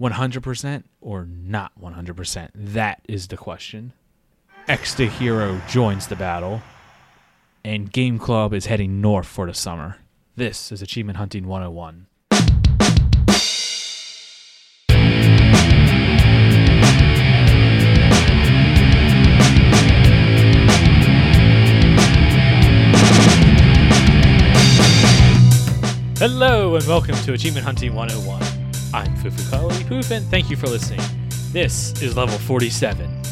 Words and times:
100% 0.00 0.84
or 1.00 1.26
not 1.26 1.72
100%? 1.80 2.50
That 2.54 3.02
is 3.08 3.28
the 3.28 3.36
question. 3.36 3.92
The 4.66 5.06
Hero 5.06 5.60
joins 5.68 6.08
the 6.08 6.16
battle, 6.16 6.60
and 7.64 7.90
Game 7.90 8.18
Club 8.18 8.52
is 8.52 8.66
heading 8.66 9.00
north 9.00 9.26
for 9.26 9.46
the 9.46 9.54
summer. 9.54 9.98
This 10.34 10.70
is 10.72 10.82
Achievement 10.82 11.16
Hunting 11.16 11.46
101. 11.46 12.08
Hello 26.18 26.74
and 26.74 26.86
welcome 26.86 27.14
to 27.14 27.34
Achievement 27.34 27.64
Hunting 27.64 27.94
101. 27.94 28.55
I'm 28.96 29.14
Fufukali 29.16 29.86
Poof 29.86 30.10
and 30.10 30.24
thank 30.28 30.48
you 30.48 30.56
for 30.56 30.68
listening. 30.68 31.02
This 31.52 32.00
is 32.00 32.16
level 32.16 32.38
47. 32.38 33.22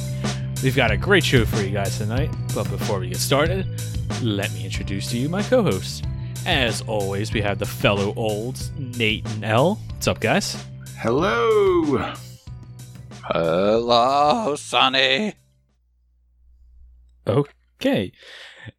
We've 0.62 0.76
got 0.76 0.90
a 0.90 0.96
great 0.98 1.24
show 1.24 1.46
for 1.46 1.62
you 1.62 1.70
guys 1.70 1.96
tonight, 1.96 2.30
but 2.54 2.68
before 2.68 2.98
we 2.98 3.08
get 3.08 3.16
started, 3.16 3.66
let 4.22 4.52
me 4.52 4.62
introduce 4.62 5.08
to 5.12 5.16
you 5.16 5.30
my 5.30 5.42
co-hosts. 5.42 6.02
As 6.44 6.82
always, 6.82 7.32
we 7.32 7.40
have 7.40 7.58
the 7.58 7.64
fellow 7.64 8.12
olds, 8.14 8.72
Nate 8.76 9.26
and 9.30 9.42
L. 9.42 9.76
What's 9.88 10.06
up, 10.06 10.20
guys? 10.20 10.62
Hello. 10.98 12.14
Hello, 13.22 14.56
Sonny. 14.56 15.32
Okay. 17.26 18.12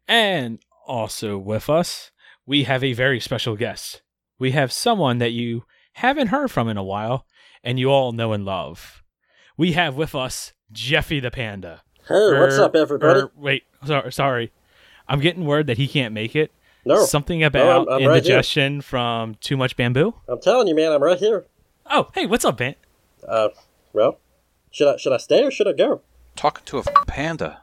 And 0.06 0.60
also 0.86 1.36
with 1.36 1.68
us, 1.68 2.12
we 2.46 2.62
have 2.62 2.84
a 2.84 2.92
very 2.92 3.18
special 3.18 3.56
guest. 3.56 4.02
We 4.38 4.52
have 4.52 4.70
someone 4.70 5.18
that 5.18 5.32
you 5.32 5.64
haven't 5.96 6.28
heard 6.28 6.50
from 6.50 6.68
in 6.68 6.76
a 6.76 6.82
while, 6.84 7.26
and 7.64 7.78
you 7.78 7.90
all 7.90 8.12
know 8.12 8.32
and 8.32 8.44
love. 8.44 9.02
We 9.56 9.72
have 9.72 9.96
with 9.96 10.14
us 10.14 10.52
Jeffy 10.70 11.20
the 11.20 11.30
Panda. 11.30 11.82
Hey, 12.06 12.38
what's 12.38 12.56
Er- 12.58 12.64
up, 12.64 12.76
everybody? 12.76 13.20
er, 13.20 13.30
wait, 13.34 13.64
sorry, 13.84 14.12
sorry. 14.12 14.52
I'm 15.08 15.20
getting 15.20 15.44
word 15.46 15.66
that 15.68 15.78
he 15.78 15.88
can't 15.88 16.12
make 16.12 16.36
it. 16.36 16.52
no, 16.84 17.04
Something 17.04 17.42
about 17.42 17.88
I'm- 17.88 18.02
I'm 18.02 18.06
right 18.08 18.18
indigestion 18.18 18.80
from 18.82 19.34
too 19.36 19.56
much 19.56 19.74
bamboo. 19.76 20.14
I'm 20.28 20.40
telling 20.40 20.68
you, 20.68 20.74
man, 20.74 20.92
I'm 20.92 21.02
right 21.02 21.18
here. 21.18 21.46
Oh, 21.90 22.08
hey, 22.14 22.26
what's 22.26 22.44
up, 22.44 22.60
man? 22.60 22.74
Uh, 23.26 23.48
well, 23.92 24.18
should 24.70 24.88
I 24.94 24.96
should 24.98 25.12
I 25.12 25.16
stay 25.16 25.42
or 25.44 25.50
should 25.50 25.66
I 25.66 25.72
go? 25.72 26.02
Talking 26.36 26.64
to 26.66 26.78
a 26.78 26.82
panda. 27.06 27.62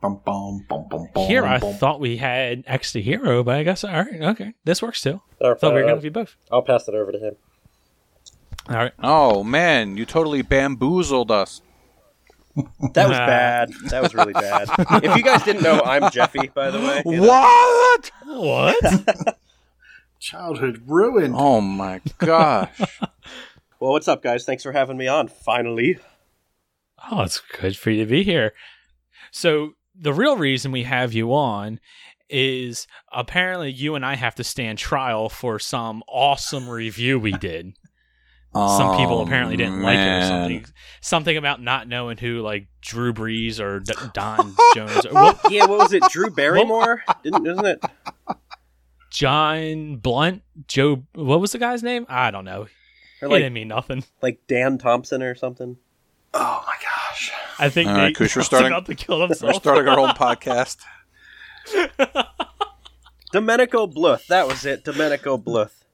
Bum, 0.00 0.20
bum, 0.24 0.64
bum, 0.68 0.86
bum, 0.88 1.08
bum, 1.14 1.26
Here, 1.26 1.44
I 1.44 1.58
bum. 1.58 1.74
thought 1.74 2.00
we 2.00 2.16
had 2.18 2.64
X 2.66 2.92
the 2.92 3.02
hero, 3.02 3.42
but 3.42 3.56
I 3.56 3.62
guess 3.62 3.84
all 3.84 3.90
right, 3.92 4.20
okay, 4.22 4.54
this 4.64 4.80
works 4.82 5.00
too. 5.00 5.20
Or, 5.40 5.56
Thought 5.56 5.74
we 5.74 5.80
were 5.82 5.86
uh, 5.86 5.90
gonna 5.90 6.00
be 6.00 6.08
both. 6.08 6.36
I'll 6.50 6.62
pass 6.62 6.86
it 6.88 6.94
over 6.94 7.12
to 7.12 7.18
him. 7.18 7.36
All 8.68 8.76
right. 8.76 8.92
Oh 9.02 9.42
man, 9.42 9.96
you 9.96 10.06
totally 10.06 10.42
bamboozled 10.42 11.30
us. 11.30 11.62
That 12.54 13.08
was 13.08 13.18
bad. 13.18 13.70
That 13.86 14.02
was 14.02 14.14
really 14.14 14.34
bad. 14.34 14.68
if 15.02 15.16
you 15.16 15.22
guys 15.22 15.42
didn't 15.42 15.62
know, 15.62 15.80
I'm 15.80 16.10
Jeffy, 16.10 16.48
by 16.54 16.70
the 16.70 16.78
way. 16.78 17.02
you 17.06 17.20
know. 17.22 17.28
What? 17.28 18.10
What? 18.26 19.38
Childhood 20.20 20.82
ruined. 20.86 21.34
Oh 21.36 21.60
my 21.60 22.00
gosh. 22.18 22.80
Well, 23.80 23.90
what's 23.90 24.06
up, 24.06 24.22
guys? 24.22 24.44
Thanks 24.44 24.62
for 24.62 24.70
having 24.70 24.96
me 24.96 25.08
on. 25.08 25.26
Finally. 25.26 25.98
Oh, 27.10 27.22
it's 27.22 27.40
good 27.40 27.76
for 27.76 27.90
you 27.90 28.04
to 28.04 28.08
be 28.08 28.22
here. 28.22 28.52
So, 29.32 29.72
the 29.92 30.12
real 30.12 30.36
reason 30.36 30.70
we 30.70 30.84
have 30.84 31.12
you 31.12 31.34
on 31.34 31.80
is 32.30 32.86
apparently 33.12 33.72
you 33.72 33.96
and 33.96 34.06
I 34.06 34.14
have 34.14 34.36
to 34.36 34.44
stand 34.44 34.78
trial 34.78 35.28
for 35.28 35.58
some 35.58 36.04
awesome 36.06 36.68
review 36.68 37.18
we 37.18 37.32
did. 37.32 37.74
Some 38.54 38.96
people 38.98 39.18
Oh, 39.18 39.22
apparently 39.22 39.56
didn't 39.56 39.80
like 39.82 39.98
it 39.98 40.06
or 40.18 40.22
something. 40.28 40.64
Something 41.00 41.36
about 41.38 41.62
not 41.62 41.88
knowing 41.88 42.18
who 42.18 42.40
like 42.42 42.68
Drew 42.82 43.12
Brees 43.14 43.58
or 43.60 43.80
D- 43.80 43.94
Don 44.12 44.54
Jones 44.74 45.06
or 45.06 45.12
what, 45.14 45.40
Yeah, 45.50 45.64
what 45.66 45.78
was 45.78 45.92
it? 45.94 46.02
Drew 46.10 46.30
Barrymore? 46.34 47.02
Didn't 47.24 47.46
isn't 47.46 47.64
it? 47.66 47.82
John 49.10 49.96
Blunt, 49.96 50.42
Joe. 50.68 51.02
What 51.14 51.40
was 51.40 51.52
the 51.52 51.58
guy's 51.58 51.82
name? 51.82 52.06
I 52.08 52.30
don't 52.30 52.44
know. 52.44 52.62
Or 52.62 52.68
He 53.20 53.26
like 53.26 53.38
didn't 53.40 53.52
mean 53.54 53.68
nothing. 53.68 54.04
like 54.20 54.40
Dan 54.48 54.78
Thompson 54.78 55.22
or 55.22 55.34
something? 55.34 55.76
Oh 56.34 56.64
my 56.66 56.74
gosh. 56.82 57.30
I 57.58 57.68
think 57.68 57.88
All 57.88 57.94
right, 57.96 58.06
Nate 58.08 58.16
Kush, 58.16 58.36
we're 58.36 58.40
was 58.40 58.46
starting- 58.46 58.68
about 58.72 58.86
to 58.86 58.94
kill 58.94 59.20
We're 59.20 59.52
starting 59.54 59.88
our 59.88 59.98
own 59.98 60.08
podcast. 60.10 60.78
Domenico 63.32 63.86
Bluth. 63.86 64.26
That 64.26 64.46
was 64.46 64.64
it. 64.66 64.84
Domenico 64.84 65.38
Bluth. 65.38 65.84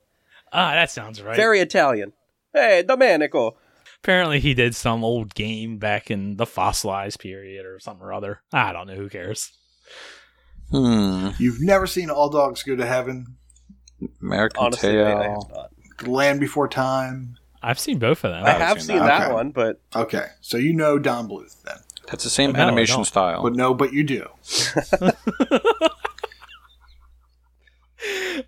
ah, 0.52 0.72
that 0.72 0.90
sounds 0.90 1.22
right. 1.22 1.36
Very 1.36 1.60
Italian. 1.60 2.12
Hey, 2.58 2.82
Domenico. 2.82 3.56
Apparently, 4.02 4.40
he 4.40 4.52
did 4.52 4.74
some 4.74 5.04
old 5.04 5.32
game 5.34 5.78
back 5.78 6.10
in 6.10 6.36
the 6.36 6.46
fossilized 6.46 7.20
period 7.20 7.64
or 7.64 7.78
something 7.78 8.04
or 8.04 8.12
other. 8.12 8.40
I 8.52 8.72
don't 8.72 8.86
know. 8.88 8.94
Who 8.96 9.08
cares? 9.08 9.52
Hmm. 10.70 11.30
You've 11.38 11.60
never 11.60 11.86
seen 11.86 12.10
All 12.10 12.28
Dogs 12.28 12.62
Go 12.64 12.74
to 12.76 12.84
Heaven, 12.84 13.36
American 14.20 14.64
Honestly, 14.64 15.00
I, 15.00 15.02
I 15.04 15.08
have 15.08 15.18
Tail. 15.20 15.50
not. 15.54 15.70
The 16.04 16.10
Land 16.10 16.40
Before 16.40 16.68
Time. 16.68 17.36
I've 17.62 17.78
seen 17.78 17.98
both 17.98 18.24
of 18.24 18.32
them. 18.32 18.44
I 18.44 18.50
haven't 18.50 18.66
have 18.66 18.76
seen 18.78 18.86
seen 18.86 18.96
that. 18.98 19.06
that 19.06 19.24
Okay. 19.26 19.34
one, 19.34 19.50
but 19.50 19.80
Okay, 19.94 20.26
so 20.40 20.56
you 20.56 20.72
know 20.74 20.98
Don 20.98 21.28
Bluth 21.28 21.62
then. 21.62 21.78
That's 22.08 22.24
the 22.24 22.30
same 22.30 22.52
No, 22.52 22.60
animation 22.60 23.04
style. 23.04 23.42
But 23.42 23.54
no, 23.54 23.72
but 23.74 23.92
you 23.92 24.02
do. 24.04 24.26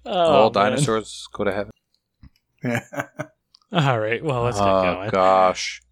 Oh, 0.06 0.10
All 0.12 0.42
man. 0.44 0.52
dinosaurs 0.52 1.26
go 1.32 1.44
to 1.44 1.52
heaven. 1.52 1.70
All 3.72 3.98
right. 4.00 4.22
Well, 4.24 4.42
let's 4.42 4.58
get 4.58 4.64
going. 4.64 4.88
oh 4.88 4.94
going. 4.96 5.10
gosh. 5.10 5.82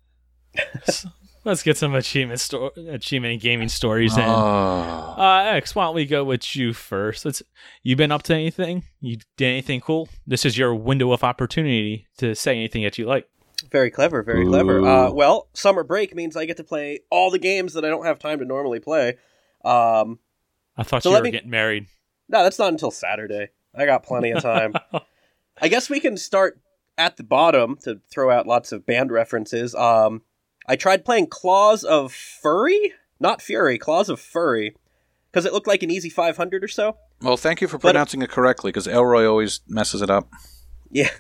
Let's 1.45 1.63
get 1.63 1.77
some 1.79 1.95
achievement 1.95 2.41
sto- 2.41 2.73
achievement 2.89 3.41
gaming 3.41 3.69
stories 3.69 4.17
in. 4.17 4.25
Oh. 4.25 5.15
Uh, 5.17 5.45
X, 5.55 5.75
why 5.75 5.85
don't 5.85 5.95
we 5.95 6.05
go 6.05 6.25
with 6.25 6.55
you 6.57 6.73
first? 6.73 7.25
Let's. 7.25 7.43
You 7.83 7.97
been 7.97 8.11
up 8.13 8.23
to 8.25 8.35
anything? 8.35 8.83
You 9.01 9.19
did 9.37 9.47
anything 9.47 9.81
cool? 9.81 10.09
This 10.27 10.45
is 10.45 10.59
your 10.59 10.75
window 10.75 11.13
of 11.13 11.23
opportunity 11.25 12.07
to 12.19 12.35
say 12.35 12.53
anything 12.57 12.83
that 12.83 12.99
you 12.99 13.07
like. 13.07 13.29
very 13.71 13.91
clever, 13.91 14.23
very 14.23 14.45
clever. 14.45 14.81
Uh, 14.87 15.11
well, 15.11 15.49
summer 15.55 15.85
break 15.85 16.15
means 16.15 16.37
I 16.37 16.45
get 16.45 16.57
to 16.59 16.65
play 16.65 17.01
all 17.11 17.31
the 17.31 17.39
games 17.39 17.73
that 17.75 17.85
I 17.85 17.89
don't 17.89 18.05
have 18.05 18.19
time 18.19 18.41
to 18.41 18.45
normally 18.45 18.81
play. 18.81 19.17
Um, 19.65 20.19
I 20.77 20.83
thought 20.83 21.03
So 21.05 21.11
you 21.11 21.15
let 21.15 21.21
were 21.21 21.25
me- 21.27 21.31
getting 21.31 21.51
married. 21.51 21.87
No, 22.29 22.43
that's 22.43 22.59
not 22.59 22.73
until 22.73 22.91
Saturday. 22.91 23.49
I 23.75 23.87
got 23.87 24.03
plenty 24.03 24.33
of 24.33 24.43
time. 24.43 24.75
I 25.63 25.69
guess 25.69 25.89
we 25.89 25.99
can 26.01 26.17
start 26.19 26.61
at 26.99 27.17
the 27.17 27.23
bottom 27.23 27.77
to 27.85 28.01
throw 28.11 28.31
out 28.31 28.47
lots 28.47 28.73
of 28.73 28.85
band 28.85 29.11
references. 29.11 29.75
Um, 29.75 30.23
I 30.67 30.77
tried 30.77 31.05
playing 31.05 31.29
Claws 31.29 31.85
of 31.85 32.13
Furry, 32.13 32.93
not 33.21 33.41
Fury, 33.41 33.79
Claws 33.79 34.09
of 34.09 34.21
Furry, 34.21 34.75
because 35.31 35.47
it 35.47 35.53
looked 35.53 35.67
like 35.67 35.83
an 35.83 35.91
easy 35.91 36.11
500 36.11 36.63
or 36.63 36.69
so. 36.69 36.97
Well, 37.23 37.37
thank 37.37 37.61
you 37.61 37.69
for 37.69 37.79
But- 37.79 37.93
pronouncing 37.93 38.21
it 38.23 38.31
correctly, 38.31 38.71
because 38.71 38.87
Elroy 38.87 39.25
always 39.27 39.61
messes 39.69 40.03
it 40.03 40.11
up. 40.11 40.29
Yeah. 40.91 41.11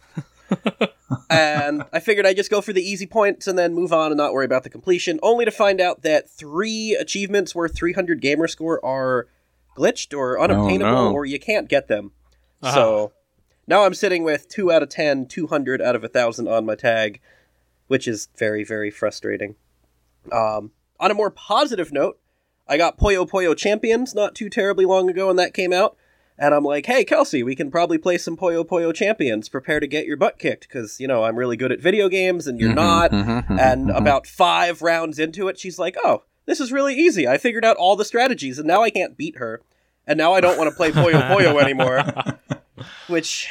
and 1.30 1.84
I 1.92 2.00
figured 2.00 2.26
I'd 2.26 2.36
just 2.36 2.50
go 2.50 2.60
for 2.60 2.72
the 2.72 2.82
easy 2.82 3.06
points 3.06 3.46
and 3.46 3.58
then 3.58 3.74
move 3.74 3.92
on 3.92 4.10
and 4.10 4.16
not 4.16 4.32
worry 4.32 4.44
about 4.44 4.64
the 4.64 4.70
completion, 4.70 5.18
only 5.22 5.44
to 5.44 5.50
find 5.50 5.80
out 5.80 6.02
that 6.02 6.28
three 6.28 6.96
achievements 6.98 7.54
worth 7.54 7.74
300 7.76 8.20
gamer 8.20 8.48
score 8.48 8.84
are 8.84 9.28
glitched 9.76 10.16
or 10.16 10.40
unobtainable 10.40 11.10
no. 11.10 11.12
or 11.12 11.24
you 11.24 11.38
can't 11.38 11.68
get 11.68 11.88
them. 11.88 12.12
Ah. 12.62 12.74
So 12.74 13.12
now 13.68 13.84
I'm 13.84 13.94
sitting 13.94 14.24
with 14.24 14.48
2 14.48 14.72
out 14.72 14.82
of 14.82 14.88
10, 14.88 15.26
200 15.26 15.80
out 15.80 15.94
of 15.94 16.02
1,000 16.02 16.48
on 16.48 16.66
my 16.66 16.74
tag, 16.74 17.20
which 17.86 18.08
is 18.08 18.28
very, 18.36 18.64
very 18.64 18.90
frustrating. 18.90 19.54
Um, 20.32 20.72
on 20.98 21.10
a 21.10 21.14
more 21.14 21.30
positive 21.30 21.92
note, 21.92 22.18
I 22.66 22.76
got 22.76 22.98
Puyo 22.98 23.28
Puyo 23.28 23.56
Champions 23.56 24.14
not 24.14 24.34
too 24.34 24.48
terribly 24.50 24.84
long 24.84 25.08
ago 25.08 25.28
when 25.28 25.36
that 25.36 25.54
came 25.54 25.72
out. 25.72 25.96
And 26.40 26.54
I'm 26.54 26.64
like, 26.64 26.86
hey, 26.86 27.04
Kelsey, 27.04 27.42
we 27.42 27.56
can 27.56 27.70
probably 27.70 27.98
play 27.98 28.16
some 28.16 28.36
Puyo 28.36 28.64
Puyo 28.64 28.94
Champions. 28.94 29.48
Prepare 29.48 29.80
to 29.80 29.86
get 29.86 30.06
your 30.06 30.16
butt 30.16 30.38
kicked 30.38 30.68
because, 30.68 31.00
you 31.00 31.08
know, 31.08 31.24
I'm 31.24 31.36
really 31.36 31.56
good 31.56 31.72
at 31.72 31.80
video 31.80 32.08
games 32.08 32.46
and 32.46 32.60
you're 32.60 32.70
Mhm, 32.70 32.74
not. 32.74 33.10
mhm, 33.10 33.46
mhm, 33.46 33.58
And 33.60 33.90
about 33.90 34.26
five 34.26 34.80
rounds 34.80 35.18
into 35.18 35.48
it, 35.48 35.58
she's 35.58 35.78
like, 35.78 35.96
oh, 36.04 36.22
this 36.46 36.60
is 36.60 36.70
really 36.72 36.94
easy. 36.94 37.26
I 37.26 37.38
figured 37.38 37.64
out 37.64 37.76
all 37.76 37.96
the 37.96 38.04
strategies 38.04 38.58
and 38.58 38.68
now 38.68 38.82
I 38.82 38.90
can't 38.90 39.16
beat 39.16 39.38
her. 39.38 39.60
And 40.06 40.16
now 40.16 40.32
I 40.32 40.40
don't 40.40 40.56
want 40.56 40.70
to 40.70 40.76
play 40.76 40.92
Puyo 40.92 41.28
Puyo 41.28 41.60
anymore. 41.60 42.04
Which 43.08 43.48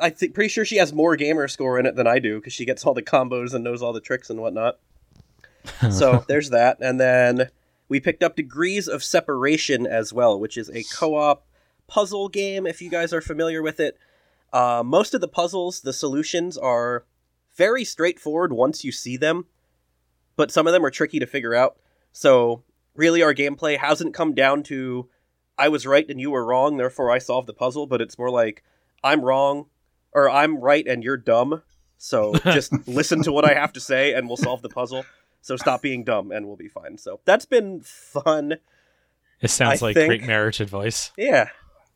I 0.00 0.10
think 0.10 0.34
pretty 0.34 0.48
sure 0.48 0.64
she 0.64 0.76
has 0.76 0.92
more 0.92 1.16
gamer 1.16 1.48
score 1.48 1.78
in 1.78 1.86
it 1.86 1.96
than 1.96 2.06
I 2.06 2.18
do 2.18 2.36
because 2.38 2.52
she 2.52 2.64
gets 2.64 2.84
all 2.84 2.94
the 2.94 3.02
combos 3.02 3.54
and 3.54 3.64
knows 3.64 3.82
all 3.82 3.92
the 3.92 4.00
tricks 4.00 4.30
and 4.30 4.40
whatnot. 4.40 4.78
so 5.90 6.24
there's 6.28 6.50
that. 6.50 6.78
And 6.80 7.00
then 7.00 7.50
we 7.88 8.00
picked 8.00 8.22
up 8.22 8.36
Degrees 8.36 8.88
of 8.88 9.02
Separation 9.02 9.86
as 9.86 10.12
well, 10.12 10.38
which 10.38 10.56
is 10.56 10.70
a 10.70 10.84
co 10.94 11.16
op 11.16 11.46
puzzle 11.86 12.28
game, 12.28 12.66
if 12.66 12.82
you 12.82 12.90
guys 12.90 13.12
are 13.12 13.20
familiar 13.20 13.62
with 13.62 13.80
it. 13.80 13.96
Uh, 14.52 14.82
most 14.84 15.14
of 15.14 15.20
the 15.20 15.28
puzzles, 15.28 15.80
the 15.80 15.92
solutions 15.92 16.56
are 16.56 17.04
very 17.56 17.84
straightforward 17.84 18.52
once 18.52 18.84
you 18.84 18.92
see 18.92 19.16
them, 19.16 19.46
but 20.36 20.50
some 20.50 20.66
of 20.66 20.72
them 20.72 20.84
are 20.84 20.90
tricky 20.90 21.18
to 21.18 21.26
figure 21.26 21.54
out. 21.54 21.76
So, 22.12 22.62
really, 22.94 23.22
our 23.22 23.34
gameplay 23.34 23.78
hasn't 23.78 24.14
come 24.14 24.34
down 24.34 24.62
to 24.64 25.08
I 25.58 25.68
was 25.68 25.86
right 25.86 26.08
and 26.08 26.20
you 26.20 26.30
were 26.30 26.44
wrong, 26.44 26.76
therefore 26.76 27.10
I 27.10 27.18
solved 27.18 27.46
the 27.48 27.54
puzzle, 27.54 27.86
but 27.86 28.00
it's 28.00 28.18
more 28.18 28.30
like 28.30 28.62
I'm 29.02 29.22
wrong 29.22 29.66
or 30.12 30.28
I'm 30.28 30.58
right 30.58 30.86
and 30.86 31.02
you're 31.02 31.16
dumb. 31.16 31.62
So 31.98 32.34
just 32.44 32.72
listen 32.86 33.22
to 33.22 33.32
what 33.32 33.44
I 33.44 33.54
have 33.54 33.72
to 33.74 33.80
say 33.80 34.12
and 34.14 34.26
we'll 34.28 34.36
solve 34.36 34.62
the 34.62 34.68
puzzle. 34.68 35.04
So 35.40 35.56
stop 35.56 35.80
being 35.82 36.04
dumb 36.04 36.32
and 36.32 36.46
we'll 36.46 36.56
be 36.56 36.68
fine. 36.68 36.98
So 36.98 37.20
that's 37.24 37.46
been 37.46 37.80
fun. 37.82 38.56
It 39.40 39.48
sounds 39.50 39.82
I 39.82 39.86
like 39.86 39.94
think- 39.94 40.08
great 40.08 40.24
marriage 40.24 40.60
advice. 40.60 41.12
Yeah. 41.16 41.48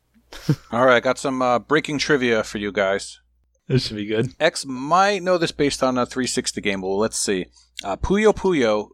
All 0.71 0.87
right, 0.87 0.97
I 0.97 1.01
got 1.01 1.19
some 1.19 1.43
uh, 1.43 1.59
breaking 1.59 1.99
trivia 1.99 2.45
for 2.45 2.59
you 2.59 2.71
guys. 2.71 3.21
This 3.67 3.87
should 3.87 3.97
be 3.97 4.07
good. 4.07 4.33
X 4.41 4.65
might 4.67 5.23
know 5.23 5.39
this 5.39 5.53
based 5.53 5.83
on 5.83 5.99
a 5.99 6.07
360 6.07 6.61
game, 6.61 6.81
but 6.81 6.89
let's 6.89 7.19
see. 7.19 7.47
Uh, 7.85 7.97
Puyo 7.97 8.33
Puyo, 8.35 8.91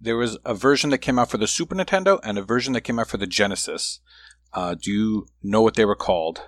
there 0.00 0.16
was 0.16 0.38
a 0.44 0.54
version 0.54 0.90
that 0.90 0.98
came 0.98 1.18
out 1.18 1.30
for 1.30 1.38
the 1.38 1.46
Super 1.46 1.74
Nintendo 1.74 2.18
and 2.22 2.38
a 2.38 2.42
version 2.42 2.72
that 2.74 2.82
came 2.82 2.98
out 2.98 3.08
for 3.08 3.16
the 3.16 3.26
Genesis. 3.26 4.00
Uh, 4.52 4.74
do 4.80 4.90
you 4.90 5.26
know 5.42 5.60
what 5.62 5.74
they 5.74 5.84
were 5.84 5.96
called? 5.96 6.42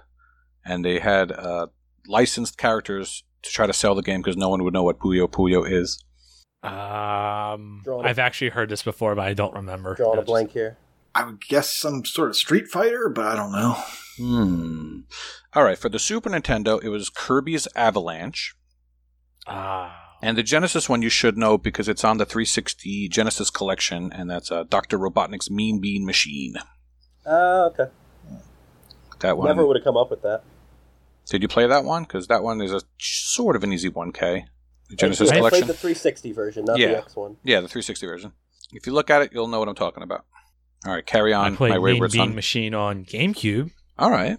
And 0.64 0.84
they 0.84 0.98
had 1.00 1.32
uh, 1.32 1.66
licensed 2.06 2.56
characters 2.58 3.24
to 3.42 3.50
try 3.50 3.66
to 3.66 3.72
sell 3.72 3.94
the 3.94 4.02
game 4.02 4.20
because 4.22 4.36
no 4.36 4.48
one 4.48 4.62
would 4.64 4.72
know 4.74 4.82
what 4.82 4.98
Puyo 4.98 5.28
Puyo 5.28 5.64
is. 5.70 6.02
Um, 6.62 7.80
Drawing 7.84 8.04
a- 8.06 8.08
I've 8.08 8.18
actually 8.18 8.50
heard 8.50 8.68
this 8.68 8.82
before, 8.82 9.14
but 9.14 9.22
I 9.26 9.34
don't 9.34 9.54
remember. 9.54 9.94
Drawing 9.94 10.12
a 10.12 10.16
That's- 10.16 10.26
blank 10.26 10.50
here. 10.52 10.78
I 11.14 11.24
would 11.24 11.40
guess 11.40 11.74
some 11.74 12.04
sort 12.04 12.28
of 12.30 12.36
Street 12.36 12.68
Fighter, 12.68 13.08
but 13.08 13.26
I 13.26 13.34
don't 13.34 13.50
know. 13.50 13.76
Hmm. 14.16 15.00
All 15.54 15.64
right, 15.64 15.76
for 15.78 15.88
the 15.88 15.98
Super 15.98 16.30
Nintendo, 16.30 16.80
it 16.84 16.88
was 16.88 17.10
Kirby's 17.10 17.66
Avalanche. 17.74 18.54
Ah, 19.46 20.09
And 20.22 20.36
the 20.36 20.42
Genesis 20.42 20.88
one 20.88 21.02
you 21.02 21.08
should 21.08 21.38
know 21.38 21.56
because 21.56 21.88
it's 21.88 22.04
on 22.04 22.18
the 22.18 22.26
360 22.26 23.08
Genesis 23.08 23.50
collection, 23.50 24.12
and 24.12 24.30
that's 24.30 24.52
uh, 24.52 24.64
Dr. 24.64 24.98
Robotnik's 24.98 25.50
Mean 25.50 25.80
Bean 25.80 26.04
Machine. 26.04 26.54
Uh, 27.26 27.70
okay. 27.72 27.86
That 29.20 29.38
one. 29.38 29.48
Never 29.48 29.66
would 29.66 29.76
have 29.76 29.84
come 29.84 29.96
up 29.96 30.10
with 30.10 30.22
that. 30.22 30.42
Did 31.26 31.42
you 31.42 31.48
play 31.48 31.66
that 31.66 31.84
one? 31.84 32.02
Because 32.02 32.26
that 32.26 32.42
one 32.42 32.60
is 32.60 32.72
a 32.72 32.80
sort 32.98 33.56
of 33.56 33.62
an 33.64 33.72
easy 33.72 33.88
1K. 33.88 34.44
The 34.88 34.96
Genesis 34.96 35.30
I 35.30 35.38
played 35.38 35.50
collection. 35.50 35.68
the 35.68 35.74
360 35.74 36.32
version, 36.32 36.64
not 36.64 36.78
Yeah. 36.78 36.88
the 36.88 36.98
X 36.98 37.16
one. 37.16 37.36
Yeah, 37.44 37.60
the 37.60 37.68
360 37.68 38.06
version. 38.06 38.32
If 38.72 38.86
you 38.86 38.92
look 38.92 39.08
at 39.10 39.22
it, 39.22 39.32
you'll 39.32 39.46
know 39.46 39.58
what 39.60 39.68
I'm 39.68 39.74
talking 39.74 40.02
about. 40.02 40.24
All 40.84 40.92
right, 40.92 41.06
carry 41.06 41.32
on. 41.32 41.44
I 41.44 41.46
on, 41.48 41.56
played 41.56 41.70
my 41.70 41.78
Mean 41.78 42.00
Bean 42.00 42.10
son. 42.10 42.34
Machine 42.34 42.74
on 42.74 43.04
GameCube. 43.04 43.70
All 43.98 44.10
right. 44.10 44.38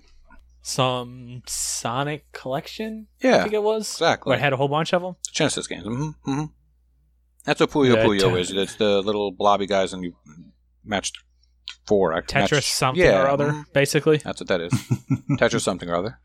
Some 0.62 1.42
Sonic 1.48 2.31
collection, 2.34 3.08
Yeah, 3.22 3.38
I 3.38 3.42
think 3.42 3.54
it 3.54 3.63
was. 3.63 3.92
exactly. 3.92 4.30
Where 4.30 4.38
I 4.38 4.42
had 4.42 4.54
a 4.54 4.58
whole 4.58 4.68
bunch 4.68 4.94
of 4.94 5.02
them. 5.02 5.16
Genesis 5.31 5.68
games. 5.68 5.84
hmm 5.84 6.10
hmm 6.24 6.44
That's 7.46 7.60
what 7.60 7.72
Puyo 7.72 7.96
Yeah, 7.96 8.04
Puyo 8.06 8.34
te- 8.36 8.40
is. 8.42 8.52
It's 8.52 8.75
the 8.75 9.02
little 9.02 9.31
blobby 9.31 9.66
guys, 9.66 9.92
and 9.94 10.04
you 10.04 10.16
matched 10.86 11.18
four. 11.88 12.13
I 12.13 12.22
Tetris 12.22 12.52
matched- 12.52 12.74
something 12.74 13.04
yeah, 13.04 13.24
or 13.24 13.28
other, 13.28 13.50
mhm. 13.52 13.74
basically. 13.74 14.18
That's 14.18 14.40
what 14.40 14.48
that 14.50 14.62
is. 14.62 14.72
Tetris 15.40 15.62
something 15.62 15.90
or 15.90 15.96
other. 15.96 16.19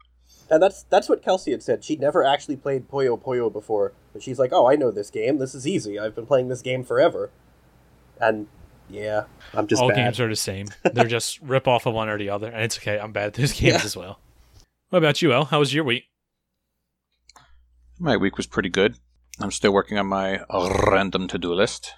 And 0.50 0.62
that's 0.62 0.84
that's 0.84 1.08
what 1.08 1.22
Kelsey 1.24 1.50
had 1.50 1.62
said. 1.62 1.82
She'd 1.82 1.98
never 2.00 2.22
actually 2.22 2.56
played 2.56 2.88
Puyo 2.88 3.20
Puyo 3.20 3.52
before, 3.52 3.94
but 4.12 4.22
she's 4.22 4.38
like, 4.38 4.52
"Oh, 4.52 4.68
I 4.68 4.76
know 4.76 4.92
this 4.92 5.10
game. 5.10 5.38
This 5.38 5.54
is 5.56 5.66
easy. 5.66 5.98
I've 5.98 6.14
been 6.14 6.26
playing 6.26 6.48
this 6.48 6.62
game 6.62 6.84
forever." 6.84 7.30
And 8.20 8.46
yeah, 8.88 9.24
I'm 9.52 9.66
just 9.66 9.82
All 9.82 9.88
bad. 9.88 9.96
games 9.96 10.20
are 10.20 10.28
the 10.28 10.36
same. 10.36 10.68
They're 10.92 11.06
just 11.06 11.40
rip 11.42 11.66
off 11.66 11.86
of 11.86 11.94
one 11.94 12.08
or 12.08 12.16
the 12.16 12.30
other, 12.30 12.46
and 12.48 12.62
it's 12.62 12.78
okay. 12.78 12.96
I'm 13.00 13.10
bad 13.12 13.26
at 13.28 13.34
those 13.34 13.52
games 13.54 13.74
Yeah. 13.80 13.82
as 13.84 13.96
well. 13.96 14.20
What 14.96 15.04
about 15.04 15.20
you, 15.20 15.30
El? 15.30 15.44
How 15.44 15.58
was 15.58 15.74
your 15.74 15.84
week? 15.84 16.04
My 17.98 18.16
week 18.16 18.38
was 18.38 18.46
pretty 18.46 18.70
good. 18.70 18.96
I'm 19.38 19.50
still 19.50 19.70
working 19.70 19.98
on 19.98 20.06
my 20.06 20.40
random 20.90 21.28
to 21.28 21.36
do 21.36 21.52
list. 21.52 21.92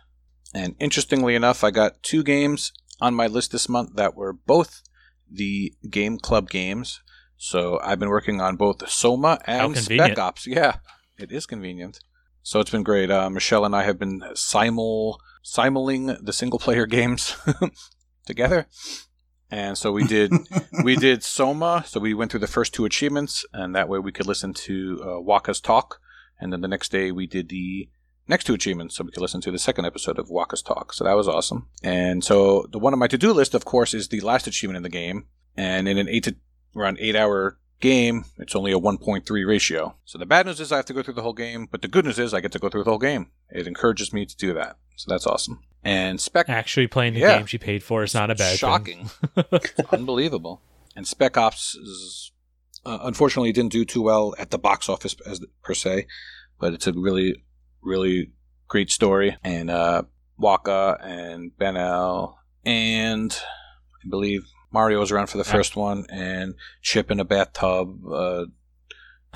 And 0.53 0.75
interestingly 0.81 1.37
enough, 1.37 1.63
I 1.63 1.71
got 1.71 2.03
two 2.03 2.25
games 2.25 2.73
on 3.01 3.15
my 3.15 3.29
list 3.29 3.53
this 3.53 3.69
month 3.69 3.95
that 3.95 4.17
were 4.17 4.33
both 4.33 4.83
the 5.31 5.75
Game 5.89 6.19
Club 6.19 6.51
games. 6.51 7.01
So 7.37 7.79
I've 7.85 8.01
been 8.01 8.09
working 8.09 8.41
on 8.41 8.57
both 8.57 8.91
Soma 8.91 9.39
and. 9.47 9.79
Spec 9.79 10.19
Ops. 10.19 10.49
Yeah, 10.49 10.79
it 11.21 11.31
is 11.31 11.47
convenient. 11.47 12.01
So 12.43 12.59
it's 12.59 12.73
been 12.73 12.83
great. 12.83 13.13
Uh, 13.13 13.31
Michelle 13.31 13.65
and 13.65 13.77
I 13.77 13.85
have 13.85 14.01
been 14.01 14.25
simul 14.35 15.21
simuling 15.45 16.19
the 16.21 16.33
single 16.33 16.59
player 16.59 16.87
games 16.99 17.37
together. 18.27 18.67
And 19.51 19.79
so 19.79 19.93
we 19.93 20.05
did 20.05 20.33
we 20.85 20.97
did 20.97 21.23
Soma, 21.23 21.85
so 21.87 22.01
we 22.01 22.15
went 22.15 22.31
through 22.31 22.41
the 22.41 22.47
first 22.47 22.75
two 22.75 22.85
achievements, 22.85 23.45
and 23.53 23.75
that 23.75 23.89
way 23.89 23.99
we 23.99 24.13
could 24.13 24.27
listen 24.27 24.53
to 24.55 25.03
uh, 25.03 25.21
Waka's 25.21 25.61
talk. 25.61 26.01
And 26.41 26.53
then 26.53 26.61
the 26.61 26.69
next 26.69 26.93
day 26.93 27.11
we 27.11 27.27
did 27.27 27.49
the 27.49 27.89
next 28.29 28.45
two 28.45 28.55
achievements, 28.55 28.97
so 28.97 29.05
we 29.05 29.11
could 29.11 29.23
listen 29.23 29.41
to 29.41 29.51
the 29.51 29.59
second 29.59 29.87
episode 29.87 30.19
of 30.19 30.29
Waka's 30.29 30.63
talk. 30.63 30.93
So 30.93 31.05
that 31.05 31.17
was 31.17 31.29
awesome. 31.29 31.69
And 31.83 32.23
so 32.23 32.67
the 32.71 32.79
one 32.79 32.93
on 32.93 32.99
my 32.99 33.09
to 33.09 33.19
do 33.19 33.33
list, 33.33 33.55
of 33.55 33.65
course, 33.65 33.95
is 33.95 34.09
the 34.09 34.21
last 34.21 34.47
achievement 34.47 34.77
in 34.77 34.83
the 34.83 34.89
game. 34.89 35.27
And 35.57 35.89
in 35.89 35.99
an 35.99 36.09
eight 36.09 36.25
to 36.25 36.37
around 36.77 36.99
eight 37.01 37.17
hour 37.17 37.59
game, 37.81 38.25
it's 38.39 38.55
only 38.57 38.73
a 38.73 38.79
1.3 38.79 39.47
ratio. 39.47 39.97
So 40.05 40.19
the 40.19 40.27
bad 40.27 40.47
news 40.47 40.61
is 40.61 40.73
I 40.73 40.77
have 40.77 40.87
to 40.87 40.93
go 40.95 41.03
through 41.03 41.15
the 41.15 41.23
whole 41.23 41.33
game, 41.33 41.69
but 41.71 41.83
the 41.83 41.89
good 41.89 42.05
news 42.05 42.19
is 42.19 42.35
I 42.35 42.41
get 42.41 42.53
to 42.53 42.59
go 42.59 42.69
through 42.69 42.85
the 42.85 42.91
whole 42.91 42.99
game. 42.99 43.31
It 43.51 43.67
encourages 43.67 44.13
me 44.13 44.27
to 44.27 44.37
do 44.37 44.53
that. 44.55 44.77
So 44.97 45.11
that's 45.11 45.27
awesome. 45.27 45.61
And 45.85 46.21
Spec 46.21 46.49
Actually, 46.49 46.89
playing 46.89 47.15
the 47.15 47.21
Yeah. 47.21 47.37
game 47.39 47.47
she 47.47 47.59
paid 47.59 47.83
for 47.85 48.03
is 48.03 48.15
not 48.15 48.31
a 48.31 48.35
bad 48.35 48.59
shocking. 48.59 49.11
Unbelievable. 49.93 50.61
And 50.97 51.07
Spec 51.07 51.37
Ops 51.37 51.75
is, 51.77 52.33
uh, 52.85 52.99
unfortunately 53.03 53.53
didn't 53.53 53.73
do 53.73 53.85
too 53.85 54.03
well 54.03 54.35
at 54.39 54.51
the 54.51 54.59
box 54.59 54.89
office 54.89 55.15
as 55.27 55.41
per 55.63 55.75
se, 55.75 56.07
but 56.59 56.75
it's 56.75 56.87
a 56.89 56.93
really, 56.93 57.45
really 57.81 58.33
great 58.67 58.91
story. 58.91 59.37
And 59.45 59.71
uh, 59.71 60.03
Waka 60.37 60.99
and 61.03 61.53
Benel 61.59 62.35
and 62.65 63.33
I 64.05 64.09
believe 64.09 64.43
Mario 64.73 65.01
was 65.01 65.11
around 65.11 65.29
for 65.29 65.39
the 65.39 65.45
first 65.45 65.77
one, 65.77 66.07
and 66.11 66.55
Chip 66.83 67.11
in 67.11 67.21
a 67.21 67.25
bathtub. 67.25 68.01
Uh, 68.07 68.47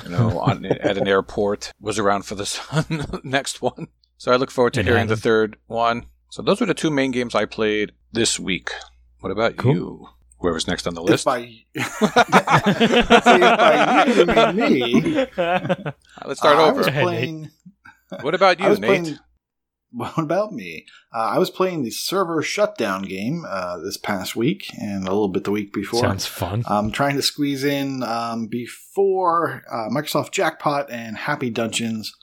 you 0.04 0.08
know, 0.10 0.38
on, 0.46 0.64
at 0.64 0.96
an 0.96 1.06
airport 1.08 1.72
was 1.80 1.98
around 1.98 2.22
for 2.24 2.34
the 2.34 3.20
next 3.24 3.60
one. 3.62 3.88
So 4.18 4.32
I 4.32 4.36
look 4.36 4.50
forward 4.50 4.72
to 4.74 4.80
It 4.80 4.86
hearing 4.86 5.06
the 5.08 5.16
third 5.16 5.56
one. 5.66 6.06
So 6.30 6.42
those 6.42 6.60
were 6.60 6.66
the 6.66 6.74
two 6.74 6.90
main 6.90 7.10
games 7.10 7.34
I 7.34 7.44
played 7.44 7.92
this 8.12 8.38
week. 8.40 8.70
What 9.20 9.30
about 9.32 9.56
Cool. 9.56 9.74
you? 9.74 10.08
Whoever's 10.38 10.66
next 10.66 10.86
on 10.88 10.94
the 10.94 11.02
If 11.02 11.08
list. 11.10 11.24
by, 11.24 11.42
See, 11.44 11.60
if 11.76 12.00
by 13.26 14.04
you, 14.06 14.14
you 14.14 14.26
mean 14.26 14.56
me. 14.56 15.12
Let's 16.24 16.40
start 16.40 16.56
I 16.58 16.68
over. 16.68 16.78
was 16.78 16.88
playing. 16.88 17.50
What 18.22 18.34
about 18.34 18.60
I 18.60 18.64
you, 18.64 18.70
was 18.70 18.80
Nate? 18.80 19.02
playing. 19.02 19.18
What 20.14 20.18
about 20.18 20.52
me? 20.52 20.86
Uh, 21.12 21.32
I 21.34 21.38
was 21.38 21.50
playing 21.50 21.82
the 21.82 21.90
server 21.90 22.42
shutdown 22.42 23.02
game 23.02 23.44
uh, 23.46 23.76
this 23.78 23.98
past 23.98 24.34
week 24.34 24.66
and 24.80 25.06
a 25.06 25.10
little 25.10 25.28
bit 25.28 25.44
the 25.44 25.50
week 25.50 25.72
before. 25.72 26.00
Sounds 26.00 26.24
fun. 26.24 26.64
I'm 26.66 26.90
trying 26.90 27.16
to 27.16 27.22
squeeze 27.22 27.62
in 27.62 28.02
um, 28.02 28.46
before 28.46 29.62
uh, 29.70 29.90
Microsoft 29.90 30.30
Jackpot 30.30 30.90
and 30.90 31.16
Happy 31.16 31.50
Dungeons 31.50 32.14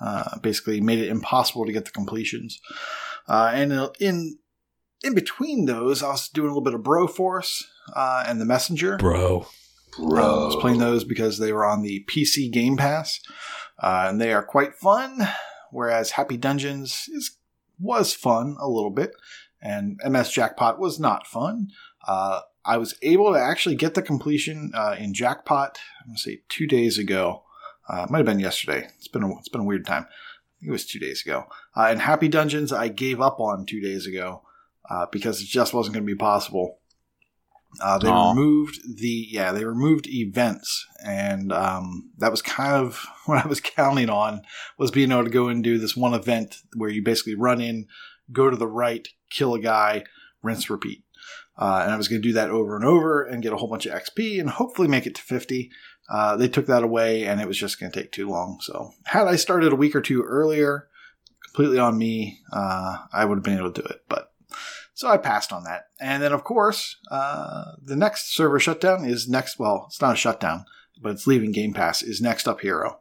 uh, 0.00 0.38
basically 0.40 0.80
made 0.82 0.98
it 0.98 1.08
impossible 1.08 1.64
to 1.64 1.72
get 1.72 1.86
the 1.86 1.90
completions. 1.90 2.60
Uh, 3.26 3.50
and 3.54 3.72
in, 3.72 3.88
in 4.00 4.38
in 5.02 5.14
between 5.14 5.66
those, 5.66 6.02
I 6.02 6.08
was 6.08 6.28
doing 6.28 6.48
a 6.48 6.50
little 6.50 6.62
bit 6.62 6.74
of 6.74 6.80
Broforce 6.80 7.62
uh, 7.94 8.24
and 8.26 8.40
the 8.40 8.46
Messenger. 8.46 8.96
Bro. 9.98 10.26
Uh, 10.28 10.42
I 10.42 10.46
was 10.46 10.56
playing 10.56 10.78
those 10.78 11.04
because 11.04 11.38
they 11.38 11.52
were 11.52 11.64
on 11.64 11.82
the 11.82 12.04
PC 12.10 12.50
Game 12.50 12.76
Pass, 12.76 13.20
uh, 13.80 14.06
and 14.08 14.20
they 14.20 14.32
are 14.32 14.42
quite 14.42 14.74
fun. 14.74 15.28
Whereas 15.74 16.12
Happy 16.12 16.36
Dungeons 16.36 17.08
is 17.12 17.36
was 17.80 18.14
fun 18.14 18.56
a 18.60 18.68
little 18.68 18.92
bit, 18.92 19.10
and 19.60 20.00
MS 20.08 20.30
Jackpot 20.30 20.78
was 20.78 21.00
not 21.00 21.26
fun. 21.26 21.70
Uh, 22.06 22.42
I 22.64 22.76
was 22.76 22.94
able 23.02 23.32
to 23.32 23.40
actually 23.40 23.74
get 23.74 23.94
the 23.94 24.00
completion 24.00 24.70
uh, 24.72 24.94
in 24.96 25.14
Jackpot. 25.14 25.80
I'm 26.00 26.10
gonna 26.10 26.18
say 26.18 26.42
two 26.48 26.68
days 26.68 26.96
ago. 26.96 27.42
Uh, 27.88 28.06
might 28.08 28.18
have 28.18 28.26
been 28.26 28.38
yesterday. 28.38 28.88
It's 28.98 29.08
been 29.08 29.24
a, 29.24 29.36
it's 29.36 29.48
been 29.48 29.62
a 29.62 29.64
weird 29.64 29.84
time. 29.84 30.06
It 30.62 30.70
was 30.70 30.86
two 30.86 31.00
days 31.00 31.22
ago. 31.26 31.46
Uh, 31.76 31.88
and 31.90 32.00
Happy 32.00 32.28
Dungeons, 32.28 32.72
I 32.72 32.86
gave 32.86 33.20
up 33.20 33.40
on 33.40 33.66
two 33.66 33.80
days 33.80 34.06
ago 34.06 34.42
uh, 34.88 35.06
because 35.10 35.42
it 35.42 35.46
just 35.46 35.74
wasn't 35.74 35.94
going 35.94 36.06
to 36.06 36.14
be 36.14 36.16
possible. 36.16 36.78
Uh, 37.80 37.98
they 37.98 38.08
Aw. 38.08 38.30
removed 38.30 38.80
the 38.98 39.26
yeah 39.30 39.52
they 39.52 39.64
removed 39.64 40.06
events 40.08 40.86
and 41.04 41.52
um, 41.52 42.10
that 42.18 42.30
was 42.30 42.42
kind 42.42 42.74
of 42.74 43.06
what 43.26 43.44
I 43.44 43.48
was 43.48 43.60
counting 43.60 44.10
on 44.10 44.42
was 44.78 44.90
being 44.90 45.12
able 45.12 45.24
to 45.24 45.30
go 45.30 45.48
and 45.48 45.62
do 45.62 45.78
this 45.78 45.96
one 45.96 46.14
event 46.14 46.62
where 46.76 46.90
you 46.90 47.02
basically 47.02 47.34
run 47.34 47.60
in, 47.60 47.86
go 48.32 48.50
to 48.50 48.56
the 48.56 48.66
right, 48.66 49.08
kill 49.30 49.54
a 49.54 49.60
guy, 49.60 50.04
rinse, 50.42 50.70
repeat. 50.70 51.04
Uh, 51.56 51.80
and 51.84 51.92
I 51.92 51.96
was 51.96 52.08
going 52.08 52.20
to 52.20 52.28
do 52.28 52.34
that 52.34 52.50
over 52.50 52.74
and 52.74 52.84
over 52.84 53.22
and 53.22 53.42
get 53.42 53.52
a 53.52 53.56
whole 53.56 53.68
bunch 53.68 53.86
of 53.86 53.92
XP 53.92 54.40
and 54.40 54.50
hopefully 54.50 54.88
make 54.88 55.06
it 55.06 55.14
to 55.14 55.22
50. 55.22 55.70
Uh, 56.08 56.36
they 56.36 56.48
took 56.48 56.66
that 56.66 56.82
away 56.82 57.24
and 57.24 57.40
it 57.40 57.48
was 57.48 57.56
just 57.56 57.78
going 57.78 57.92
to 57.92 58.00
take 58.00 58.12
too 58.12 58.28
long. 58.28 58.58
So, 58.60 58.92
had 59.04 59.26
I 59.26 59.36
started 59.36 59.72
a 59.72 59.76
week 59.76 59.94
or 59.94 60.00
two 60.00 60.22
earlier, 60.22 60.88
completely 61.46 61.78
on 61.78 61.96
me, 61.96 62.40
uh, 62.52 62.98
I 63.12 63.24
would 63.24 63.36
have 63.36 63.44
been 63.44 63.58
able 63.58 63.72
to 63.72 63.82
do 63.82 63.88
it. 63.88 64.02
But 64.08 64.32
so 64.94 65.08
I 65.08 65.16
passed 65.16 65.52
on 65.52 65.64
that. 65.64 65.86
And 66.00 66.22
then, 66.22 66.32
of 66.32 66.44
course, 66.44 66.96
uh, 67.10 67.72
the 67.82 67.96
next 67.96 68.34
server 68.34 68.60
shutdown 68.60 69.04
is 69.04 69.28
next. 69.28 69.58
Well, 69.58 69.86
it's 69.88 70.00
not 70.00 70.14
a 70.14 70.16
shutdown, 70.16 70.64
but 71.02 71.12
it's 71.12 71.26
leaving 71.26 71.52
Game 71.52 71.74
Pass, 71.74 72.02
is 72.02 72.20
Next 72.20 72.46
Up 72.46 72.60
Hero. 72.60 73.00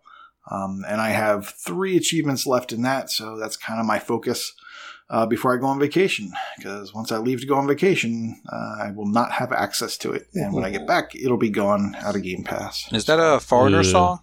Um, 0.52 0.84
and 0.88 1.00
I 1.00 1.10
have 1.12 1.48
three 1.48 1.96
achievements 1.96 2.46
left 2.46 2.74
in 2.74 2.82
that. 2.82 3.10
So 3.10 3.38
that's 3.38 3.56
kind 3.56 3.80
of 3.80 3.86
my 3.86 4.00
focus 4.00 4.54
uh, 5.10 5.26
before 5.26 5.56
I 5.56 5.60
go 5.60 5.68
on 5.68 5.80
vacation. 5.80 6.32
Because 6.58 6.94
once 6.94 7.12
I 7.12 7.18
leave 7.20 7.42
to 7.42 7.48
go 7.48 7.56
on 7.56 7.68
vacation, 7.68 8.42
uh, 8.52 8.76
I 8.82 8.92
will 8.92 9.08
not 9.08 9.32
have 9.34 9.52
access 9.52 9.96
to 10.00 10.12
it. 10.12 10.28
And 10.34 10.54
when 10.54 10.66
I 10.66 10.72
get 10.72 10.88
back, 10.88 11.16
it'll 11.16 11.38
be 11.38 11.52
gone 11.52 11.96
out 12.00 12.16
of 12.16 12.24
Game 12.24 12.44
Pass. 12.44 12.92
Is 12.92 13.06
that 13.06 13.20
a 13.20 13.40
foreigner 13.40 13.80
Ugh. 13.80 13.86
song? 13.86 14.20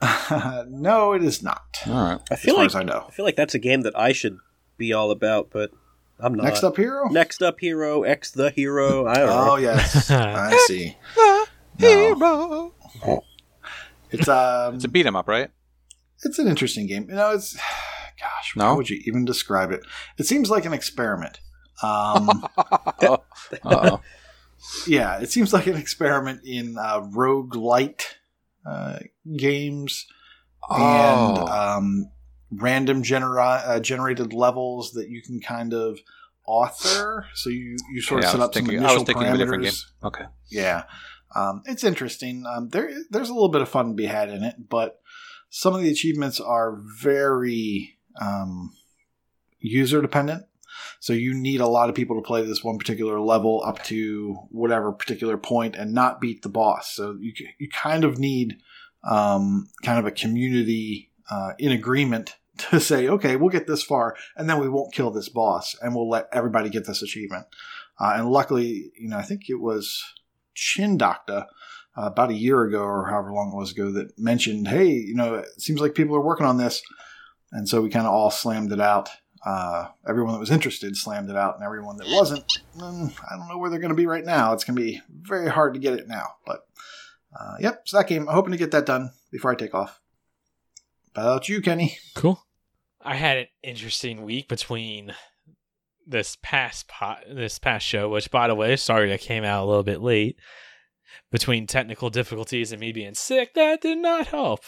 no, 0.68 1.12
it 1.14 1.24
is 1.24 1.42
not. 1.42 1.80
All 1.86 1.92
right. 1.94 2.20
I 2.30 2.34
As 2.34 2.42
far 2.42 2.54
like 2.54 2.66
as 2.66 2.74
I 2.76 2.82
know. 2.82 3.06
I 3.08 3.10
feel 3.10 3.24
like 3.24 3.36
that's 3.36 3.54
a 3.54 3.58
game 3.58 3.82
that 3.82 3.98
I 3.98 4.12
should 4.12 4.38
be 4.76 4.92
all 4.92 5.10
about, 5.10 5.50
but 5.50 5.70
I'm 6.18 6.34
not. 6.34 6.44
Next 6.44 6.64
up, 6.64 6.76
hero. 6.76 7.08
Next 7.08 7.42
up, 7.42 7.60
hero 7.60 8.02
X 8.02 8.30
the 8.30 8.50
hero. 8.50 9.06
I 9.06 9.14
don't 9.16 9.26
know. 9.26 9.50
Oh 9.52 9.56
yes, 9.56 10.10
I 10.10 10.56
see. 10.66 10.96
the 11.78 12.14
No. 12.18 12.72
It's 14.10 14.28
um, 14.28 14.76
It's 14.76 14.84
a 14.84 14.88
beat 14.88 15.06
'em 15.06 15.16
up, 15.16 15.28
right? 15.28 15.50
it's 16.24 16.38
an 16.38 16.48
interesting 16.48 16.86
game. 16.86 17.06
You 17.10 17.16
know, 17.16 17.30
it's 17.32 17.54
gosh, 18.20 18.54
No? 18.56 18.64
how 18.64 18.76
would 18.76 18.88
you 18.88 19.00
even 19.04 19.24
describe 19.24 19.70
it? 19.72 19.80
It 20.18 20.26
seems 20.26 20.48
like 20.50 20.64
an 20.64 20.72
experiment. 20.72 21.40
Um, 21.82 22.46
Uh-oh. 22.56 24.00
yeah, 24.86 25.18
it 25.20 25.30
seems 25.30 25.52
like 25.52 25.66
an 25.66 25.76
experiment 25.76 26.40
in 26.44 26.76
uh, 26.78 27.00
roguelite 27.02 28.02
uh, 28.64 29.00
games 29.36 30.06
and 30.70 31.38
Oh. 31.38 31.46
um, 31.46 32.10
random 32.50 33.02
genera- 33.02 33.62
uh, 33.64 33.80
generated 33.80 34.32
levels 34.32 34.92
that 34.92 35.08
you 35.08 35.22
can 35.22 35.40
kind 35.40 35.72
of 35.74 35.98
author. 36.46 37.26
So 37.34 37.50
you, 37.50 37.76
you 37.92 38.00
sort 38.02 38.22
Yeah, 38.22 38.28
of 38.28 38.32
set 38.32 38.40
up 38.40 38.54
some 38.54 38.64
thinking- 38.66 38.84
I 38.84 38.90
initial 38.92 39.04
parameters. 39.04 39.28
of 39.28 39.34
a 39.34 39.38
different 39.38 39.64
game. 39.64 39.72
Okay. 40.04 40.24
Yeah, 40.50 40.84
um, 41.34 41.62
it's 41.66 41.82
interesting. 41.84 42.44
Um, 42.46 42.68
there, 42.68 42.90
there's 43.10 43.28
a 43.30 43.34
little 43.34 43.48
bit 43.50 43.62
of 43.62 43.68
fun 43.68 43.88
to 43.88 43.94
be 43.94 44.06
had 44.06 44.28
in 44.30 44.42
it, 44.44 44.68
but 44.68 45.00
some 45.50 45.74
of 45.74 45.82
the 45.82 45.90
achievements 45.90 46.40
are 46.40 46.76
very 47.00 47.98
um, 48.20 48.72
user 49.58 50.00
dependent. 50.00 50.44
So 51.00 51.12
you 51.12 51.34
need 51.34 51.60
a 51.60 51.66
lot 51.66 51.88
of 51.88 51.94
people 51.94 52.16
to 52.16 52.26
play 52.26 52.44
this 52.44 52.62
one 52.62 52.78
particular 52.78 53.18
level 53.20 53.62
up 53.66 53.82
to 53.84 54.36
whatever 54.50 54.92
particular 54.92 55.36
point 55.36 55.74
and 55.74 55.92
not 55.92 56.20
beat 56.20 56.42
the 56.42 56.48
boss. 56.48 56.92
So 56.94 57.16
you 57.20 57.32
you 57.58 57.68
kind 57.70 58.04
of 58.04 58.18
need 58.18 58.58
um, 59.08 59.68
kind 59.82 59.98
of 59.98 60.04
a 60.06 60.10
community 60.10 61.10
uh, 61.30 61.52
in 61.58 61.72
agreement 61.72 62.36
to 62.70 62.80
say, 62.80 63.08
okay, 63.08 63.36
we'll 63.36 63.50
get 63.50 63.66
this 63.66 63.82
far, 63.82 64.16
and 64.36 64.48
then 64.48 64.60
we 64.60 64.68
won't 64.68 64.94
kill 64.94 65.10
this 65.10 65.28
boss, 65.28 65.76
and 65.80 65.94
we'll 65.94 66.08
let 66.08 66.28
everybody 66.32 66.70
get 66.70 66.86
this 66.86 67.02
achievement. 67.02 67.46
Uh, 67.98 68.14
and 68.16 68.30
luckily, 68.30 68.92
you 68.98 69.08
know, 69.08 69.16
I 69.16 69.22
think 69.22 69.48
it 69.48 69.60
was 69.60 70.02
Chin 70.54 70.96
Doctor 70.96 71.46
uh, 71.96 72.02
about 72.02 72.30
a 72.30 72.34
year 72.34 72.62
ago 72.64 72.80
or 72.80 73.06
however 73.06 73.32
long 73.32 73.52
it 73.52 73.56
was 73.56 73.72
ago 73.72 73.90
that 73.92 74.18
mentioned, 74.18 74.68
hey, 74.68 74.88
you 74.88 75.14
know, 75.14 75.36
it 75.36 75.60
seems 75.60 75.80
like 75.80 75.94
people 75.94 76.14
are 76.14 76.24
working 76.24 76.46
on 76.46 76.58
this. 76.58 76.82
And 77.52 77.68
so 77.68 77.80
we 77.80 77.88
kind 77.88 78.06
of 78.06 78.12
all 78.12 78.30
slammed 78.30 78.72
it 78.72 78.80
out. 78.80 79.08
Uh, 79.44 79.88
everyone 80.06 80.32
that 80.32 80.40
was 80.40 80.50
interested 80.50 80.96
slammed 80.96 81.30
it 81.30 81.36
out, 81.36 81.54
and 81.54 81.64
everyone 81.64 81.96
that 81.98 82.08
wasn't, 82.08 82.44
mm, 82.76 83.12
I 83.30 83.36
don't 83.36 83.48
know 83.48 83.58
where 83.58 83.70
they're 83.70 83.78
going 83.78 83.90
to 83.90 83.94
be 83.94 84.06
right 84.06 84.24
now. 84.24 84.52
It's 84.52 84.64
going 84.64 84.76
to 84.76 84.82
be 84.82 85.00
very 85.08 85.48
hard 85.48 85.74
to 85.74 85.80
get 85.80 85.94
it 85.94 86.08
now. 86.08 86.34
But 86.44 86.66
uh, 87.38 87.54
yep, 87.60 87.82
so 87.86 87.96
that 87.96 88.08
game, 88.08 88.28
I'm 88.28 88.34
hoping 88.34 88.52
to 88.52 88.58
get 88.58 88.72
that 88.72 88.86
done 88.86 89.10
before 89.30 89.52
I 89.52 89.54
take 89.54 89.74
off. 89.74 90.00
About 91.16 91.48
you, 91.48 91.62
Kenny. 91.62 91.98
Cool. 92.14 92.46
I 93.02 93.14
had 93.14 93.38
an 93.38 93.46
interesting 93.62 94.22
week 94.22 94.48
between 94.48 95.14
this 96.06 96.36
past 96.42 96.88
pot, 96.88 97.20
this 97.26 97.58
past 97.58 97.86
show, 97.86 98.10
which 98.10 98.30
by 98.30 98.48
the 98.48 98.54
way, 98.54 98.76
sorry 98.76 99.12
I 99.12 99.16
came 99.16 99.42
out 99.42 99.64
a 99.64 99.66
little 99.66 99.82
bit 99.82 100.02
late. 100.02 100.36
Between 101.32 101.66
technical 101.66 102.10
difficulties 102.10 102.70
and 102.70 102.80
me 102.80 102.92
being 102.92 103.14
sick, 103.14 103.54
that 103.54 103.80
did 103.80 103.98
not 103.98 104.26
help. 104.26 104.60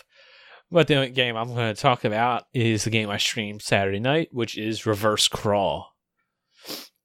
But 0.70 0.86
the 0.86 0.94
only 0.94 1.10
game 1.10 1.36
I'm 1.36 1.54
going 1.54 1.74
to 1.74 1.80
talk 1.80 2.04
about 2.04 2.44
is 2.54 2.84
the 2.84 2.90
game 2.90 3.10
I 3.10 3.18
streamed 3.18 3.60
Saturday 3.60 4.00
night, 4.00 4.28
which 4.32 4.56
is 4.56 4.86
Reverse 4.86 5.28
Crawl. 5.28 5.94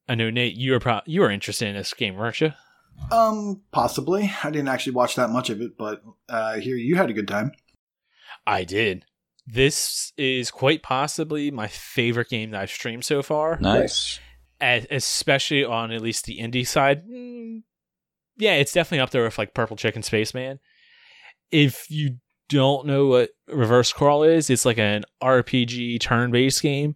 I 0.08 0.14
know 0.14 0.30
Nate, 0.30 0.54
you 0.54 0.72
were 0.72 0.80
pro- 0.80 1.00
you 1.06 1.20
were 1.20 1.30
interested 1.30 1.68
in 1.68 1.74
this 1.74 1.92
game, 1.92 2.16
weren't 2.16 2.40
you? 2.40 2.52
Um, 3.10 3.62
possibly. 3.72 4.32
I 4.42 4.50
didn't 4.50 4.68
actually 4.68 4.94
watch 4.94 5.16
that 5.16 5.30
much 5.30 5.50
of 5.50 5.60
it, 5.60 5.76
but 5.76 6.02
uh, 6.28 6.54
I 6.56 6.60
hear 6.60 6.76
you 6.76 6.96
had 6.96 7.10
a 7.10 7.14
good 7.14 7.28
time. 7.28 7.52
I 8.46 8.64
did. 8.64 9.04
This 9.46 10.12
is 10.16 10.50
quite 10.50 10.82
possibly 10.82 11.50
my 11.50 11.68
favorite 11.68 12.28
game 12.30 12.50
that 12.50 12.62
I've 12.62 12.70
streamed 12.70 13.04
so 13.04 13.22
far. 13.22 13.58
Nice. 13.60 14.18
as, 14.60 14.86
especially 14.90 15.64
on 15.64 15.92
at 15.92 16.00
least 16.00 16.24
the 16.24 16.38
indie 16.38 16.66
side. 16.66 17.06
Mm, 17.06 17.62
yeah, 18.36 18.54
it's 18.54 18.72
definitely 18.72 19.00
up 19.00 19.10
there 19.10 19.24
with 19.24 19.38
like 19.38 19.54
Purple 19.54 19.76
Chicken 19.76 20.02
Spaceman. 20.02 20.60
If 21.50 21.90
you 21.90 22.16
don't 22.48 22.86
know 22.86 23.06
what 23.06 23.30
Reverse 23.48 23.92
Crawl 23.92 24.22
is, 24.22 24.50
it's 24.50 24.64
like 24.64 24.78
an 24.78 25.04
RPG 25.22 26.00
turn-based 26.00 26.62
game, 26.62 26.94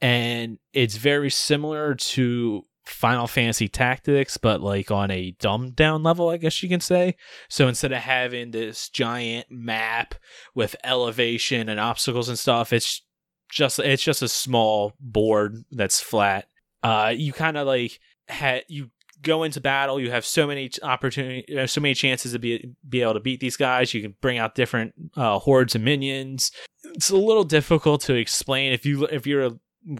and 0.00 0.58
it's 0.72 0.96
very 0.96 1.30
similar 1.30 1.94
to 1.94 2.64
Final 2.92 3.26
Fantasy 3.26 3.68
Tactics, 3.68 4.36
but 4.36 4.60
like 4.60 4.90
on 4.90 5.10
a 5.10 5.32
dumbed 5.38 5.76
down 5.76 6.02
level, 6.02 6.28
I 6.28 6.36
guess 6.36 6.62
you 6.62 6.68
can 6.68 6.80
say. 6.80 7.16
So 7.48 7.68
instead 7.68 7.92
of 7.92 7.98
having 7.98 8.50
this 8.50 8.88
giant 8.88 9.46
map 9.50 10.14
with 10.54 10.76
elevation 10.84 11.68
and 11.68 11.80
obstacles 11.80 12.28
and 12.28 12.38
stuff, 12.38 12.72
it's 12.72 13.02
just 13.50 13.78
it's 13.78 14.02
just 14.02 14.22
a 14.22 14.28
small 14.28 14.94
board 15.00 15.64
that's 15.70 16.00
flat 16.00 16.46
uh, 16.82 17.12
you 17.14 17.32
kind 17.32 17.56
of 17.56 17.66
like 17.66 18.00
had 18.28 18.64
you 18.68 18.90
go 19.22 19.44
into 19.44 19.60
battle. 19.60 20.00
You 20.00 20.10
have 20.10 20.24
so 20.24 20.46
many 20.46 20.70
opportunity, 20.82 21.66
so 21.66 21.80
many 21.80 21.94
chances 21.94 22.32
to 22.32 22.38
be 22.38 22.74
be 22.88 23.02
able 23.02 23.14
to 23.14 23.20
beat 23.20 23.40
these 23.40 23.56
guys. 23.56 23.94
You 23.94 24.02
can 24.02 24.16
bring 24.20 24.38
out 24.38 24.54
different 24.54 24.94
uh, 25.16 25.38
hordes 25.38 25.74
of 25.74 25.82
minions. 25.82 26.50
It's 26.94 27.10
a 27.10 27.16
little 27.16 27.44
difficult 27.44 28.02
to 28.02 28.14
explain 28.14 28.72
if 28.72 28.84
you 28.84 29.04
if 29.06 29.26
you're 29.26 29.46
a, 29.46 29.52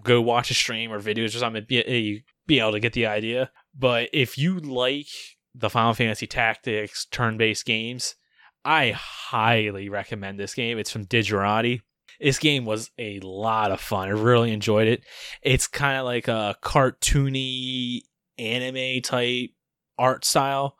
go 0.03 0.21
watch 0.21 0.51
a 0.51 0.55
stream 0.55 0.93
or 0.93 1.01
videos 1.01 1.35
or 1.35 1.39
something. 1.39 1.65
You 1.69 2.23
be 2.53 2.61
able 2.61 2.73
to 2.73 2.81
get 2.81 2.93
the 2.93 3.07
idea. 3.07 3.51
But 3.79 4.11
if 4.13 4.37
you 4.37 4.59
like 4.59 5.07
the 5.55 5.71
Final 5.71 5.95
Fantasy 5.95 6.27
Tactics 6.27 7.07
turn 7.07 7.39
based 7.39 7.65
games, 7.65 8.15
I 8.63 8.91
highly 8.95 9.89
recommend 9.89 10.39
this 10.39 10.53
game. 10.55 10.79
It's 10.79 10.91
from 10.91 11.07
Digerati. 11.07 11.81
This 12.21 12.39
game 12.39 12.67
was 12.67 12.91
a 12.99 13.19
lot 13.21 13.71
of 13.73 13.81
fun. 13.81 14.09
I 14.09 14.13
really 14.13 14.53
enjoyed 14.53 14.87
it. 14.87 15.03
It's 15.41 15.67
kind 15.67 15.97
of 15.99 16.05
like 16.05 16.29
a 16.29 16.55
cartoony 16.63 18.03
anime 18.39 19.01
type 19.01 19.51
art 19.99 20.25
style. 20.27 20.77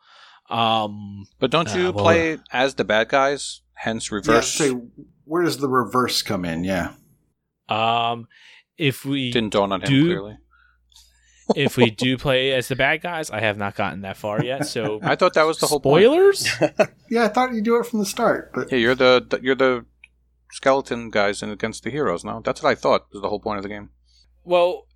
Um, 0.49 1.25
But 1.39 1.49
don't 1.49 1.67
Uh, 1.73 1.77
you 1.77 1.83
well, 1.91 2.05
play 2.05 2.37
as 2.51 2.75
the 2.75 2.83
bad 2.83 3.09
guys? 3.09 3.61
Hence 3.73 4.11
Yeah, 4.11 4.15
reverse. 4.17 4.51
so 4.53 4.87
where 5.25 5.43
does 5.43 5.57
the 5.57 5.67
reverse 5.67 6.21
come 6.21 6.45
in? 6.45 6.63
Yeah. 6.63 6.93
um, 7.67 8.27
if 8.77 9.05
we 9.05 9.31
Didn't 9.31 9.53
dawn 9.53 9.71
on 9.71 9.81
him 9.81 9.87
clearly. 9.87 10.37
If 11.55 11.77
we 11.77 11.89
do 11.91 12.17
play 12.17 12.51
as 12.53 12.67
the 12.67 12.75
bad 12.75 13.01
guys, 13.01 13.29
I 13.29 13.39
have 13.41 13.57
not 13.57 13.75
gotten 13.75 14.01
that 14.01 14.17
far 14.17 14.43
yet. 14.43 14.65
So 14.67 14.99
I 15.03 15.15
thought 15.15 15.33
that 15.33 15.43
was 15.43 15.59
the 15.59 15.67
whole 15.67 15.79
point. 15.79 16.03
spoilers. 16.03 16.47
Yeah, 17.09 17.25
I 17.25 17.27
thought 17.27 17.53
you'd 17.53 17.63
do 17.63 17.75
it 17.79 17.85
from 17.85 17.99
the 17.99 18.05
start, 18.05 18.51
but 18.55 18.71
Yeah, 18.71 18.77
you're 18.79 18.95
the 18.95 19.39
you're 19.41 19.55
the 19.55 19.85
skeleton 20.51 21.09
guys 21.09 21.43
and 21.43 21.51
against 21.51 21.83
the 21.83 21.89
heroes. 21.91 22.23
No, 22.23 22.41
that's 22.43 22.61
what 22.63 22.69
I 22.69 22.75
thought 22.75 23.05
was 23.11 23.21
the 23.21 23.29
whole 23.29 23.39
point 23.39 23.57
of 23.57 23.63
the 23.63 23.69
game. 23.69 23.89
well, 24.43 24.87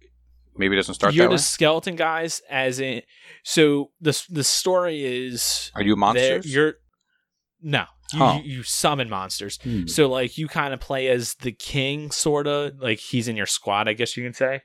Maybe 0.60 0.74
it 0.76 0.78
doesn't 0.78 0.96
start 0.96 1.14
you're 1.14 1.26
that 1.26 1.30
the 1.30 1.34
way. 1.34 1.38
skeleton 1.38 1.96
guys, 1.96 2.42
as 2.50 2.80
in. 2.80 3.04
So 3.44 3.92
the 4.02 4.20
the 4.30 4.44
story 4.44 5.06
is 5.28 5.72
Are 5.76 5.84
you 5.84 5.90
there- 5.92 5.96
monsters? 5.98 6.52
You're 6.52 6.74
no, 7.62 7.86
you, 8.14 8.26
you, 8.26 8.42
you 8.58 8.64
summon 8.64 9.08
monsters. 9.10 9.60
Hmm. 9.62 9.86
So 9.86 10.08
like 10.10 10.38
you 10.40 10.48
kind 10.48 10.74
of 10.74 10.80
play 10.80 11.08
as 11.10 11.36
the 11.36 11.52
king, 11.52 12.10
sorta 12.10 12.74
like 12.80 12.98
he's 13.00 13.28
in 13.28 13.36
your 13.36 13.46
squad, 13.46 13.88
I 13.88 13.94
guess 13.94 14.18
you 14.18 14.24
can 14.24 14.34
say. 14.34 14.62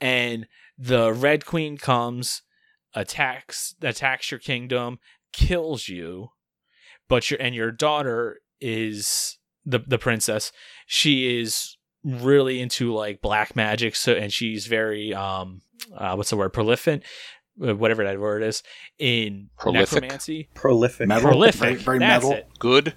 And 0.00 0.46
the 0.84 1.12
Red 1.12 1.46
Queen 1.46 1.76
comes, 1.78 2.42
attacks 2.94 3.74
attacks 3.82 4.30
your 4.30 4.40
kingdom, 4.40 4.98
kills 5.32 5.88
you, 5.88 6.30
but 7.08 7.30
your 7.30 7.40
and 7.40 7.54
your 7.54 7.70
daughter 7.70 8.40
is 8.60 9.38
the 9.64 9.78
the 9.86 9.98
princess. 9.98 10.50
She 10.86 11.38
is 11.40 11.76
really 12.04 12.60
into 12.60 12.92
like 12.92 13.22
black 13.22 13.54
magic, 13.54 13.94
so 13.94 14.12
and 14.14 14.32
she's 14.32 14.66
very 14.66 15.14
um 15.14 15.62
uh, 15.96 16.14
what's 16.14 16.30
the 16.30 16.36
word 16.36 16.52
prolific, 16.52 17.02
Uh, 17.64 17.74
whatever 17.76 18.02
that 18.04 18.18
word 18.18 18.42
is 18.42 18.62
in 18.98 19.50
Prolific? 19.58 20.02
necromancy. 20.02 20.48
Prolific. 20.54 21.06
Metal? 21.08 21.30
Prolific, 21.30 21.60
Very- 21.60 21.74
very 21.82 21.98
metal? 22.00 22.32
it. 22.32 22.48
Good. 22.58 22.94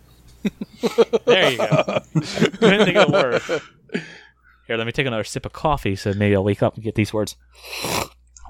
There 1.26 1.52
you 1.52 1.58
go. 1.58 2.02
Couldn't 2.14 2.86
think 2.86 2.98
of 2.98 3.12
the 3.12 3.62
word. 3.94 4.02
Here, 4.68 4.78
let 4.78 4.86
me 4.86 4.92
take 4.92 5.08
another 5.08 5.24
sip 5.24 5.46
of 5.46 5.54
coffee 5.54 5.96
so 5.96 6.14
maybe 6.14 6.36
I'll 6.36 6.44
wake 6.44 6.64
up 6.64 6.76
and 6.76 6.84
get 6.84 6.96
these 6.96 7.14
words. 7.14 7.36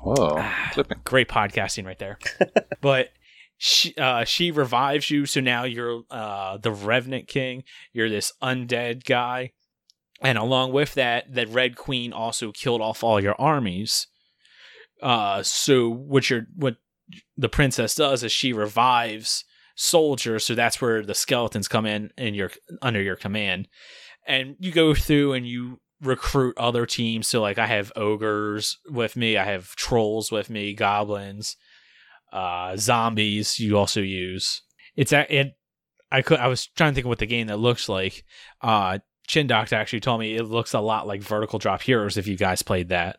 Whoa, 0.01 0.43
flipping. 0.73 0.99
Great 1.03 1.27
podcasting 1.27 1.85
right 1.85 1.97
there. 1.97 2.19
but 2.81 3.09
she 3.57 3.95
uh, 3.95 4.23
she 4.23 4.51
revives 4.51 5.09
you, 5.09 5.25
so 5.25 5.39
now 5.41 5.63
you're 5.63 6.03
uh, 6.11 6.57
the 6.57 6.71
Revenant 6.71 7.27
King. 7.27 7.63
You're 7.93 8.09
this 8.09 8.33
undead 8.41 9.05
guy, 9.05 9.53
and 10.21 10.37
along 10.37 10.73
with 10.73 10.93
that, 10.93 11.33
that 11.33 11.49
Red 11.49 11.75
Queen 11.75 12.13
also 12.13 12.51
killed 12.51 12.81
off 12.81 13.03
all 13.03 13.21
your 13.21 13.35
armies. 13.39 14.07
Uh, 15.01 15.41
so 15.41 15.89
what 15.89 16.29
your 16.29 16.47
what 16.55 16.77
the 17.37 17.49
princess 17.49 17.95
does 17.95 18.23
is 18.23 18.31
she 18.31 18.53
revives 18.53 19.43
soldiers, 19.75 20.45
so 20.45 20.53
that's 20.53 20.81
where 20.81 21.03
the 21.03 21.15
skeletons 21.15 21.67
come 21.67 21.85
in 21.85 22.11
in 22.17 22.35
your 22.35 22.51
under 22.81 23.01
your 23.01 23.15
command, 23.15 23.69
and 24.27 24.55
you 24.59 24.71
go 24.71 24.93
through 24.93 25.33
and 25.33 25.47
you 25.47 25.79
recruit 26.01 26.57
other 26.57 26.85
teams. 26.85 27.27
So 27.27 27.41
like 27.41 27.57
I 27.57 27.67
have 27.67 27.91
ogres 27.95 28.79
with 28.89 29.15
me, 29.15 29.37
I 29.37 29.45
have 29.45 29.75
trolls 29.75 30.31
with 30.31 30.49
me, 30.49 30.73
goblins, 30.73 31.55
uh, 32.31 32.75
zombies. 32.77 33.59
You 33.59 33.77
also 33.77 34.01
use 34.01 34.61
it's 34.95 35.13
a, 35.13 35.33
it. 35.33 35.57
I 36.11 36.21
could 36.21 36.39
I 36.39 36.47
was 36.47 36.67
trying 36.67 36.91
to 36.91 36.95
think 36.95 37.05
of 37.05 37.09
what 37.09 37.19
the 37.19 37.25
game 37.25 37.47
that 37.47 37.57
looks 37.57 37.89
like. 37.89 38.23
Uh 38.61 38.99
Chin 39.27 39.47
Doctor 39.47 39.75
actually 39.75 40.01
told 40.01 40.19
me 40.19 40.35
it 40.35 40.43
looks 40.43 40.73
a 40.73 40.79
lot 40.79 41.07
like 41.07 41.21
Vertical 41.21 41.59
Drop 41.59 41.81
Heroes 41.81 42.17
if 42.17 42.27
you 42.27 42.37
guys 42.37 42.61
played 42.61 42.89
that. 42.89 43.17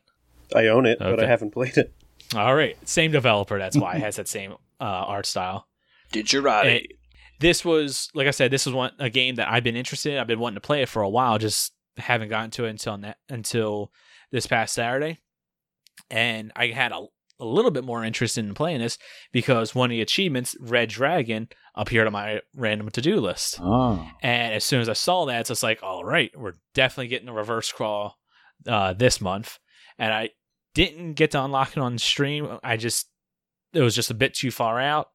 I 0.55 0.69
own 0.69 0.87
it, 0.87 0.99
but 1.01 1.23
I 1.23 1.27
haven't 1.27 1.51
played 1.51 1.77
it. 1.77 1.93
All 2.35 2.55
right, 2.55 2.77
same 2.89 3.11
developer. 3.11 3.59
That's 3.59 3.77
why 3.77 3.97
it 3.97 4.01
has 4.03 4.17
that 4.17 4.29
same 4.29 4.53
uh, 4.81 4.85
art 4.85 5.27
style. 5.27 5.67
Did 6.13 6.33
you 6.33 6.41
And 6.67 6.87
this 7.41 7.65
was, 7.65 8.09
like 8.15 8.27
I 8.27 8.31
said, 8.31 8.51
this 8.51 8.67
was 8.67 8.75
one 8.75 8.93
a 8.99 9.11
game 9.11 9.37
that 9.37 9.51
I've 9.51 9.65
been 9.65 9.77
interested 9.77 10.13
in. 10.13 10.19
I've 10.19 10.27
been 10.27 10.39
wanting 10.39 10.57
to 10.57 10.61
play 10.61 10.83
it 10.83 10.89
for 10.89 11.03
a 11.03 11.09
while, 11.09 11.39
just 11.39 11.73
haven't 11.97 12.29
gotten 12.29 12.51
to 12.53 12.65
it 12.65 12.71
until 12.71 12.99
ne- 12.99 13.15
until 13.29 13.93
this 14.31 14.47
past 14.47 14.75
Saturday. 14.75 15.21
And 16.11 16.53
I 16.55 16.69
had 16.69 16.93
a, 16.93 17.07
a 17.41 17.45
little 17.45 17.71
bit 17.71 17.85
more 17.85 18.05
interest 18.05 18.39
in 18.39 18.55
playing 18.55 18.81
this 18.81 18.99
because 19.33 19.75
one 19.75 19.91
of 19.91 19.95
the 19.95 20.03
achievements, 20.03 20.57
Red 20.61 20.89
Dragon, 20.89 21.49
appeared 21.75 22.07
on 22.07 22.13
my 22.13 22.41
random 22.55 22.91
to 22.91 23.01
do 23.01 23.21
list. 23.21 23.59
Oh. 23.61 24.07
And 24.23 24.55
as 24.55 24.65
soon 24.65 24.81
as 24.81 24.89
I 24.89 24.95
saw 24.95 25.27
that, 25.27 25.41
it's 25.41 25.49
just 25.49 25.63
like, 25.63 25.83
all 25.83 26.05
right, 26.05 26.31
we're 26.37 26.55
definitely 26.75 27.09
getting 27.09 27.29
a 27.29 27.35
reverse 27.35 27.71
crawl 27.71 28.17
uh, 28.67 28.93
this 28.93 29.21
month. 29.21 29.59
And 29.99 30.13
I 30.13 30.31
didn't 30.75 31.15
get 31.15 31.31
to 31.33 31.43
unlock 31.43 31.77
it 31.77 31.81
on 31.81 31.99
stream. 31.99 32.59
I 32.63 32.77
just, 32.77 33.09
it 33.73 33.81
was 33.81 33.95
just 33.95 34.11
a 34.11 34.15
bit 34.15 34.35
too 34.35 34.51
far 34.51 34.81
out. 34.81 35.09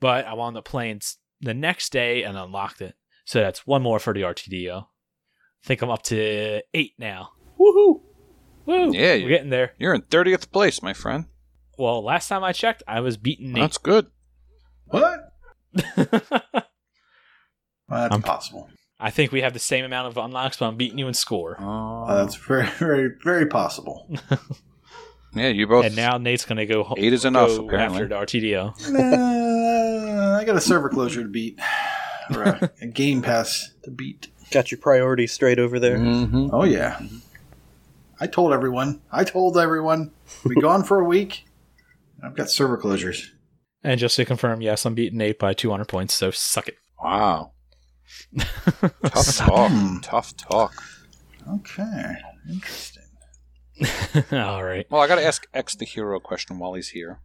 But 0.00 0.26
I 0.26 0.34
wound 0.34 0.56
up 0.56 0.64
playing 0.64 1.00
the 1.40 1.54
next 1.54 1.90
day 1.92 2.22
and 2.22 2.36
unlocked 2.36 2.80
it. 2.80 2.94
So 3.24 3.40
that's 3.40 3.66
one 3.66 3.82
more 3.82 3.98
for 3.98 4.14
the 4.14 4.22
RTDO. 4.22 4.86
I 5.64 5.66
think 5.66 5.82
I'm 5.82 5.90
up 5.90 6.02
to 6.04 6.62
eight 6.74 6.92
now. 6.98 7.30
Woohoo! 7.58 8.00
Woo! 8.66 8.92
Yeah, 8.92 9.14
we're 9.14 9.28
getting 9.28 9.50
there. 9.50 9.72
You're 9.78 9.94
in 9.94 10.02
30th 10.02 10.50
place, 10.52 10.82
my 10.82 10.92
friend. 10.92 11.26
Well, 11.78 12.02
last 12.02 12.28
time 12.28 12.42
I 12.44 12.52
checked, 12.52 12.82
I 12.88 13.00
was 13.00 13.16
beating 13.16 13.52
Nate. 13.52 13.62
That's 13.62 13.78
good. 13.78 14.06
What? 14.86 15.32
Well, 15.96 16.06
that's 17.88 18.12
I'm- 18.12 18.22
possible. 18.22 18.68
I 19.00 19.10
think 19.10 19.30
we 19.30 19.42
have 19.42 19.52
the 19.52 19.60
same 19.60 19.84
amount 19.84 20.08
of 20.08 20.16
unlocks, 20.16 20.56
but 20.56 20.66
I'm 20.66 20.76
beating 20.76 20.98
you 20.98 21.06
in 21.06 21.14
score. 21.14 21.56
Uh, 21.60 22.02
Uh, 22.06 22.14
that's 22.24 22.34
very, 22.34 22.66
very, 22.66 23.10
very 23.22 23.46
possible. 23.46 24.10
yeah, 25.36 25.46
you 25.48 25.68
both. 25.68 25.84
and 25.84 25.94
now 25.94 26.18
Nate's 26.18 26.44
going 26.44 26.56
to 26.56 26.66
go 26.66 26.82
ho- 26.82 26.96
Eight 26.98 27.12
is 27.12 27.24
enough, 27.24 27.56
apparently. 27.56 28.02
after 28.02 28.08
RTDO. 28.16 28.74
Uh, 28.92 30.38
I 30.40 30.44
got 30.44 30.56
a 30.56 30.60
server 30.60 30.88
closure 30.88 31.22
to 31.22 31.28
beat, 31.28 31.60
or 32.34 32.42
a, 32.42 32.70
a 32.82 32.86
Game 32.88 33.22
Pass 33.22 33.72
to 33.84 33.92
beat. 33.92 34.32
Got 34.50 34.70
your 34.70 34.78
priorities 34.80 35.32
straight 35.32 35.58
over 35.58 35.78
there. 35.78 35.98
Mhm. 35.98 36.50
Oh 36.52 36.64
yeah, 36.64 37.00
I 38.20 38.26
told 38.26 38.52
everyone. 38.52 39.00
I 39.12 39.24
told 39.24 39.58
everyone. 39.58 40.12
Be 40.46 40.54
gone 40.60 40.84
for 40.84 41.00
a 41.00 41.04
week. 41.04 41.44
I've 42.22 42.34
got 42.34 42.50
server 42.50 42.78
closures. 42.78 43.28
And 43.84 44.00
just 44.00 44.16
to 44.16 44.24
confirm, 44.24 44.60
yes, 44.60 44.84
I'm 44.84 44.94
beating 44.94 45.18
Nate 45.18 45.38
by 45.38 45.54
200 45.54 45.84
points, 45.86 46.14
so 46.14 46.30
suck 46.32 46.66
it. 46.68 46.76
Wow. 47.02 47.52
Tough 48.38 49.36
talk. 49.36 49.70
Hmm. 49.70 49.98
Tough 50.00 50.36
talk. 50.36 50.82
Okay, 51.48 52.14
interesting. 52.50 53.04
All 54.32 54.64
right. 54.64 54.86
Well, 54.90 55.00
I 55.00 55.06
got 55.06 55.16
to 55.16 55.24
ask 55.24 55.46
X 55.54 55.76
the 55.76 55.84
hero 55.84 56.16
a 56.16 56.20
question 56.20 56.58
while 56.58 56.74
he's 56.74 56.88
here. 56.88 57.20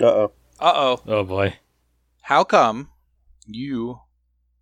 Uh 0.00 0.04
oh. 0.06 0.32
Uh 0.58 0.72
oh. 0.74 1.00
Oh 1.06 1.24
boy. 1.24 1.56
How 2.22 2.44
come 2.44 2.88
you 3.46 4.00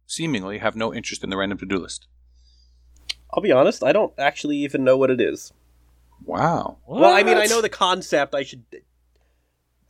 seemingly 0.07 0.59
have 0.59 0.77
no 0.77 0.95
interest 0.95 1.23
in 1.25 1.31
the 1.31 1.37
random 1.37 1.59
to 1.59 1.67
do 1.67 1.79
list? 1.79 2.07
I'll 3.33 3.43
be 3.43 3.53
honest, 3.53 3.83
I 3.83 3.93
don't 3.93 4.15
actually 4.19 4.57
even 4.59 4.85
know 4.85 4.97
what 4.97 5.11
it 5.11 5.21
is. 5.21 5.53
Wow. 6.25 6.79
Well, 6.87 7.13
I 7.13 7.23
mean, 7.23 7.37
I 7.37 7.45
know 7.47 7.61
the 7.61 7.69
concept. 7.69 8.35
I 8.35 8.43
should. 8.43 8.65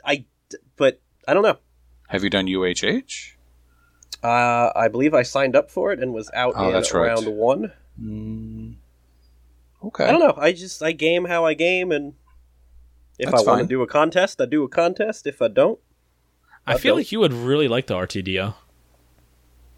I. 0.04 0.24
But 0.76 1.00
I 1.28 1.34
don't 1.34 1.42
know. 1.44 1.58
Have 2.08 2.24
you 2.24 2.30
done 2.30 2.46
UHH? 2.46 3.34
Uh, 4.22 4.70
I 4.74 4.88
believe 4.88 5.14
I 5.14 5.22
signed 5.22 5.54
up 5.54 5.70
for 5.70 5.92
it 5.92 6.00
and 6.00 6.12
was 6.12 6.30
out 6.34 6.54
Oh, 6.56 6.68
in 6.68 6.72
that's 6.72 6.92
right. 6.92 7.06
round 7.08 7.26
one. 7.28 7.72
Mm. 8.00 8.74
Okay. 9.84 10.04
I 10.04 10.10
don't 10.10 10.20
know. 10.20 10.34
I 10.36 10.52
just 10.52 10.82
I 10.82 10.92
game 10.92 11.26
how 11.26 11.44
I 11.44 11.54
game, 11.54 11.92
and 11.92 12.14
if 13.18 13.30
That's 13.30 13.46
I 13.46 13.50
want 13.50 13.62
to 13.62 13.68
do 13.68 13.82
a 13.82 13.86
contest, 13.86 14.40
I 14.40 14.46
do 14.46 14.64
a 14.64 14.68
contest. 14.68 15.26
If 15.26 15.40
I 15.40 15.48
don't, 15.48 15.78
I 16.66 16.72
I 16.74 16.78
feel 16.78 16.92
don't. 16.94 17.00
like 17.00 17.12
you 17.12 17.20
would 17.20 17.32
really 17.32 17.68
like 17.68 17.86
the 17.86 17.94
RTDO. 17.94 18.54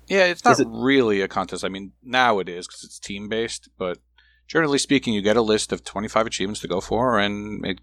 Yeah, 0.09 0.25
it's 0.25 0.45
not 0.45 0.59
it- 0.61 0.67
really 0.71 1.21
a 1.21 1.29
contest. 1.29 1.65
I 1.65 1.69
mean, 1.69 1.93
now 2.03 2.39
it 2.39 2.49
is 2.49 2.67
because 2.67 2.85
it's 2.85 2.99
team 2.99 3.29
based, 3.29 3.69
but 3.79 3.99
generally 4.47 4.79
speaking, 4.79 5.15
you 5.15 5.23
get 5.23 5.37
a 5.37 5.43
list 5.43 5.73
of 5.73 5.85
25 5.85 6.27
achievements 6.27 6.61
to 6.61 6.69
go 6.69 6.81
for, 6.81 7.19
and 7.19 7.65
it 7.67 7.81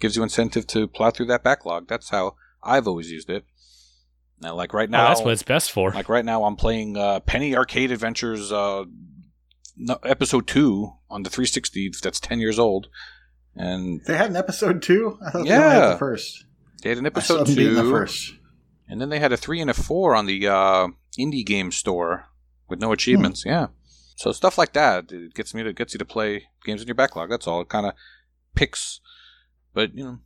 gives 0.00 0.16
you 0.16 0.22
incentive 0.22 0.66
to 0.68 0.86
plow 0.88 1.10
through 1.10 1.26
that 1.26 1.42
backlog. 1.42 1.88
That's 1.88 2.10
how 2.10 2.36
I've 2.62 2.86
always 2.86 3.10
used 3.10 3.28
it. 3.30 3.44
Now, 4.40 4.54
like 4.54 4.72
right 4.74 4.90
Now, 4.90 4.98
now, 4.98 5.04
Oh, 5.04 5.08
that's 5.08 5.20
what 5.22 5.32
it's 5.32 5.42
best 5.42 5.72
for. 5.72 5.90
like 5.92 6.08
right 6.08 6.24
now, 6.24 6.44
I'm 6.44 6.56
playing 6.56 6.96
uh, 6.96 7.20
Penny 7.20 7.56
Arcade 7.56 7.90
Adventures 7.92 8.50
uh, 8.52 8.84
no, 9.76 9.98
episode 10.04 10.46
two 10.46 10.92
on 11.10 11.22
the 11.22 11.30
360. 11.30 11.92
That's 12.02 12.20
10 12.20 12.40
years 12.40 12.58
old, 12.58 12.88
and 13.56 14.00
They 14.06 14.16
had 14.16 14.30
an 14.30 14.36
episode 14.36 14.82
two. 14.82 15.18
I 15.24 15.30
thought 15.30 15.44
they 15.44 15.50
only 15.50 15.50
had 15.50 15.78
Yeah. 15.78 15.88
the 15.90 15.98
first. 15.98 16.44
they 16.82 16.88
had 16.90 16.98
an 16.98 17.06
I 17.06 17.20
still 17.20 17.38
episode 17.38 17.48
haven't 17.58 17.74
the 17.74 17.82
two, 17.82 17.90
first. 17.90 18.32
And 18.88 19.00
then 19.00 19.08
they 19.08 19.18
had 19.18 19.32
a 19.32 19.36
three 19.36 19.60
and 19.60 19.70
a 19.70 19.74
four 19.74 20.14
on 20.14 20.26
the 20.26 20.46
uh, 20.46 20.88
indie 21.18 21.44
game 21.44 21.70
store 21.70 22.26
with 22.68 22.80
no 22.80 22.92
achievements. 22.92 23.44
Yeah, 23.44 23.68
so 24.16 24.32
stuff 24.32 24.58
like 24.58 24.72
that 24.72 25.10
it 25.10 25.34
gets 25.34 25.54
me 25.54 25.62
to 25.62 25.72
gets 25.72 25.94
you 25.94 25.98
to 25.98 26.04
play 26.04 26.44
games 26.64 26.80
in 26.80 26.88
your 26.88 26.94
backlog. 26.94 27.30
That's 27.30 27.46
all. 27.46 27.60
It 27.60 27.68
kind 27.68 27.86
of 27.86 27.94
picks, 28.54 29.00
but 29.72 29.94
you 29.94 30.04
know, 30.04 30.18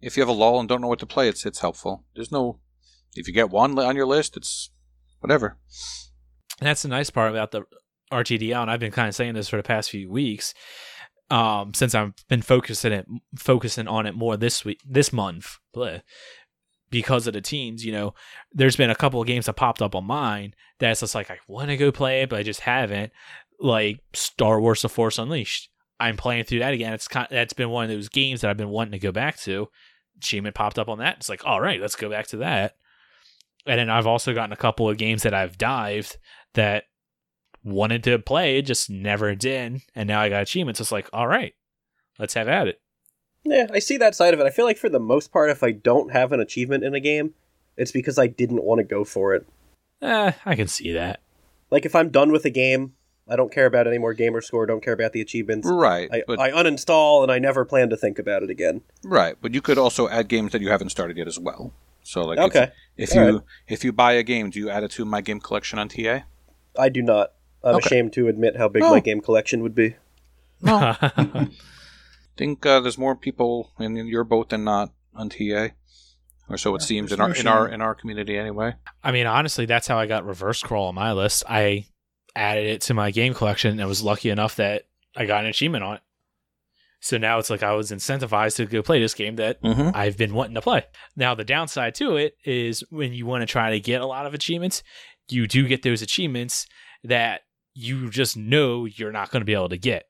if 0.00 0.16
you 0.16 0.22
have 0.22 0.28
a 0.28 0.32
lull 0.32 0.60
and 0.60 0.68
don't 0.68 0.80
know 0.80 0.88
what 0.88 0.98
to 1.00 1.06
play, 1.06 1.28
it's 1.28 1.44
it's 1.44 1.60
helpful. 1.60 2.04
There's 2.14 2.32
no 2.32 2.60
if 3.14 3.26
you 3.26 3.34
get 3.34 3.50
one 3.50 3.78
on 3.78 3.96
your 3.96 4.06
list, 4.06 4.36
it's 4.36 4.70
whatever. 5.20 5.58
And 6.60 6.68
that's 6.68 6.82
the 6.82 6.88
nice 6.88 7.10
part 7.10 7.30
about 7.30 7.50
the 7.50 7.64
RTDO, 8.12 8.60
and 8.60 8.70
I've 8.70 8.80
been 8.80 8.92
kind 8.92 9.08
of 9.08 9.14
saying 9.14 9.34
this 9.34 9.48
for 9.48 9.56
the 9.56 9.62
past 9.62 9.90
few 9.90 10.10
weeks. 10.10 10.54
Um, 11.30 11.74
since 11.74 11.94
I've 11.94 12.12
been 12.28 12.42
focusing 12.42 12.92
it, 12.92 13.06
focusing 13.38 13.86
on 13.86 14.04
it 14.06 14.16
more 14.16 14.36
this 14.36 14.64
week, 14.64 14.80
this 14.84 15.12
month, 15.12 15.58
bleh, 15.74 16.02
because 16.90 17.26
of 17.26 17.32
the 17.32 17.40
teams. 17.40 17.84
You 17.84 17.92
know, 17.92 18.14
there's 18.52 18.76
been 18.76 18.90
a 18.90 18.96
couple 18.96 19.20
of 19.20 19.26
games 19.26 19.46
that 19.46 19.54
popped 19.54 19.82
up 19.82 19.94
on 19.94 20.04
mine 20.04 20.54
that's 20.78 21.00
just 21.00 21.14
like 21.14 21.30
I 21.30 21.38
want 21.46 21.68
to 21.68 21.76
go 21.76 21.92
play 21.92 22.22
it, 22.22 22.28
but 22.30 22.38
I 22.38 22.42
just 22.42 22.60
haven't. 22.60 23.12
Like 23.58 24.00
Star 24.14 24.60
Wars: 24.60 24.82
The 24.82 24.88
Force 24.88 25.18
Unleashed. 25.18 25.68
I'm 25.98 26.16
playing 26.16 26.44
through 26.44 26.60
that 26.60 26.72
again. 26.72 26.94
It's 26.94 27.08
kind 27.08 27.26
of, 27.26 27.30
that's 27.30 27.52
been 27.52 27.68
one 27.68 27.84
of 27.84 27.90
those 27.90 28.08
games 28.08 28.40
that 28.40 28.50
I've 28.50 28.56
been 28.56 28.70
wanting 28.70 28.92
to 28.92 28.98
go 28.98 29.12
back 29.12 29.38
to. 29.40 29.68
Achievement 30.16 30.54
popped 30.54 30.78
up 30.78 30.88
on 30.88 30.98
that. 30.98 31.18
It's 31.18 31.28
like, 31.28 31.44
all 31.44 31.60
right, 31.60 31.80
let's 31.80 31.96
go 31.96 32.08
back 32.08 32.26
to 32.28 32.38
that. 32.38 32.76
And 33.66 33.78
then 33.78 33.90
I've 33.90 34.06
also 34.06 34.32
gotten 34.32 34.54
a 34.54 34.56
couple 34.56 34.88
of 34.88 34.96
games 34.96 35.22
that 35.24 35.34
I've 35.34 35.58
dived 35.58 36.16
that 36.54 36.84
wanted 37.62 38.02
to 38.04 38.18
play, 38.18 38.62
just 38.62 38.88
never 38.88 39.34
did. 39.34 39.82
And 39.94 40.08
now 40.08 40.22
I 40.22 40.30
got 40.30 40.42
achievements. 40.42 40.80
It's 40.80 40.90
like, 40.90 41.10
all 41.12 41.28
right, 41.28 41.52
let's 42.18 42.34
have 42.34 42.48
at 42.48 42.68
it. 42.68 42.80
Yeah, 43.44 43.66
I 43.72 43.78
see 43.78 43.96
that 43.98 44.14
side 44.14 44.34
of 44.34 44.40
it. 44.40 44.46
I 44.46 44.50
feel 44.50 44.64
like 44.64 44.78
for 44.78 44.88
the 44.88 45.00
most 45.00 45.32
part, 45.32 45.50
if 45.50 45.62
I 45.62 45.72
don't 45.72 46.12
have 46.12 46.32
an 46.32 46.40
achievement 46.40 46.84
in 46.84 46.94
a 46.94 47.00
game, 47.00 47.34
it's 47.76 47.92
because 47.92 48.18
I 48.18 48.26
didn't 48.26 48.62
want 48.64 48.78
to 48.78 48.84
go 48.84 49.04
for 49.04 49.34
it. 49.34 49.46
Eh, 50.02 50.32
I 50.44 50.54
can 50.54 50.66
see 50.68 50.92
that. 50.92 51.20
Like 51.70 51.84
if 51.86 51.94
I'm 51.94 52.10
done 52.10 52.32
with 52.32 52.44
a 52.44 52.50
game, 52.50 52.94
I 53.28 53.36
don't 53.36 53.52
care 53.52 53.66
about 53.66 53.86
any 53.86 53.98
more 53.98 54.12
gamer 54.12 54.40
score. 54.40 54.66
Don't 54.66 54.82
care 54.82 54.92
about 54.92 55.12
the 55.12 55.20
achievements. 55.20 55.68
Right, 55.70 56.08
I, 56.12 56.22
but 56.26 56.40
I 56.40 56.50
uninstall 56.50 57.22
and 57.22 57.30
I 57.30 57.38
never 57.38 57.64
plan 57.64 57.88
to 57.90 57.96
think 57.96 58.18
about 58.18 58.42
it 58.42 58.50
again. 58.50 58.82
right, 59.04 59.36
but 59.40 59.54
you 59.54 59.60
could 59.62 59.78
also 59.78 60.08
add 60.08 60.28
games 60.28 60.52
that 60.52 60.60
you 60.60 60.68
haven't 60.70 60.88
started 60.90 61.16
yet 61.16 61.28
as 61.28 61.38
well. 61.38 61.72
So 62.02 62.22
like, 62.22 62.38
Okay, 62.38 62.70
if, 62.96 63.14
All 63.14 63.24
you 63.24 63.32
right. 63.36 63.44
if 63.68 63.84
you 63.84 63.92
buy 63.92 64.12
a 64.14 64.22
game, 64.22 64.50
do 64.50 64.58
you 64.58 64.68
add 64.70 64.82
it 64.82 64.90
to 64.92 65.04
my 65.04 65.20
game 65.20 65.38
collection 65.38 65.78
on 65.78 65.88
TA? 65.88 66.22
I 66.78 66.88
do 66.88 67.02
not. 67.02 67.32
I'm 67.62 67.76
Okay. 67.76 67.86
ashamed 67.86 68.14
to 68.14 68.26
admit 68.28 68.56
how 68.56 68.68
big 68.68 68.82
Oh. 68.82 68.90
my 68.90 69.00
game 69.00 69.20
collection 69.20 69.62
would 69.62 69.74
be. 69.74 69.96
think 72.40 72.64
uh, 72.64 72.80
there's 72.80 72.98
more 72.98 73.14
people 73.14 73.70
in 73.78 73.96
your 73.96 74.24
boat 74.24 74.48
than 74.48 74.64
not 74.64 74.92
on 75.14 75.28
TA, 75.28 75.68
or 76.48 76.56
so 76.56 76.74
it 76.74 76.80
Yeah, 76.82 76.86
seems 76.86 77.12
in 77.12 77.20
our 77.20 77.28
no 77.28 77.34
in 77.34 77.46
our 77.46 77.68
in 77.68 77.80
our 77.82 77.94
community 77.94 78.36
anyway. 78.38 78.74
I 79.04 79.12
mean, 79.12 79.26
honestly, 79.26 79.66
that's 79.66 79.86
how 79.86 79.98
I 79.98 80.06
got 80.06 80.24
reverse 80.24 80.62
crawl 80.62 80.88
on 80.88 80.94
my 80.94 81.12
list. 81.12 81.44
I 81.48 81.86
added 82.34 82.66
it 82.66 82.80
to 82.82 82.94
my 82.94 83.10
game 83.10 83.34
collection 83.34 83.78
and 83.78 83.88
was 83.88 84.02
lucky 84.02 84.30
enough 84.30 84.56
that 84.56 84.84
I 85.16 85.26
got 85.26 85.44
an 85.44 85.50
achievement 85.50 85.84
on 85.84 85.96
it. 85.96 86.02
So 87.00 87.18
now 87.18 87.38
it's 87.38 87.50
like 87.50 87.62
I 87.62 87.72
was 87.74 87.90
incentivized 87.90 88.56
to 88.56 88.66
go 88.66 88.82
play 88.82 89.00
this 89.00 89.14
game 89.14 89.36
that 89.36 89.62
Mm-hmm. 89.62 89.90
I've 89.94 90.16
been 90.16 90.34
wanting 90.34 90.54
to 90.54 90.60
play. 90.62 90.84
Now, 91.16 91.34
the 91.34 91.44
downside 91.44 91.94
to 91.96 92.16
it 92.16 92.36
is 92.44 92.84
when 92.90 93.12
you 93.12 93.26
want 93.26 93.42
to 93.42 93.46
try 93.46 93.70
to 93.70 93.80
get 93.80 94.00
a 94.02 94.06
lot 94.06 94.26
of 94.26 94.34
achievements, 94.34 94.82
you 95.28 95.46
do 95.46 95.66
get 95.66 95.82
those 95.82 96.02
achievements 96.02 96.66
that 97.04 97.40
you 97.74 98.10
just 98.10 98.36
know 98.36 98.84
you're 98.84 99.12
not 99.12 99.30
going 99.30 99.40
to 99.40 99.46
be 99.46 99.54
able 99.54 99.70
to 99.70 99.78
get. 99.78 100.09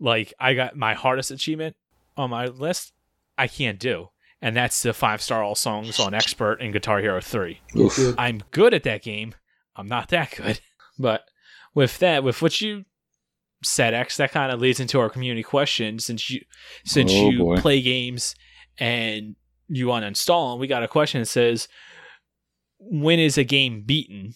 Like, 0.00 0.32
I 0.40 0.54
got 0.54 0.76
my 0.76 0.94
hardest 0.94 1.30
achievement 1.30 1.76
on 2.16 2.30
my 2.30 2.46
list, 2.46 2.92
I 3.38 3.46
can't 3.48 3.78
do. 3.78 4.08
And 4.42 4.54
that's 4.56 4.82
the 4.82 4.92
five 4.92 5.22
star 5.22 5.42
all 5.42 5.54
songs 5.54 5.98
on 5.98 6.12
Expert 6.14 6.60
in 6.60 6.70
Guitar 6.72 7.00
Hero 7.00 7.20
3. 7.20 7.60
I'm 8.18 8.42
good 8.50 8.74
at 8.74 8.82
that 8.82 9.02
game. 9.02 9.34
I'm 9.76 9.86
not 9.86 10.08
that 10.10 10.32
good. 10.36 10.60
But 10.98 11.22
with 11.74 11.98
that, 11.98 12.22
with 12.22 12.40
what 12.40 12.60
you 12.60 12.84
said, 13.64 13.94
X, 13.94 14.16
that 14.18 14.30
kind 14.30 14.52
of 14.52 14.60
leads 14.60 14.78
into 14.78 15.00
our 15.00 15.08
community 15.10 15.42
question. 15.42 15.98
Since 15.98 16.30
you 16.30 16.42
since 16.84 17.10
Oh, 17.12 17.30
you 17.30 17.38
boy. 17.40 17.56
play 17.56 17.82
games 17.82 18.36
and 18.78 19.34
you 19.66 19.86
uninstall 19.86 20.52
them, 20.52 20.60
we 20.60 20.68
got 20.68 20.84
a 20.84 20.88
question 20.88 21.20
that 21.22 21.26
says, 21.26 21.66
"When 22.78 23.18
is 23.18 23.36
a 23.38 23.42
game 23.44 23.82
beaten? 23.84 24.34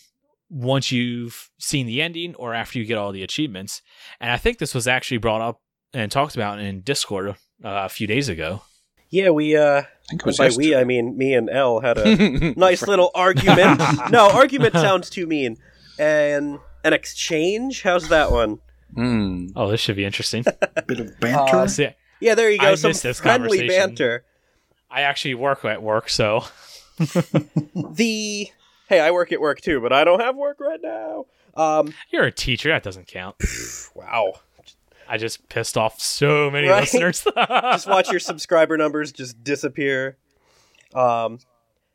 Once 0.50 0.90
you've 0.90 1.50
seen 1.58 1.87
the 1.87 2.00
ending 2.00 2.34
or 2.37 2.54
after 2.54 2.78
you 2.78 2.84
get 2.84 2.96
all 2.98 3.12
the 3.12 3.22
achievements. 3.22 3.82
And 4.20 4.30
I 4.30 4.37
think 4.37 4.58
this 4.58 4.74
was 4.74 4.88
actually 4.88 5.18
brought 5.18 5.40
up 5.40 5.61
and 5.92 6.11
talked 6.11 6.34
about 6.34 6.58
in 6.61 6.80
Discord 6.80 7.30
uh, 7.30 7.34
a 7.62 7.88
few 7.88 8.06
days 8.06 8.28
ago. 8.28 8.62
Yeah, 9.11 9.30
we 9.30 9.56
uh 9.56 9.80
I 9.82 9.87
think 10.11 10.20
it 10.22 10.26
was 10.26 10.37
by 10.38 10.44
yesterday. 10.44 10.68
we 10.68 10.76
I 10.76 10.84
mean 10.84 11.16
me 11.16 11.32
and 11.34 11.48
L 11.48 11.80
had 11.80 11.96
a 11.98 12.54
nice 12.56 12.82
little 12.87 13.11
argument. 13.14 13.80
no, 14.11 14.28
argument 14.30 14.74
sounds 14.74 15.08
too 15.08 15.26
mean. 15.26 15.56
And 15.98 16.58
an 16.84 16.92
exchange? 16.92 17.82
How's 17.82 18.08
that 18.11 18.30
one? 18.30 18.58
Hmm. 18.94 19.48
Oh, 19.56 19.70
this 19.70 19.80
should 19.80 19.96
be 19.96 20.04
interesting. 20.04 20.44
Bit 20.87 21.00
of 21.00 21.20
banter. 21.20 21.56
Uh, 21.56 21.66
See, 21.68 21.88
Yeah, 22.20 22.34
there 22.34 22.50
you 22.50 22.58
go. 22.58 22.66
I 22.72 22.74
Some 22.74 22.92
this 22.92 23.20
friendly 23.20 23.58
conversation. 23.58 23.68
banter. 23.88 24.24
I 24.90 25.02
actually 25.02 25.34
work 25.34 25.64
at 25.64 25.82
work, 25.82 26.08
so 26.11 26.44
The 26.98 28.48
hey, 28.88 29.01
I 29.01 29.11
work 29.11 29.33
at 29.33 29.40
work 29.40 29.61
too, 29.61 29.81
but 29.81 29.92
I 29.92 30.05
don't 30.05 30.20
have 30.20 30.37
work 30.37 30.59
right 30.61 30.81
now. 30.83 31.27
Um, 31.55 31.94
you're 32.11 32.24
a 32.24 32.33
teacher. 32.33 32.68
That 32.70 32.83
doesn't 32.83 33.07
count. 33.07 33.37
wow. 33.94 34.35
I 35.09 35.16
just 35.16 35.48
pissed 35.48 35.79
off 35.79 36.01
so 36.01 36.51
many 36.51 36.68
Right? 36.68 36.81
listeners. 36.83 37.27
just 37.48 37.87
watch 37.88 38.11
your 38.11 38.20
subscriber 38.20 38.77
numbers 38.77 39.11
just 39.12 39.42
disappear. 39.42 40.18
Um, 40.94 41.38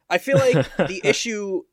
I 0.10 0.18
feel 0.18 0.38
like 0.38 0.76
the 0.78 1.02
issue. 1.04 1.64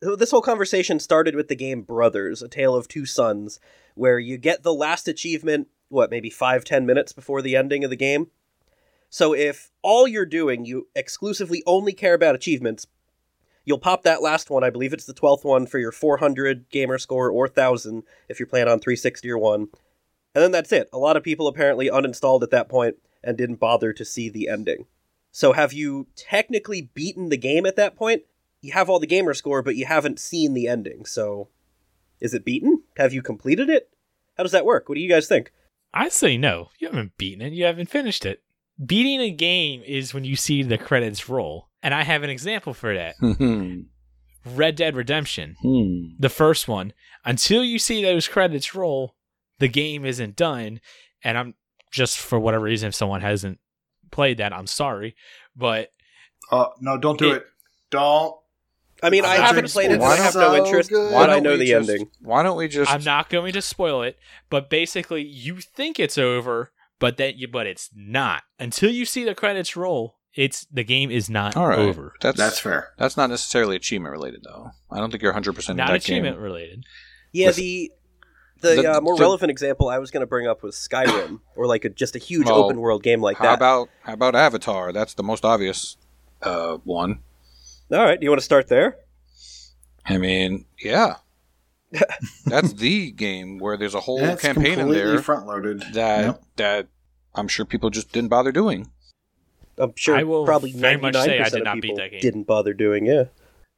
This 0.00 0.32
whole 0.32 0.42
conversation 0.42 0.98
started 0.98 1.36
with 1.36 1.48
the 1.48 1.54
game 1.54 1.82
Brothers: 1.82 2.42
A 2.42 2.48
Tale 2.48 2.74
of 2.74 2.88
Two 2.88 3.06
Sons, 3.06 3.60
where 3.94 4.18
you 4.18 4.36
get 4.36 4.62
the 4.62 4.74
last 4.74 5.06
achievement, 5.06 5.68
what 5.90 6.10
maybe 6.10 6.28
five 6.30 6.64
ten 6.64 6.86
minutes 6.86 7.12
before 7.12 7.40
the 7.42 7.54
ending 7.54 7.84
of 7.84 7.90
the 7.90 7.96
game. 7.96 8.28
So 9.10 9.34
if 9.34 9.70
all 9.82 10.08
you're 10.08 10.26
doing, 10.26 10.64
you 10.64 10.88
exclusively 10.96 11.62
only 11.66 11.92
care 11.92 12.14
about 12.14 12.34
achievements, 12.34 12.86
you'll 13.64 13.78
pop 13.78 14.02
that 14.02 14.22
last 14.22 14.50
one. 14.50 14.64
I 14.64 14.70
believe 14.70 14.92
it's 14.92 15.06
the 15.06 15.12
twelfth 15.12 15.44
one 15.44 15.66
for 15.66 15.78
your 15.78 15.92
400 15.92 16.68
gamer 16.70 16.98
score 16.98 17.30
or 17.30 17.48
thousand 17.48 18.04
if 18.28 18.38
you're 18.38 18.46
playing 18.46 18.68
on 18.68 18.80
360 18.80 19.30
or 19.30 19.38
one. 19.38 19.68
And 20.34 20.42
then 20.42 20.52
that's 20.52 20.72
it. 20.72 20.88
A 20.92 20.98
lot 20.98 21.16
of 21.16 21.22
people 21.22 21.46
apparently 21.46 21.90
uninstalled 21.90 22.42
at 22.42 22.50
that 22.50 22.68
point 22.68 22.96
and 23.22 23.36
didn't 23.36 23.56
bother 23.56 23.92
to 23.92 24.04
see 24.04 24.28
the 24.28 24.48
ending. 24.48 24.86
So 25.30 25.52
have 25.52 25.72
you 25.72 26.06
technically 26.16 26.90
beaten 26.94 27.28
the 27.28 27.36
game 27.36 27.66
at 27.66 27.76
that 27.76 27.96
point? 27.96 28.22
You 28.60 28.72
have 28.72 28.88
all 28.88 29.00
the 29.00 29.06
gamer 29.06 29.34
score, 29.34 29.62
but 29.62 29.76
you 29.76 29.86
haven't 29.86 30.20
seen 30.20 30.54
the 30.54 30.68
ending. 30.68 31.04
So 31.04 31.48
is 32.20 32.34
it 32.34 32.44
beaten? 32.44 32.82
Have 32.96 33.12
you 33.12 33.22
completed 33.22 33.68
it? 33.68 33.90
How 34.36 34.42
does 34.42 34.52
that 34.52 34.66
work? 34.66 34.88
What 34.88 34.94
do 34.94 35.00
you 35.00 35.08
guys 35.08 35.26
think? 35.26 35.52
I 35.92 36.08
say 36.08 36.38
no. 36.38 36.70
You 36.78 36.88
haven't 36.88 37.18
beaten 37.18 37.42
it. 37.42 37.52
You 37.52 37.64
haven't 37.64 37.90
finished 37.90 38.24
it. 38.24 38.42
Beating 38.84 39.20
a 39.20 39.30
game 39.30 39.82
is 39.84 40.14
when 40.14 40.24
you 40.24 40.36
see 40.36 40.62
the 40.62 40.78
credits 40.78 41.28
roll. 41.28 41.68
And 41.82 41.92
I 41.94 42.02
have 42.04 42.22
an 42.22 42.30
example 42.30 42.74
for 42.74 42.94
that. 42.94 43.16
Red 44.44 44.74
Dead 44.76 44.96
Redemption, 44.96 45.56
Hmm. 45.62 46.14
the 46.18 46.28
first 46.28 46.66
one. 46.66 46.92
Until 47.24 47.62
you 47.62 47.78
see 47.78 48.02
those 48.02 48.26
credits 48.26 48.74
roll, 48.74 49.14
the 49.60 49.68
game 49.68 50.04
isn't 50.04 50.34
done. 50.36 50.80
And 51.22 51.38
I'm 51.38 51.54
just 51.92 52.18
for 52.18 52.40
whatever 52.40 52.64
reason, 52.64 52.88
if 52.88 52.94
someone 52.94 53.20
hasn't 53.20 53.60
played 54.10 54.38
that, 54.38 54.52
I'm 54.52 54.66
sorry. 54.66 55.14
But 55.54 55.92
Oh 56.50 56.72
no! 56.80 56.98
Don't 56.98 57.18
do 57.18 57.30
It- 57.32 57.36
it. 57.36 57.46
Don't. 57.90 58.36
I 59.04 59.10
mean, 59.10 59.24
I 59.24 59.36
That's 59.36 59.50
haven't 59.50 59.70
played 59.70 59.90
it, 59.90 60.00
why 60.00 60.12
I 60.12 60.16
have 60.16 60.32
so 60.32 60.40
no 60.40 60.64
interest, 60.64 60.88
good. 60.90 61.12
but 61.12 61.28
I 61.28 61.34
don't 61.34 61.42
know 61.44 61.52
we 61.52 61.58
the 61.58 61.66
just- 61.66 61.90
ending. 61.90 62.10
Why 62.20 62.42
don't 62.42 62.56
we 62.56 62.68
just? 62.68 62.90
I'm 62.90 63.02
not 63.04 63.28
going 63.30 63.52
to 63.52 63.62
spoil 63.62 64.02
it. 64.02 64.18
But 64.50 64.68
basically, 64.70 65.22
you 65.22 65.60
think 65.60 66.00
it's 66.00 66.18
over, 66.18 66.72
but 66.98 67.16
that 67.18 67.36
you 67.36 67.46
but 67.48 67.66
it's 67.68 67.90
not 67.94 68.42
until 68.58 68.90
you 68.90 69.04
see 69.04 69.22
the 69.24 69.34
credits 69.36 69.76
roll. 69.76 70.18
It's 70.34 70.66
the 70.72 70.84
game 70.84 71.10
is 71.10 71.28
not 71.28 71.56
All 71.56 71.66
right. 71.68 71.78
over. 71.78 72.14
That's 72.22 72.38
That's 72.38 72.58
fair. 72.58 72.92
That's 72.96 73.16
not 73.18 73.28
necessarily 73.28 73.76
achievement 73.76 74.12
related, 74.12 74.42
though. 74.44 74.70
I 74.90 74.98
don't 74.98 75.10
think 75.10 75.22
you're 75.22 75.32
100 75.32 75.54
percent 75.54 75.74
in 75.78 75.84
Not 75.84 75.88
that 75.88 75.96
achievement 75.96 76.36
game. 76.36 76.42
related. 76.42 76.84
Yeah, 77.32 77.48
Listen, 77.48 77.62
the 77.64 77.92
the, 78.62 78.68
the- 78.82 78.92
uh, 78.96 79.00
more 79.02 79.16
the- 79.16 79.20
relevant 79.22 79.50
example 79.50 79.88
I 79.90 79.98
was 79.98 80.10
going 80.10 80.22
to 80.22 80.26
bring 80.26 80.46
up 80.46 80.62
was 80.62 80.74
Skyrim, 80.76 81.40
or 81.56 81.66
like 81.66 81.84
a, 81.84 81.90
just 81.90 82.16
a 82.16 82.18
huge 82.18 82.46
Well, 82.46 82.64
open 82.64 82.80
world 82.80 83.02
game 83.02 83.20
like 83.20 83.36
how 83.38 83.44
that. 83.44 83.54
about 83.54 83.88
how 84.04 84.14
about 84.14 84.34
Avatar? 84.34 84.92
That's 84.92 85.14
the 85.14 85.22
most 85.22 85.44
obvious 85.44 85.96
uh, 86.42 86.78
one. 86.84 87.20
All 87.90 87.98
right, 88.02 88.18
do 88.18 88.24
you 88.24 88.30
want 88.30 88.40
to 88.40 88.44
start 88.44 88.68
there? 88.68 88.96
I 90.06 90.16
mean, 90.16 90.64
yeah, 90.82 91.16
that's 92.46 92.72
the 92.72 93.10
game 93.12 93.58
where 93.58 93.76
there's 93.76 93.94
a 93.94 94.00
whole 94.00 94.20
Yeah, 94.20 94.32
it's 94.32 94.42
campaign 94.42 94.78
in 94.78 94.90
there 94.90 95.18
front 95.20 95.46
loaded. 95.46 95.82
that 95.92 96.24
Yep. 96.24 96.42
that 96.56 96.86
I'm 97.34 97.48
sure 97.48 97.64
people 97.66 97.90
just 97.90 98.12
didn't 98.12 98.30
bother 98.30 98.50
doing. 98.52 98.90
I'm 99.78 99.92
sure 99.96 100.16
I 100.16 100.22
will 100.24 100.44
probably 100.44 100.72
very 100.72 100.96
much 100.96 101.14
say 101.14 101.40
I 101.40 101.44
99% 101.44 101.50
did 101.50 101.54
of 101.60 101.64
not 101.64 101.74
beat 101.74 101.82
people 101.82 101.96
that 101.96 102.10
game. 102.10 102.20
didn't 102.20 102.42
bother 102.44 102.74
doing. 102.74 103.06
Yeah, 103.06 103.24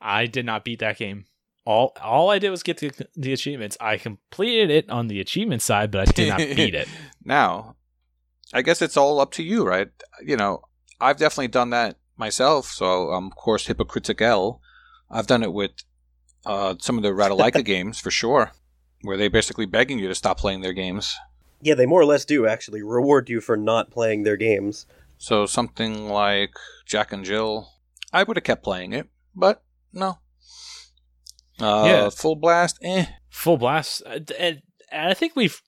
I 0.00 0.26
did 0.26 0.44
not 0.46 0.64
beat 0.64 0.80
that 0.80 0.98
game. 0.98 1.24
All 1.66 1.96
all 2.02 2.30
I 2.30 2.38
did 2.38 2.50
was 2.50 2.62
get 2.62 2.78
the, 2.78 2.90
the 3.16 3.32
achievements. 3.32 3.76
I 3.80 3.96
completed 3.96 4.70
it 4.70 4.90
on 4.90 5.08
the 5.08 5.20
achievement 5.20 5.62
side, 5.62 5.90
but 5.90 6.08
I 6.08 6.12
did 6.12 6.28
not 6.28 6.38
beat 6.56 6.74
it. 6.74 6.88
Now, 7.24 7.76
I 8.52 8.62
guess 8.62 8.82
it's 8.82 8.96
all 8.96 9.20
up 9.20 9.30
to 9.32 9.42
you, 9.42 9.64
right? 9.66 9.88
You 10.22 10.36
know, 10.36 10.62
I've 11.00 11.16
definitely 11.16 11.48
done 11.48 11.70
that 11.70 11.96
myself. 12.16 12.66
So, 12.66 13.12
um, 13.12 13.26
of 13.26 13.36
course, 13.36 13.66
Hypocritical. 13.66 14.60
I've 15.10 15.26
done 15.26 15.42
it 15.42 15.52
with 15.52 15.70
uh, 16.44 16.74
some 16.80 16.96
of 16.96 17.02
the 17.02 17.10
Ratalaika 17.10 17.64
games 17.72 17.98
for 17.98 18.10
sure, 18.10 18.52
where 19.02 19.16
they're 19.16 19.30
basically 19.30 19.66
begging 19.66 19.98
you 19.98 20.08
to 20.08 20.14
stop 20.14 20.38
playing 20.38 20.60
their 20.60 20.72
games. 20.74 21.14
yeah, 21.62 21.74
they 21.74 21.86
more 21.86 22.00
or 22.00 22.04
less 22.06 22.24
do 22.26 22.46
actually 22.46 22.82
reward 22.82 23.30
you 23.30 23.40
for 23.40 23.56
not 23.56 23.90
playing 23.90 24.24
their 24.24 24.36
games. 24.36 24.86
So 25.24 25.46
something 25.46 26.10
like 26.10 26.50
Jack 26.84 27.10
and 27.10 27.24
Jill, 27.24 27.70
I 28.12 28.24
would 28.24 28.36
have 28.36 28.44
kept 28.44 28.62
playing 28.62 28.92
it, 28.92 29.08
but 29.34 29.64
no. 29.90 30.18
Uh, 31.58 31.84
Yeah. 31.86 32.10
Full 32.10 32.36
Blast, 32.36 32.78
eh. 32.82 33.06
Full 33.30 33.56
blast. 33.56 34.02
Uh, 34.04 34.18
And, 34.38 34.60
and 34.92 35.10
I 35.10 35.14
think 35.14 35.34
we've 35.34 35.62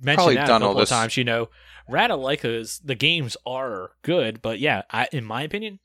mentioned 0.00 0.16
Probably 0.16 0.34
that 0.36 0.46
done 0.46 0.62
a 0.62 0.64
all 0.64 0.70
couple 0.70 0.82
of 0.84 0.88
times. 0.88 1.18
You 1.18 1.24
know, 1.24 1.50
Ratalaika's 1.90 2.78
the 2.82 2.94
games 2.94 3.36
are 3.44 3.90
good, 4.00 4.40
but 4.40 4.60
yeah, 4.60 4.82
I, 4.90 5.08
in 5.12 5.26
my 5.26 5.42
opinion, 5.42 5.78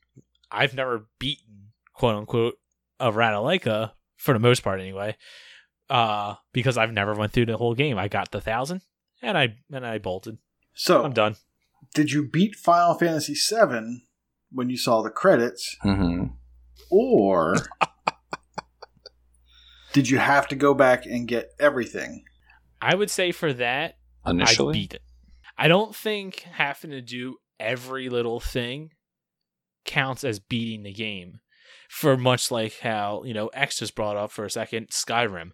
I've 0.50 0.72
never 0.72 1.06
beaten 1.18 1.72
quote 1.92 2.16
unquote 2.16 2.54
a 2.98 3.12
Ratalaika 3.12 3.92
for 4.16 4.32
the 4.32 4.40
most 4.40 4.62
part 4.62 4.80
anyway. 4.80 5.18
Uh, 5.90 6.36
because 6.54 6.78
I've 6.78 6.92
never 6.94 7.12
went 7.12 7.32
through 7.32 7.44
the 7.46 7.58
whole 7.58 7.74
game. 7.74 7.98
I 7.98 8.08
got 8.08 8.30
the 8.30 8.40
thousand 8.40 8.80
and 9.20 9.36
I 9.36 9.56
and 9.70 9.84
I 9.86 9.98
bolted. 9.98 10.38
So, 10.72 11.04
I'm 11.04 11.12
done. 11.12 11.36
Did 11.94 12.10
you 12.12 12.28
beat 12.28 12.54
Final 12.56 12.94
Fantasy 12.98 13.34
VII 13.34 14.02
when 14.50 14.70
you 14.70 14.76
saw 14.76 15.02
the 15.02 15.10
credits, 15.10 15.76
Mm-hmm. 15.84 16.24
or 16.90 17.54
did 19.92 20.08
you 20.08 20.18
have 20.18 20.48
to 20.48 20.56
go 20.56 20.74
back 20.74 21.04
and 21.06 21.28
get 21.28 21.50
everything? 21.60 22.24
I 22.80 22.94
would 22.94 23.10
say 23.10 23.32
for 23.32 23.52
that, 23.54 23.96
I 24.24 24.30
Initially, 24.30 24.72
beat 24.74 24.94
it. 24.94 25.02
I 25.58 25.68
don't 25.68 25.94
think 25.94 26.46
having 26.52 26.90
to 26.90 27.02
do 27.02 27.36
every 27.60 28.08
little 28.08 28.40
thing 28.40 28.90
counts 29.84 30.24
as 30.24 30.38
beating 30.40 30.82
the 30.82 30.92
game. 30.92 31.40
For 31.88 32.16
much 32.16 32.50
like 32.50 32.78
how, 32.80 33.22
you 33.24 33.34
know, 33.34 33.48
X 33.48 33.78
just 33.80 33.94
brought 33.94 34.16
up 34.16 34.30
for 34.32 34.46
a 34.46 34.50
second, 34.50 34.88
Skyrim. 34.88 35.50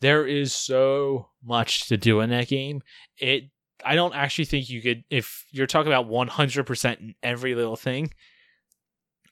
There 0.00 0.26
is 0.26 0.54
so 0.54 1.28
much 1.44 1.86
to 1.88 1.98
do 1.98 2.20
in 2.20 2.30
that 2.30 2.48
game. 2.48 2.80
It 3.18 3.44
I 3.84 3.94
don't 3.94 4.14
actually 4.14 4.46
think 4.46 4.68
you 4.70 4.80
could 4.82 5.04
if 5.10 5.44
you're 5.50 5.66
talking 5.66 5.92
about 5.92 6.08
100% 6.08 7.00
in 7.00 7.14
every 7.22 7.54
little 7.54 7.76
thing, 7.76 8.12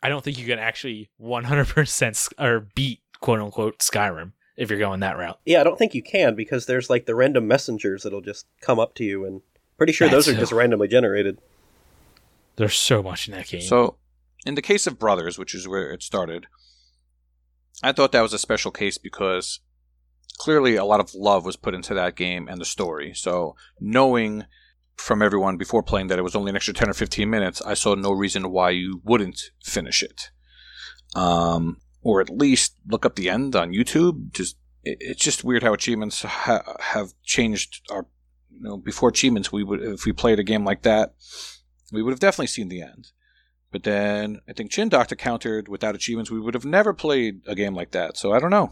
I 0.03 0.09
don't 0.09 0.23
think 0.23 0.39
you 0.39 0.47
can 0.47 0.59
actually 0.59 1.11
100% 1.21 2.03
s- 2.09 2.29
or 2.39 2.69
beat 2.75 3.01
quote 3.21 3.41
unquote 3.41 3.79
Skyrim 3.79 4.33
if 4.57 4.71
you're 4.71 4.79
going 4.79 5.01
that 5.01 5.17
route. 5.17 5.39
Yeah, 5.47 5.61
I 5.61 5.65
don't 5.65 5.79
think 5.79 5.95
you 5.95 6.03
can 6.03 6.35
because 6.35 6.67
there's 6.67 6.91
like 6.91 7.07
the 7.07 7.15
random 7.15 7.49
messengers 7.49 8.03
that'll 8.03 8.21
just 8.21 8.47
come 8.61 8.79
up 8.79 8.95
to 8.97 9.05
you, 9.05 9.25
and 9.25 9.41
pretty 9.79 9.93
sure 9.93 10.09
those 10.09 10.27
That's 10.27 10.37
are 10.37 10.41
just 10.41 10.53
randomly 10.53 10.89
generated. 10.89 11.39
There's 12.57 12.77
so 12.77 13.03
much 13.03 13.27
in 13.29 13.35
that 13.35 13.49
game. 13.49 13.63
So, 13.63 13.97
in 14.47 14.55
the 14.55 14.63
case 14.63 14.87
of 14.87 14.99
Brothers, 14.99 15.39
which 15.39 15.55
is 15.55 15.67
where 15.67 15.91
it 15.91 16.03
started, 16.03 16.47
I 17.83 17.93
thought 17.93 18.13
that 18.13 18.21
was 18.21 18.33
a 18.33 18.39
special 18.39 18.71
case 18.71 18.97
because 18.99 19.61
clearly 20.39 20.77
a 20.77 20.85
lot 20.85 21.01
of 21.01 21.15
love 21.15 21.45
was 21.45 21.57
put 21.57 21.75
into 21.75 21.95
that 21.95 22.17
game 22.17 22.49
and 22.49 22.61
the 22.61 22.65
story. 22.65 23.13
So, 23.15 23.57
knowing 23.81 24.45
from 24.97 25.23
everyone 25.23 25.57
before 25.57 25.83
playing 25.83 26.07
that 26.09 26.19
it 26.19 26.23
was 26.23 26.37
only 26.37 26.51
an 26.51 26.57
extra 26.57 26.75
10 26.75 26.89
or 26.89 26.95
15 26.95 27.29
minutes, 27.29 27.61
I 27.63 27.75
saw 27.75 27.95
no 27.95 28.13
reason 28.13 28.51
why 28.51 28.71
you 28.71 29.01
wouldn't 29.05 29.41
finish 29.63 30.03
it. 30.03 30.31
Um, 31.17 31.79
or 32.03 32.21
at 32.21 32.31
least 32.31 32.77
look 32.87 33.05
up 33.05 33.17
the 33.17 33.31
end 33.31 33.57
on 33.57 33.73
YouTube. 33.73 34.33
Just 34.33 34.57
it, 34.83 34.99
it's 35.01 35.23
just 35.23 35.45
weird 35.45 35.63
how 35.63 35.73
achievements 35.73 36.23
ha- 36.23 36.77
have 36.81 37.13
changed 37.23 37.83
our 37.91 38.07
you 38.51 38.63
know 38.63 38.77
before 38.77 39.09
achievements 39.09 39.51
we 39.51 39.65
would 39.65 39.83
if 39.83 40.05
we 40.05 40.13
played 40.13 40.39
a 40.39 40.45
game 40.45 40.65
like 40.65 40.83
that 40.83 41.15
we 41.91 42.03
would 42.03 42.13
have 42.13 42.21
definitely 42.21 42.47
seen 42.47 42.69
the 42.69 42.83
end 42.83 43.11
but 43.75 43.83
then 43.83 44.39
I 44.49 44.53
think 44.53 44.71
Chin 44.71 44.89
Doctor 44.89 45.17
countered 45.17 45.67
without 45.67 45.97
achievements, 45.97 46.31
we 46.31 46.39
would 46.39 46.55
have 46.55 46.65
never 46.65 46.95
played 46.95 47.41
a 47.49 47.57
game 47.57 47.75
like 47.75 47.91
that. 47.91 48.17
So 48.17 48.33
I 48.33 48.39
don't 48.39 48.53
know. 48.53 48.71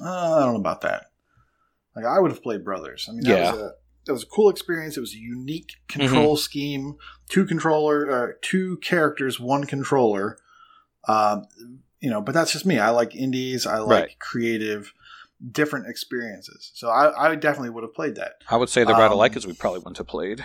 Uh, 0.00 0.36
I 0.36 0.44
don't 0.44 0.54
know 0.54 0.60
about 0.60 0.82
that. 0.82 1.06
Like 1.94 2.04
I 2.04 2.18
would 2.18 2.30
have 2.30 2.42
played 2.42 2.64
Brothers. 2.64 3.06
I 3.08 3.12
mean, 3.12 3.24
that 3.24 3.30
Yeah. 3.30 3.50
was 3.52 3.60
a 3.60 3.70
that 4.06 4.12
was 4.12 4.22
a 4.22 4.26
cool 4.26 4.48
experience. 4.50 4.96
It 4.96 5.00
was 5.00 5.14
a 5.14 5.18
unique 5.18 5.72
control 5.88 6.36
scheme. 6.36 6.96
Two 7.28 7.44
controller, 7.44 8.08
uh, 8.10 8.32
two 8.40 8.76
characters, 8.78 9.40
one 9.40 9.64
controller. 9.64 10.38
Um, 11.08 11.46
you 12.00 12.10
know, 12.10 12.20
but 12.20 12.32
that's 12.32 12.52
just 12.52 12.66
me. 12.66 12.78
I 12.78 12.90
like 12.90 13.16
indies. 13.16 13.66
I 13.66 13.78
like 13.78 13.88
Right. 13.88 14.18
creative, 14.20 14.92
different 15.50 15.88
experiences. 15.88 16.70
So 16.74 16.88
I, 16.88 17.30
I 17.32 17.34
definitely 17.34 17.70
would 17.70 17.82
have 17.82 17.94
played 17.94 18.14
that. 18.16 18.34
I 18.48 18.56
would 18.56 18.68
say 18.68 18.84
the 18.84 18.94
Um, 18.94 19.00
Ratalaikas 19.00 19.44
we 19.44 19.54
probably 19.54 19.80
wouldn't 19.80 19.98
have 19.98 20.06
played. 20.06 20.44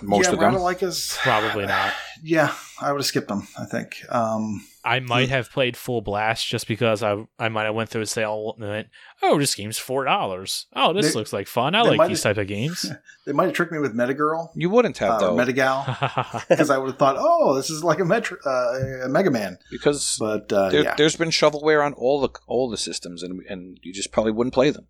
Most 0.00 0.26
yeah, 0.26 0.32
of 0.32 0.40
them. 0.40 0.54
Ratalaikas, 0.54 1.18
Probably 1.18 1.66
not. 1.66 1.92
Yeah, 2.24 2.54
I 2.80 2.92
would 2.92 3.00
have 3.00 3.06
skipped 3.06 3.26
them. 3.26 3.48
I 3.58 3.64
think. 3.64 3.96
Um, 4.08 4.64
I 4.84 5.00
might 5.00 5.28
have 5.28 5.50
played 5.50 5.76
full 5.76 6.02
blast 6.02 6.46
just 6.46 6.68
because 6.68 7.02
I 7.02 7.26
I 7.36 7.48
might 7.48 7.64
have 7.64 7.74
went 7.74 7.90
through 7.90 8.02
a 8.02 8.06
sale 8.06 8.54
and 8.56 8.68
went, 8.68 8.88
oh, 9.24 9.40
this 9.40 9.56
game's 9.56 9.76
four 9.76 10.04
dollars. 10.04 10.66
Oh, 10.72 10.92
this 10.92 11.12
They- 11.12 11.18
looks 11.18 11.32
like 11.32 11.48
fun. 11.48 11.74
I 11.74 11.82
like 11.82 12.08
these 12.08 12.22
have- 12.22 12.36
type 12.36 12.42
of 12.42 12.46
games. 12.46 12.88
they 13.26 13.32
might 13.32 13.46
have 13.46 13.54
tricked 13.54 13.72
me 13.72 13.80
with 13.80 13.92
Metagirl 13.92 14.50
You 14.54 14.70
wouldn't 14.70 14.98
have 14.98 15.14
uh, 15.14 15.18
though, 15.18 15.36
or 15.36 15.44
Metagal 15.44 16.48
because 16.48 16.70
I 16.70 16.78
would 16.78 16.90
have 16.90 16.98
thought, 16.98 17.16
oh, 17.18 17.56
this 17.56 17.70
is 17.70 17.82
like 17.82 17.98
a 17.98 18.04
Metro, 18.04 18.38
uh, 18.46 19.06
a 19.06 19.08
Mega 19.08 19.32
Man. 19.32 19.58
because 19.72 20.16
But 20.20 20.52
uh, 20.52 20.70
there, 20.70 20.84
yeah, 20.84 20.94
there's 20.94 21.16
been 21.16 21.30
shovelware 21.30 21.84
on 21.84 21.92
all 21.94 22.20
the 22.20 22.28
all 22.46 22.70
the 22.70 22.76
systems, 22.78 23.24
and 23.24 23.42
and 23.48 23.80
you 23.82 23.92
just 23.92 24.12
probably 24.12 24.30
wouldn't 24.30 24.54
play 24.54 24.70
them. 24.70 24.86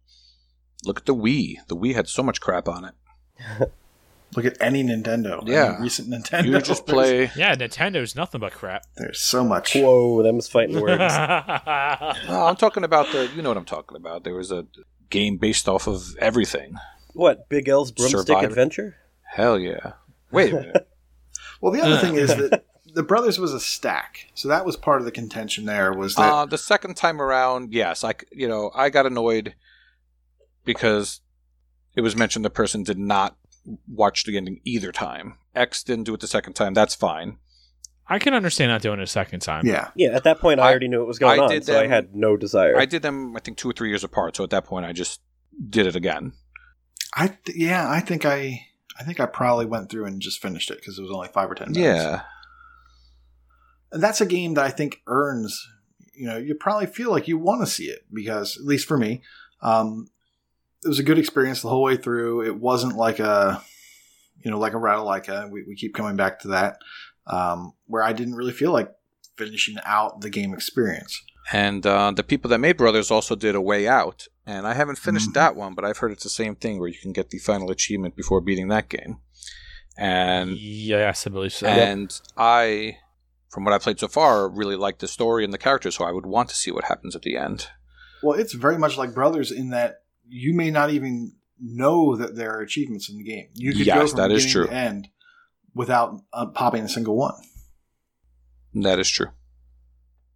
Look 0.84 0.98
at 0.98 1.06
the 1.06 1.14
Wii. 1.14 1.66
The 1.68 1.76
Wii 1.76 1.94
had 1.94 2.08
so 2.08 2.22
much 2.22 2.42
crap 2.42 2.68
on 2.68 2.84
it. 2.84 3.72
look 4.36 4.44
at 4.44 4.56
any 4.60 4.82
Nintendo. 4.82 5.46
Yeah. 5.46 5.74
any 5.74 5.82
recent 5.82 6.08
Nintendo. 6.08 6.44
You 6.46 6.60
just 6.60 6.86
play. 6.94 7.30
yeah, 7.36 7.54
Nintendo's 7.54 8.14
nothing 8.16 8.40
but 8.40 8.52
crap. 8.52 8.82
There's, 8.96 9.06
there's 9.08 9.20
so 9.20 9.44
much. 9.44 9.74
Whoa, 9.74 10.22
them's 10.22 10.48
fighting 10.48 10.80
words. 10.80 10.98
No, 12.28 12.46
I'm 12.46 12.56
talking 12.56 12.84
about 12.84 13.10
the. 13.12 13.30
You 13.34 13.42
know 13.42 13.50
what 13.50 13.56
I'm 13.58 13.64
talking 13.64 13.96
about. 13.96 14.24
There 14.24 14.34
was 14.34 14.50
a 14.50 14.66
game 15.10 15.36
based 15.36 15.68
off 15.68 15.86
of 15.86 16.16
everything. 16.18 16.74
what, 17.14 17.48
Big 17.48 17.68
L's 17.68 17.92
Broomstick 17.92 18.26
Survivor. 18.26 18.46
Adventure? 18.46 18.96
Hell 19.34 19.58
yeah! 19.58 19.92
Wait 20.30 20.52
a 20.52 20.56
minute. 20.56 20.88
Well, 21.60 21.70
the 21.72 21.80
other 21.80 21.98
thing 21.98 22.16
is 22.16 22.28
that 22.34 22.64
the 22.92 23.04
Brothers 23.04 23.38
was 23.38 23.54
a 23.54 23.60
stack, 23.60 24.26
so 24.34 24.48
that 24.48 24.66
was 24.66 24.76
part 24.76 24.98
of 25.00 25.04
the 25.04 25.12
contention. 25.12 25.64
There 25.64 25.92
was 25.92 26.16
that 26.16 26.22
Uh, 26.32 26.44
the 26.44 26.58
second 26.58 26.96
time 26.96 27.22
around, 27.22 27.72
yes, 27.72 28.02
I 28.02 28.14
you 28.32 28.48
know 28.48 28.72
I 28.74 28.90
got 28.90 29.06
annoyed 29.06 29.54
because 30.64 31.20
it 31.94 32.00
was 32.00 32.16
mentioned 32.16 32.44
the 32.44 32.50
person 32.50 32.82
did 32.82 32.98
not 32.98 33.36
watch 33.88 34.24
the 34.24 34.36
ending 34.36 34.60
either 34.64 34.92
time. 34.92 35.38
X 35.54 35.82
didn't 35.82 36.04
do 36.04 36.14
it 36.14 36.20
the 36.20 36.26
second 36.26 36.54
time. 36.54 36.74
That's 36.74 36.94
fine. 36.94 37.38
I 38.08 38.18
can 38.18 38.34
understand 38.34 38.70
not 38.70 38.82
doing 38.82 38.98
it 38.98 39.04
a 39.04 39.06
second 39.06 39.40
time. 39.40 39.64
yeah. 39.66 39.90
Yeah, 39.94 40.10
at 40.10 40.24
that 40.24 40.40
point 40.40 40.60
I, 40.60 40.64
I- 40.64 40.70
already 40.70 40.88
knew 40.88 40.98
what 40.98 41.08
was 41.08 41.18
going 41.18 41.40
I 41.40 41.42
on, 41.44 41.50
did 41.50 41.64
so 41.64 41.78
I 41.78 41.86
had 41.86 42.14
no 42.14 42.36
desire. 42.36 42.76
I 42.78 42.84
did 42.84 43.02
them 43.02 43.36
I 43.36 43.40
think 43.40 43.56
two 43.58 43.70
or 43.70 43.72
three 43.72 43.88
years 43.88 44.04
apart. 44.04 44.36
So 44.36 44.44
at 44.44 44.50
that 44.50 44.64
point, 44.64 44.84
I 44.86 44.92
just 44.92 45.20
did 45.68 45.86
it 45.86 45.96
again. 45.96 46.32
I 47.14 47.28
th- 47.28 47.56
yeah, 47.56 47.88
I 47.88 48.00
think 48.00 48.24
I 48.26 48.60
I 48.98 49.04
think 49.04 49.20
I 49.20 49.26
probably 49.26 49.66
went 49.66 49.88
through 49.90 50.06
and 50.06 50.20
just 50.20 50.42
finished 50.42 50.70
it 50.70 50.78
because 50.78 50.98
it 50.98 51.02
was 51.02 51.10
only 51.12 51.28
five 51.28 51.50
or 51.50 51.54
ten 51.54 51.72
minutes. 51.72 52.02
Yeah, 52.02 52.22
and 53.92 54.02
that's 54.02 54.20
a 54.20 54.26
game 54.26 54.54
that 54.54 54.64
I 54.64 54.70
think 54.70 55.00
earns. 55.06 55.66
You 56.14 56.26
know, 56.26 56.36
you 56.36 56.54
probably 56.54 56.86
feel 56.86 57.10
like 57.10 57.28
you 57.28 57.38
want 57.38 57.62
to 57.62 57.66
see 57.66 57.84
it 57.84 58.04
because, 58.12 58.56
at 58.58 58.64
least 58.64 58.86
for 58.86 58.98
me, 58.98 59.22
um, 59.62 60.08
it 60.84 60.88
was 60.88 60.98
a 60.98 61.02
good 61.02 61.18
experience 61.18 61.62
the 61.62 61.68
whole 61.68 61.82
way 61.82 61.96
through. 61.96 62.44
It 62.44 62.56
wasn't 62.58 62.96
like 62.96 63.18
a, 63.18 63.62
you 64.44 64.50
know, 64.50 64.58
like 64.58 64.72
a 64.74 64.76
Ratalaika. 64.78 65.50
We, 65.50 65.64
we 65.66 65.74
keep 65.76 65.94
coming 65.94 66.16
back 66.16 66.40
to 66.40 66.48
that, 66.48 66.78
um, 67.26 67.72
where 67.86 68.02
I 68.02 68.12
didn't 68.12 68.34
really 68.34 68.52
feel 68.52 68.72
like 68.72 68.90
finishing 69.36 69.76
out 69.84 70.20
the 70.20 70.30
game 70.30 70.52
experience. 70.52 71.20
and 71.52 71.84
uh, 71.86 72.10
the 72.14 72.22
people 72.22 72.48
that 72.50 72.58
made 72.58 72.76
Brothers 72.76 73.10
also 73.10 73.34
did 73.34 73.54
a 73.54 73.60
Way 73.60 73.88
Out, 73.88 74.28
and 74.46 74.66
I 74.66 74.74
haven't 74.74 74.98
finished 74.98 75.30
Mhm. 75.30 75.34
that 75.34 75.56
one, 75.56 75.74
but 75.74 75.84
I've 75.84 75.98
heard 75.98 76.12
it's 76.12 76.22
the 76.22 76.28
same 76.30 76.54
thing 76.54 76.78
where 76.78 76.88
you 76.88 76.98
can 77.02 77.12
get 77.12 77.30
the 77.30 77.38
final 77.38 77.70
achievement 77.70 78.14
before 78.16 78.40
beating 78.40 78.68
that 78.68 78.88
game. 78.88 79.18
And 79.96 80.56
Yes, 80.56 81.26
I 81.26 81.30
believe 81.30 81.52
so. 81.52 81.66
and 81.66 82.18
I, 82.36 82.98
from 83.50 83.64
what 83.64 83.74
I 83.74 83.78
played 83.78 83.98
so 84.00 84.08
far, 84.08 84.48
really 84.48 84.76
like 84.76 84.98
the 85.00 85.08
story 85.08 85.44
and 85.44 85.52
the 85.52 85.58
characters, 85.58 85.96
so 85.96 86.04
I 86.04 86.12
would 86.12 86.26
want 86.26 86.48
to 86.50 86.54
see 86.54 86.70
what 86.70 86.84
happens 86.84 87.14
at 87.16 87.22
the 87.22 87.36
end. 87.36 87.68
Well, 88.22 88.38
it's 88.38 88.52
very 88.54 88.78
much 88.78 88.96
like 88.96 89.12
Brothers 89.14 89.50
in 89.50 89.70
that 89.70 90.01
you 90.28 90.54
may 90.54 90.70
not 90.70 90.90
even 90.90 91.34
know 91.60 92.16
that 92.16 92.34
there 92.36 92.52
are 92.56 92.60
achievements 92.60 93.08
in 93.08 93.18
the 93.18 93.24
game. 93.24 93.48
You 93.54 93.72
could 93.72 93.86
go 93.86 94.06
from 94.06 94.16
that 94.16 94.32
is 94.32 94.44
beginning 94.44 94.52
true. 94.52 94.66
to 94.66 94.72
end 94.72 95.08
without 95.74 96.20
uh, 96.32 96.46
popping 96.46 96.84
a 96.84 96.88
single 96.88 97.16
one. 97.16 97.34
That 98.74 98.98
is 98.98 99.08
true. 99.08 99.28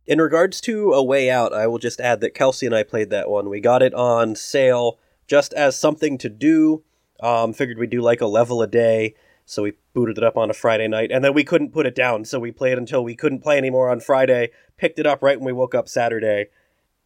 In 0.07 0.21
regards 0.21 0.61
to 0.63 0.93
A 0.93 1.03
Way 1.03 1.31
Out, 1.31 1.53
I 1.53 1.67
will 1.67 1.79
just 1.79 2.01
add 2.01 2.21
that 2.21 2.35
Kelsey 2.35 2.65
and 2.67 2.75
I 2.75 2.85
played 2.85 3.11
that 3.11 3.29
one. 3.29 3.49
We 3.49 3.61
got 3.61 3.83
it 3.83 3.93
on 3.93 4.37
sale 4.37 4.99
just 5.27 5.53
as 5.55 5.77
something 5.77 6.17
to 6.19 6.29
do. 6.29 6.85
Um, 7.21 7.53
figured 7.53 7.79
we'd 7.79 7.91
do 7.91 8.03
like 8.03 8.21
a 8.21 8.27
level 8.27 8.63
a 8.63 8.67
day, 8.67 9.15
so 9.47 9.63
we 9.63 9.73
booted 9.95 10.19
it 10.19 10.25
up 10.25 10.37
on 10.37 10.51
a 10.51 10.55
Friday 10.55 10.87
night, 10.87 11.11
and 11.11 11.25
then 11.25 11.33
we 11.33 11.45
couldn't 11.45 11.73
put 11.73 11.87
it 11.87 11.95
down, 11.95 12.27
so 12.27 12.39
we 12.39 12.53
played 12.53 12.77
until 12.77 13.03
we 13.03 13.17
couldn't 13.17 13.41
play 13.41 13.57
anymore 13.57 13.91
on 13.91 14.01
Friday. 14.01 14.51
Picked 14.77 14.99
it 14.99 15.07
up 15.07 15.23
right 15.23 15.41
when 15.41 15.47
we 15.47 15.53
woke 15.53 15.75
up 15.75 15.89
Saturday, 15.89 16.49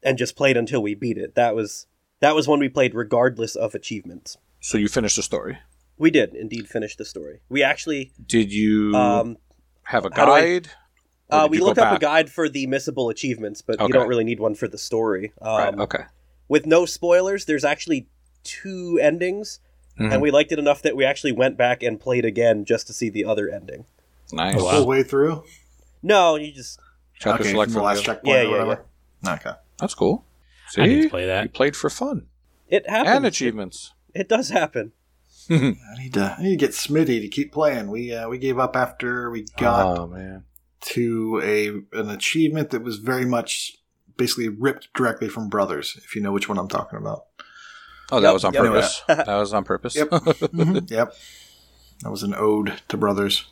and 0.03 0.19
just 0.19 0.37
played 0.37 0.57
until 0.57 0.83
we 0.83 0.95
beat 0.97 1.17
it. 1.17 1.37
That 1.37 1.55
was 1.55 1.87
that 2.21 2.35
was 2.35 2.47
when 2.49 2.61
we 2.61 2.69
played 2.69 2.95
regardless 2.95 3.57
of 3.57 3.75
achievements. 3.75 4.37
So 4.61 4.79
you 4.79 4.89
finished 4.89 5.17
the 5.17 5.23
story. 5.23 5.59
We 5.99 6.11
did 6.11 6.35
indeed 6.35 6.69
finish 6.69 6.97
the 6.97 7.05
story. 7.05 7.41
We 7.49 7.63
actually 7.63 8.13
Did 8.27 8.53
you 8.53 8.95
um, 8.95 9.37
have 9.85 10.05
a 10.07 10.11
how 10.15 10.27
do 10.27 10.33
I- 10.33 10.41
guide? 10.41 10.69
Uh, 11.33 11.47
we 11.49 11.59
you 11.59 11.61
go 11.63 11.69
look 11.69 11.79
up 11.79 11.97
a 11.97 12.01
guide 12.01 12.29
for 12.29 12.49
the 12.49 12.67
missable 12.67 13.09
achievements, 13.09 13.63
but 13.63 13.81
you 13.81 13.89
don't 13.89 14.09
really 14.09 14.25
need 14.25 14.41
one 14.41 14.57
for 14.57 14.67
the 14.67 14.79
story. 14.79 15.33
Um, 15.41 15.57
Right, 15.59 15.79
okay. 15.79 16.03
with 16.49 16.67
no 16.67 16.87
spoilers, 16.87 17.45
there's 17.45 17.65
actually 17.65 18.09
two 18.43 18.99
endings, 19.01 19.61
Mhm. 19.97 20.13
and 20.13 20.23
we 20.23 20.33
liked 20.33 20.51
it 20.51 20.59
enough 20.59 20.83
that 20.83 20.97
we 20.97 21.05
actually 21.05 21.31
went 21.31 21.57
back 21.57 21.85
and 21.85 22.01
played 22.01 22.25
again 22.25 22.65
just 22.65 22.89
to 22.89 22.93
see 22.93 23.11
the 23.11 23.25
other 23.25 23.49
ending. 23.49 23.85
nice. 24.33 24.57
The 24.57 24.61
whole 24.63 24.87
way 24.87 25.03
through. 25.05 25.45
No, 26.03 26.35
you 26.37 26.53
just 26.53 26.81
Chapter 27.21 27.43
okay, 27.43 27.51
select 27.53 27.71
from 27.73 27.81
the 27.81 27.85
last 27.87 28.05
checkpoint 28.05 28.35
Yeah, 28.37 28.43
or 28.43 28.45
yeah, 28.45 28.51
whatever. 28.65 28.85
Okay. 29.29 29.51
That's 29.79 29.95
cool. 29.95 30.25
See, 30.71 30.83
I 30.83 30.87
need 30.87 31.03
to 31.03 31.09
play 31.11 31.27
that. 31.27 31.43
you 31.43 31.49
that. 31.49 31.55
played 31.55 31.77
for 31.77 31.91
fun 31.91 32.27
it 32.69 32.89
happens. 32.89 33.17
and 33.17 33.27
achievements. 33.27 33.93
It, 34.15 34.23
it 34.23 34.29
does 34.29 34.49
happen. 34.51 34.93
I 35.51 35.75
need 35.99 36.15
to 36.15 36.37
I 36.39 36.43
need 36.43 36.51
to 36.51 36.57
get 36.67 36.71
Smitty 36.71 37.21
to 37.21 37.29
keep 37.29 37.53
playing. 37.53 37.91
We 37.91 38.13
uh, 38.15 38.29
we 38.29 38.39
gave 38.39 38.59
up 38.59 38.77
after 38.77 39.31
we 39.31 39.47
got 39.59 39.99
oh 39.99 40.07
man, 40.07 40.45
to 40.83 41.41
a 41.43 41.99
an 41.99 42.11
achievement 42.11 42.71
that 42.71 42.83
was 42.85 42.99
very 42.99 43.25
much 43.25 43.77
basically 44.17 44.49
ripped 44.49 44.93
directly 44.95 45.29
from 45.29 45.49
Brothers. 45.49 45.99
If 46.05 46.15
you 46.15 46.23
know 46.23 46.31
which 46.33 46.49
one 46.49 46.59
I'm 46.59 46.69
talking 46.69 46.99
about. 46.99 47.25
oh 48.13 48.21
that 48.21 48.29
Yep, 48.29 48.35
was 48.35 48.45
on 48.45 48.53
yep. 48.55 48.63
purpose. 48.65 49.03
that 49.09 49.27
was 49.27 49.53
on 49.53 49.65
purpose. 49.65 49.97
Yep. 49.97 50.11
Mhm, 50.11 50.91
Yep. 50.91 51.15
That 52.03 52.11
was 52.11 52.23
an 52.23 52.35
ode 52.37 52.81
to 52.89 52.97
Brothers. 52.97 53.47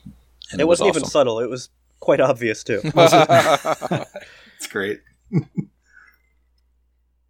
And 0.51 0.59
it, 0.61 0.63
was 0.63 0.79
wasn't 0.79 0.95
even 0.95 1.03
awesome. 1.03 1.11
subtle. 1.11 1.39
It 1.39 1.49
was 1.49 1.69
quite 1.99 2.21
obvious 2.21 2.63
too. 2.63 2.81
It's 4.57 4.67
great. 4.69 5.01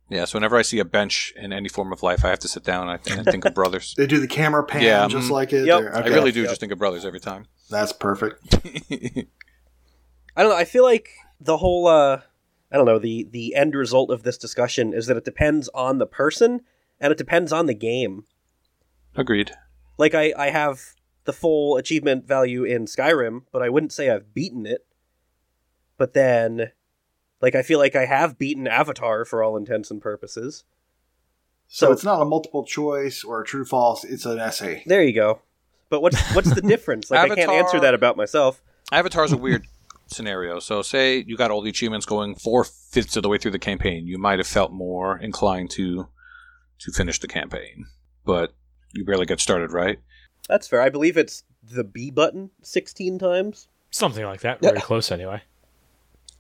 Yeah. 0.10 0.26
So 0.26 0.38
whenever 0.38 0.58
I 0.58 0.62
see 0.64 0.80
a 0.80 0.86
bench 0.86 1.34
in 1.36 1.54
any 1.54 1.70
form 1.70 1.92
of 1.94 2.04
life, 2.04 2.26
I 2.26 2.30
have 2.30 2.40
to 2.40 2.48
sit 2.48 2.64
down 2.64 2.90
and 2.90 3.00
I 3.08 3.16
and 3.18 3.26
think 3.26 3.46
of 3.46 3.54
brothers. 3.62 3.94
They 3.96 4.08
do 4.08 4.20
the 4.20 4.28
camera 4.28 4.64
pan 4.64 4.82
Yeah, 4.82 5.08
just 5.08 5.28
mhm. 5.30 5.32
like 5.32 5.54
it. 5.54 5.66
Yep. 5.66 5.80
They're- 5.82 5.96
I 5.96 6.08
really 6.08 6.32
do 6.32 6.42
Yep. 6.42 6.50
just 6.50 6.60
think 6.60 6.72
of 6.72 6.80
brothers 6.80 7.06
every 7.06 7.20
time. 7.20 7.46
That's 7.70 7.94
perfect. 7.94 8.56
I 10.36 10.42
don't 10.44 10.50
know. 10.52 10.58
I 10.58 10.66
feel 10.66 10.84
like 10.84 11.10
the 11.40 11.58
whole 11.58 11.88
uh 11.88 12.22
I 12.72 12.76
don't 12.78 12.86
know, 12.86 13.00
the 13.00 13.28
the 13.30 13.56
end 13.56 13.76
result 13.76 14.12
of 14.12 14.24
this 14.24 14.38
discussion 14.38 14.94
is 14.94 15.08
that 15.08 15.18
it 15.18 15.26
depends 15.26 15.70
on 15.70 15.98
the 15.98 16.06
person 16.06 16.62
and 17.00 17.12
it 17.12 17.18
depends 17.18 17.52
on 17.52 17.66
the 17.66 17.74
game. 17.74 18.26
Agreed. 19.16 19.52
Like 19.98 20.14
I 20.16 20.34
I 20.38 20.50
have 20.52 20.82
the 21.26 21.34
full 21.34 21.78
achievement 21.78 22.26
value 22.28 22.64
in 22.64 22.86
Skyrim, 22.86 23.44
but 23.52 23.62
I 23.62 23.70
wouldn't 23.70 23.92
say 23.94 24.10
I've 24.10 24.34
beaten 24.34 24.66
it. 24.66 24.86
But 25.98 26.14
then 26.14 26.72
like 27.42 27.56
I 27.56 27.62
feel 27.62 27.80
like 27.80 27.96
I 27.96 28.06
have 28.06 28.38
beaten 28.38 28.68
Avatar 28.68 29.26
for 29.26 29.44
all 29.44 29.56
intents 29.58 29.92
and 29.92 30.02
purposes. 30.02 30.64
So, 31.68 31.88
So- 31.88 31.92
it's 31.92 32.04
not 32.04 32.22
a 32.22 32.26
multiple 32.26 32.64
choice 32.66 33.24
or 33.24 33.42
a 33.42 33.46
true 33.46 33.66
false. 33.66 34.04
It's 34.04 34.26
an 34.26 34.40
essay. 34.40 34.84
There 34.86 35.04
you 35.04 35.14
go. 35.14 35.42
But 35.90 36.02
what's 36.02 36.20
what's 36.36 36.54
the 36.54 36.62
difference? 36.74 37.10
Like 37.12 37.32
I 37.32 37.36
can't 37.36 37.52
answer 37.52 37.80
that 37.80 37.94
about 37.94 38.16
myself. 38.18 38.62
Avatar's 38.92 39.32
a 39.32 39.38
weird 39.46 39.66
scenario. 40.08 40.60
So, 40.60 40.82
say 40.82 41.24
you 41.28 41.36
got 41.38 41.52
all 41.52 41.62
the 41.62 41.70
achievements 41.70 42.06
going 42.06 42.36
four 42.36 42.64
fifths 42.64 43.16
of 43.16 43.24
the 43.24 43.30
way 43.30 43.38
through 43.38 43.52
the 43.52 43.60
campaign, 43.60 44.06
you 44.08 44.18
might 44.18 44.40
have 44.40 44.48
felt 44.48 44.72
more 44.72 45.18
inclined 45.18 45.70
to 45.72 46.08
to 46.80 46.92
finish 46.92 47.20
the 47.20 47.28
campaign, 47.28 47.86
but 48.26 48.54
you 48.94 49.04
barely 49.04 49.26
get 49.26 49.40
started, 49.40 49.72
right? 49.72 50.00
That's 50.48 50.68
fair. 50.68 50.82
I 50.82 50.90
believe 50.90 51.18
it's 51.18 51.44
the 51.62 51.84
B 51.84 52.10
button 52.10 52.52
16 52.64 53.20
times. 53.20 53.68
Something 53.92 54.24
like 54.26 54.42
that. 54.42 54.62
Very 54.62 54.80
close, 54.80 55.12
anyway. 55.12 55.42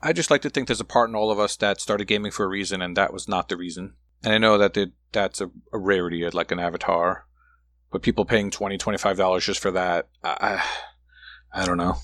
I 0.01 0.13
just 0.13 0.31
like 0.31 0.41
to 0.43 0.49
think 0.49 0.67
there's 0.67 0.79
a 0.79 0.85
part 0.85 1.09
in 1.09 1.15
all 1.15 1.31
of 1.31 1.39
us 1.39 1.55
that 1.57 1.81
started 1.81 2.05
gaming 2.07 2.31
for 2.31 2.45
a 2.45 2.49
reason, 2.49 2.81
and 2.81 2.95
that 2.97 3.11
was 3.13 3.27
not 3.27 3.49
the 3.49 3.57
reason. 3.57 3.93
And 4.23 4.33
I 4.33 4.37
know 4.37 4.57
that 4.57 4.77
that's 5.11 5.41
a, 5.41 5.49
a 5.73 5.77
rarity, 5.77 6.25
at 6.25 6.33
like 6.33 6.51
an 6.51 6.59
Avatar, 6.59 7.25
but 7.91 8.01
people 8.01 8.23
paying 8.25 8.49
$20, 8.51 8.77
$25 8.79 9.41
just 9.41 9.59
for 9.59 9.71
that, 9.71 10.07
I, 10.23 10.61
I, 11.53 11.61
I 11.63 11.65
don't 11.65 11.77
know. 11.77 11.97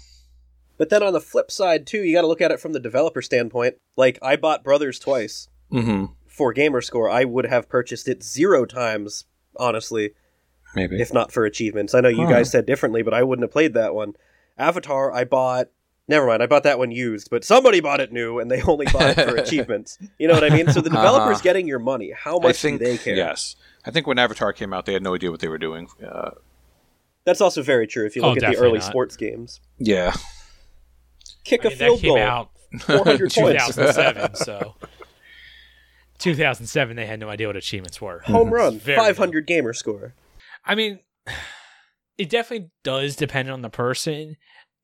But 0.78 0.90
then 0.90 1.04
on 1.04 1.14
the 1.14 1.22
flip 1.22 1.52
side 1.52 1.88
too, 1.88 2.04
you 2.04 2.14
got 2.16 2.22
to 2.22 2.28
look 2.28 2.42
at 2.42 2.52
it 2.52 2.60
from 2.60 2.74
the 2.74 2.80
developer 2.82 3.22
standpoint. 3.22 3.76
Like 3.96 4.20
I 4.22 4.36
bought 4.36 4.64
Brothers 4.64 5.00
twice 5.00 5.48
Mm-hmm. 5.72 6.06
for 6.28 6.54
Gamerscore. 6.54 7.12
I 7.12 7.26
would 7.26 7.46
have 7.46 7.68
purchased 7.70 8.08
it 8.08 8.24
zero 8.24 8.66
times, 8.66 9.26
honestly, 9.58 10.12
Maybe. 10.76 11.02
if 11.02 11.12
not 11.14 11.32
for 11.32 11.44
achievements. 11.46 11.94
I 11.96 12.02
know 12.02 12.10
you 12.10 12.26
Huh. 12.26 12.30
guys 12.34 12.52
said 12.52 12.66
differently, 12.66 13.02
but 13.02 13.14
I 13.14 13.24
wouldn't 13.24 13.44
have 13.44 13.52
played 13.52 13.74
that 13.74 13.96
one. 13.96 14.14
Avatar, 14.58 15.12
I 15.14 15.24
bought 15.24 15.68
Never 16.08 16.28
mind, 16.28 16.44
I 16.44 16.46
bought 16.46 16.64
that 16.64 16.78
one 16.78 16.92
used, 16.92 17.30
but 17.32 17.44
somebody 17.44 17.80
bought 17.80 18.00
it 18.00 18.12
new 18.14 18.38
and 18.40 18.50
they 18.52 18.62
only 18.68 18.86
bought 18.86 19.18
it 19.18 19.28
for 19.30 19.36
achievements. 19.38 19.98
You 20.20 20.28
know 20.28 20.34
what 20.36 20.44
I 20.44 20.50
mean? 20.56 20.68
So 20.72 20.82
the 20.82 20.90
developer's 20.90 21.36
Uh-huh. 21.38 21.44
getting 21.44 21.68
your 21.68 21.80
money. 21.80 22.12
How 22.16 22.38
much 22.38 22.58
think 22.62 22.80
do 22.80 22.86
they 22.86 22.98
care? 22.98 23.16
yes. 23.16 23.56
I 23.86 23.92
think 23.92 24.06
when 24.08 24.20
Avatar 24.20 24.54
came 24.54 24.74
out, 24.74 24.86
they 24.86 24.94
had 24.94 25.04
no 25.04 25.16
idea 25.16 25.32
what 25.32 25.40
they 25.40 25.48
were 25.48 25.58
doing. 25.58 25.88
Uh, 26.06 26.32
That's 27.24 27.42
also 27.42 27.62
very 27.64 27.88
true 27.88 28.06
if 28.06 28.16
you 28.16 28.22
Oh, 28.22 28.30
look 28.30 28.44
at 28.44 28.54
the 28.54 28.58
early 28.60 28.80
not. 28.80 28.84
sports 28.88 29.16
games. 29.16 29.62
yeah, 29.80 30.14
Kick 31.44 31.64
I 31.66 31.68
a 31.68 31.70
mean, 31.70 31.78
field 31.78 31.98
that 32.00 32.02
came 32.02 32.16
goal. 32.16 32.18
out 32.20 32.50
400 32.82 33.30
2007, 33.32 34.36
so 34.36 34.76
2007 36.20 36.96
they 36.96 37.06
had 37.06 37.20
no 37.20 37.30
idea 37.30 37.48
what 37.48 37.56
achievements 37.56 38.02
were. 38.02 38.20
Home 38.26 38.52
run. 38.54 38.80
Very 38.80 38.98
500 38.98 39.46
gamer 39.48 39.74
score. 39.74 40.14
I 40.66 40.76
mean, 40.76 41.00
it 42.18 42.30
definitely 42.30 42.70
does 42.84 43.16
depend 43.16 43.50
on 43.50 43.62
the 43.62 43.70
person. 43.70 44.38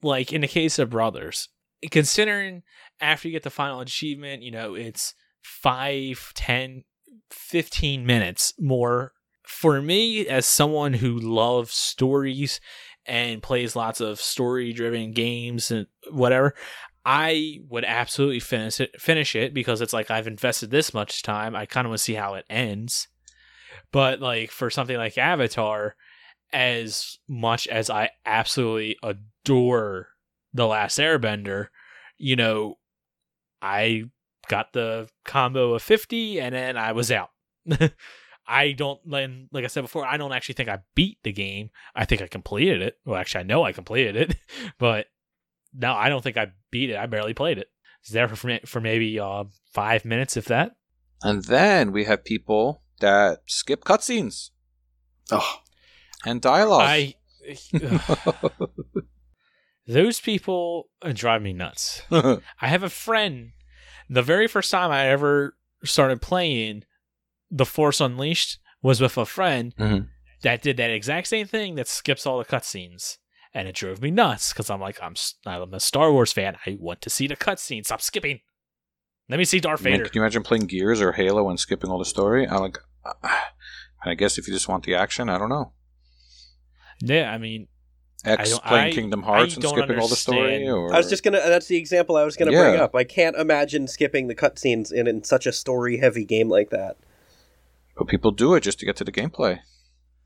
Like 0.04 0.34
in 0.34 0.42
the 0.42 0.48
case 0.48 0.80
of 0.80 0.90
Brothers, 0.90 1.50
considering 1.90 2.64
after 3.00 3.28
you 3.28 3.32
get 3.34 3.44
the 3.44 3.50
final 3.50 3.80
achievement, 3.80 4.44
you 4.44 4.52
know, 4.52 4.76
it's 4.76 5.14
5, 5.42 6.34
10, 6.36 6.84
15 7.30 8.06
minutes 8.06 8.54
more. 8.60 9.14
For 9.44 9.82
me, 9.82 10.28
as 10.28 10.46
someone 10.46 10.94
who 10.94 11.18
loves 11.18 11.74
stories 11.74 12.62
and 13.06 13.42
plays 13.42 13.76
lots 13.76 14.00
of 14.00 14.22
story 14.22 14.72
driven 14.72 15.12
games 15.12 15.72
and 15.72 15.88
whatever, 16.10 16.54
I 17.04 17.60
would 17.68 17.84
absolutely 17.84 18.40
finish 18.40 18.80
it, 18.80 19.02
finish 19.02 19.36
it 19.36 19.54
because 19.54 19.82
it's 19.82 19.94
like 19.94 20.12
I've 20.12 20.28
invested 20.28 20.70
this 20.70 20.94
much 20.94 21.24
time. 21.24 21.56
I 21.56 21.66
kind 21.66 21.86
of 21.86 21.90
want 21.90 21.98
to 21.98 22.04
see 22.04 22.14
how 22.14 22.36
it 22.36 22.46
ends. 22.50 23.08
But 23.92 24.22
like 24.22 24.52
for 24.52 24.70
something 24.70 24.98
like 24.98 25.18
Avatar, 25.18 25.96
as 26.54 27.18
much 27.28 27.68
as 27.68 27.90
I 27.90 28.12
absolutely 28.26 28.98
adore 29.04 29.22
Door 29.44 30.10
the 30.54 30.68
Last 30.68 30.98
Airbender, 31.00 31.68
you 32.18 32.36
know, 32.36 32.78
I 33.62 34.04
got 34.48 34.74
the 34.74 35.08
combo 35.26 35.74
of 35.74 35.82
50 35.82 36.40
and 36.42 36.54
then 36.56 36.78
I 36.78 36.92
was 36.92 37.12
out. 37.12 37.30
I 38.48 38.72
don't, 38.74 39.00
then, 39.10 39.48
like 39.54 39.64
I 39.64 39.68
said 39.68 39.82
before, 39.82 40.06
I 40.06 40.18
don't 40.18 40.34
actually 40.34 40.56
think 40.56 40.68
I 40.68 40.80
beat 40.96 41.20
the 41.24 41.32
game. 41.32 41.70
I 41.96 42.06
think 42.06 42.22
I 42.22 42.28
completed 42.28 42.82
it. 42.82 42.98
Well, 43.06 43.16
actually, 43.20 43.42
I 43.42 43.44
know 43.44 43.64
I 43.64 43.72
completed 43.72 44.16
it, 44.16 44.36
but 44.78 45.06
no, 45.74 45.94
I 45.94 46.10
don't 46.10 46.22
think 46.24 46.38
I 46.38 46.48
beat 46.70 46.90
it. 46.90 46.98
I 46.98 47.06
barely 47.06 47.34
played 47.34 47.58
it. 47.60 47.70
It's 48.02 48.10
there 48.12 48.28
for, 48.28 48.60
for 48.66 48.82
maybe 48.82 49.20
uh, 49.20 49.46
five 49.74 50.04
minutes, 50.06 50.36
if 50.36 50.46
that. 50.46 50.72
and 51.24 51.46
then 51.46 51.92
we 51.92 52.06
have 52.06 52.26
people 52.26 52.82
that 53.00 53.40
skip 53.48 53.84
cutscenes 53.84 54.50
Oh, 55.32 55.58
and 56.26 56.42
dialogue. 56.42 56.82
I. 56.82 57.16
Those 59.94 60.20
people 60.22 60.90
uh, 61.02 61.12
drive 61.14 61.42
me 61.42 61.54
nuts. 61.54 62.02
I 62.12 62.40
have 62.62 62.84
a 62.84 62.90
friend. 62.90 63.52
The 64.10 64.22
very 64.22 64.48
first 64.48 64.72
time 64.72 64.92
I 64.92 65.08
ever 65.08 65.56
started 65.84 66.22
playing 66.22 66.84
The 67.50 67.66
Force 67.66 68.00
Unleashed 68.00 68.60
was 68.82 69.02
with 69.02 69.18
a 69.18 69.26
friend 69.26 69.74
Mhm. 69.78 70.08
that 70.44 70.62
did 70.62 70.78
that 70.78 70.90
exact 70.92 71.28
same 71.28 71.46
thing 71.48 71.76
that 71.76 71.88
skips 71.88 72.26
all 72.26 72.38
the 72.40 72.46
cutscenes. 72.46 73.18
And 73.54 73.68
it 73.68 73.76
drove 73.76 74.02
me 74.02 74.12
nuts 74.12 74.54
because 74.54 74.70
I'm 74.70 74.80
like, 74.80 74.98
I'm, 75.04 75.16
I'm 75.46 75.74
a 75.74 75.80
Star 75.82 76.12
Wars 76.12 76.32
fan. 76.32 76.56
I 76.66 76.78
want 76.80 77.02
to 77.02 77.10
see 77.10 77.28
the 77.28 77.36
cutscenes. 77.36 77.86
Stop 77.88 78.02
skipping. 78.02 78.40
Let 79.28 79.38
me 79.40 79.46
see 79.46 79.60
Darth 79.60 79.82
I 79.82 79.84
mean, 79.84 79.94
Vader. 79.96 80.06
can 80.06 80.12
you 80.16 80.22
imagine 80.22 80.44
playing 80.44 80.68
Gears 80.68 81.02
or 81.02 81.12
Halo 81.12 81.50
and 81.50 81.60
skipping 81.60 81.90
all 81.90 82.00
the 82.00 82.06
story? 82.06 82.48
I 82.48 82.58
like. 82.58 82.78
I 84.06 84.16
guess 84.16 84.38
if 84.38 84.48
you 84.48 84.54
just 84.54 84.68
want 84.70 84.86
the 84.86 84.96
action, 84.96 85.28
I 85.30 85.38
don't 85.38 85.50
know. 85.50 85.74
yeah, 87.02 87.30
I 87.32 87.38
mean, 87.38 87.68
X 88.26 88.50
don't- 88.52 88.64
playing 88.64 88.88
I- 88.88 88.92
Kingdom 88.92 89.24
I 89.24 89.28
Hearts 89.28 89.54
and 89.56 89.64
don't 89.64 89.76
skipping 89.78 90.00
all 90.00 90.08
the 90.08 90.16
story, 90.16 90.68
or 90.68 90.94
I 90.94 90.98
was 90.98 91.10
just 91.10 91.24
gonna. 91.24 91.40
That's 91.40 91.68
the 91.68 91.78
example 91.78 92.16
I 92.16 92.24
was 92.24 92.36
gonna 92.36 92.52
bring 92.52 92.76
up. 92.80 92.96
I 92.96 93.04
can't 93.04 93.36
imagine 93.36 93.88
skipping 93.88 94.28
the 94.28 94.36
cutscenes 94.36 94.92
in, 94.92 95.08
in 95.08 95.24
such 95.24 95.46
a 95.48 95.52
story-heavy 95.52 96.26
game 96.26 96.50
like 96.50 96.70
that. 96.70 96.98
but 97.98 98.08
people 98.08 98.32
do 98.32 98.54
it 98.56 98.62
just 98.62 98.80
to 98.80 98.86
get 98.86 98.96
to 98.98 99.04
the 99.04 99.12
gameplay. 99.12 99.60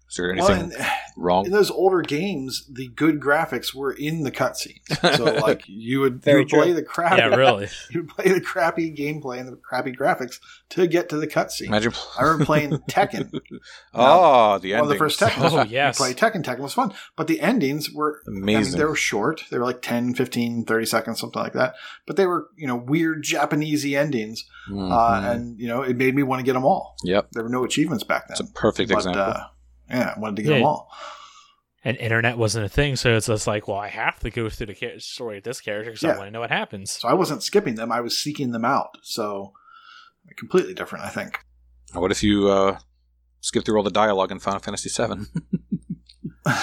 Is 0.09 0.17
there 0.17 0.33
well, 0.35 0.51
anything 0.51 0.79
and 0.79 0.87
wrong? 1.17 1.45
in 1.45 1.51
those 1.51 1.71
older 1.71 2.01
games, 2.01 2.65
the 2.71 2.87
good 2.89 3.19
graphics 3.19 3.73
were 3.73 3.91
in 3.91 4.21
the 4.23 4.31
cutscenes. 4.31 4.85
So, 5.17 5.23
like, 5.41 5.63
you 5.67 6.01
would, 6.01 6.21
you 6.25 6.37
would 6.37 6.47
play 6.49 6.71
the 6.73 6.83
crappy, 6.83 7.17
yeah, 7.17 7.35
really. 7.35 7.67
you 7.89 8.01
would 8.01 8.09
play 8.09 8.31
the 8.31 8.39
crappy 8.41 8.95
gameplay 8.95 9.39
and 9.39 9.47
the 9.49 9.55
crappy 9.55 9.91
graphics 9.91 10.39
to 10.69 10.85
get 10.87 11.09
to 11.09 11.17
the 11.17 11.27
cutscene. 11.27 11.67
Imagine. 11.67 11.93
I 12.19 12.23
remember 12.23 12.45
playing 12.45 12.71
Tekken. 12.89 13.31
oh, 13.93 14.57
the 14.59 14.73
One 14.73 14.81
of 14.83 14.89
the 14.89 14.95
first 14.97 15.19
Tekken. 15.19 15.51
Oh, 15.51 15.63
yes. 15.63 15.99
You 15.99 16.05
play 16.05 16.13
Tekken. 16.13 16.43
Tekken 16.43 16.59
was 16.59 16.73
fun, 16.73 16.93
but 17.15 17.27
the 17.27 17.41
endings 17.41 17.91
were 17.91 18.21
I 18.27 18.29
mean, 18.29 18.43
Amazing. 18.43 18.77
they 18.79 18.85
were 18.85 18.95
short. 18.95 19.43
They 19.49 19.57
were 19.57 19.65
like 19.65 19.81
10, 19.81 20.13
15, 20.13 20.65
30 20.65 20.85
seconds, 20.85 21.19
something 21.19 21.41
like 21.41 21.53
that. 21.53 21.75
But 22.05 22.15
they 22.15 22.27
were, 22.27 22.47
you 22.55 22.67
know, 22.67 22.75
weird 22.75 23.23
Japanesey 23.23 23.97
endings. 23.97 24.45
Uh, 24.67 24.71
Mhm. 24.73 25.31
and, 25.31 25.59
you 25.59 25.67
know, 25.67 25.81
it 25.83 25.95
made 25.95 26.15
me 26.15 26.23
want 26.23 26.39
to 26.39 26.43
get 26.43 26.53
them 26.53 26.65
all. 26.65 26.95
yep, 27.03 27.27
There 27.33 27.43
were 27.43 27.49
no 27.49 27.63
achievements 27.63 28.03
back 28.03 28.27
then. 28.27 28.33
it's 28.39 28.39
a 28.49 28.53
perfect 28.53 28.89
but, 28.89 28.97
example. 28.97 29.21
Uh, 29.21 29.43
yeah, 29.89 30.13
I 30.15 30.19
wanted 30.19 30.37
to 30.37 30.41
get 30.43 30.51
Yeah. 30.51 30.57
them 30.57 30.65
all. 30.67 30.89
And 31.83 31.97
internet 31.97 32.37
wasn't 32.37 32.65
a 32.65 32.69
thing, 32.69 32.95
so 32.95 33.15
it's 33.15 33.27
just 33.27 33.45
like, 33.45 33.67
well, 33.67 33.77
I 33.77 33.89
have 33.89 34.19
to 34.21 34.31
go 34.31 34.49
through 34.49 34.67
the 34.67 34.73
char- 34.73 34.99
story 34.99 35.37
of 35.37 35.43
this 35.43 35.61
character 35.61 35.91
because 35.91 36.03
I 36.03 36.17
want 36.17 36.27
to 36.27 36.31
know 36.31 36.39
what 36.39 36.49
happens. 36.49 36.89
So 36.91 37.07
I 37.07 37.13
wasn't 37.13 37.43
skipping 37.43 37.75
them. 37.75 37.91
I 37.91 38.01
was 38.01 38.17
seeking 38.19 38.49
them 38.51 38.65
out. 38.65 38.97
So 39.03 39.53
completely 40.35 40.73
different, 40.73 41.05
I 41.05 41.09
think. 41.09 41.39
what 41.93 42.09
if 42.11 42.23
you 42.23 42.47
uh, 42.49 42.79
skip 43.41 43.63
through 43.65 43.77
all 43.77 43.83
the 43.83 43.91
dialogue 43.91 44.31
in 44.31 44.39
Final 44.39 44.59
Fantasy 44.59 44.89
VII? 44.89 45.25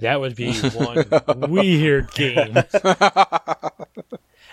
That 0.00 0.20
would 0.20 0.34
be 0.34 0.52
one 0.52 1.06
weird 1.50 2.10
game. 2.12 2.56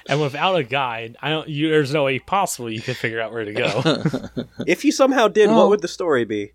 And 0.07 0.19
without 0.19 0.55
a 0.55 0.63
guide, 0.63 1.17
I 1.21 1.29
don't. 1.29 1.47
You, 1.47 1.69
there's 1.69 1.93
no 1.93 2.05
way 2.05 2.17
possible 2.17 2.67
you 2.71 2.81
could 2.81 2.97
figure 2.97 3.21
out 3.21 3.31
where 3.31 3.45
to 3.45 3.53
go. 3.53 4.43
If 4.65 4.83
you 4.83 4.91
somehow 4.91 5.27
did, 5.27 5.49
Oh. 5.49 5.55
what 5.57 5.69
would 5.69 5.81
the 5.81 5.87
story 5.87 6.25
be? 6.25 6.53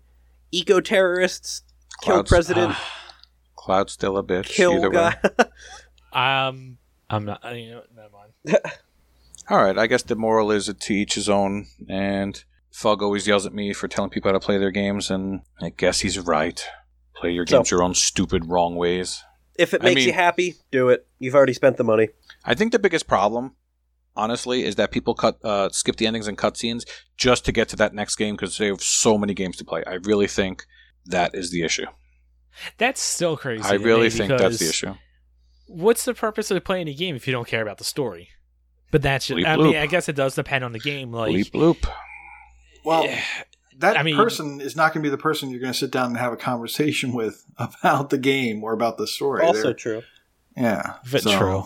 Eco 0.55 0.79
terrorists 0.79 1.63
kill 2.01 2.15
Clouds. 2.15 2.29
president, 2.29 2.75
Cloud's 3.55 3.93
still 3.93 4.17
a 4.17 4.23
bitch. 4.23 4.45
kill 4.45 4.73
either 4.73 4.89
way. 4.89 5.13
guy. 5.21 5.45
um, 6.47 6.77
I'm 7.09 7.25
not. 7.25 7.43
You 7.55 7.71
know, 7.71 7.81
never 7.95 8.09
mind. 8.11 8.59
All 9.49 9.63
right, 9.63 9.77
I 9.77 9.87
guess 9.87 10.01
the 10.03 10.15
moral 10.15 10.51
is 10.51 10.73
to 10.73 10.93
each 10.93 11.15
his 11.15 11.29
own. 11.29 11.67
And 11.87 12.43
Fug 12.71 13.03
always 13.03 13.27
yells 13.27 13.45
at 13.45 13.53
me 13.53 13.73
for 13.73 13.87
telling 13.87 14.09
people 14.09 14.29
how 14.29 14.33
to 14.33 14.39
play 14.43 14.57
their 14.57 14.71
games, 14.71 15.11
and 15.11 15.41
I 15.61 15.69
guess 15.69 15.99
he's 15.99 16.17
right. 16.19 16.63
Play 17.15 17.31
your 17.31 17.45
So- 17.47 17.57
games 17.57 17.71
your 17.71 17.83
own 17.83 17.93
stupid, 17.93 18.45
wrong 18.45 18.75
ways. 18.75 19.23
if 19.57 19.73
it 19.73 19.81
I 19.81 19.85
makes 19.85 19.95
mean- 19.99 20.07
you 20.07 20.13
happy, 20.13 20.55
do 20.71 20.89
it. 20.89 21.07
You've 21.19 21.35
already 21.35 21.53
spent 21.53 21.77
the 21.77 21.83
money. 21.83 22.09
I 22.43 22.55
think 22.55 22.71
the 22.71 22.79
biggest 22.79 23.07
problem, 23.07 23.55
honestly, 24.15 24.63
is 24.63 24.75
that 24.75 24.91
people 24.91 25.13
cut 25.13 25.37
uh, 25.43 25.69
skip 25.69 25.95
the 25.97 26.07
endings 26.07 26.27
and 26.27 26.37
cutscenes 26.37 26.83
just 27.17 27.45
to 27.45 27.51
get 27.51 27.69
to 27.69 27.75
that 27.77 27.93
next 27.93 28.15
game 28.15 28.35
because 28.35 28.57
they 28.57 28.67
have 28.67 28.81
so 28.81 29.17
many 29.17 29.33
games 29.33 29.57
to 29.57 29.65
play. 29.65 29.83
I 29.85 29.95
really 30.03 30.27
think 30.27 30.65
that 31.05 31.35
is 31.35 31.51
the 31.51 31.63
issue. 31.63 31.85
That's 32.77 33.01
still 33.01 33.35
crazy. 33.37 33.63
I 33.63 33.73
really 33.73 34.09
think 34.09 34.29
that's 34.29 34.59
the 34.59 34.69
issue. 34.69 34.93
What's 35.67 36.05
the 36.05 36.13
purpose 36.13 36.51
of 36.51 36.63
playing 36.63 36.87
a 36.87 36.93
game 36.93 37.15
if 37.15 37.27
you 37.27 37.33
don't 37.33 37.47
care 37.47 37.61
about 37.61 37.77
the 37.79 37.83
story? 37.83 38.29
But 38.91 39.01
that's 39.01 39.27
just, 39.27 39.39
Bleep 39.39 39.45
I 39.47 39.57
mean, 39.57 39.73
bloop. 39.73 39.81
I 39.81 39.87
guess 39.87 40.07
it 40.07 40.15
does 40.15 40.35
depend 40.35 40.63
on 40.63 40.71
the 40.71 40.79
game. 40.79 41.11
Like, 41.11 41.33
Bleep 41.33 41.51
bloop. 41.51 41.89
Well, 42.85 43.09
that 43.79 43.97
I 43.97 44.03
mean- 44.03 44.15
person 44.15 44.61
is 44.61 44.75
not 44.75 44.93
going 44.93 45.03
to 45.03 45.07
be 45.07 45.09
the 45.09 45.17
person 45.17 45.49
you're 45.49 45.59
going 45.59 45.73
to 45.73 45.77
sit 45.77 45.91
down 45.91 46.07
and 46.07 46.17
have 46.17 46.31
a 46.31 46.37
conversation 46.37 47.13
with 47.15 47.43
about 47.57 48.09
the 48.09 48.17
game 48.17 48.63
or 48.63 48.73
about 48.73 48.97
the 48.97 49.07
story. 49.07 49.43
Also 49.43 49.63
They're- 49.63 49.73
true. 49.73 50.01
yeah. 50.55 50.93
If 51.03 51.15
it's 51.15 51.23
so- 51.25 51.37
true. 51.37 51.63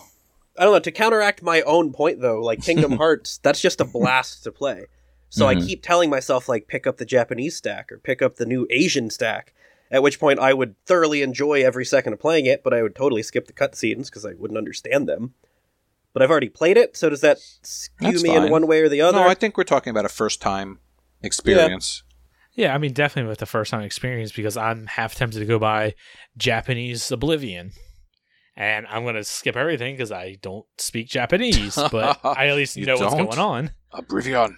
I 0.59 0.63
don't 0.65 0.73
know. 0.73 0.79
To 0.79 0.91
counteract 0.91 1.41
my 1.41 1.61
own 1.61 1.91
point, 1.93 2.19
though, 2.21 2.41
like 2.41 2.61
Kingdom 2.61 2.91
Hearts, 2.97 3.39
that's 3.41 3.61
just 3.61 3.81
a 3.81 3.85
blast 3.85 4.43
to 4.43 4.51
play. 4.51 4.85
So 5.29 5.47
I 5.47 5.55
Mhm. 5.55 5.65
keep 5.67 5.81
telling 5.83 6.09
myself, 6.09 6.49
like, 6.49 6.67
pick 6.67 6.85
up 6.85 6.97
the 6.97 7.05
Japanese 7.05 7.55
stack 7.55 7.91
or 7.91 7.97
pick 7.99 8.21
up 8.21 8.35
the 8.35 8.45
new 8.45 8.67
Asian 8.69 9.09
stack. 9.09 9.53
At 9.91 10.03
which 10.03 10.19
point, 10.19 10.37
I 10.39 10.53
would 10.53 10.75
thoroughly 10.85 11.21
enjoy 11.23 11.63
every 11.63 11.85
second 11.85 12.13
of 12.13 12.19
playing 12.19 12.45
it, 12.45 12.63
but 12.63 12.73
I 12.73 12.81
would 12.83 12.95
totally 12.95 13.23
skip 13.23 13.47
the 13.47 13.53
cutscenes 13.53 14.05
because 14.05 14.25
I 14.25 14.33
wouldn't 14.33 14.57
understand 14.57 15.07
them. 15.07 15.33
But 16.13 16.23
I've 16.23 16.31
already 16.31 16.49
played 16.49 16.77
it, 16.77 16.97
so 16.97 17.09
does 17.09 17.21
that 17.21 17.37
skew 17.63 18.11
That's 18.11 18.23
me 18.23 18.29
fine. 18.35 18.45
in 18.45 18.51
one 18.51 18.67
way 18.67 18.81
or 18.81 18.89
the 18.89 19.01
other? 19.01 19.17
No, 19.19 19.27
I 19.27 19.35
think 19.35 19.55
we're 19.57 19.63
talking 19.63 19.91
about 19.91 20.05
a 20.05 20.09
first 20.09 20.41
time 20.41 20.79
experience. 21.21 22.03
Yeah, 22.53 22.73
I 22.73 22.77
mean, 22.77 22.93
definitely 22.93 23.29
with 23.29 23.39
the 23.39 23.45
first 23.45 23.71
time 23.71 23.81
experience 23.81 24.31
because 24.31 24.57
I'm 24.57 24.87
half 24.87 25.15
tempted 25.15 25.39
to 25.39 25.45
go 25.45 25.59
buy 25.59 25.93
Japanese 26.37 27.11
Oblivion. 27.11 27.71
And 28.59 28.85
I'm 28.87 29.03
going 29.03 29.15
to 29.15 29.23
skip 29.23 29.55
everything 29.55 29.95
because 29.95 30.11
I 30.11 30.35
don't 30.41 30.65
speak 30.77 31.07
Japanese, 31.07 31.75
but 31.75 32.19
I 32.25 32.47
at 32.47 32.55
least 32.57 32.75
know 32.77 32.97
what's 32.97 33.15
don't? 33.15 33.27
going 33.27 33.39
on. 33.39 33.71
Oblivion. 33.93 34.57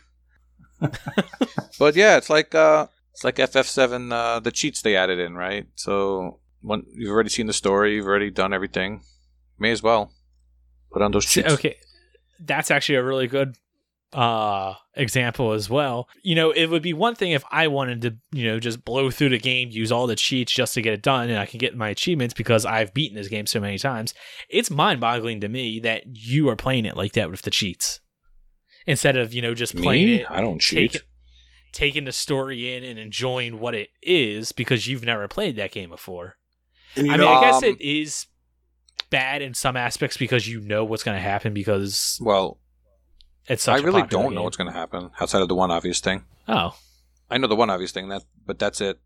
but 1.80 1.95
yeah, 1.95 2.18
it's 2.18 2.28
like 2.30 2.56
uh, 2.56 2.88
it's 3.14 3.24
like 3.24 3.36
FF7, 3.36 4.12
uh, 4.12 4.39
the 4.39 4.52
cheats 4.52 4.82
they 4.82 4.95
added 4.95 5.20
in, 5.20 5.36
right? 5.36 5.68
So 5.76 6.39
when 6.62 6.84
you've 6.93 7.12
already 7.12 7.30
seen 7.30 7.45
the 7.45 7.54
story, 7.54 7.93
you've 7.93 8.08
already 8.08 8.32
done 8.32 8.54
everything. 8.54 9.04
May 9.60 9.70
as 9.70 9.84
well 9.84 10.12
put 10.91 11.04
on 11.04 11.12
those 11.12 11.26
cheats. 11.26 11.54
Okay, 11.54 11.76
that's 12.39 12.72
actually 12.72 12.95
a 12.95 13.04
really 13.04 13.28
good 13.28 13.56
uh 14.14 14.74
example 14.95 15.53
as 15.53 15.70
well. 15.70 16.09
You 16.22 16.36
know, 16.36 16.51
it 16.51 16.66
would 16.68 16.82
be 16.82 16.93
one 16.93 17.16
thing 17.16 17.32
if 17.32 17.43
I 17.49 17.68
wanted 17.68 18.01
to, 18.01 18.16
you 18.32 18.45
know, 18.45 18.59
just 18.59 18.84
blow 18.84 19.09
through 19.09 19.30
the 19.30 19.39
game, 19.39 19.70
use 19.72 19.91
all 19.91 20.05
the 20.07 20.16
cheats 20.18 20.51
just 20.51 20.74
to 20.74 20.82
get 20.82 20.93
it 20.93 21.01
done 21.01 21.30
and 21.30 21.39
I 21.39 21.45
can 21.45 21.59
get 21.59 21.78
my 21.78 21.89
achievements 21.89 22.34
because 22.34 22.66
I've 22.66 22.93
beaten 22.93 23.16
this 23.16 23.30
game 23.30 23.45
so 23.47 23.59
many 23.62 23.78
times. 23.78 24.14
It's 24.49 24.70
mind-boggling 24.70 25.39
to 25.41 25.47
me 25.49 25.80
that 25.80 26.03
you 26.07 26.49
are 26.49 26.55
playing 26.57 26.86
it 26.86 26.97
like 26.97 27.14
that 27.14 27.32
with 27.32 27.43
the 27.43 27.51
cheats. 27.51 28.01
Instead 28.86 29.16
of, 29.16 29.34
you 29.34 29.41
know, 29.41 29.53
just 29.53 29.76
playing 29.78 30.05
Me? 30.07 30.16
it 30.22 30.28
I 30.30 30.41
don't 30.41 30.59
cheat. 30.59 30.91
take- 30.93 31.01
taking 31.72 32.03
the 32.03 32.12
story 32.12 32.76
in 32.76 32.84
and 32.84 32.99
enjoying 32.99 33.59
what 33.59 33.74
it 33.74 33.89
is 34.01 34.51
because 34.51 34.88
you've 34.88 35.05
never 35.05 35.28
played 35.30 35.55
that 35.55 35.72
game 35.72 35.89
before. 35.89 36.36
You 36.95 37.14
I 37.14 37.16
know, 37.16 37.28
mean, 37.28 37.38
I 37.38 37.41
guess 37.41 37.57
um, 37.64 37.70
it 37.70 37.80
is 37.80 38.26
bad 39.09 39.41
in 39.41 39.53
some 39.53 39.78
aspects 39.78 40.18
because 40.18 40.47
you 40.47 40.59
know 40.59 40.84
what's 40.84 41.03
going 41.03 41.16
to 41.16 41.22
happen 41.22 41.53
because 41.53 42.20
Well, 42.22 42.57
it's 43.47 43.67
I 43.67 43.75
such 43.75 43.83
a 43.83 43.85
really 43.85 44.01
popular 44.01 44.23
don't 44.23 44.35
know 44.35 44.43
what's 44.43 44.57
going 44.57 44.71
to 44.71 44.77
happen 44.77 45.11
outside 45.19 45.41
of 45.41 45.47
the 45.47 45.55
one 45.55 45.71
obvious 45.71 45.99
thing. 45.99 46.25
Oh, 46.47 46.75
I 47.29 47.37
know 47.37 47.47
the 47.47 47.55
one 47.55 47.69
obvious 47.69 47.91
thing 47.91 48.09
that, 48.09 48.23
but 48.45 48.59
that's 48.59 48.81
it. 48.81 48.99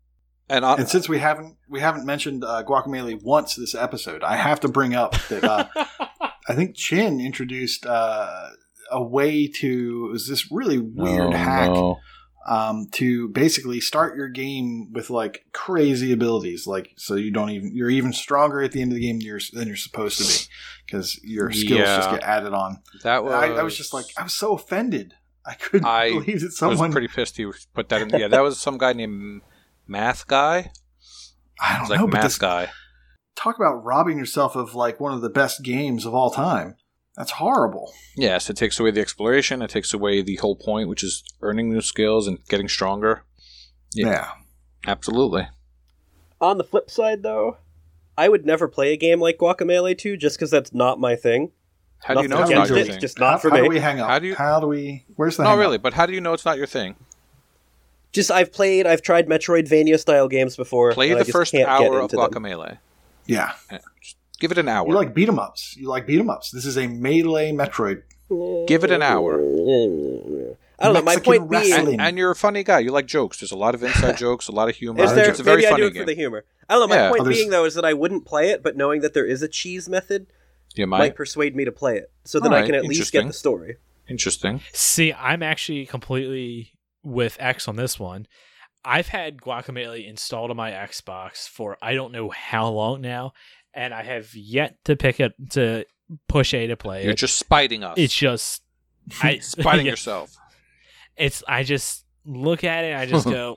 And, 0.48 0.64
I, 0.64 0.76
and 0.76 0.88
since 0.88 1.08
we 1.08 1.18
haven't 1.18 1.56
we 1.68 1.80
haven't 1.80 2.06
mentioned 2.06 2.44
uh, 2.44 2.62
Guacamelee 2.64 3.20
once 3.22 3.56
this 3.56 3.74
episode, 3.74 4.22
I 4.22 4.36
have 4.36 4.60
to 4.60 4.68
bring 4.68 4.94
up 4.94 5.16
that 5.28 5.42
uh, 5.44 5.66
I 6.48 6.54
think 6.54 6.76
Chin 6.76 7.20
introduced 7.20 7.84
uh, 7.84 8.50
a 8.90 9.02
way 9.02 9.48
to 9.48 10.06
it 10.08 10.12
was 10.12 10.28
this 10.28 10.50
really 10.52 10.78
weird 10.78 11.34
Oh, 11.34 11.36
hack 11.36 11.70
no. 11.70 11.98
Um, 12.46 12.86
to 12.92 13.28
basically 13.28 13.80
start 13.80 14.16
your 14.16 14.28
game 14.28 14.92
with 14.92 15.10
like 15.10 15.44
crazy 15.52 16.12
abilities, 16.12 16.66
like 16.66 16.92
so 16.96 17.16
you 17.16 17.30
don't 17.30 17.50
even 17.50 17.74
you're 17.74 17.90
even 17.90 18.12
stronger 18.12 18.62
at 18.62 18.72
the 18.72 18.80
end 18.80 18.92
of 18.92 18.96
the 18.96 19.04
game 19.04 19.18
than 19.18 19.26
you're, 19.26 19.40
than 19.52 19.66
you're 19.66 19.76
supposed 19.76 20.18
to 20.18 20.24
be 20.24 20.52
because 20.86 21.20
your 21.24 21.50
skills 21.52 21.80
just 21.80 22.10
get 22.10 22.22
added 22.22 22.52
on. 22.54 22.80
That 23.02 23.24
was. 23.24 23.34
I, 23.34 23.48
I 23.48 23.62
was 23.62 23.76
just 23.76 23.92
like 23.92 24.06
I 24.16 24.22
was 24.22 24.34
so 24.34 24.54
offended. 24.54 25.14
I 25.44 25.54
couldn't 25.54 25.86
I 25.86 26.10
believe 26.10 26.40
that 26.40 26.46
I 26.46 26.46
was 26.46 26.56
someone. 26.56 26.92
pretty 26.92 27.08
pissed 27.08 27.38
you 27.38 27.52
put 27.74 27.88
that 27.88 28.02
in. 28.02 28.08
Yeah, 28.10 28.28
that 28.28 28.42
was 28.42 28.58
some 28.58 28.78
guy 28.78 28.92
named 28.92 29.42
Math 29.86 30.26
Guy. 30.26 30.70
I 31.60 31.78
don't 31.78 31.90
like 31.90 32.00
know, 32.00 32.06
Math 32.06 32.22
this, 32.22 32.38
Guy. 32.38 32.70
talk 33.34 33.56
about 33.56 33.84
robbing 33.84 34.18
yourself 34.18 34.54
of 34.54 34.74
like 34.74 35.00
one 35.00 35.12
of 35.12 35.20
the 35.20 35.30
best 35.30 35.62
games 35.62 36.06
of 36.06 36.14
all 36.14 36.30
time. 36.30 36.76
That's 37.16 37.32
horrible. 37.32 37.92
Yes, 38.16 38.50
it 38.50 38.56
takes 38.56 38.78
away 38.78 38.90
the 38.90 39.00
exploration. 39.00 39.62
It 39.62 39.70
takes 39.70 39.94
away 39.94 40.20
the 40.22 40.36
whole 40.36 40.56
point, 40.56 40.88
which 40.88 41.02
is 41.02 41.24
earning 41.40 41.70
new 41.72 41.80
skills 41.80 42.26
and 42.26 42.38
getting 42.48 42.68
stronger. 42.68 43.24
Yeah. 43.94 44.06
Yeah. 44.08 44.30
Absolutely. 44.86 45.48
On 46.40 46.58
the 46.58 46.64
flip 46.64 46.90
side, 46.90 47.22
though, 47.22 47.56
I 48.18 48.28
would 48.28 48.44
never 48.44 48.68
play 48.68 48.92
a 48.92 48.96
game 48.96 49.20
like 49.20 49.38
Guacamelee 49.38 49.96
2 49.96 50.16
just 50.18 50.36
because 50.36 50.50
that's 50.50 50.74
not 50.74 51.00
my 51.00 51.16
thing. 51.16 51.52
How 52.04 52.14
do 52.14 52.22
you 52.22 52.28
know 52.28 52.42
it's 52.42 52.50
not 52.50 52.68
your 52.68 52.78
it, 52.78 52.86
thing? 52.88 53.00
just 53.00 53.18
not 53.18 53.32
how, 53.32 53.38
for 53.38 53.50
how 53.50 53.56
me. 53.56 53.62
do 53.62 53.68
we 53.70 53.80
hang 53.80 54.00
up? 54.00 54.08
How 54.08 54.18
do 54.18 54.26
you- 54.26 54.34
How 54.34 54.60
do 54.60 54.66
we? 54.66 55.04
Where's 55.16 55.38
the? 55.38 55.44
No, 55.44 55.56
really. 55.56 55.76
Up? 55.76 55.82
But 55.82 55.94
how 55.94 56.04
do 56.04 56.12
you 56.12 56.20
know 56.20 56.34
it's 56.34 56.44
not 56.44 56.58
your 56.58 56.66
thing? 56.66 56.94
Just 58.12 58.30
I've 58.30 58.52
played, 58.52 58.86
I've 58.86 59.02
tried 59.02 59.26
Metroidvania 59.26 59.98
style 59.98 60.28
games 60.28 60.56
before. 60.56 60.92
Play 60.92 61.14
the 61.14 61.24
first 61.24 61.52
can't 61.52 61.68
hour 61.68 61.98
of 61.98 62.02
into 62.04 62.16
them. 62.16 62.30
Guacamelee. 62.30 62.78
Yeah. 63.26 63.52
Just 64.00 64.16
give 64.40 64.52
it 64.52 64.58
an 64.58 64.68
hour. 64.68 64.86
You 64.88 64.94
like 64.94 65.14
beat 65.14 65.28
'em 65.28 65.38
ups. 65.38 65.76
You 65.76 65.88
like 65.88 66.06
beat 66.06 66.20
'em 66.20 66.30
ups. 66.30 66.50
This 66.50 66.64
is 66.66 66.76
a 66.76 66.86
melee 66.86 67.52
Metroid. 67.52 68.02
Give 68.66 68.82
it 68.84 68.90
an 68.90 69.02
hour. 69.02 69.34
I 70.78 70.84
don't 70.84 70.94
know. 70.94 71.00
My 71.02 71.14
Mexican 71.14 71.48
point 71.48 71.50
being, 71.50 71.72
and, 71.72 72.00
and 72.00 72.18
you're 72.18 72.30
a 72.32 72.36
funny 72.36 72.62
guy. 72.62 72.80
You 72.80 72.90
like 72.90 73.06
jokes. 73.06 73.40
There's 73.40 73.52
a 73.52 73.56
lot 73.56 73.74
of 73.74 73.82
inside 73.82 74.18
jokes, 74.18 74.48
a 74.48 74.52
lot 74.52 74.68
of 74.68 74.76
humor. 74.76 75.02
is 75.04 75.14
there? 75.14 75.30
it's 75.30 75.40
a 75.40 75.42
very 75.42 75.58
maybe 75.58 75.66
I 75.68 75.70
funny 75.70 75.82
do 75.82 75.86
it 75.86 75.92
game. 75.94 76.02
for 76.02 76.06
the 76.06 76.14
humor. 76.14 76.44
I 76.68 76.74
don't 76.74 76.82
know. 76.88 76.94
My 76.94 77.02
Yeah. 77.02 77.08
point 77.10 77.20
Oh, 77.20 77.24
there's- 77.24 77.38
being 77.38 77.50
though 77.50 77.64
is 77.64 77.74
that 77.74 77.84
I 77.84 77.94
wouldn't 77.94 78.26
play 78.26 78.50
it, 78.50 78.62
but 78.62 78.76
knowing 78.76 79.00
that 79.00 79.14
there 79.14 79.24
is 79.24 79.42
a 79.42 79.48
cheese 79.48 79.88
method 79.88 80.26
you 80.74 80.86
might, 80.86 80.98
might. 80.98 81.14
persuade 81.16 81.56
me 81.56 81.64
to 81.64 81.72
play 81.72 81.96
it, 81.96 82.10
so 82.24 82.38
that 82.40 82.46
Alright, 82.48 82.64
I 82.64 82.66
can 82.66 82.74
at 82.74 82.82
least 82.84 83.10
get 83.12 83.20
interesting. 83.22 83.28
the 83.28 83.32
story. 83.32 83.76
Interesting. 84.08 84.60
see, 84.72 85.12
I'm 85.14 85.42
actually 85.42 85.86
completely 85.86 86.72
with 87.02 87.36
X 87.40 87.66
on 87.68 87.76
this 87.76 87.98
one. 87.98 88.26
I've 88.84 89.08
had 89.08 89.38
Guacamelee 89.38 90.06
installed 90.08 90.50
on 90.50 90.56
my 90.56 90.70
Xbox 90.72 91.48
for 91.48 91.76
I 91.82 91.94
don't 91.94 92.12
know 92.12 92.28
how 92.30 92.68
long 92.68 93.00
now, 93.00 93.32
and 93.76 93.94
I 93.94 94.02
have 94.02 94.34
yet 94.34 94.76
to 94.86 94.96
pick 94.96 95.20
it 95.20 95.32
to 95.50 95.84
push 96.28 96.54
A 96.54 96.66
to 96.68 96.76
play 96.76 97.02
You're 97.02 97.12
it. 97.12 97.16
just 97.18 97.38
spiting 97.38 97.84
us. 97.84 97.94
it's 97.98 98.14
just 98.14 98.62
I 99.22 99.38
spiting 99.38 99.86
yeah, 99.86 99.92
yourself. 99.92 100.34
It's 101.16 101.42
I 101.46 101.62
just 101.62 102.04
look 102.24 102.64
at 102.64 102.84
it, 102.84 102.96
I 102.96 103.06
just 103.06 103.26
go, 103.30 103.56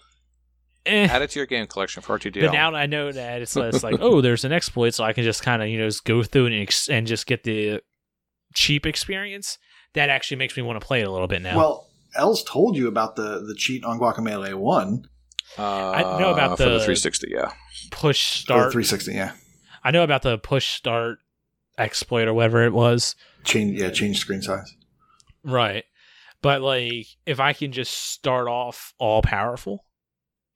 eh. 0.86 1.08
Add 1.08 1.22
it 1.24 1.32
to 1.32 1.40
your 1.40 1.46
game 1.46 1.66
collection 1.68 2.02
for 2.04 2.18
RTDL. 2.20 2.42
But 2.48 2.54
now 2.54 2.74
I 2.76 2.86
know 2.86 3.12
that 3.12 3.42
it's, 3.42 3.56
it's 3.58 3.84
like, 3.84 3.98
oh, 4.00 4.22
there's 4.22 4.46
an 4.46 4.52
exploit, 4.52 4.92
so 4.94 5.04
I 5.04 5.14
can 5.14 5.24
just 5.24 5.42
kind 5.44 5.62
of 5.62 5.68
you 5.70 5.78
know 5.80 5.88
just 5.88 6.06
go 6.06 6.22
through 6.24 6.48
and 6.48 6.56
ex- 6.56 6.90
and 6.90 7.08
just 7.08 7.26
get 7.26 7.44
the 7.44 7.82
cheap 8.54 8.86
experience. 8.86 9.58
That 9.96 10.10
actually 10.10 10.38
makes 10.38 10.56
me 10.56 10.62
want 10.64 10.80
to 10.80 10.86
play 10.86 11.02
it 11.02 11.08
a 11.08 11.12
little 11.12 11.28
bit 11.28 11.42
now. 11.42 11.58
Well, 11.58 11.88
Els 12.16 12.44
told 12.44 12.76
you 12.78 12.88
about 12.88 13.16
the 13.16 13.40
the 13.46 13.56
cheat 13.58 13.84
on 13.84 14.00
Guacamelee 14.00 14.54
One. 14.54 15.06
uh, 15.58 15.92
I 15.92 16.20
know 16.20 16.32
about 16.34 16.58
for 16.58 16.64
the 16.66 16.70
the- 16.72 16.86
360. 16.86 17.28
Yeah. 17.32 17.52
push 17.92 18.42
Or 18.42 18.42
start. 18.42 18.72
360. 18.72 19.14
Yeah. 19.14 19.32
I 19.84 19.92
know 19.92 20.04
about 20.04 20.22
the 20.22 20.38
push 20.38 20.70
start 20.72 21.20
exploit 21.78 22.28
or 22.28 22.34
whatever 22.34 22.64
it 22.66 22.74
was. 22.74 23.16
Change. 23.44 23.80
Yeah. 23.80 23.90
Change 23.92 24.18
screen 24.20 24.42
size. 24.42 24.76
Right. 25.44 25.86
But 26.42 26.62
like 26.62 27.08
if 27.26 27.40
I 27.40 27.54
can 27.54 27.72
just 27.72 27.94
start 27.94 28.48
off 28.48 28.94
all 28.98 29.22
powerful 29.22 29.86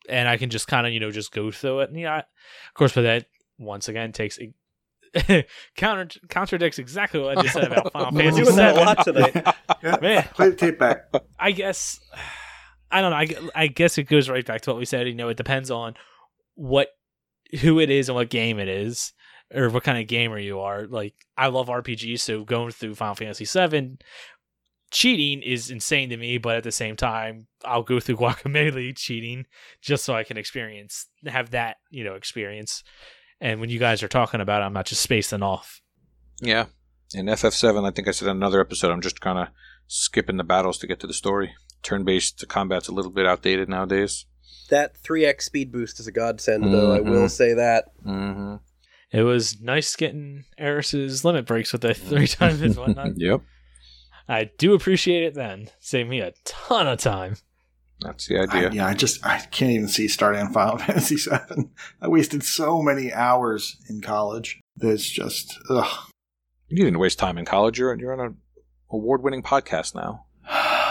and 0.09 0.27
I 0.27 0.37
can 0.37 0.49
just 0.49 0.67
kind 0.67 0.85
of, 0.87 0.93
you 0.93 0.99
know, 0.99 1.11
just 1.11 1.31
go 1.31 1.51
through 1.51 1.81
it. 1.81 1.89
And 1.89 1.99
yeah, 1.99 2.19
of 2.19 2.73
course, 2.73 2.93
but 2.93 3.01
that 3.03 3.25
once 3.57 3.87
again 3.87 4.11
takes 4.11 4.39
counter 5.77 6.19
contradicts 6.29 6.79
exactly 6.79 7.19
what 7.19 7.37
I 7.37 7.41
just 7.41 7.53
said 7.53 7.65
about 7.71 7.93
Final 7.93 8.11
Fantasy 8.17 8.43
doing 8.43 8.55
that 8.55 8.75
a 8.75 8.79
VII. 8.79 8.85
lot 8.85 9.03
tonight. 9.05 9.55
Yeah. 9.83 9.97
Man, 10.01 10.23
Play 10.33 10.49
the 10.49 10.55
tape 10.55 10.79
back. 10.79 11.13
I 11.37 11.51
guess 11.51 11.99
I 12.89 13.01
don't 13.01 13.11
know. 13.11 13.17
I, 13.17 13.63
I 13.63 13.67
guess 13.67 13.97
it 13.97 14.03
goes 14.03 14.29
right 14.29 14.45
back 14.45 14.61
to 14.61 14.69
what 14.69 14.79
we 14.79 14.85
said. 14.85 15.07
You 15.07 15.13
know, 15.15 15.27
it 15.27 15.35
depends 15.35 15.69
on 15.69 15.95
what 16.55 16.87
who 17.61 17.79
it 17.79 17.89
is 17.89 18.09
and 18.09 18.15
what 18.15 18.29
game 18.29 18.59
it 18.59 18.67
is, 18.67 19.13
or 19.53 19.69
what 19.69 19.83
kind 19.83 19.97
of 19.97 20.07
gamer 20.07 20.39
you 20.39 20.59
are. 20.59 20.87
Like 20.87 21.13
I 21.37 21.47
love 21.47 21.67
RPGs, 21.67 22.19
so 22.19 22.43
going 22.43 22.71
through 22.71 22.95
Final 22.95 23.15
Fantasy 23.15 23.45
VII, 23.45 23.97
cheating 24.91 25.41
is 25.41 25.69
insane 25.69 26.09
to 26.09 26.17
me. 26.17 26.37
But 26.37 26.57
at 26.57 26.63
the 26.63 26.71
same 26.71 26.95
time, 26.95 27.47
I'll 27.63 27.83
go 27.83 27.99
through 27.99 28.17
Guacamelee 28.17 28.95
cheating 28.95 29.45
just 29.81 30.03
so 30.03 30.13
I 30.13 30.23
can 30.23 30.37
experience 30.37 31.07
have 31.25 31.51
that 31.51 31.77
you 31.89 32.03
know 32.03 32.15
experience. 32.15 32.83
And 33.41 33.59
when 33.59 33.69
you 33.69 33.79
guys 33.79 34.01
are 34.01 34.07
talking 34.07 34.39
about 34.39 34.61
it, 34.61 34.65
I'm 34.65 34.73
not 34.73 34.85
just 34.85 35.01
spacing 35.01 35.43
off. 35.43 35.81
Yeah. 36.41 36.67
In 37.13 37.25
FF7, 37.25 37.85
I 37.85 37.91
think 37.91 38.07
I 38.07 38.11
said 38.11 38.29
in 38.29 38.37
another 38.37 38.61
episode, 38.61 38.91
I'm 38.91 39.01
just 39.01 39.19
kind 39.19 39.37
of 39.37 39.49
skipping 39.87 40.37
the 40.37 40.43
battles 40.43 40.77
to 40.79 40.87
get 40.87 40.99
to 41.01 41.07
the 41.07 41.13
story. 41.13 41.53
Turn 41.83 42.05
based 42.05 42.43
combat's 42.47 42.87
a 42.87 42.93
little 42.93 43.11
bit 43.11 43.25
outdated 43.25 43.67
nowadays. 43.67 44.25
That 44.69 44.95
3x 45.01 45.41
speed 45.43 45.71
boost 45.71 45.99
is 45.99 46.07
a 46.07 46.11
godsend, 46.11 46.63
though. 46.73 46.93
I 46.93 46.99
will 47.01 47.25
Mhm. 47.25 47.31
say 47.31 47.53
that. 47.53 47.85
Mm-hmm. 48.05 48.55
It 49.11 49.23
was 49.23 49.61
nice 49.61 49.95
getting 49.95 50.45
Aeris's 50.57 51.23
limit 51.23 51.45
breaks 51.45 51.71
with 51.71 51.81
the 51.81 51.93
three 51.93 52.27
times 52.27 52.61
and 52.61 52.75
whatnot. 52.75 53.11
Yep. 53.17 53.41
I 54.27 54.49
do 54.57 54.73
appreciate 54.73 55.23
it 55.23 55.33
then. 55.33 55.69
Saved 55.79 56.09
me 56.09 56.21
a 56.21 56.31
ton 56.45 56.87
of 56.87 56.97
time. 56.99 57.35
That's 57.99 58.25
the 58.27 58.37
I, 58.39 58.43
idea. 58.43 58.71
yeah. 58.71 58.87
I 58.87 58.93
just 58.93 59.23
I 59.25 59.39
can't 59.39 59.71
even 59.71 59.87
see 59.89 60.07
starting 60.07 60.41
on 60.41 60.51
Final 60.53 60.77
Fantasy 60.79 61.17
VII. 61.17 61.69
I 62.01 62.07
wasted 62.07 62.43
so 62.43 62.81
many 62.81 63.13
hours 63.13 63.77
in 63.89 64.01
college. 64.01 64.59
It's 64.81 65.09
just 65.09 65.59
ugh. 65.69 66.09
You 66.69 66.83
didn't 66.83 66.99
waste 66.99 67.19
time 67.19 67.37
in 67.37 67.45
college. 67.45 67.77
You're, 67.77 67.93
you're 67.99 68.13
on 68.13 68.25
an 68.25 68.37
award 68.89 69.21
winning 69.23 69.43
podcast 69.43 69.93
now. 69.93 70.25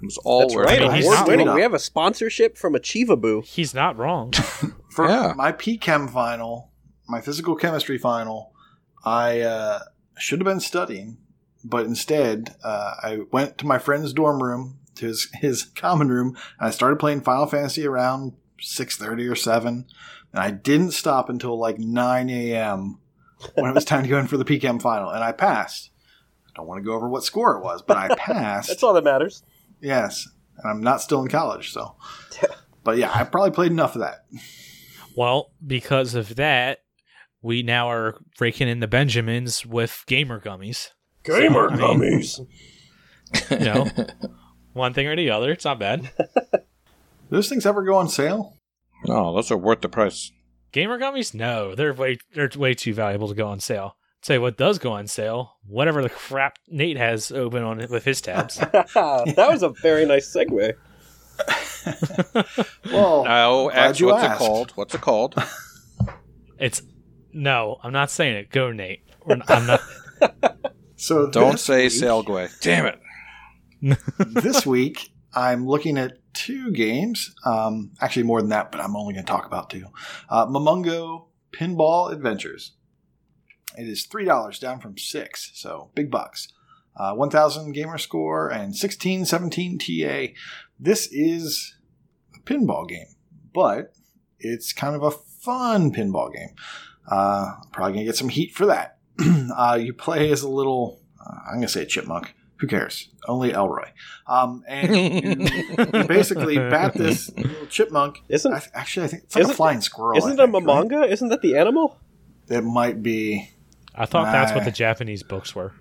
It 0.00 0.04
was 0.04 0.18
all 0.18 0.40
That's 0.40 0.54
worth 0.54 0.66
right. 0.66 0.80
I 0.80 0.86
mean, 0.86 0.94
he's 0.96 1.04
Award 1.06 1.18
not 1.18 1.28
winning. 1.28 1.52
We 1.54 1.62
have 1.62 1.74
a 1.74 1.78
sponsorship 1.78 2.56
from 2.56 2.74
Achievaboo. 2.74 3.44
He's 3.44 3.74
not 3.74 3.96
wrong. 3.98 4.32
For 4.90 5.08
Yeah. 5.08 5.32
my 5.36 5.52
PChem 5.52 6.08
final, 6.10 6.70
my 7.08 7.20
physical 7.20 7.56
chemistry 7.56 7.98
final, 7.98 8.52
I 9.04 9.40
uh, 9.40 9.80
should 10.16 10.38
have 10.40 10.44
been 10.46 10.60
studying, 10.60 11.18
but 11.64 11.84
instead 11.86 12.54
uh, 12.62 12.94
I 13.02 13.20
went 13.32 13.58
to 13.58 13.66
my 13.66 13.78
friend's 13.78 14.12
dorm 14.12 14.42
room, 14.42 14.78
to 14.96 15.06
his, 15.06 15.28
his 15.40 15.64
common 15.64 16.08
room, 16.08 16.36
and 16.60 16.68
I 16.68 16.70
started 16.70 16.98
playing 17.00 17.22
Final 17.22 17.46
Fantasy 17.46 17.86
around 17.86 18.34
six 18.60 18.96
thirty 18.96 19.26
or 19.26 19.34
seven, 19.36 19.86
and 20.32 20.40
I 20.42 20.50
didn't 20.52 20.92
stop 20.92 21.28
until 21.28 21.58
like 21.58 21.78
nine 21.78 22.28
a.m. 22.30 22.98
when 23.54 23.70
it 23.70 23.74
was 23.74 23.84
time 23.84 24.02
to 24.04 24.08
go 24.08 24.18
in 24.18 24.26
for 24.28 24.36
the 24.36 24.44
PChem 24.44 24.80
final, 24.80 25.10
and 25.10 25.22
I 25.24 25.32
passed. 25.32 25.90
I 26.46 26.50
don't 26.56 26.66
want 26.66 26.78
to 26.82 26.84
go 26.84 26.94
over 26.94 27.08
what 27.08 27.22
score 27.24 27.56
it 27.56 27.62
was, 27.64 27.82
but 27.82 27.96
I 27.96 28.14
passed. 28.16 28.68
That's 28.68 28.82
all 28.82 28.94
that 28.94 29.04
matters. 29.04 29.42
Yes, 29.80 30.28
and 30.56 30.70
I'm 30.70 30.80
not 30.82 31.00
still 31.00 31.22
in 31.22 31.28
college, 31.28 31.72
so. 31.72 31.96
But 32.84 32.96
yeah, 32.96 33.10
I 33.12 33.24
probably 33.24 33.50
played 33.50 33.70
enough 33.72 33.96
of 33.96 34.00
that. 34.00 34.24
well, 35.14 35.50
because 35.66 36.14
of 36.14 36.36
that, 36.36 36.78
we 37.42 37.62
now 37.62 37.90
are 37.90 38.16
raking 38.40 38.66
in 38.68 38.80
the 38.80 38.86
Benjamins 38.86 39.66
with 39.66 40.04
gamer 40.06 40.40
gummies. 40.40 40.88
Gamer 41.22 41.68
I 41.70 41.76
mean- 41.76 41.80
gummies. 42.22 42.46
You 43.50 43.58
know, 43.58 43.86
one 44.72 44.94
thing 44.94 45.06
or 45.06 45.16
the 45.16 45.28
other. 45.28 45.52
It's 45.52 45.66
not 45.66 45.78
bad. 45.78 46.10
Do 46.18 46.60
those 47.28 47.50
things 47.50 47.66
ever 47.66 47.82
go 47.82 47.96
on 47.96 48.08
sale? 48.08 48.56
No, 49.04 49.34
those 49.34 49.50
are 49.50 49.56
worth 49.58 49.82
the 49.82 49.90
price. 49.90 50.32
Gamer 50.72 50.98
gummies? 50.98 51.34
No, 51.34 51.74
they're 51.74 51.92
way 51.92 52.16
they're 52.32 52.48
way 52.56 52.72
too 52.72 52.94
valuable 52.94 53.28
to 53.28 53.34
go 53.34 53.48
on 53.48 53.60
sale. 53.60 53.96
Say 54.22 54.38
what 54.38 54.56
does 54.56 54.78
go 54.78 54.92
on 54.92 55.06
sale. 55.06 55.56
Whatever 55.66 56.02
the 56.02 56.10
crap 56.10 56.58
Nate 56.68 56.96
has 56.96 57.30
open 57.30 57.62
on 57.62 57.80
it 57.80 57.88
with 57.90 58.04
his 58.04 58.20
tabs. 58.20 58.56
that 58.58 59.36
was 59.50 59.62
a 59.62 59.68
very 59.70 60.04
nice 60.06 60.34
segue. 60.34 60.74
Well, 62.92 63.22
glad 63.24 63.90
X, 63.90 64.00
you 64.00 64.06
what's 64.06 64.24
it 64.24 64.38
called? 64.38 64.72
What's 64.72 64.94
it 64.94 65.00
called? 65.00 65.34
it's 66.58 66.82
no, 67.32 67.78
I'm 67.82 67.92
not 67.92 68.10
saying 68.10 68.36
it. 68.36 68.50
Go 68.50 68.72
Nate. 68.72 69.02
We're 69.24 69.36
n- 69.36 69.42
I'm 69.48 69.66
not. 69.66 69.80
so 70.96 71.30
Don't 71.30 71.60
say 71.60 71.84
week- 71.84 71.92
Sailgway. 71.92 72.50
Damn 72.60 72.86
it. 72.86 73.98
this 74.18 74.66
week, 74.66 75.10
I'm 75.34 75.66
looking 75.66 75.96
at 75.98 76.14
two 76.34 76.72
games. 76.72 77.34
Um, 77.46 77.92
actually, 78.00 78.24
more 78.24 78.40
than 78.40 78.50
that, 78.50 78.72
but 78.72 78.80
I'm 78.80 78.96
only 78.96 79.14
going 79.14 79.24
to 79.24 79.30
talk 79.30 79.46
about 79.46 79.70
two. 79.70 79.84
Uh, 80.28 80.46
Momonga 80.46 81.24
Pinball 81.52 82.12
Adventures. 82.12 82.72
It 83.76 83.86
is 83.88 84.04
three 84.06 84.24
dollars, 84.24 84.58
down 84.58 84.80
from 84.80 84.96
six, 84.98 85.50
so 85.54 85.90
big 85.94 86.10
bucks. 86.10 86.48
Uh, 86.96 87.14
1,000 87.14 87.72
gamer 87.72 87.96
score 87.96 88.48
and 88.48 88.74
1617 88.74 89.78
TA. 89.78 90.32
This 90.80 91.06
is 91.12 91.76
a 92.34 92.40
pinball 92.40 92.88
game, 92.88 93.06
but 93.54 93.92
it's 94.40 94.72
kind 94.72 94.96
of 94.96 95.02
a 95.04 95.12
fun 95.12 95.92
pinball 95.92 96.32
game. 96.34 96.56
Uh, 97.06 97.52
probably 97.72 97.92
gonna 97.92 98.04
get 98.04 98.16
some 98.16 98.28
heat 98.28 98.52
for 98.54 98.66
that. 98.66 98.98
uh, 99.56 99.78
you 99.80 99.92
play 99.92 100.32
as 100.32 100.42
a 100.42 100.48
little, 100.48 101.00
uh, 101.24 101.34
I'm 101.48 101.54
gonna 101.56 101.68
say 101.68 101.82
a 101.82 101.86
chipmunk. 101.86 102.34
Who 102.56 102.66
cares? 102.66 103.08
Only 103.28 103.52
Elroy. 103.52 103.90
Um, 104.26 104.64
and 104.66 104.92
you, 104.92 105.46
you 105.78 106.04
basically 106.08 106.56
bat 106.56 106.94
this 106.94 107.30
little 107.36 107.66
chipmunk. 107.66 108.18
Isn't 108.28 108.52
I 108.52 108.58
th- 108.58 108.72
actually, 108.74 109.04
I 109.04 109.08
think 109.08 109.22
it's 109.24 109.36
like 109.36 109.42
Isn't- 109.42 109.52
a 109.52 109.56
flying 109.56 109.80
squirrel. 109.80 110.18
Isn't 110.18 110.32
it 110.32 110.40
a 110.40 110.46
think, 110.48 110.90
right? 110.90 111.10
Isn't 111.12 111.28
that 111.28 111.42
the 111.42 111.56
animal? 111.56 111.96
It 112.48 112.64
might 112.64 113.02
be. 113.04 113.50
I 113.98 114.06
thought 114.06 114.32
that's 114.32 114.52
what 114.54 114.64
the 114.64 114.70
Japanese 114.70 115.22
books 115.22 115.54
were. 115.54 115.72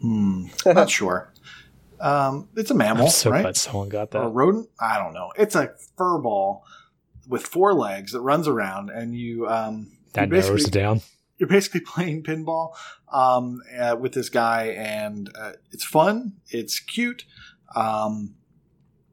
Hmm, 0.00 0.46
not 0.64 0.90
sure. 0.90 1.32
Um, 2.00 2.48
it's 2.56 2.70
a 2.70 2.74
mammal, 2.74 3.06
I'm 3.06 3.10
so 3.10 3.30
right? 3.30 3.42
glad 3.42 3.56
someone 3.56 3.88
got 3.88 4.14
Or 4.14 4.22
a 4.24 4.28
rodent? 4.28 4.68
I 4.80 4.98
don't 4.98 5.14
know. 5.14 5.32
It's 5.38 5.54
a 5.54 5.72
fur 5.96 6.18
ball 6.18 6.64
with 7.26 7.46
four 7.46 7.72
legs 7.72 8.12
that 8.12 8.20
runs 8.20 8.46
around, 8.46 8.90
and 8.90 9.14
you 9.14 9.48
um, 9.48 9.92
That 10.12 10.28
narrows 10.28 10.66
it 10.66 10.72
down. 10.72 11.00
you're 11.38 11.48
basically 11.48 11.80
playing 11.86 12.22
pinball 12.22 12.74
um, 13.12 13.62
uh, 13.78 13.96
with 13.98 14.12
this 14.12 14.28
guy, 14.28 14.66
and 14.76 15.30
uh, 15.38 15.52
it's 15.72 15.84
fun. 15.84 16.34
It's 16.50 16.78
cute. 16.78 17.24
Um, 17.74 18.34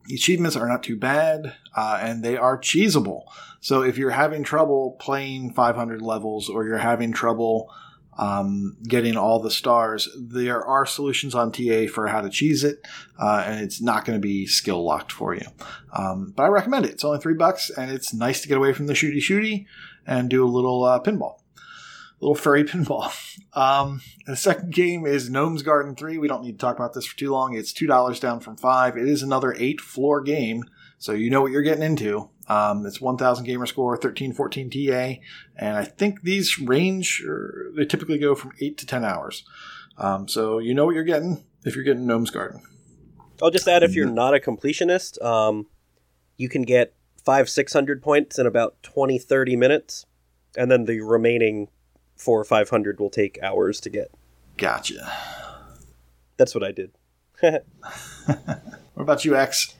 the 0.08 0.16
achievements 0.16 0.58
are 0.58 0.68
not 0.68 0.84
too 0.84 0.98
bad, 0.98 1.56
uh, 1.78 2.00
and 2.02 2.22
they 2.24 2.36
are 2.36 2.58
cheesable. 2.58 3.24
So 3.62 3.82
if 3.82 3.98
you're 3.98 4.10
having 4.12 4.44
trouble 4.44 4.98
playing 5.00 5.54
500 5.54 6.02
levels, 6.02 6.50
or 6.50 6.66
you're 6.66 6.78
having 6.80 7.14
trouble 7.14 7.74
um, 8.18 8.78
getting 8.84 9.18
all 9.18 9.40
the 9.40 9.52
stars, 9.52 10.10
there 10.18 10.64
are 10.64 10.86
solutions 10.86 11.34
on 11.34 11.52
TA 11.52 11.88
for 11.92 12.08
how 12.08 12.22
to 12.22 12.30
cheese 12.30 12.64
it, 12.64 12.80
uh, 13.20 13.44
and 13.46 13.62
it's 13.62 13.82
not 13.82 14.06
going 14.06 14.20
to 14.20 14.26
be 14.26 14.46
skill 14.46 14.84
locked 14.84 15.12
for 15.12 15.34
you. 15.34 15.46
Um, 15.94 16.34
but 16.36 16.44
I 16.44 16.48
recommend 16.48 16.86
it. 16.86 16.92
It's 16.92 17.04
only 17.04 17.20
three 17.20 17.34
bucks, 17.34 17.70
and 17.70 17.92
it's 17.92 18.14
nice 18.14 18.42
to 18.42 18.48
get 18.48 18.58
away 18.58 18.74
from 18.74 18.88
the 18.88 18.94
shooty 18.94 19.18
shooty 19.18 19.66
and 20.06 20.30
do 20.30 20.46
a 20.46 20.50
little 20.50 20.84
uh, 20.84 21.00
pinball 21.00 21.38
A 21.56 22.22
little 22.22 22.36
furry 22.36 22.64
pinball. 22.66 23.12
Um, 23.54 24.02
the 24.26 24.36
second 24.36 24.74
game 24.74 25.06
is 25.06 25.30
Gnome's 25.30 25.64
Garden 25.64 25.96
3. 25.96 26.18
We 26.18 26.28
don't 26.28 26.44
need 26.44 26.60
to 26.60 26.66
talk 26.66 26.76
about 26.76 26.94
this 26.94 27.06
for 27.06 27.18
too 27.18 27.32
long. 27.32 27.56
It's 27.56 27.74
$2 27.74 28.20
down 28.20 28.40
from 28.40 28.58
5 28.58 28.98
It 28.98 29.08
is 29.08 29.24
another 29.24 29.56
8 29.58 29.82
floor 29.82 30.22
game, 30.22 30.64
so 30.98 31.12
you 31.14 31.30
know 31.30 31.42
what 31.42 31.52
you're 31.52 31.62
getting 31.62 31.84
into. 31.84 32.30
Um, 32.48 32.86
it's 32.86 33.00
1000 33.00 33.46
gamer 33.46 33.66
score, 33.66 33.92
1314 33.92 34.70
TA, 34.70 35.22
and 35.56 35.78
I 35.78 35.86
think 35.86 36.24
these 36.24 36.60
range, 36.60 37.24
they 37.76 37.86
typically 37.86 38.18
go 38.18 38.36
from 38.36 38.52
8 38.60 38.78
to 38.80 38.86
10 38.86 39.06
hours. 39.06 39.44
Um, 39.98 40.28
so 40.28 40.60
you 40.60 40.74
know 40.74 40.86
what 40.86 40.96
you're 40.96 41.04
getting 41.04 41.46
if 41.64 41.76
you're 41.76 41.86
getting 41.86 42.06
Gnome's 42.06 42.32
Garden. 42.32 42.62
I'll 43.42 43.52
just 43.52 43.68
add 43.68 43.84
if 43.84 43.96
you're 43.96 44.10
not 44.10 44.34
a 44.34 44.40
completionist, 44.40 45.24
um, 45.24 45.68
you 46.38 46.50
can 46.50 46.64
get 46.64 46.94
five, 47.24 47.50
six 47.50 47.74
hundred 47.74 48.02
points 48.02 48.38
in 48.38 48.46
about 48.46 48.82
20, 48.84 49.18
30 49.18 49.56
minutes, 49.56 50.06
and 50.58 50.70
then 50.70 50.86
the 50.86 51.02
remaining 51.02 51.70
four 52.16 52.40
or 52.40 52.46
five 52.46 52.70
hundred 52.70 53.00
will 53.00 53.10
take 53.10 53.42
hours 53.42 53.80
to 53.82 53.90
get. 53.90 54.12
Gotcha. 54.58 55.12
That's 56.38 56.54
what 56.54 56.64
I 56.64 56.72
did. 56.72 56.92
What 58.94 59.04
about 59.04 59.26
you, 59.26 59.36
X? 59.36 59.76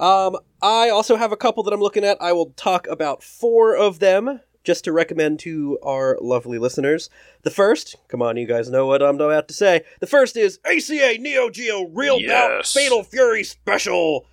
Um, 0.00 0.36
I 0.60 0.90
also 0.90 1.16
have 1.16 1.32
a 1.32 1.36
couple 1.36 1.62
that 1.64 1.72
I'm 1.72 1.80
looking 1.80 2.04
at. 2.04 2.20
I 2.20 2.32
will 2.32 2.50
talk 2.56 2.86
about 2.88 3.22
four 3.22 3.76
of 3.76 3.98
them 3.98 4.40
just 4.64 4.84
to 4.84 4.92
recommend 4.92 5.38
to 5.40 5.78
our 5.82 6.18
lovely 6.20 6.58
listeners. 6.58 7.10
The 7.42 7.50
first, 7.50 7.96
come 8.08 8.22
on, 8.22 8.36
you 8.36 8.46
guys 8.46 8.70
know 8.70 8.86
what 8.86 9.02
I'm 9.02 9.16
about 9.16 9.46
to 9.48 9.54
say. 9.54 9.82
The 10.00 10.06
first 10.06 10.36
is 10.36 10.58
ACA 10.64 11.18
Neo 11.20 11.50
Geo 11.50 11.84
Real 11.88 12.16
Bout 12.18 12.22
Yes. 12.56 12.72
Fatal 12.72 13.04
Fury 13.04 13.44
Special. 13.44 14.26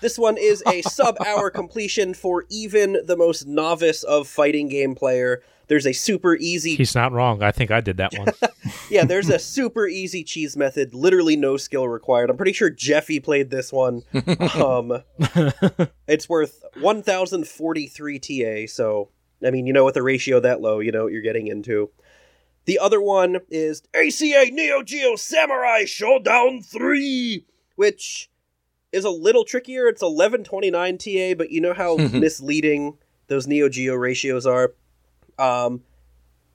This 0.00 0.18
one 0.18 0.36
is 0.36 0.62
a 0.66 0.82
sub 0.90 1.16
hour 1.24 1.50
completion 1.50 2.14
for 2.14 2.44
even 2.50 2.98
the 3.06 3.16
most 3.16 3.46
novice 3.46 4.02
of 4.02 4.26
fighting 4.26 4.68
game 4.68 4.94
player. 4.94 5.42
There's 5.66 5.86
a 5.86 5.92
super 5.92 6.36
easy 6.36 6.76
He's 6.76 6.94
not 6.94 7.12
wrong. 7.12 7.42
I 7.42 7.52
think 7.52 7.70
I 7.70 7.80
did 7.80 7.96
that 7.96 8.12
one. 8.16 8.28
yeah, 8.90 9.04
there's 9.04 9.28
a 9.28 9.38
super 9.38 9.86
easy 9.86 10.24
cheese 10.24 10.56
method, 10.56 10.94
literally 10.94 11.36
no 11.36 11.56
skill 11.56 11.88
required. 11.88 12.30
I'm 12.30 12.36
pretty 12.36 12.52
sure 12.52 12.70
Jeffy 12.70 13.20
played 13.20 13.50
this 13.50 13.72
one. 13.72 14.02
Um, 14.54 15.02
it's 16.06 16.28
worth 16.28 16.64
1043 16.80 18.18
TA, 18.18 18.72
so 18.72 19.10
I 19.44 19.50
mean, 19.50 19.66
you 19.66 19.72
know 19.72 19.84
with 19.84 19.96
a 19.96 20.02
ratio 20.02 20.40
that 20.40 20.60
low, 20.60 20.80
you 20.80 20.92
know 20.92 21.04
what 21.04 21.12
you're 21.12 21.22
getting 21.22 21.46
into. 21.46 21.90
The 22.66 22.78
other 22.78 23.00
one 23.00 23.40
is 23.50 23.82
ACA 23.94 24.50
Neo 24.50 24.82
Geo 24.82 25.16
Samurai 25.16 25.82
Shodown 25.84 26.64
3, 26.64 27.44
which 27.76 28.30
is 28.92 29.04
a 29.04 29.10
little 29.10 29.44
trickier. 29.44 29.86
It's 29.86 30.02
1129 30.02 30.98
TA, 30.98 31.34
but 31.36 31.50
you 31.50 31.60
know 31.60 31.74
how 31.74 31.96
misleading 32.12 32.96
those 33.26 33.46
Neo 33.46 33.68
Geo 33.68 33.94
ratios 33.94 34.46
are. 34.46 34.74
Um, 35.38 35.82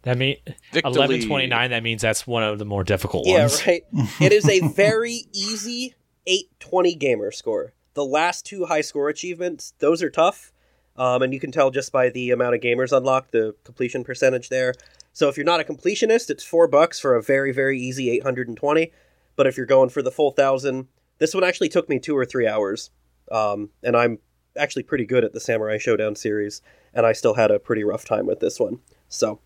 that 0.04 0.18
mean 0.18 0.38
eleven 0.74 1.22
twenty 1.28 1.48
nine. 1.48 1.72
That 1.72 1.84
means 1.84 2.02
that's 2.02 2.26
one 2.26 2.44
of 2.44 2.60
the 2.60 2.66
more 2.66 2.84
difficult 2.84 3.28
Yeah, 3.28 3.40
ones. 3.40 3.66
Yeah, 3.66 3.72
right. 3.72 3.84
it 4.22 4.32
is 4.32 4.48
a 4.48 4.68
very 4.70 5.26
easy 5.34 5.96
820 6.26 6.96
gamer 6.96 7.32
score. 7.32 7.74
The 7.96 8.06
last 8.06 8.46
two 8.46 8.66
high 8.66 8.82
score 8.82 9.10
achievements, 9.10 9.74
those 9.80 10.02
are 10.04 10.10
tough. 10.10 10.52
Um, 10.96 11.22
and 11.22 11.34
you 11.34 11.40
can 11.40 11.52
tell 11.52 11.72
just 11.72 11.92
by 11.92 12.10
the 12.10 12.32
amount 12.32 12.56
of 12.56 12.62
gamers 12.62 12.96
unlocked, 12.96 13.32
the 13.32 13.56
completion 13.64 14.04
percentage 14.04 14.50
there. 14.50 14.74
So 15.14 15.28
if 15.28 15.38
you're 15.38 15.46
not 15.46 15.60
a 15.60 15.64
completionist, 15.64 16.30
it's 16.30 16.44
four 16.44 16.68
bucks 16.68 17.00
for 17.00 17.16
a 17.16 17.24
very, 17.24 17.52
very 17.52 17.80
easy 17.80 18.10
820. 18.12 18.92
But 19.36 19.48
if 19.48 19.58
you're 19.58 19.66
going 19.66 19.90
for 19.90 20.02
the 20.02 20.12
full 20.12 20.32
thousand, 20.32 20.88
this 21.18 21.34
one 21.34 21.44
actually 21.44 21.70
took 21.70 21.90
me 21.90 22.00
two 22.00 22.18
or 22.18 22.26
three 22.26 22.48
hours. 22.48 22.92
Um, 23.32 23.70
and 23.82 23.96
I'm 23.96 24.20
actually 24.58 24.84
pretty 24.84 25.06
good 25.06 25.24
at 25.24 25.34
the 25.34 25.40
Samurai 25.40 25.78
Shodown 25.78 26.18
series, 26.18 26.62
and 26.94 27.06
I 27.06 27.14
still 27.14 27.36
had 27.36 27.52
a 27.52 27.60
pretty 27.60 27.84
rough 27.84 28.06
time 28.06 28.26
with 28.26 28.40
this 28.40 28.60
one. 28.60 28.80
So 29.08 29.40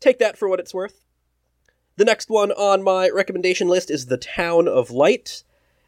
take 0.00 0.18
that 0.18 0.36
for 0.36 0.48
what 0.48 0.60
it's 0.60 0.74
worth. 0.74 1.00
The 1.96 2.04
next 2.04 2.28
one 2.28 2.52
on 2.52 2.82
my 2.82 3.08
recommendation 3.08 3.68
list 3.68 3.90
is 3.90 4.06
The 4.06 4.18
Town 4.18 4.68
of 4.68 4.90
Light. 4.90 5.44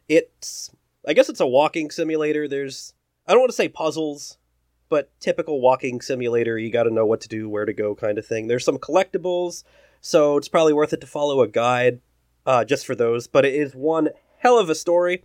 It's, 0.07 0.71
I 1.07 1.13
guess 1.13 1.29
it's 1.29 1.39
a 1.39 1.47
walking 1.47 1.91
simulator. 1.91 2.47
There's, 2.47 2.93
I 3.27 3.31
don't 3.31 3.41
want 3.41 3.51
to 3.51 3.55
say 3.55 3.69
puzzles, 3.69 4.39
but 4.89 5.11
typical 5.19 5.61
walking 5.61 6.01
simulator. 6.01 6.57
You 6.57 6.71
got 6.71 6.83
to 6.83 6.93
know 6.93 7.05
what 7.05 7.21
to 7.21 7.27
do, 7.27 7.47
where 7.47 7.65
to 7.65 7.73
go, 7.73 7.93
kind 7.93 8.17
of 8.17 8.25
thing. 8.25 8.47
There's 8.47 8.65
some 8.65 8.79
collectibles, 8.79 9.63
so 10.01 10.37
it's 10.37 10.49
probably 10.49 10.73
worth 10.73 10.93
it 10.93 11.01
to 11.01 11.07
follow 11.07 11.41
a 11.41 11.47
guide 11.47 12.01
uh, 12.45 12.65
just 12.65 12.87
for 12.87 12.95
those. 12.95 13.27
But 13.27 13.45
it 13.45 13.53
is 13.53 13.75
one 13.75 14.09
hell 14.39 14.57
of 14.57 14.69
a 14.69 14.75
story, 14.75 15.23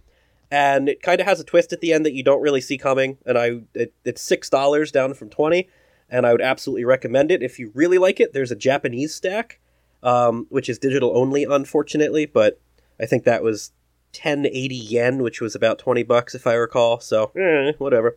and 0.51 0.89
it 0.89 1.03
kind 1.03 1.21
of 1.21 1.27
has 1.27 1.41
a 1.41 1.45
twist 1.45 1.73
at 1.73 1.81
the 1.81 1.93
end 1.93 2.05
that 2.07 2.15
you 2.15 2.23
don't 2.23 2.43
really 2.43 2.61
see 2.61 2.79
coming. 2.79 3.19
And 3.27 3.39
I, 3.39 3.61
it, 3.75 3.93
it's 4.05 4.23
six 4.23 4.49
dollars 4.49 4.93
down 4.93 5.15
from 5.15 5.31
twenty, 5.31 5.69
and 6.09 6.27
I 6.27 6.33
would 6.33 6.43
absolutely 6.43 6.85
recommend 6.85 7.31
it 7.31 7.43
if 7.43 7.59
you 7.59 7.71
really 7.75 7.99
like 7.99 8.21
it. 8.21 8.33
There's 8.33 8.51
a 8.51 8.57
Japanese 8.57 9.15
stack 9.15 9.61
um, 10.05 10.47
which 10.51 10.69
is 10.69 10.79
digital 10.79 11.17
only, 11.17 11.45
unfortunately. 11.45 12.27
But 12.27 12.61
I 13.01 13.07
think 13.07 13.25
that 13.25 13.43
was 13.43 13.73
1080 14.13 14.75
yen, 14.77 15.23
which 15.23 15.41
was 15.41 15.57
about 15.57 15.79
20 15.79 16.05
bucks 16.05 16.35
if 16.35 16.47
I 16.47 16.53
recall. 16.55 17.01
So 17.01 17.33
eh, 17.37 17.73
whatever. 17.79 18.17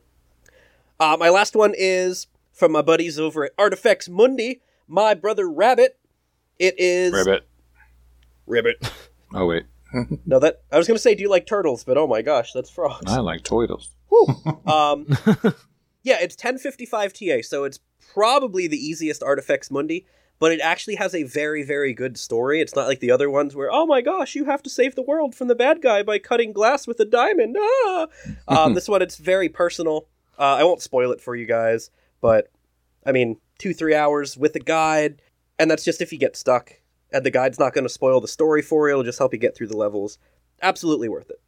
Uh, 0.99 1.17
my 1.19 1.29
last 1.29 1.55
one 1.55 1.73
is 1.75 2.27
from 2.51 2.71
my 2.73 2.81
buddies 2.81 3.19
over 3.19 3.45
at 3.45 3.53
Artifex 3.57 4.09
Mundi. 4.09 4.61
My 4.87 5.13
brother 5.13 5.49
Rabbit. 5.49 5.97
It 6.59 6.75
is 6.77 7.13
Ribbit. 7.13 7.47
Ribbit. 8.45 8.91
Oh 9.33 9.45
wait, 9.45 9.65
No, 10.25 10.39
that 10.39 10.61
I 10.71 10.77
was 10.77 10.87
gonna 10.87 10.99
say, 10.99 11.15
do 11.15 11.23
you 11.23 11.29
like 11.29 11.45
turtles? 11.45 11.83
But 11.83 11.97
oh 11.97 12.07
my 12.07 12.21
gosh, 12.21 12.51
that's 12.53 12.69
frogs. 12.69 13.11
I 13.11 13.19
like 13.19 13.41
Toidles. 13.43 13.89
Um, 14.65 15.05
yeah, 16.03 16.17
it's 16.19 16.35
1055 16.35 17.13
TA, 17.13 17.41
so 17.41 17.65
it's 17.65 17.79
probably 18.13 18.67
the 18.67 18.77
easiest 18.77 19.21
Artifex 19.21 19.69
Mundi, 19.69 20.05
but 20.39 20.51
it 20.51 20.59
actually 20.59 20.95
has 20.95 21.13
a 21.13 21.23
very, 21.23 21.63
very 21.63 21.93
good 21.93 22.17
story. 22.17 22.59
It's 22.61 22.75
not 22.75 22.87
like 22.87 22.99
the 22.99 23.11
other 23.11 23.29
ones 23.29 23.55
where, 23.55 23.71
oh 23.71 23.85
my 23.85 24.01
gosh, 24.01 24.33
you 24.33 24.45
have 24.45 24.63
to 24.63 24.69
save 24.69 24.95
the 24.95 25.03
world 25.03 25.35
from 25.35 25.49
the 25.49 25.55
bad 25.55 25.81
guy 25.81 26.03
by 26.03 26.19
cutting 26.19 26.51
glass 26.51 26.87
with 26.87 26.99
a 26.99 27.05
diamond. 27.05 27.57
Ah! 27.59 28.07
Um, 28.47 28.73
this 28.73 28.87
one, 28.87 29.01
it's 29.01 29.17
very 29.17 29.49
personal. 29.49 30.07
Uh, 30.39 30.55
I 30.55 30.63
won't 30.63 30.81
spoil 30.81 31.11
it 31.11 31.21
for 31.21 31.35
you 31.35 31.45
guys, 31.45 31.91
but 32.21 32.49
I 33.05 33.11
mean, 33.11 33.37
two, 33.57 33.73
three 33.73 33.95
hours 33.95 34.37
with 34.37 34.55
a 34.55 34.59
guide, 34.59 35.21
and 35.59 35.69
that's 35.69 35.83
just 35.83 36.01
if 36.01 36.11
you 36.11 36.17
get 36.17 36.35
stuck. 36.35 36.73
And 37.11 37.25
the 37.25 37.31
guide's 37.31 37.59
not 37.59 37.73
going 37.73 37.85
to 37.85 37.89
spoil 37.89 38.19
the 38.21 38.27
story 38.27 38.61
for 38.61 38.87
you. 38.87 38.93
It'll 38.93 39.03
just 39.03 39.19
help 39.19 39.33
you 39.33 39.39
get 39.39 39.55
through 39.55 39.67
the 39.67 39.77
levels. 39.77 40.17
Absolutely 40.61 41.09
worth 41.09 41.29
it. 41.29 41.41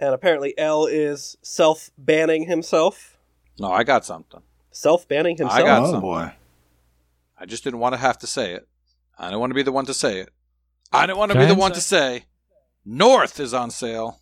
And 0.00 0.14
apparently, 0.14 0.56
L 0.56 0.86
is 0.86 1.36
self 1.42 1.90
banning 1.98 2.46
himself. 2.46 3.18
No, 3.58 3.72
I 3.72 3.82
got 3.84 4.04
something. 4.04 4.42
Self 4.70 5.08
banning 5.08 5.36
himself. 5.36 5.60
I 5.60 5.62
got 5.62 5.82
oh 5.82 5.86
something. 5.86 6.00
boy. 6.00 6.32
I 7.38 7.46
just 7.46 7.64
didn't 7.64 7.80
want 7.80 7.94
to 7.94 7.98
have 7.98 8.18
to 8.18 8.26
say 8.26 8.52
it. 8.52 8.68
I 9.18 9.30
don't 9.30 9.40
want 9.40 9.50
to 9.50 9.54
be 9.54 9.62
the 9.62 9.72
one 9.72 9.86
to 9.86 9.94
say 9.94 10.20
it. 10.20 10.30
I 10.92 11.06
don't 11.06 11.18
want 11.18 11.30
to 11.30 11.34
Can 11.34 11.42
be 11.42 11.50
I 11.50 11.54
the 11.54 11.58
one 11.60 11.72
to 11.72 11.80
say 11.80 12.24
North 12.84 13.40
is 13.40 13.52
on 13.52 13.70
sale. 13.70 14.20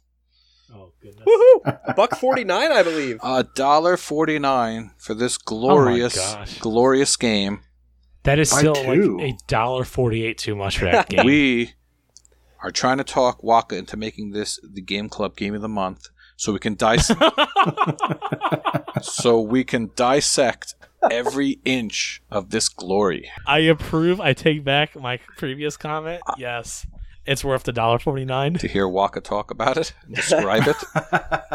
Oh 0.74 0.92
goodness. 1.00 1.24
Woohoo! 1.26 1.78
A 1.86 1.94
buck 1.96 2.16
forty 2.16 2.42
nine, 2.44 2.72
I 2.72 2.82
believe. 2.82 3.20
A 3.22 3.44
dollar 3.44 3.96
forty 3.96 4.38
nine 4.38 4.92
for 4.98 5.14
this 5.14 5.38
glorious, 5.38 6.18
oh, 6.18 6.34
gosh. 6.36 6.58
glorious 6.58 7.16
game. 7.16 7.60
That 8.26 8.38
is 8.38 8.50
still 8.50 8.74
like 8.74 9.30
a 9.30 9.36
dollar 9.46 9.84
forty-eight 9.84 10.36
too 10.38 10.54
much 10.54 10.78
for 10.78 10.84
that 10.84 11.08
game. 11.10 11.24
We 11.24 11.72
are 12.62 12.70
trying 12.70 12.98
to 12.98 13.04
talk 13.04 13.42
Waka 13.42 13.76
into 13.76 13.96
making 13.96 14.32
this 14.32 14.60
the 14.62 14.82
Game 14.82 15.08
Club 15.08 15.36
Game 15.36 15.54
of 15.54 15.62
the 15.62 15.68
Month, 15.68 16.08
so 16.36 16.52
we 16.52 16.58
can 16.58 16.74
dis- 16.74 17.10
so 19.02 19.40
we 19.40 19.64
can 19.64 19.90
dissect 19.94 20.74
every 21.10 21.60
inch 21.64 22.22
of 22.30 22.50
this 22.50 22.68
glory. 22.68 23.30
I 23.46 23.60
approve. 23.60 24.20
I 24.20 24.32
take 24.32 24.64
back 24.64 24.96
my 24.96 25.18
previous 25.36 25.76
comment. 25.76 26.22
Yes, 26.38 26.86
it's 27.26 27.44
worth 27.44 27.62
the 27.64 27.72
dollar 27.72 27.98
forty-nine. 27.98 28.54
To 28.54 28.68
hear 28.68 28.88
Waka 28.88 29.20
talk 29.20 29.50
about 29.50 29.76
it, 29.76 29.92
and 30.06 30.14
describe 30.14 30.64
it. 30.66 30.76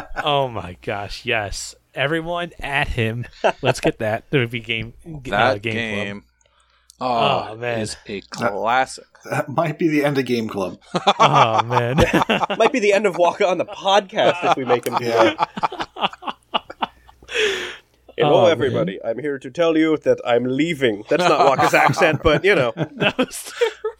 Oh 0.24 0.47
my 0.49 0.78
gosh, 0.84 1.26
yes. 1.26 1.74
Everyone 1.95 2.51
at 2.59 2.89
him. 2.89 3.26
Let's 3.63 3.80
get 3.82 3.97
that. 3.99 4.26
There 4.30 4.39
would 4.41 4.51
be 4.51 4.59
game. 4.59 4.93
uh, 5.03 5.17
That 5.26 5.63
game. 5.63 5.74
game, 5.74 6.22
Club. 6.22 6.30
Oh, 7.02 7.47
Oh, 7.52 7.56
man. 7.58 7.80
is 7.80 7.97
a 8.08 8.22
classic. 8.22 9.06
That 9.30 9.49
might 9.49 9.78
be 9.78 9.88
the 9.89 10.06
end 10.06 10.18
of 10.18 10.26
Game 10.26 10.47
Club. 10.47 10.80
Oh 11.20 11.62
man. 11.64 11.97
Might 12.58 12.72
be 12.72 12.80
the 12.80 12.93
end 12.93 13.06
of 13.06 13.18
Waka 13.18 13.45
on 13.47 13.58
the 13.60 13.66
podcast 13.66 14.43
if 14.52 14.58
we 14.58 14.66
make 14.66 14.86
him 14.88 14.95
do 14.95 15.06
that. 15.06 15.49
Hello, 18.18 18.45
Oh, 18.45 18.47
everybody. 18.47 18.99
I'm 19.04 19.20
here 19.20 19.38
to 19.39 19.49
tell 19.52 19.78
you 19.78 19.97
that 19.97 20.20
I'm 20.26 20.43
leaving. 20.45 21.04
That's 21.10 21.24
not 21.24 21.45
Waka's 21.45 21.74
accent, 21.74 22.22
but 22.24 22.43
you 22.43 22.56
know. 22.56 22.72
that 22.76 23.18
was 23.18 23.54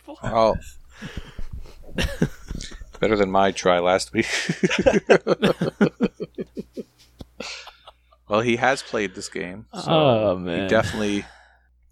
terrible. 0.06 0.20
Oh. 0.24 0.56
Better 2.99 3.16
than 3.16 3.32
my 3.32 3.52
try 3.52 3.80
last 3.80 4.14
week. 4.14 4.28
well, 8.28 8.41
he 8.41 8.56
has 8.58 8.82
played 8.84 9.16
this 9.16 9.30
game. 9.30 9.66
So 9.74 9.91
Oh, 9.91 10.38
he 10.45 10.68
definitely 10.68 11.26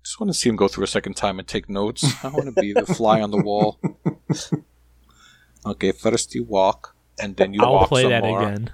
just 0.10 0.20
want 0.20 0.30
to 0.32 0.34
see 0.34 0.49
him 0.49 0.55
go 0.55 0.68
through 0.68 0.84
a 0.86 0.88
second 0.88 1.16
time 1.16 1.38
and 1.38 1.47
take 1.47 1.70
notes. 1.70 2.03
I 2.24 2.30
want 2.30 2.45
to 2.45 2.51
be 2.60 2.74
the 2.74 2.86
fly 2.86 3.22
on 3.22 3.32
the 3.32 3.41
wall. 3.41 3.80
Okay, 5.66 5.91
first 5.91 6.34
you 6.34 6.45
walk, 6.45 6.95
and 7.22 7.36
then 7.36 7.53
you 7.53 7.62
I'll 7.62 7.74
walk 7.74 7.89
play 7.89 8.03
some 8.03 8.12
that 8.12 8.24
more. 8.24 8.41
again. 8.41 8.72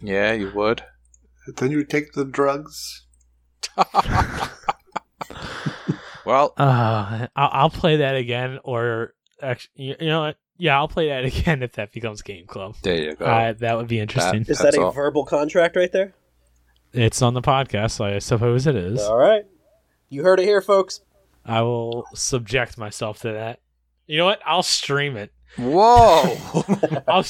Yeah, 0.00 0.32
you 0.32 0.50
would. 0.54 0.82
Then 1.58 1.70
you 1.70 1.84
take 1.84 2.14
the 2.14 2.24
drugs. 2.24 3.02
Well, 6.24 6.52
Uh, 6.56 7.26
I'll, 7.36 7.50
I'll 7.52 7.70
play 7.70 7.96
that 7.98 8.14
again, 8.16 8.58
or 8.64 9.14
actually, 9.42 9.72
you 9.76 9.94
you 10.00 10.06
know 10.08 10.20
what? 10.20 10.36
Yeah, 10.58 10.76
I'll 10.78 10.88
play 10.88 11.08
that 11.08 11.24
again 11.32 11.62
if 11.62 11.72
that 11.72 11.92
becomes 11.92 12.22
Game 12.22 12.46
Club. 12.46 12.76
there 12.82 12.96
you 13.02 13.14
go. 13.16 13.24
Uh, 13.24 13.52
that 13.58 13.76
would 13.76 13.88
be 13.88 13.98
interesting. 14.00 14.42
Is 14.42 14.58
That's 14.58 14.62
that 14.62 14.74
a 14.76 14.82
all. 14.86 14.92
verbal 14.92 15.24
contract 15.24 15.76
right 15.76 15.90
there? 15.92 16.14
it's 16.92 17.22
on 17.22 17.34
the 17.34 17.42
podcast, 17.42 17.92
so 17.92 18.04
I 18.04 18.18
suppose 18.18 18.66
it 18.66 18.74
is. 18.76 19.00
All 19.00 19.16
right. 19.16 19.44
You 20.10 20.24
heard 20.24 20.40
it 20.40 20.44
here, 20.44 20.60
folks. 20.60 21.00
I 21.46 21.62
will 21.62 22.04
subject 22.14 22.76
myself 22.76 23.20
to 23.20 23.32
that. 23.32 23.60
You 24.06 24.18
know 24.18 24.24
what? 24.24 24.40
I'll 24.44 24.62
stream 24.64 25.16
it. 25.16 25.32
Whoa! 25.56 26.36
I'll, 27.08 27.24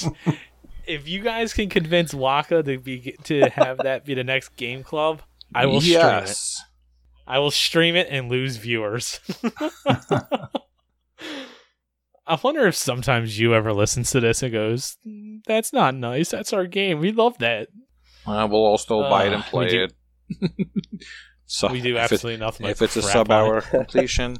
if 0.87 1.07
you 1.07 1.21
guys 1.21 1.53
can 1.53 1.69
convince 1.69 2.13
Waka 2.15 2.63
to 2.63 2.79
be 2.79 3.17
to 3.25 3.49
have 3.51 3.79
that 3.79 4.05
be 4.07 4.15
the 4.15 4.25
next 4.25 4.57
Game 4.57 4.83
Club, 4.83 5.21
I 5.55 5.67
will 5.67 5.81
stream 5.81 6.01
it. 6.01 6.37
I 7.27 7.39
will 7.39 7.51
stream 7.51 7.97
it 7.97 8.09
and 8.11 8.31
lose 8.31 8.57
viewers. 8.57 9.21
I 12.27 12.39
wonder 12.43 12.67
if 12.67 12.77
sometimes 12.77 13.39
you 13.39 13.55
ever 13.55 13.73
listens 13.73 14.11
to 14.13 14.21
this 14.21 14.43
and 14.43 14.53
goes, 14.53 14.97
"Mm, 15.07 15.41
"That's 15.47 15.73
not 15.73 15.95
nice. 15.95 16.31
That's 16.31 16.53
our 16.53 16.67
game. 16.67 17.01
We 17.01 17.13
love 17.13 17.39
that. 17.39 17.69
Uh, 18.27 18.47
we'll 18.51 18.65
all 18.65 18.79
still 18.79 19.03
buy 19.09 19.25
it 19.25 19.33
Uh, 19.33 19.35
and 19.37 19.45
we 19.45 19.51
play 19.51 19.85
it. 19.85 19.93
so 21.53 21.67
we 21.69 21.81
do 21.81 21.97
if 21.97 22.03
it- 22.11 22.13
absolutely 22.13 22.41
nothing. 22.41 22.65
but 22.65 22.71
if 22.71 22.83
it's 22.83 22.97
a 22.97 23.03
sub 23.03 23.31
hour 23.31 23.61
completion, 23.77 24.37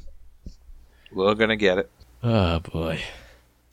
we're 1.11 1.35
gonna 1.35 1.55
get 1.57 1.77
it. 1.77 1.91
Oh 2.23 2.59
boy. 2.59 3.01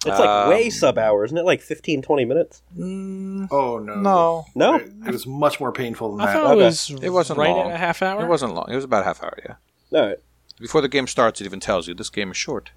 It's 0.07 0.19
like 0.19 0.29
Um, 0.29 0.51
way 0.51 0.71
sub 0.71 0.97
hour, 0.99 1.25
isn't 1.25 1.37
it? 1.37 1.45
Like 1.45 1.61
15, 1.61 2.03
20 2.03 2.25
minutes? 2.25 2.63
Mm, 2.79 3.49
Oh 3.51 3.79
no. 3.79 3.95
no, 3.97 4.45
No? 4.55 4.75
It, 4.77 4.93
it 5.07 5.13
was 5.13 5.27
much 5.27 5.59
more 5.61 5.73
painful 5.73 6.13
than 6.17 6.21
I 6.21 6.27
that. 6.27 6.33
thought 6.35 6.53
Okay. 6.53 6.61
it 6.61 6.65
was 6.65 6.91
It 7.03 7.11
wasn't 7.11 7.39
right 7.39 7.51
long. 7.51 7.69
at 7.71 7.75
a 7.75 7.79
half 7.79 8.01
hour. 8.03 8.23
it 8.25 8.29
wasn't 8.29 8.55
long. 8.55 8.67
It 8.71 8.75
was 8.77 8.85
about 8.85 9.03
a 9.03 9.05
half 9.05 9.23
hour. 9.23 9.37
Yeah, 9.45 9.99
All 10.01 10.07
right. 10.09 10.17
before 10.61 10.81
the 10.83 10.89
game 10.89 11.07
starts, 11.09 11.41
it 11.41 11.45
even 11.47 11.59
tells 11.61 11.89
you 11.89 11.95
this 11.95 12.11
game 12.11 12.31
is 12.31 12.37
short. 12.37 12.71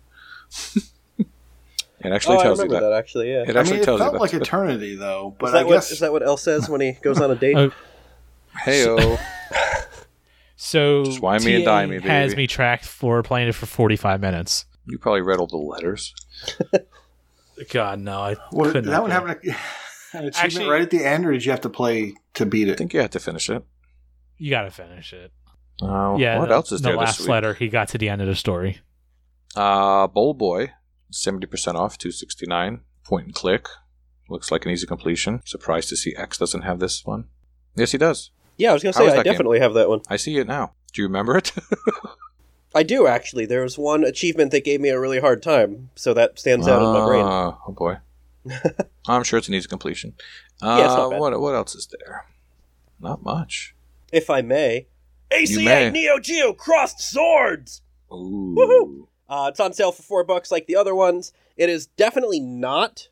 it 1.20 1.26
actually 2.12 2.38
oh, 2.38 2.39
I 2.39 2.43
tells 2.43 2.62
you 2.64 2.70
that. 2.70 2.80
that. 2.82 2.93
actually, 2.93 3.32
yeah. 3.32 3.43
It 3.47 3.55
I 3.55 3.59
actually 3.59 3.74
mean, 3.74 3.82
it 3.82 3.86
tells 3.86 3.99
felt 4.01 4.14
you 4.14 4.20
like 4.20 4.32
that. 4.32 4.41
eternity 4.41 4.95
though. 4.95 5.36
But 5.39 5.47
is, 5.47 5.51
that 5.53 5.59
I 5.59 5.64
what, 5.64 5.74
guess 5.74 5.91
is 5.91 5.99
that 5.99 6.12
what 6.12 6.24
El 6.24 6.38
says 6.38 6.68
when 6.70 6.82
he 6.82 6.93
goes 7.03 7.20
on 7.22 7.30
a 7.32 7.36
date? 7.45 7.55
Oh, 7.55 7.72
Heyo. 8.66 9.20
So 10.64 11.03
Just 11.05 11.22
wine 11.22 11.43
me 11.43 11.55
and 11.55 11.66
TA 11.66 11.72
dine 11.72 11.89
me, 11.89 11.99
has 12.01 12.32
baby. 12.34 12.43
me 12.43 12.47
tracked 12.47 12.86
for 12.86 13.24
playing 13.24 13.47
it 13.49 13.55
for 13.55 13.66
forty 13.66 13.95
five 13.95 14.22
minutes. 14.22 14.66
you 14.86 14.99
probably 14.99 15.22
read 15.22 15.39
all 15.39 15.47
the 15.47 15.57
letters. 15.57 16.14
God 17.72 17.99
no, 17.99 18.20
I 18.22 18.36
Well, 18.51 18.72
couldn't. 18.72 18.89
that 18.91 19.01
one 19.01 19.09
have 19.09 19.26
an, 19.26 19.32
an 19.32 20.26
achievement 20.26 20.36
Actually- 20.38 20.70
right 20.70 20.82
at 20.84 20.91
the 20.91 21.03
end, 21.03 21.26
or 21.26 21.32
did 21.32 21.45
you 21.45 21.51
have 21.51 21.62
to 21.62 21.70
play 21.70 22.14
to 22.36 22.45
beat 22.45 22.68
it? 22.68 22.74
I 22.74 22.76
think 22.76 22.93
you 22.93 22.99
had 22.99 23.12
to 23.14 23.20
finish 23.20 23.49
it. 23.49 23.64
You 24.38 24.51
got 24.51 24.64
to 24.64 24.72
finish 24.72 25.14
it. 25.14 25.32
Uh, 25.82 26.16
yeah. 26.20 26.38
what 26.38 26.49
the, 26.49 26.53
else 26.55 26.72
is 26.72 26.82
the 26.82 26.89
there 26.89 26.97
last 26.97 27.18
this 27.18 27.26
week? 27.26 27.32
letter? 27.32 27.53
He 27.55 27.68
got 27.68 27.88
to 27.89 27.97
the 27.97 28.09
end 28.09 28.22
of 28.22 28.28
the 28.28 28.36
story. 28.36 28.82
Uh, 29.55 30.05
Bowl 30.07 30.36
Boy, 30.36 30.74
seventy 31.12 31.47
percent 31.47 31.76
off, 31.76 31.97
two 31.97 32.12
sixty 32.12 32.45
nine. 32.45 32.82
Point 33.03 33.26
and 33.26 33.34
click. 33.36 33.68
Looks 34.30 34.51
like 34.51 34.66
an 34.66 34.72
easy 34.72 34.86
completion. 34.86 35.41
Surprised 35.43 35.89
to 35.89 35.97
see 35.97 36.14
X 36.16 36.38
doesn't 36.38 36.62
have 36.62 36.80
this 36.80 37.03
one. 37.03 37.26
Yes, 37.76 37.91
he 37.93 37.97
does. 37.97 38.30
Yeah, 38.58 38.72
I 38.72 38.74
was 38.74 38.84
going 38.84 38.93
to 38.93 38.97
How 38.99 39.04
say, 39.04 39.06
was 39.06 39.14
I 39.14 39.18
that 39.18 39.24
game? 39.24 39.34
definitely 39.34 39.60
have 39.60 39.74
that 39.74 39.89
one. 39.89 40.02
I 40.08 40.18
see 40.18 40.38
it 40.38 40.47
now. 40.47 40.74
Do 40.93 41.02
you 41.02 41.08
remember 41.08 41.38
it? 41.38 41.52
I 42.76 42.84
do, 42.84 43.08
actually. 43.08 43.45
There 43.45 43.64
was 43.64 43.78
one 43.78 44.04
achievement 44.04 44.52
that 44.52 44.64
gave 44.64 44.80
me 44.80 44.89
a 44.89 44.99
really 44.99 45.20
hard 45.20 45.41
time, 45.43 45.89
so 45.95 46.14
that 46.14 46.39
stands 46.39 46.68
out 46.68 46.82
in 46.82 46.99
my 46.99 47.06
brain. 47.06 47.26
Ah, 47.26 47.58
Oh 47.68 47.72
boy. 47.72 47.97
I'm 49.08 49.24
sure 49.24 49.38
it's 49.39 49.47
an 49.47 49.54
easy 49.54 49.68
completion. 49.68 50.14
Uh, 50.62 50.78
Yeah, 50.80 50.86
it's 50.86 50.95
not 50.95 51.10
bad. 51.12 51.20
What 51.20 51.39
what 51.39 51.54
else 51.56 51.76
is 51.76 51.88
there? 51.88 52.26
Not 52.99 53.24
much. 53.24 53.76
If 54.12 54.30
I 54.30 54.41
may. 54.41 54.88
ACA 55.32 55.60
may. 55.64 55.89
Neo 55.91 56.20
Geo 56.20 56.52
Crossed 56.54 56.99
Swords! 56.99 57.82
Ooh. 58.12 58.56
Woohoo! 58.58 59.08
Uh, 59.30 59.47
it's 59.49 59.60
on 59.60 59.74
sale 59.74 59.91
for 59.91 60.04
four 60.04 60.24
bucks 60.24 60.52
like 60.52 60.66
the 60.68 60.76
other 60.76 60.93
ones. 60.93 61.32
It 61.56 61.70
is 61.70 61.86
definitely 61.88 62.39
not 62.39 63.08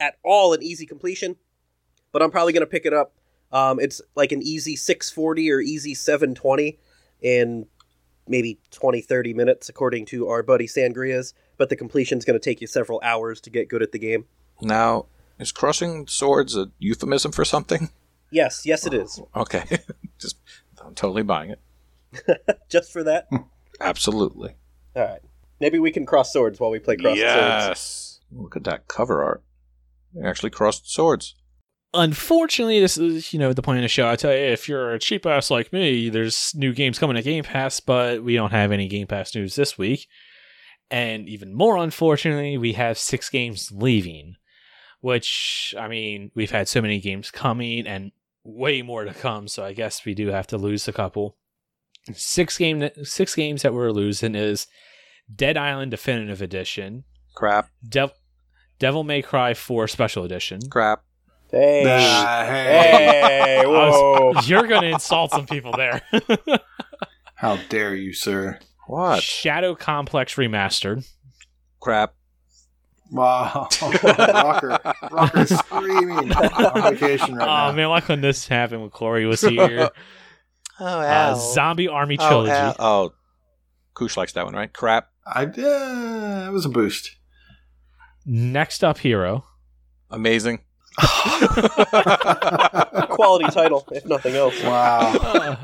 at 0.00 0.16
all 0.24 0.52
an 0.54 0.62
easy 0.62 0.86
completion, 0.86 1.36
but 2.12 2.22
I'm 2.22 2.30
probably 2.30 2.52
going 2.54 2.62
to 2.62 2.66
pick 2.66 2.86
it 2.86 2.94
up. 2.94 3.12
Um, 3.54 3.78
it's 3.78 4.02
like 4.16 4.32
an 4.32 4.42
easy 4.42 4.76
640 4.76 5.50
or 5.52 5.60
easy 5.60 5.94
720 5.94 6.78
in 7.22 7.66
maybe 8.26 8.58
20, 8.72 9.00
30 9.00 9.32
minutes, 9.32 9.68
according 9.68 10.06
to 10.06 10.28
our 10.28 10.42
buddy 10.42 10.66
Sangria's. 10.66 11.32
But 11.56 11.68
the 11.68 11.76
completion's 11.76 12.24
going 12.24 12.38
to 12.38 12.44
take 12.44 12.60
you 12.60 12.66
several 12.66 13.00
hours 13.04 13.40
to 13.42 13.50
get 13.50 13.68
good 13.68 13.80
at 13.80 13.92
the 13.92 13.98
game. 13.98 14.26
Now, 14.60 15.06
is 15.38 15.52
crossing 15.52 16.08
swords 16.08 16.56
a 16.56 16.70
euphemism 16.80 17.30
for 17.30 17.44
something? 17.44 17.90
Yes, 18.32 18.66
yes, 18.66 18.86
it 18.86 18.92
is. 18.92 19.20
Okay. 19.36 19.64
Just 20.18 20.36
I'm 20.84 20.94
totally 20.94 21.22
buying 21.22 21.50
it. 21.50 21.60
Just 22.68 22.92
for 22.92 23.04
that. 23.04 23.28
Absolutely. 23.80 24.54
All 24.96 25.02
right. 25.04 25.20
Maybe 25.60 25.78
we 25.78 25.92
can 25.92 26.04
cross 26.06 26.32
swords 26.32 26.58
while 26.58 26.70
we 26.70 26.80
play 26.80 26.96
cross 26.96 27.16
swords. 27.16 27.20
yes. 27.20 28.20
Look 28.32 28.56
at 28.56 28.64
that 28.64 28.88
cover 28.88 29.22
art. 29.22 29.42
They 30.12 30.26
actually 30.26 30.50
crossed 30.50 30.92
swords. 30.92 31.36
Unfortunately, 31.94 32.80
this 32.80 32.98
is 32.98 33.32
you 33.32 33.38
know 33.38 33.52
the 33.52 33.62
point 33.62 33.78
of 33.78 33.82
the 33.82 33.88
show. 33.88 34.08
I 34.08 34.16
tell 34.16 34.32
you, 34.32 34.38
if 34.38 34.68
you're 34.68 34.92
a 34.92 34.98
cheap 34.98 35.24
ass 35.26 35.50
like 35.50 35.72
me, 35.72 36.08
there's 36.08 36.52
new 36.54 36.72
games 36.72 36.98
coming 36.98 37.16
to 37.16 37.22
Game 37.22 37.44
Pass, 37.44 37.80
but 37.80 38.22
we 38.22 38.34
don't 38.34 38.50
have 38.50 38.72
any 38.72 38.88
Game 38.88 39.06
Pass 39.06 39.34
news 39.34 39.54
this 39.54 39.78
week. 39.78 40.08
And 40.90 41.28
even 41.28 41.54
more 41.54 41.76
unfortunately, 41.76 42.58
we 42.58 42.74
have 42.74 42.98
six 42.98 43.30
games 43.30 43.70
leaving. 43.72 44.36
Which 45.00 45.74
I 45.78 45.86
mean, 45.88 46.30
we've 46.34 46.50
had 46.50 46.66
so 46.66 46.80
many 46.80 46.98
games 46.98 47.30
coming 47.30 47.86
and 47.86 48.10
way 48.42 48.82
more 48.82 49.04
to 49.04 49.14
come, 49.14 49.48
so 49.48 49.64
I 49.64 49.72
guess 49.72 50.04
we 50.04 50.14
do 50.14 50.28
have 50.28 50.46
to 50.48 50.58
lose 50.58 50.88
a 50.88 50.92
couple. 50.92 51.36
Six 52.12 52.58
game, 52.58 52.88
six 53.02 53.34
games 53.34 53.62
that 53.62 53.74
we're 53.74 53.90
losing 53.90 54.34
is 54.34 54.66
Dead 55.34 55.56
Island 55.56 55.90
Definitive 55.90 56.42
Edition, 56.42 57.04
Crap. 57.34 57.68
Dev- 57.86 58.12
Devil 58.78 59.04
May 59.04 59.22
Cry 59.22 59.54
4 59.54 59.88
Special 59.88 60.24
Edition, 60.24 60.60
Crap. 60.70 61.02
Hey. 61.54 61.84
Ah, 61.86 62.44
hey. 62.48 63.22
Hey, 63.22 63.62
whoa. 63.64 64.32
You're 64.42 64.66
going 64.66 64.82
to 64.82 64.88
insult 64.88 65.30
some 65.30 65.46
people 65.46 65.70
there. 65.70 66.02
How 67.36 67.58
dare 67.68 67.94
you, 67.94 68.12
sir? 68.12 68.58
What? 68.88 69.22
Shadow 69.22 69.76
Complex 69.76 70.34
Remastered. 70.34 71.08
Crap. 71.78 72.14
Wow. 73.12 73.68
Rocker. 74.02 74.80
Rocker's 75.12 75.56
screaming 75.56 76.32
on 76.32 76.82
vacation 76.82 77.36
right 77.36 77.44
oh 77.44 77.68
now. 77.68 77.72
man, 77.72 77.88
why 77.88 78.00
couldn't 78.00 78.22
this 78.22 78.48
happen 78.48 78.80
when 78.80 78.90
Corey 78.90 79.24
was 79.24 79.40
here? 79.40 79.90
Oh, 80.80 80.84
uh, 80.84 81.36
Zombie 81.36 81.86
Army 81.86 82.16
Trilogy. 82.16 82.50
Oh, 82.52 82.74
oh. 82.80 83.12
Kush 83.94 84.16
likes 84.16 84.32
that 84.32 84.44
one, 84.44 84.54
right? 84.54 84.72
Crap. 84.72 85.08
I 85.24 85.44
uh, 85.44 86.48
it 86.48 86.52
was 86.52 86.64
a 86.64 86.68
boost. 86.68 87.14
Next 88.26 88.82
up, 88.82 88.98
Hero. 88.98 89.44
Amazing. 90.10 90.58
Quality 93.10 93.46
title, 93.50 93.86
if 93.92 94.04
nothing 94.06 94.34
else. 94.34 94.60
wow. 94.62 95.12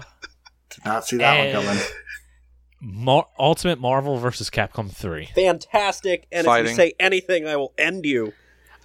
Did 0.71 0.85
not 0.85 1.07
see 1.07 1.17
that 1.19 1.37
And- 1.37 1.59
one 1.59 1.67
coming. 1.77 1.83
Mar- 2.83 3.29
Ultimate 3.39 3.79
Marvel 3.79 4.17
versus 4.17 4.49
Capcom 4.49 4.91
3. 4.91 5.27
Fantastic, 5.35 6.27
and 6.33 6.47
if 6.47 6.69
you 6.69 6.75
say 6.75 6.95
anything, 6.99 7.47
I 7.47 7.57
will 7.57 7.75
end 7.77 8.07
you. 8.07 8.33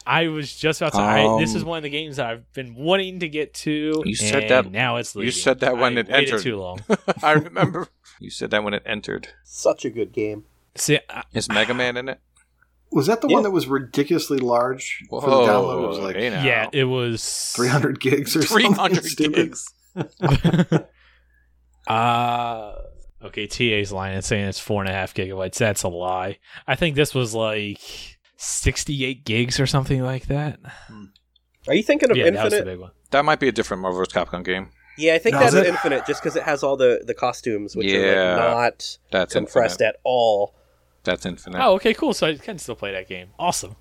I 0.06 0.28
was 0.28 0.54
just 0.54 0.82
about 0.82 0.94
to. 0.94 1.00
I, 1.00 1.40
this 1.40 1.56
is 1.56 1.64
Um, 1.64 1.70
one 1.70 1.78
of 1.78 1.84
the 1.84 1.90
games 1.90 2.18
that 2.18 2.26
I've 2.28 2.52
been 2.54 2.76
wanting 2.76 3.22
to 3.22 3.30
get 3.30 3.54
to. 3.56 4.04
You 4.06 4.16
said 4.16 4.44
and 4.44 4.50
that- 4.52 4.72
Now 4.72 4.98
it's 4.98 5.16
you 5.16 5.32
said 5.32 5.62
that 5.62 5.78
when 5.78 5.98
I 5.98 6.02
it 6.02 6.10
entered. 6.10 6.42
too 6.42 6.58
long. 6.58 6.82
I 7.24 7.32
remember. 7.32 7.88
You 8.20 8.30
said 8.30 8.52
that 8.52 8.64
when 8.66 8.74
it 8.74 8.84
entered. 8.86 9.30
Such 9.46 9.86
a 9.86 9.90
good 9.90 10.12
game. 10.12 10.44
See, 10.76 11.00
I, 11.10 11.24
Is 11.34 11.48
Mega 11.50 11.74
Man 11.74 11.96
in 11.96 12.10
it? 12.10 12.20
Was 12.96 13.06
that 13.08 13.22
the 13.22 13.28
Yeah. 13.28 13.34
one 13.36 13.44
that 13.44 13.52
was 13.52 13.68
ridiculously 13.68 14.40
large 14.40 15.04
for 15.10 15.22
the 15.22 15.28
download? 15.28 15.84
It 15.84 15.88
was 15.88 16.00
like 16.00 16.16
hey 16.16 16.30
yeah, 16.30 16.70
it 16.74 16.86
was 16.86 17.52
300 17.56 18.00
gigs 18.00 18.36
or 18.36 18.42
something. 18.42 18.74
300 18.76 19.16
gigs. 19.18 19.72
uh 21.88 22.74
okay. 23.24 23.48
TA's 23.48 23.92
lying 23.92 24.16
and 24.16 24.26
saying 24.26 24.46
it's 24.46 24.60
four 24.60 24.82
and 24.82 24.90
a 24.90 24.94
half 24.94 25.14
gigabytes. 25.14 25.58
That's 25.58 25.84
a 25.84 25.90
lie. 25.90 26.40
I 26.68 26.76
think 26.76 26.96
this 26.96 27.14
was 27.14 27.34
like 27.34 27.80
sixty-eight 28.38 29.26
gigs 29.26 29.60
or 29.60 29.68
something 29.68 30.02
like 30.02 30.28
that. 30.28 30.60
Are 31.68 31.74
you 31.74 31.84
thinking 31.84 32.12
of 32.12 32.18
yeah, 32.18 32.30
that 32.32 32.44
was 32.44 32.52
the 32.54 32.58
Infinite? 32.60 32.72
big 32.74 32.80
one. 32.82 32.92
That 33.12 33.26
might 33.26 33.40
be 33.40 33.48
a 33.48 33.52
different 33.52 33.82
Marvel 33.82 34.00
vs. 34.00 34.14
Capcom 34.14 34.44
game. 34.44 34.70
Yeah, 34.98 35.14
I 35.16 35.18
think 35.18 35.34
No, 35.34 35.40
that's 35.42 35.54
is? 35.56 35.66
Infinite, 35.68 36.06
just 36.06 36.22
because 36.24 36.36
it 36.38 36.44
has 36.44 36.64
all 36.64 36.78
the, 36.78 37.04
the 37.06 37.14
costumes, 37.14 37.76
which 37.76 37.88
Yeah. 37.88 38.00
are 38.00 38.36
like 38.38 38.56
not 38.56 38.98
That's 39.12 39.34
compressed 39.34 39.82
infinite. 39.82 39.96
at 39.96 40.02
all. 40.06 40.56
That's 41.06 41.26
infinite. 41.26 41.64
Oh, 41.64 41.76
okay, 41.76 41.94
cool. 41.94 42.14
So 42.14 42.28
I 42.28 42.36
can 42.36 42.58
still 42.58 42.76
play 42.76 42.92
that 42.92 43.08
game. 43.08 43.30
Awesome. 43.40 43.76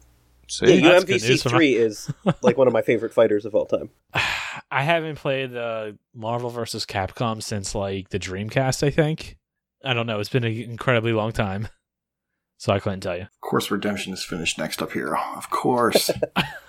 See? 0.46 0.80
yeah, 0.80 0.90
that's 0.90 1.04
good 1.04 1.22
news 1.22 1.42
for 1.42 1.48
UMVC3 1.50 1.74
is 1.76 2.12
like 2.42 2.58
one 2.58 2.66
of 2.66 2.72
my 2.74 2.82
favorite 2.82 3.14
fighters 3.14 3.46
of 3.46 3.54
all 3.54 3.66
time. 3.66 3.90
I 4.70 4.82
haven't 4.82 5.16
played 5.16 5.56
uh, 5.56 5.92
Marvel 6.14 6.50
vs. 6.50 6.84
Capcom 6.84 7.42
since 7.42 7.74
like 7.74 8.10
the 8.10 8.18
Dreamcast. 8.18 8.86
I 8.86 8.90
think. 8.90 9.38
I 9.82 9.94
don't 9.94 10.06
know. 10.06 10.20
It's 10.20 10.28
been 10.28 10.44
an 10.44 10.52
incredibly 10.52 11.12
long 11.12 11.32
time, 11.32 11.68
so 12.58 12.72
I 12.72 12.78
couldn't 12.78 13.00
tell 13.00 13.16
you. 13.16 13.22
Of 13.22 13.40
course, 13.40 13.70
Redemption 13.70 14.12
is 14.12 14.24
finished 14.24 14.58
next 14.58 14.80
up 14.82 14.92
here. 14.92 15.14
Of 15.14 15.50
course. 15.50 16.10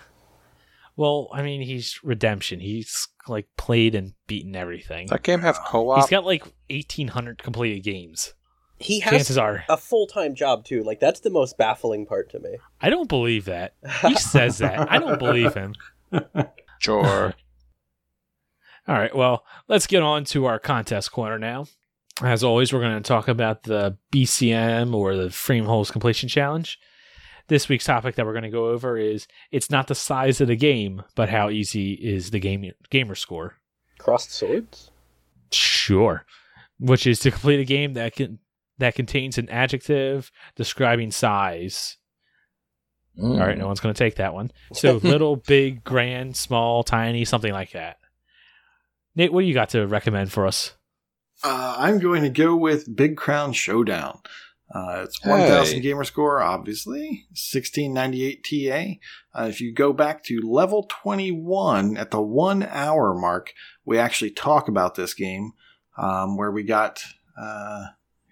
Well, 0.98 1.30
I 1.34 1.42
mean, 1.42 1.62
he's 1.62 2.00
Redemption. 2.04 2.60
He's 2.60 3.08
like 3.28 3.48
played 3.58 3.96
and 3.96 4.14
beaten 4.28 4.56
everything. 4.56 5.08
that 5.08 5.24
game 5.24 5.42
have 5.42 5.60
co-op? 5.60 6.00
He's 6.00 6.10
got 6.10 6.26
like 6.26 6.46
eighteen 6.70 7.10
hundred 7.10 7.44
completed 7.44 7.84
games. 7.84 8.34
He 8.78 9.00
has 9.00 9.12
Chances 9.12 9.38
are, 9.38 9.64
a 9.70 9.78
full 9.78 10.06
time 10.06 10.36
job 10.36 10.66
too. 10.66 10.84
Like 10.84 11.00
that's 11.00 11.22
the 11.22 11.30
most 11.30 11.58
baffling 11.58 12.06
part 12.06 12.30
to 12.32 12.40
me. 12.40 12.58
I 12.82 12.90
don't 12.90 13.08
believe 13.08 13.46
that. 13.46 13.74
He 14.02 14.16
says 14.18 14.58
that. 14.58 14.92
I 14.92 15.00
don't 15.00 15.20
believe 15.20 15.54
him. 15.54 15.76
Sure. 16.80 17.34
All 18.88 18.96
right, 18.96 19.16
well, 19.16 19.44
let's 19.68 19.88
get 19.88 20.04
on 20.04 20.26
to 20.26 20.46
our 20.46 20.60
contest 20.60 21.12
corner 21.12 21.40
now. 21.40 21.66
As 22.22 22.44
always, 22.44 22.72
we're 22.72 22.82
going 22.82 23.02
to 23.02 23.08
talk 23.08 23.28
about 23.28 23.64
the 23.64 23.98
BCM 24.14 24.94
or 24.94 25.16
the 25.16 25.32
Frame 25.32 25.66
Holes 25.66 25.90
Completion 25.90 26.30
Challenge. 26.30 26.78
This 27.48 27.68
week's 27.68 27.86
topic 27.86 28.16
that 28.16 28.26
we're 28.26 28.34
going 28.34 28.44
to 28.44 28.50
go 28.50 28.70
over 28.70 28.98
is 28.98 29.28
it's 29.52 29.72
not 29.72 29.88
the 29.88 29.96
size 29.96 30.40
of 30.40 30.48
the 30.48 30.56
game, 30.56 31.02
but 31.16 31.30
how 31.30 31.50
easy 31.50 31.94
is 31.94 32.30
the 32.32 32.40
game 32.40 32.72
gamer 32.90 33.16
score. 33.16 33.56
Crossed 33.98 34.32
swords. 34.32 34.92
Sure. 35.52 36.26
Which 36.80 37.08
is 37.08 37.20
to 37.22 37.32
complete 37.32 37.60
a 37.60 37.66
game 37.66 37.94
that 37.94 38.16
can 38.16 38.40
that 38.78 38.96
contains 38.96 39.38
an 39.38 39.50
adjective 39.50 40.32
describing 40.56 41.12
size. 41.12 41.98
All 43.22 43.38
right, 43.38 43.58
no 43.58 43.68
one's 43.68 43.80
going 43.80 43.94
to 43.94 43.98
take 43.98 44.16
that 44.16 44.34
one. 44.34 44.52
So 44.74 44.94
little, 45.04 45.38
big, 45.38 45.84
grand, 45.86 46.36
small, 46.36 46.84
tiny, 46.84 47.24
something 47.24 47.54
like 47.54 47.72
that. 47.72 47.98
Nate, 49.16 49.32
what 49.32 49.42
do 49.42 49.48
you 49.48 49.54
got 49.54 49.70
to 49.70 49.88
recommend 49.88 50.32
for 50.34 50.46
us? 50.46 50.74
Uh, 51.44 51.76
I'm 51.78 52.00
going 52.00 52.24
to 52.24 52.30
go 52.30 52.56
with 52.56 52.94
Big 52.94 53.16
Crown 53.16 53.54
Showdown. 53.54 54.20
Uh, 54.74 55.04
it's 55.06 55.24
1000 55.24 55.76
Hey. 55.76 55.82
gamer 55.82 56.04
score, 56.04 56.42
obviously. 56.42 57.26
1698 57.30 58.44
TA. 58.44 59.40
Uh, 59.40 59.48
if 59.48 59.62
you 59.62 59.74
go 59.74 59.94
back 59.94 60.24
to 60.26 60.42
level 60.42 60.84
21 60.90 61.96
at 61.96 62.12
the 62.12 62.22
one 62.22 62.64
hour 62.64 63.14
mark, 63.14 63.54
we 63.86 63.98
actually 63.98 64.32
talk 64.32 64.68
about 64.68 64.96
this 64.96 65.14
game 65.14 65.54
um, 65.98 66.36
where 66.36 66.52
we 66.52 66.64
got, 66.64 67.02
uh, 67.40 67.86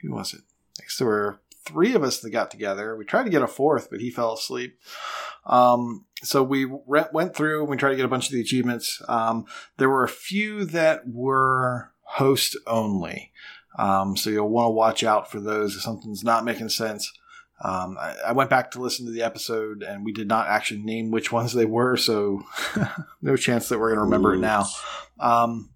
who 0.04 0.14
was 0.14 0.34
it? 0.34 0.42
I 0.80 0.84
guess 0.84 0.98
there 0.98 1.08
were 1.08 1.40
three 1.66 1.96
of 1.96 2.04
us 2.04 2.20
that 2.20 2.30
got 2.30 2.52
together. 2.52 2.96
We 2.96 3.06
tried 3.06 3.24
to 3.24 3.30
get 3.30 3.42
a 3.42 3.48
fourth, 3.48 3.90
but 3.90 4.02
he 4.02 4.12
fell 4.12 4.34
asleep. 4.34 4.78
Um, 5.46 6.06
so 6.22 6.44
we 6.44 6.66
re- 6.66 7.06
went 7.14 7.36
through 7.36 7.62
and 7.62 7.70
we 7.70 7.78
tried 7.78 7.92
to 7.92 7.96
get 7.96 8.06
a 8.06 8.10
bunch 8.10 8.28
of 8.28 8.34
the 8.34 8.42
achievements. 8.42 9.02
Um, 9.08 9.46
there 9.78 9.90
were 9.90 10.04
a 10.04 10.10
few 10.10 10.66
that 10.66 11.08
were 11.08 11.92
host 12.02 12.58
only. 12.68 13.32
Um, 13.78 14.16
so 14.16 14.30
you'll 14.30 14.50
want 14.50 14.68
to 14.68 14.72
watch 14.72 15.04
out 15.04 15.32
for 15.32 15.40
those 15.40 15.76
if 15.76 15.82
something's 15.82 16.24
not 16.24 16.46
making 16.46 16.70
sense. 16.70 17.12
Um, 17.64 17.98
I, 18.00 18.16
I 18.28 18.32
went 18.34 18.50
back 18.50 18.72
to 18.72 18.82
listen 18.82 19.06
to 19.06 19.12
the 19.12 19.24
episode 19.24 19.84
and 19.84 20.04
we 20.04 20.12
did 20.12 20.28
not 20.28 20.48
actually 20.48 20.82
name 20.82 21.12
which 21.12 21.32
ones 21.32 21.54
they 21.54 21.66
were, 21.66 21.96
so 21.98 22.44
no 23.22 23.36
chance 23.36 23.70
that 23.70 23.80
we're 23.80 23.90
going 23.90 24.00
to 24.00 24.04
remember 24.04 24.34
it 24.34 24.40
now. 24.40 24.66
Um, 25.20 25.72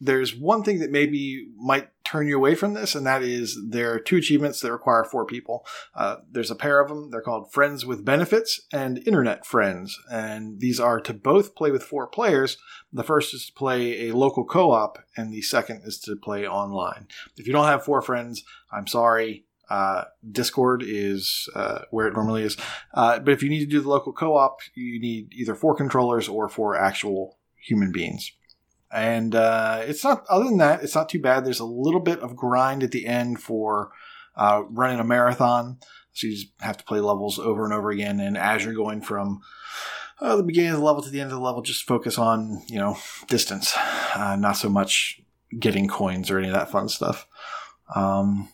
there's 0.00 0.34
one 0.34 0.62
thing 0.62 0.78
that 0.78 0.90
maybe 0.90 1.48
might 1.56 1.88
turn 2.08 2.26
you 2.26 2.36
away 2.36 2.54
from 2.54 2.74
this, 2.74 2.94
and 2.94 3.06
that 3.06 3.22
is 3.22 3.58
there 3.68 3.92
are 3.92 4.00
two 4.00 4.16
achievements 4.16 4.60
that 4.60 4.72
require 4.72 5.04
four 5.04 5.26
people. 5.26 5.66
Uh, 5.94 6.16
there's 6.30 6.50
a 6.50 6.56
pair 6.56 6.80
of 6.80 6.88
them. 6.88 7.10
They're 7.10 7.20
called 7.20 7.52
Friends 7.52 7.84
with 7.84 8.04
Benefits 8.04 8.60
and 8.72 9.06
Internet 9.06 9.44
Friends, 9.44 9.98
and 10.10 10.60
these 10.60 10.80
are 10.80 11.00
to 11.00 11.12
both 11.12 11.54
play 11.54 11.70
with 11.70 11.82
four 11.82 12.06
players. 12.06 12.56
The 12.92 13.02
first 13.02 13.34
is 13.34 13.46
to 13.46 13.52
play 13.52 14.08
a 14.08 14.16
local 14.16 14.44
co-op, 14.44 14.98
and 15.16 15.32
the 15.32 15.42
second 15.42 15.82
is 15.84 15.98
to 16.00 16.16
play 16.16 16.46
online. 16.46 17.08
If 17.36 17.46
you 17.46 17.52
don't 17.52 17.66
have 17.66 17.84
four 17.84 18.00
friends, 18.00 18.44
I'm 18.72 18.86
sorry. 18.86 19.44
Uh, 19.68 20.04
Discord 20.30 20.82
is 20.86 21.46
uh, 21.54 21.80
where 21.90 22.08
it 22.08 22.14
normally 22.14 22.42
is. 22.42 22.56
Uh, 22.94 23.18
but 23.18 23.34
if 23.34 23.42
you 23.42 23.50
need 23.50 23.60
to 23.60 23.66
do 23.66 23.82
the 23.82 23.88
local 23.90 24.14
co-op, 24.14 24.60
you 24.74 24.98
need 24.98 25.34
either 25.34 25.54
four 25.54 25.74
controllers 25.74 26.26
or 26.26 26.48
four 26.48 26.74
actual 26.74 27.38
human 27.54 27.92
beings. 27.92 28.32
And 28.90 29.34
uh, 29.34 29.82
it's 29.84 30.02
not. 30.02 30.24
Other 30.30 30.46
than 30.46 30.58
that, 30.58 30.82
it's 30.82 30.94
not 30.94 31.08
too 31.08 31.20
bad. 31.20 31.44
There's 31.44 31.60
a 31.60 31.66
little 31.66 32.00
bit 32.00 32.20
of 32.20 32.36
grind 32.36 32.82
at 32.82 32.90
the 32.90 33.06
end 33.06 33.40
for 33.40 33.90
uh, 34.34 34.62
running 34.70 34.98
a 34.98 35.04
marathon, 35.04 35.78
so 36.12 36.26
you 36.26 36.34
just 36.34 36.48
have 36.60 36.78
to 36.78 36.84
play 36.84 37.00
levels 37.00 37.38
over 37.38 37.64
and 37.64 37.74
over 37.74 37.90
again. 37.90 38.18
And 38.18 38.38
as 38.38 38.64
you're 38.64 38.72
going 38.72 39.02
from 39.02 39.40
uh, 40.20 40.36
the 40.36 40.42
beginning 40.42 40.70
of 40.70 40.78
the 40.78 40.84
level 40.84 41.02
to 41.02 41.10
the 41.10 41.20
end 41.20 41.30
of 41.30 41.36
the 41.36 41.44
level, 41.44 41.60
just 41.60 41.86
focus 41.86 42.16
on 42.16 42.62
you 42.68 42.78
know 42.78 42.96
distance, 43.26 43.74
uh, 44.14 44.36
not 44.36 44.52
so 44.52 44.70
much 44.70 45.20
getting 45.58 45.86
coins 45.86 46.30
or 46.30 46.38
any 46.38 46.48
of 46.48 46.54
that 46.54 46.70
fun 46.70 46.88
stuff. 46.88 47.26
Um, 47.94 48.48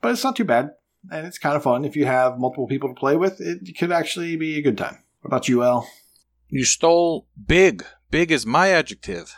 but 0.00 0.10
it's 0.10 0.24
not 0.24 0.34
too 0.34 0.44
bad, 0.44 0.70
and 1.12 1.24
it's 1.24 1.38
kind 1.38 1.56
of 1.56 1.62
fun 1.62 1.84
if 1.84 1.94
you 1.94 2.06
have 2.06 2.38
multiple 2.38 2.66
people 2.66 2.88
to 2.88 2.98
play 2.98 3.16
with. 3.16 3.40
It 3.40 3.78
could 3.78 3.92
actually 3.92 4.34
be 4.36 4.58
a 4.58 4.62
good 4.62 4.78
time. 4.78 5.04
What 5.20 5.28
about 5.28 5.48
you, 5.48 5.62
L? 5.62 5.88
You 6.48 6.64
stole 6.64 7.26
big. 7.46 7.84
Big 8.10 8.32
is 8.32 8.46
my 8.46 8.70
adjective. 8.70 9.36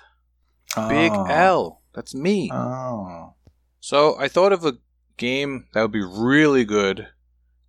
Big 0.89 1.13
Oh. 1.13 1.25
L. 1.29 1.83
That's 1.95 2.15
me. 2.15 2.51
Oh. 2.53 3.35
So 3.81 4.17
I 4.19 4.29
thought 4.29 4.53
of 4.53 4.65
a 4.65 4.75
game 5.17 5.67
that 5.73 5.83
would 5.83 5.93
be 5.93 6.05
really 6.05 6.65
good 6.65 7.09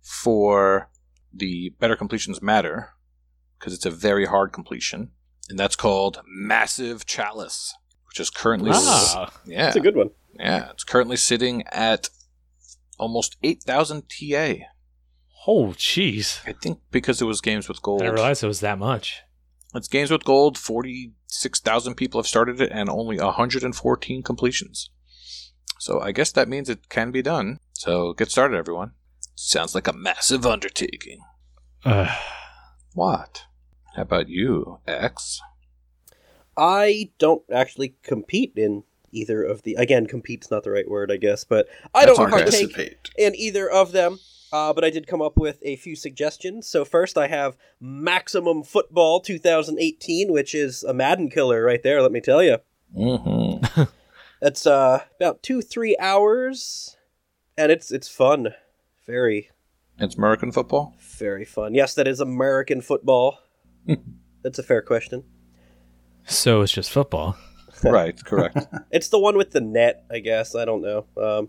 for 0.00 0.90
the 1.32 1.70
Better 1.80 1.96
Completions 1.96 2.42
Matter 2.42 2.90
because 3.58 3.72
it's 3.74 3.86
a 3.86 3.90
very 3.90 4.26
hard 4.26 4.52
completion, 4.52 5.10
and 5.48 5.58
that's 5.58 5.76
called 5.76 6.20
Massive 6.26 7.06
Chalice, 7.06 7.74
which 8.08 8.20
is 8.20 8.28
currently 8.30 8.70
Ah, 8.74 9.32
yeah 9.46 9.68
it's 9.68 9.76
a 9.76 9.80
good 9.80 9.96
one. 9.96 10.10
yeah 10.38 10.70
it's 10.70 10.84
currently 10.84 11.16
sitting 11.16 11.62
at 11.68 12.08
almost 12.98 13.36
eight 13.42 13.62
thousand 13.62 14.02
TA. 14.08 14.54
oh, 15.46 15.68
jeez. 15.76 16.40
I 16.46 16.52
think 16.52 16.80
because 16.90 17.20
it 17.22 17.26
was 17.26 17.40
games 17.40 17.68
with 17.68 17.80
gold. 17.82 18.02
I 18.02 18.06
didn't 18.06 18.14
realize 18.16 18.42
it 18.42 18.46
was 18.48 18.60
that 18.60 18.78
much. 18.78 19.22
It's 19.74 19.88
games 19.88 20.10
with 20.10 20.24
gold. 20.24 20.58
Forty-six 20.58 21.60
thousand 21.60 21.94
people 21.94 22.20
have 22.20 22.26
started 22.26 22.60
it, 22.60 22.70
and 22.72 22.88
only 22.88 23.18
hundred 23.18 23.64
and 23.64 23.74
fourteen 23.74 24.22
completions. 24.22 24.90
So 25.78 26.00
I 26.00 26.12
guess 26.12 26.30
that 26.32 26.48
means 26.48 26.68
it 26.68 26.88
can 26.88 27.10
be 27.10 27.22
done. 27.22 27.58
So 27.72 28.12
get 28.12 28.30
started, 28.30 28.56
everyone. 28.56 28.92
Sounds 29.34 29.74
like 29.74 29.88
a 29.88 29.92
massive 29.92 30.46
undertaking. 30.46 31.20
Uh, 31.84 32.14
What? 32.94 33.46
How 33.96 34.02
about 34.02 34.28
you, 34.28 34.80
X? 34.86 35.40
I 36.56 37.10
don't 37.18 37.42
actually 37.50 37.94
compete 38.02 38.52
in 38.56 38.84
either 39.10 39.42
of 39.42 39.62
the. 39.62 39.74
Again, 39.74 40.06
compete's 40.06 40.50
not 40.50 40.62
the 40.64 40.70
right 40.70 40.88
word, 40.88 41.10
I 41.10 41.16
guess, 41.16 41.44
but 41.44 41.66
I 41.94 42.04
That's 42.04 42.18
don't 42.18 42.26
okay. 42.32 42.42
Participate. 42.42 43.10
in 43.16 43.34
either 43.34 43.68
of 43.68 43.92
them. 43.92 44.18
Uh, 44.52 44.72
but 44.72 44.84
I 44.84 44.90
did 44.90 45.06
come 45.06 45.22
up 45.22 45.36
with 45.38 45.58
a 45.62 45.76
few 45.76 45.96
suggestions. 45.96 46.68
So 46.68 46.84
first, 46.84 47.16
I 47.16 47.28
have 47.28 47.56
Maximum 47.80 48.62
Football 48.62 49.20
2018, 49.20 50.30
which 50.30 50.54
is 50.54 50.82
a 50.84 50.92
Madden 50.92 51.30
killer 51.30 51.64
right 51.64 51.82
there. 51.82 52.02
Let 52.02 52.12
me 52.12 52.20
tell 52.20 52.42
you, 52.42 52.58
Mm-hmm. 52.96 53.82
it's 54.42 54.66
uh, 54.66 55.04
about 55.18 55.42
two 55.42 55.62
three 55.62 55.96
hours, 55.98 56.96
and 57.56 57.72
it's 57.72 57.90
it's 57.90 58.08
fun, 58.08 58.48
very 59.06 59.48
It's 59.98 60.16
American 60.16 60.52
football. 60.52 60.94
very 61.18 61.44
fun. 61.46 61.74
Yes, 61.74 61.94
that 61.94 62.06
is 62.06 62.20
American 62.20 62.80
football. 62.82 63.38
That's 64.42 64.58
a 64.58 64.62
fair 64.62 64.82
question. 64.82 65.24
So 66.24 66.60
it's 66.60 66.72
just 66.72 66.90
football. 66.90 67.36
right. 67.84 68.22
Correct. 68.24 68.58
It's 68.90 69.08
the 69.08 69.18
one 69.18 69.36
with 69.36 69.52
the 69.52 69.60
net, 69.60 70.04
I 70.10 70.18
guess. 70.18 70.54
I 70.54 70.64
don't 70.64 70.82
know. 70.82 71.06
Um, 71.16 71.48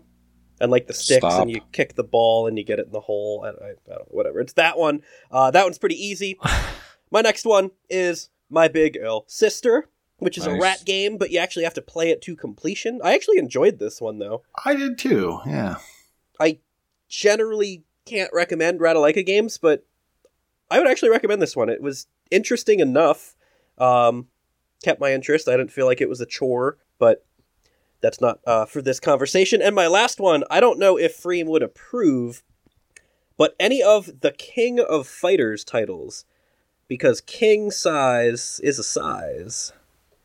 and 0.64 0.72
like 0.72 0.86
the 0.86 0.92
sticks, 0.92 1.18
Stop. 1.18 1.42
and 1.42 1.50
you 1.50 1.60
kick 1.72 1.94
the 1.94 2.04
ball 2.04 2.46
and 2.46 2.58
you 2.58 2.64
get 2.64 2.78
it 2.78 2.86
in 2.86 2.92
the 2.92 3.00
hole. 3.00 3.44
I, 3.44 3.48
I, 3.48 3.70
I 3.70 3.74
don't 3.86 3.98
know, 4.00 4.04
whatever. 4.08 4.40
It's 4.40 4.54
that 4.54 4.78
one. 4.78 5.02
Uh, 5.30 5.50
that 5.52 5.62
one's 5.62 5.78
pretty 5.78 6.02
easy. 6.02 6.38
My 7.10 7.20
next 7.20 7.44
one 7.44 7.70
is 7.88 8.30
My 8.50 8.66
Big 8.66 8.96
Ill 9.00 9.24
Sister, 9.28 9.88
which 10.18 10.36
is 10.36 10.46
a 10.46 10.58
rat 10.58 10.84
game, 10.84 11.16
but 11.16 11.30
you 11.30 11.38
actually 11.38 11.64
have 11.64 11.74
to 11.74 11.82
play 11.82 12.10
it 12.10 12.20
to 12.22 12.34
completion. 12.34 13.00
I 13.04 13.14
actually 13.14 13.38
enjoyed 13.38 13.78
this 13.78 14.00
one 14.00 14.18
though. 14.18 14.42
I 14.64 14.74
did 14.74 14.98
too. 14.98 15.38
Yeah. 15.46 15.76
I 16.40 16.58
generally, 17.08 17.84
can't 18.04 18.30
recommend 18.32 18.80
Ratalaika 18.80 19.24
games, 19.24 19.58
but 19.58 19.86
I 20.70 20.78
would 20.78 20.88
actually 20.88 21.10
recommend 21.10 21.40
this 21.40 21.56
one. 21.56 21.68
It 21.68 21.82
was 21.82 22.06
interesting 22.30 22.80
enough. 22.80 23.34
Um, 23.78 24.28
kept 24.82 25.00
my 25.00 25.12
interest. 25.12 25.48
I 25.48 25.56
didn't 25.56 25.72
feel 25.72 25.86
like 25.86 26.00
it 26.00 26.08
was 26.08 26.20
a 26.20 26.26
chore, 26.26 26.78
but 26.98 27.24
that's 28.04 28.20
not 28.20 28.38
uh, 28.46 28.66
for 28.66 28.82
this 28.82 29.00
conversation. 29.00 29.62
And 29.62 29.74
my 29.74 29.86
last 29.86 30.20
one, 30.20 30.44
I 30.50 30.60
don't 30.60 30.78
know 30.78 30.96
if 30.98 31.20
Freem 31.20 31.46
would 31.46 31.62
approve, 31.62 32.42
but 33.36 33.56
any 33.58 33.82
of 33.82 34.20
the 34.20 34.30
King 34.30 34.78
of 34.78 35.06
Fighters 35.06 35.64
titles, 35.64 36.24
because 36.86 37.20
king 37.20 37.70
size 37.70 38.60
is 38.62 38.78
a 38.78 38.84
size. 38.84 39.72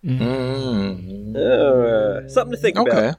Mm. 0.03 1.35
Uh, 1.35 2.29
something 2.29 2.51
to 2.51 2.57
think 2.57 2.77
about. 2.77 2.93
Okay. 2.93 3.13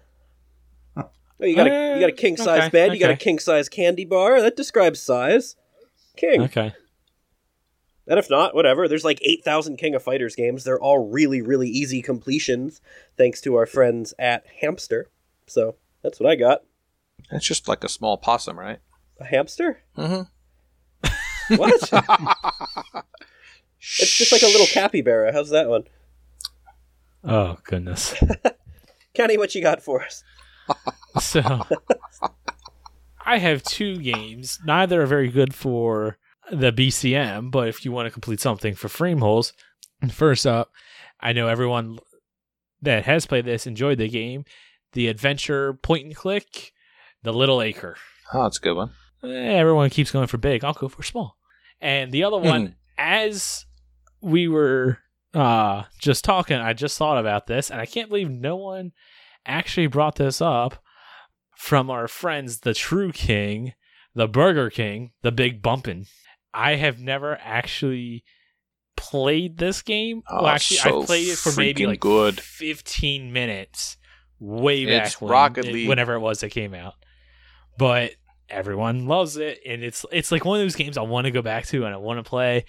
Oh, 1.43 1.47
you 1.47 1.57
got 1.57 1.67
a 1.67 1.95
you 1.95 2.01
got 2.01 2.11
a 2.11 2.13
king 2.13 2.37
size 2.37 2.65
Okay, 2.65 2.69
bed. 2.69 2.93
You 2.93 3.01
got 3.01 3.11
a 3.11 3.17
king 3.17 3.39
size 3.39 3.69
candy 3.69 4.05
bar. 4.05 4.41
That 4.43 4.57
describes 4.57 5.03
size. 5.03 5.57
King. 6.17 6.43
Okay. 6.43 6.75
And 8.11 8.19
if 8.19 8.29
not, 8.29 8.55
whatever. 8.55 8.89
There's 8.89 9.05
like 9.05 9.21
8,000 9.23 9.79
King 9.79 9.95
of 9.95 10.03
Fighters 10.03 10.35
games. 10.35 10.65
They're 10.65 10.81
all 10.81 11.09
really, 11.09 11.41
really 11.41 11.69
easy 11.69 12.03
completions, 12.03 12.83
thanks 13.17 13.41
to 13.43 13.55
our 13.55 13.67
friends 13.67 14.13
at 14.19 14.45
Hamster. 14.61 15.09
So 15.47 15.77
that's 16.03 16.19
what 16.19 16.29
I 16.29 16.35
got. 16.35 16.63
It's 17.31 17.47
just 17.47 17.69
like 17.69 17.85
a 17.85 17.89
small 17.89 18.17
possum, 18.19 18.59
right? 18.59 18.81
A 19.21 19.25
hamster? 19.25 19.81
Mm-hmm. 19.97 21.55
What? 21.57 21.73
it's 23.81 24.17
just 24.17 24.33
like 24.33 24.43
a 24.43 24.47
little 24.47 24.67
capybara. 24.67 25.33
How's 25.33 25.51
that 25.51 25.69
one? 25.69 25.85
Oh 27.23 27.59
goodness. 27.65 28.15
Kenny, 29.15 29.37
what 29.37 29.55
you 29.55 29.63
got 29.63 29.83
for 29.83 30.03
us? 30.03 30.25
So 31.21 31.43
I 33.25 33.39
have 33.39 33.63
two 33.63 33.99
games. 33.99 34.59
Neither 34.65 35.03
are 35.03 35.07
very 35.07 35.29
good 35.29 35.55
for 35.55 36.19
the 36.51 36.73
BCM, 36.73 37.51
but 37.51 37.69
if 37.69 37.85
you 37.85 37.93
want 37.93 38.07
to 38.07 38.11
complete 38.11 38.41
something 38.41 38.75
for 38.75 38.89
frame 38.89 39.19
holes, 39.19 39.53
first 40.11 40.47
up, 40.47 40.71
I 41.21 41.33
know 41.33 41.49
everyone 41.49 41.99
that 42.83 43.05
has 43.05 43.27
played 43.27 43.45
this 43.45 43.67
enjoyed 43.67 43.99
the 43.99 44.09
game. 44.09 44.45
The 44.93 45.09
adventure 45.09 45.75
point 45.75 46.07
and 46.07 46.17
click, 46.17 46.73
the 47.23 47.33
Little 47.33 47.63
Acre. 47.63 47.97
Oh, 48.33 48.43
that's 48.45 48.59
a 48.59 48.61
good 48.61 48.77
one. 48.77 48.91
Eh, 49.23 49.29
everyone 49.29 49.91
keeps 49.91 50.11
going 50.11 50.27
for 50.27 50.39
big. 50.39 50.65
I'll 50.65 50.73
go 50.73 50.89
for 50.89 51.03
small. 51.03 51.37
And 51.81 52.11
the 52.11 52.25
other 52.25 52.39
one, 52.39 52.77
as 52.99 53.67
we 54.21 54.49
were 54.49 54.99
uh, 55.35 55.85
just 55.99 56.25
talking, 56.25 56.57
I 56.57 56.73
just 56.73 56.99
thought 56.99 57.19
about 57.19 57.47
this, 57.47 57.71
and 57.71 57.81
I 57.81 57.87
can't 57.87 58.09
believe 58.09 58.31
no 58.31 58.57
one 58.57 58.93
actually 59.47 59.87
brought 59.87 60.17
this 60.17 60.41
up 60.41 60.83
from 61.57 61.91
our 61.91 62.09
friends, 62.09 62.61
the 62.61 62.75
True 62.75 63.13
King, 63.13 63.75
the 64.15 64.27
Burger 64.27 64.71
King, 64.71 65.13
the 65.23 65.33
Big 65.33 65.63
Bumpin'. 65.63 66.07
I 66.53 66.77
have 66.77 66.99
never 67.01 67.39
actually 67.43 68.25
played 68.97 69.59
this 69.59 69.83
game. 69.83 70.23
Oh, 70.29 70.43
well, 70.43 70.47
actually, 70.49 70.79
so 70.79 71.03
I 71.03 71.07
played 71.07 71.29
it 71.29 71.39
for 71.39 71.53
maybe 71.59 71.87
like 71.87 72.01
good. 72.01 72.41
15 72.41 73.33
minutes 73.33 73.97
way 74.39 74.87
back 74.87 75.07
It's 75.07 75.21
when, 75.21 75.31
Rocket 75.31 75.67
League. 75.67 75.89
whenever 75.89 76.15
it 76.15 76.21
was 76.21 76.41
that 76.41 76.51
came 76.51 76.75
out. 76.75 76.95
But 77.79 78.13
everyone 78.49 79.07
loves 79.07 79.37
it, 79.37 79.61
and 79.67 79.83
it's 79.83 80.05
it's 80.13 80.33
like 80.33 80.45
one 80.45 80.61
of 80.61 80.65
those 80.65 80.77
games 80.77 80.99
I 80.99 81.03
want 81.03 81.27
to 81.27 81.31
go 81.31 81.43
back 81.43 81.67
to 81.67 81.85
and 81.85 81.95
I 81.95 81.99
want 81.99 82.19
to 82.23 82.29
play, 82.29 82.65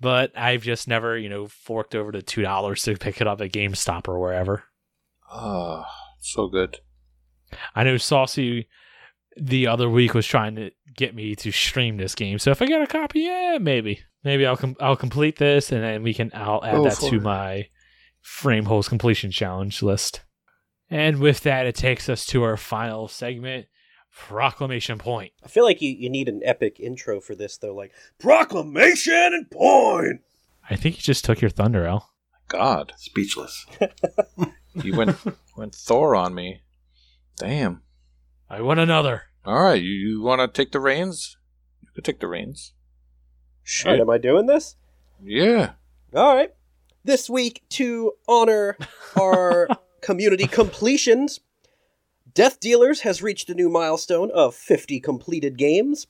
but 0.00 0.36
I've 0.36 0.62
just 0.62 0.88
never 0.88 1.16
you 1.16 1.28
know 1.28 1.46
forked 1.46 1.94
over 1.94 2.12
the 2.12 2.22
two 2.22 2.42
dollars 2.42 2.82
to 2.82 2.96
pick 2.96 3.20
it 3.20 3.26
up 3.26 3.40
at 3.40 3.52
GameStop 3.52 4.08
or 4.08 4.18
wherever. 4.18 4.64
Oh, 5.32 5.84
so 6.18 6.48
good. 6.48 6.78
I 7.74 7.84
know 7.84 7.96
Saucy 7.96 8.68
the 9.36 9.66
other 9.66 9.88
week 9.88 10.14
was 10.14 10.26
trying 10.26 10.56
to 10.56 10.70
get 10.96 11.14
me 11.14 11.34
to 11.36 11.50
stream 11.52 11.96
this 11.96 12.14
game, 12.14 12.38
so 12.38 12.50
if 12.50 12.60
I 12.62 12.66
get 12.66 12.82
a 12.82 12.86
copy, 12.86 13.20
yeah, 13.20 13.58
maybe 13.60 14.00
maybe 14.24 14.44
I'll 14.46 14.56
com- 14.56 14.76
I'll 14.80 14.96
complete 14.96 15.38
this 15.38 15.72
and 15.72 15.82
then 15.82 16.02
we 16.02 16.12
can 16.14 16.30
I'll 16.34 16.64
add 16.64 16.74
Go 16.76 16.84
that 16.84 16.94
to 16.98 17.16
it. 17.16 17.22
my 17.22 17.68
frame 18.20 18.64
holes 18.66 18.88
completion 18.88 19.30
challenge 19.30 19.82
list. 19.82 20.22
And 20.90 21.18
with 21.20 21.42
that, 21.42 21.66
it 21.66 21.76
takes 21.76 22.08
us 22.08 22.26
to 22.26 22.42
our 22.42 22.56
final 22.56 23.06
segment, 23.06 23.66
Proclamation 24.12 24.98
Point. 24.98 25.32
I 25.44 25.46
feel 25.48 25.64
like 25.64 25.80
you, 25.80 25.90
you 25.90 26.10
need 26.10 26.28
an 26.28 26.40
epic 26.44 26.80
intro 26.80 27.20
for 27.20 27.36
this, 27.36 27.56
though. 27.58 27.74
Like, 27.74 27.92
Proclamation 28.18 29.14
and 29.32 29.48
Point! 29.50 30.20
I 30.68 30.74
think 30.74 30.96
you 30.96 31.02
just 31.02 31.24
took 31.24 31.40
your 31.40 31.50
thunder, 31.50 31.86
Al. 31.86 32.10
God, 32.48 32.92
Speechless. 32.96 33.64
you 34.74 34.96
went 34.96 35.16
went 35.56 35.74
Thor 35.76 36.16
on 36.16 36.34
me. 36.34 36.62
Damn. 37.36 37.82
I 38.50 38.60
want 38.62 38.80
another. 38.80 39.22
All 39.44 39.62
right, 39.62 39.80
you, 39.80 39.92
you 39.92 40.22
want 40.22 40.40
to 40.40 40.48
take 40.48 40.72
the 40.72 40.80
reins? 40.80 41.36
You 41.82 41.88
can 41.94 42.02
take 42.02 42.18
the 42.18 42.26
reins. 42.26 42.72
All 43.84 43.92
right, 43.92 43.96
Shit. 43.96 44.00
am 44.00 44.10
I 44.10 44.18
doing 44.18 44.46
this? 44.46 44.74
Yeah. 45.22 45.72
All 46.14 46.34
right. 46.34 46.52
This 47.04 47.30
week, 47.30 47.62
to 47.70 48.12
honor 48.28 48.76
our 49.18 49.68
community 50.02 50.48
completions, 50.48 51.38
Death 52.34 52.58
Dealers 52.58 53.02
has 53.02 53.22
reached 53.22 53.48
a 53.50 53.54
new 53.54 53.68
milestone 53.68 54.32
of 54.32 54.56
50 54.56 54.98
completed 54.98 55.56
games. 55.56 56.08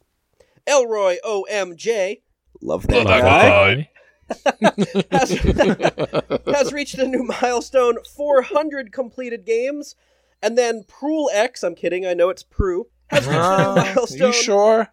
Elroy 0.67 1.17
OMJ, 1.23 2.23
love 2.63 2.87
that 2.87 3.07
guy, 3.07 3.91
has, 5.11 5.31
has 6.57 6.73
reached 6.73 6.99
a 6.99 7.07
new 7.07 7.23
milestone 7.23 7.99
400 8.17 8.93
completed 8.93 9.45
games. 9.45 9.95
And 10.43 10.57
then 10.57 10.85
Prul 10.85 11.27
X, 11.33 11.63
I'm 11.63 11.75
kidding, 11.75 12.07
I 12.07 12.15
know 12.15 12.31
it's 12.31 12.43
Prue, 12.43 12.87
has 13.11 13.27
reached 13.27 13.39
a 13.39 13.39
new 13.39 13.41
Uh, 13.41 13.75
milestone. 13.95 14.27
you 14.29 14.33
sure? 14.33 14.89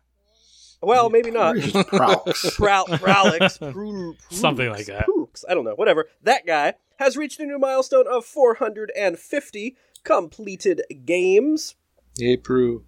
Well, 0.82 1.10
maybe 1.10 1.32
not. 1.32 1.56
Just 1.56 1.74
Praux. 1.88 2.56
Prowl, 2.56 2.86
Prowlix, 2.88 3.58
Prul- 3.74 4.16
Something 4.30 4.68
Prulux, 4.68 4.72
like 4.78 4.86
that. 4.88 5.06
Prulux, 5.08 5.44
I 5.50 5.54
don't 5.54 5.64
know, 5.66 5.74
whatever. 5.76 6.08
That 6.24 6.46
guy 6.46 6.74
has 7.00 7.16
reached 7.18 7.40
a 7.40 7.46
new 7.46 7.58
milestone 7.60 8.06
of 8.08 8.26
450 8.26 9.76
completed 10.04 10.82
games. 11.06 11.76
Yay, 12.18 12.38
Prue. 12.38 12.84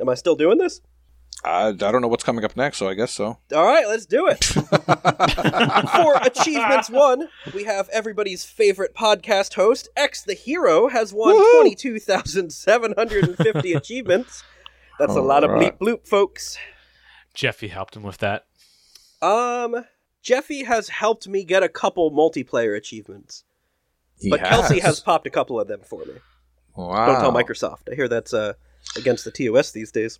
Am 0.00 0.08
I 0.08 0.14
still 0.14 0.36
doing 0.36 0.58
this? 0.58 0.80
I, 1.44 1.68
I 1.68 1.72
don't 1.72 2.00
know 2.00 2.08
what's 2.08 2.24
coming 2.24 2.44
up 2.44 2.56
next, 2.56 2.78
so 2.78 2.88
I 2.88 2.94
guess 2.94 3.12
so. 3.12 3.38
All 3.54 3.64
right, 3.64 3.86
let's 3.86 4.06
do 4.06 4.26
it. 4.26 4.42
For 4.44 6.14
achievements 6.24 6.90
one, 6.90 7.28
we 7.54 7.62
have 7.64 7.88
everybody's 7.90 8.44
favorite 8.44 8.94
podcast 8.94 9.54
host, 9.54 9.88
X 9.96 10.22
the 10.22 10.34
Hero, 10.34 10.88
has 10.88 11.12
won 11.12 11.36
Woohoo! 11.36 11.60
22,750 11.60 13.72
achievements. 13.74 14.42
That's 14.98 15.14
a 15.14 15.20
lot 15.20 15.44
of 15.44 15.50
bleep 15.50 15.78
bloop, 15.78 16.08
folks. 16.08 16.56
Jeffy 17.34 17.68
helped 17.68 17.94
him 17.96 18.02
with 18.02 18.16
that. 18.18 18.46
Um, 19.20 19.84
Jeffy 20.22 20.64
has 20.64 20.88
helped 20.88 21.28
me 21.28 21.44
get 21.44 21.62
a 21.62 21.68
couple 21.68 22.10
multiplayer 22.10 22.74
achievements, 22.76 23.44
He 24.18 24.30
but 24.30 24.40
Kelsey 24.40 24.80
has 24.80 25.00
popped 25.00 25.26
a 25.26 25.30
couple 25.30 25.60
of 25.60 25.68
them 25.68 25.80
for 25.84 26.04
me. 26.06 26.14
Wow. 26.74 27.06
Don't 27.06 27.20
tell 27.20 27.32
Microsoft. 27.32 27.88
I 27.90 27.94
hear 27.94 28.08
that's 28.08 28.34
uh, 28.34 28.54
against 28.96 29.24
the 29.24 29.30
TOS 29.30 29.70
these 29.70 29.92
days. 29.92 30.18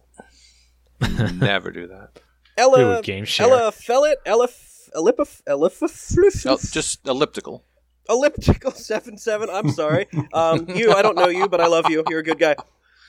Never 1.01 1.71
do 1.71 1.89
that. 1.89 2.21
Ella, 2.59 2.99
a 2.99 3.03
game 3.03 3.25
share. 3.25 3.49
Ella 3.49 3.71
Fellet, 3.73 4.17
Ella, 4.25 4.49
Ellipif, 4.95 5.43
Ellipif, 5.45 6.47
Oh, 6.47 6.59
just 6.73 7.07
elliptical. 7.07 7.65
Elliptical 8.09 8.71
seven 8.73 9.19
seven. 9.19 9.51
I'm 9.51 9.71
sorry. 9.71 10.07
Um, 10.33 10.67
you, 10.71 10.93
I 10.93 11.03
don't 11.03 11.17
know 11.17 11.29
you, 11.29 11.49
but 11.49 11.61
I 11.61 11.67
love 11.67 11.91
you. 11.91 12.03
You're 12.09 12.21
a 12.21 12.25
good 12.25 12.39
guy. 12.39 12.57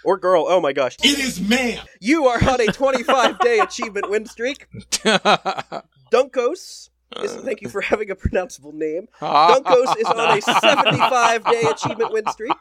Or 0.03 0.17
girl. 0.17 0.45
Oh 0.47 0.59
my 0.59 0.73
gosh. 0.73 0.95
It 1.03 1.19
is 1.19 1.39
man. 1.39 1.79
You 1.99 2.25
are 2.27 2.43
on 2.49 2.61
a 2.61 2.65
25 2.67 3.39
day 3.41 3.59
achievement 3.59 4.09
win 4.09 4.25
streak. 4.25 4.67
Dunkos 6.11 6.89
is 7.21 7.35
thank 7.37 7.61
you 7.61 7.69
for 7.69 7.81
having 7.81 8.09
a 8.11 8.15
pronounceable 8.15 8.73
name. 8.73 9.07
Dunkos 9.21 9.97
is 9.97 10.05
on 10.07 10.37
a 10.37 10.41
75 10.41 11.45
day 11.45 11.63
achievement 11.69 12.11
win 12.11 12.25
streak. 12.31 12.53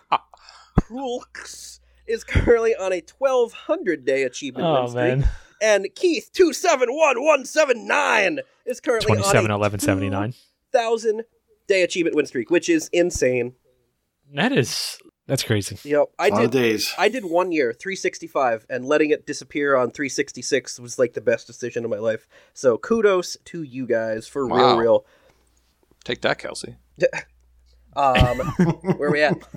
Prulx 0.80 1.80
is 2.06 2.24
currently 2.24 2.74
on 2.74 2.92
a 2.92 3.02
1200 3.18 4.04
day 4.04 4.22
achievement 4.24 4.66
win 4.66 4.76
Oh 4.82 4.86
streak. 4.88 5.18
man, 5.18 5.28
And 5.60 5.86
Keith 5.94 6.30
271179 6.32 8.40
is 8.64 8.80
currently 8.80 9.06
twenty-seven, 9.06 9.50
on 9.50 9.50
a 9.50 9.54
eleven, 9.58 9.78
seventy-nine. 9.80 10.34
1000 10.72 11.22
day 11.68 11.82
achievement 11.82 12.14
win 12.16 12.26
streak, 12.26 12.50
which 12.50 12.68
is 12.68 12.88
insane. 12.92 13.54
That 14.34 14.52
is 14.52 14.98
that's 15.26 15.42
crazy. 15.42 15.78
Yep, 15.88 16.06
I 16.18 16.28
a 16.28 16.30
lot 16.30 16.44
of 16.44 16.50
did 16.52 16.58
days. 16.62 16.94
I 16.98 17.08
did 17.08 17.24
one 17.24 17.50
year, 17.52 17.72
365, 17.72 18.66
and 18.70 18.84
letting 18.84 19.10
it 19.10 19.26
disappear 19.26 19.74
on 19.76 19.90
366 19.90 20.78
was 20.78 20.98
like 21.00 21.14
the 21.14 21.20
best 21.20 21.46
decision 21.48 21.84
of 21.84 21.90
my 21.90 21.98
life. 21.98 22.28
So 22.54 22.78
kudos 22.78 23.36
to 23.46 23.62
you 23.62 23.86
guys 23.86 24.28
for 24.28 24.46
real, 24.46 24.56
Wow. 24.56 24.78
real. 24.78 25.04
Take 26.04 26.20
that, 26.22 26.38
Kelsey. 26.38 26.76
Um, 27.96 28.38
where 28.98 29.08
are 29.08 29.12
we 29.12 29.22
at? 29.22 29.38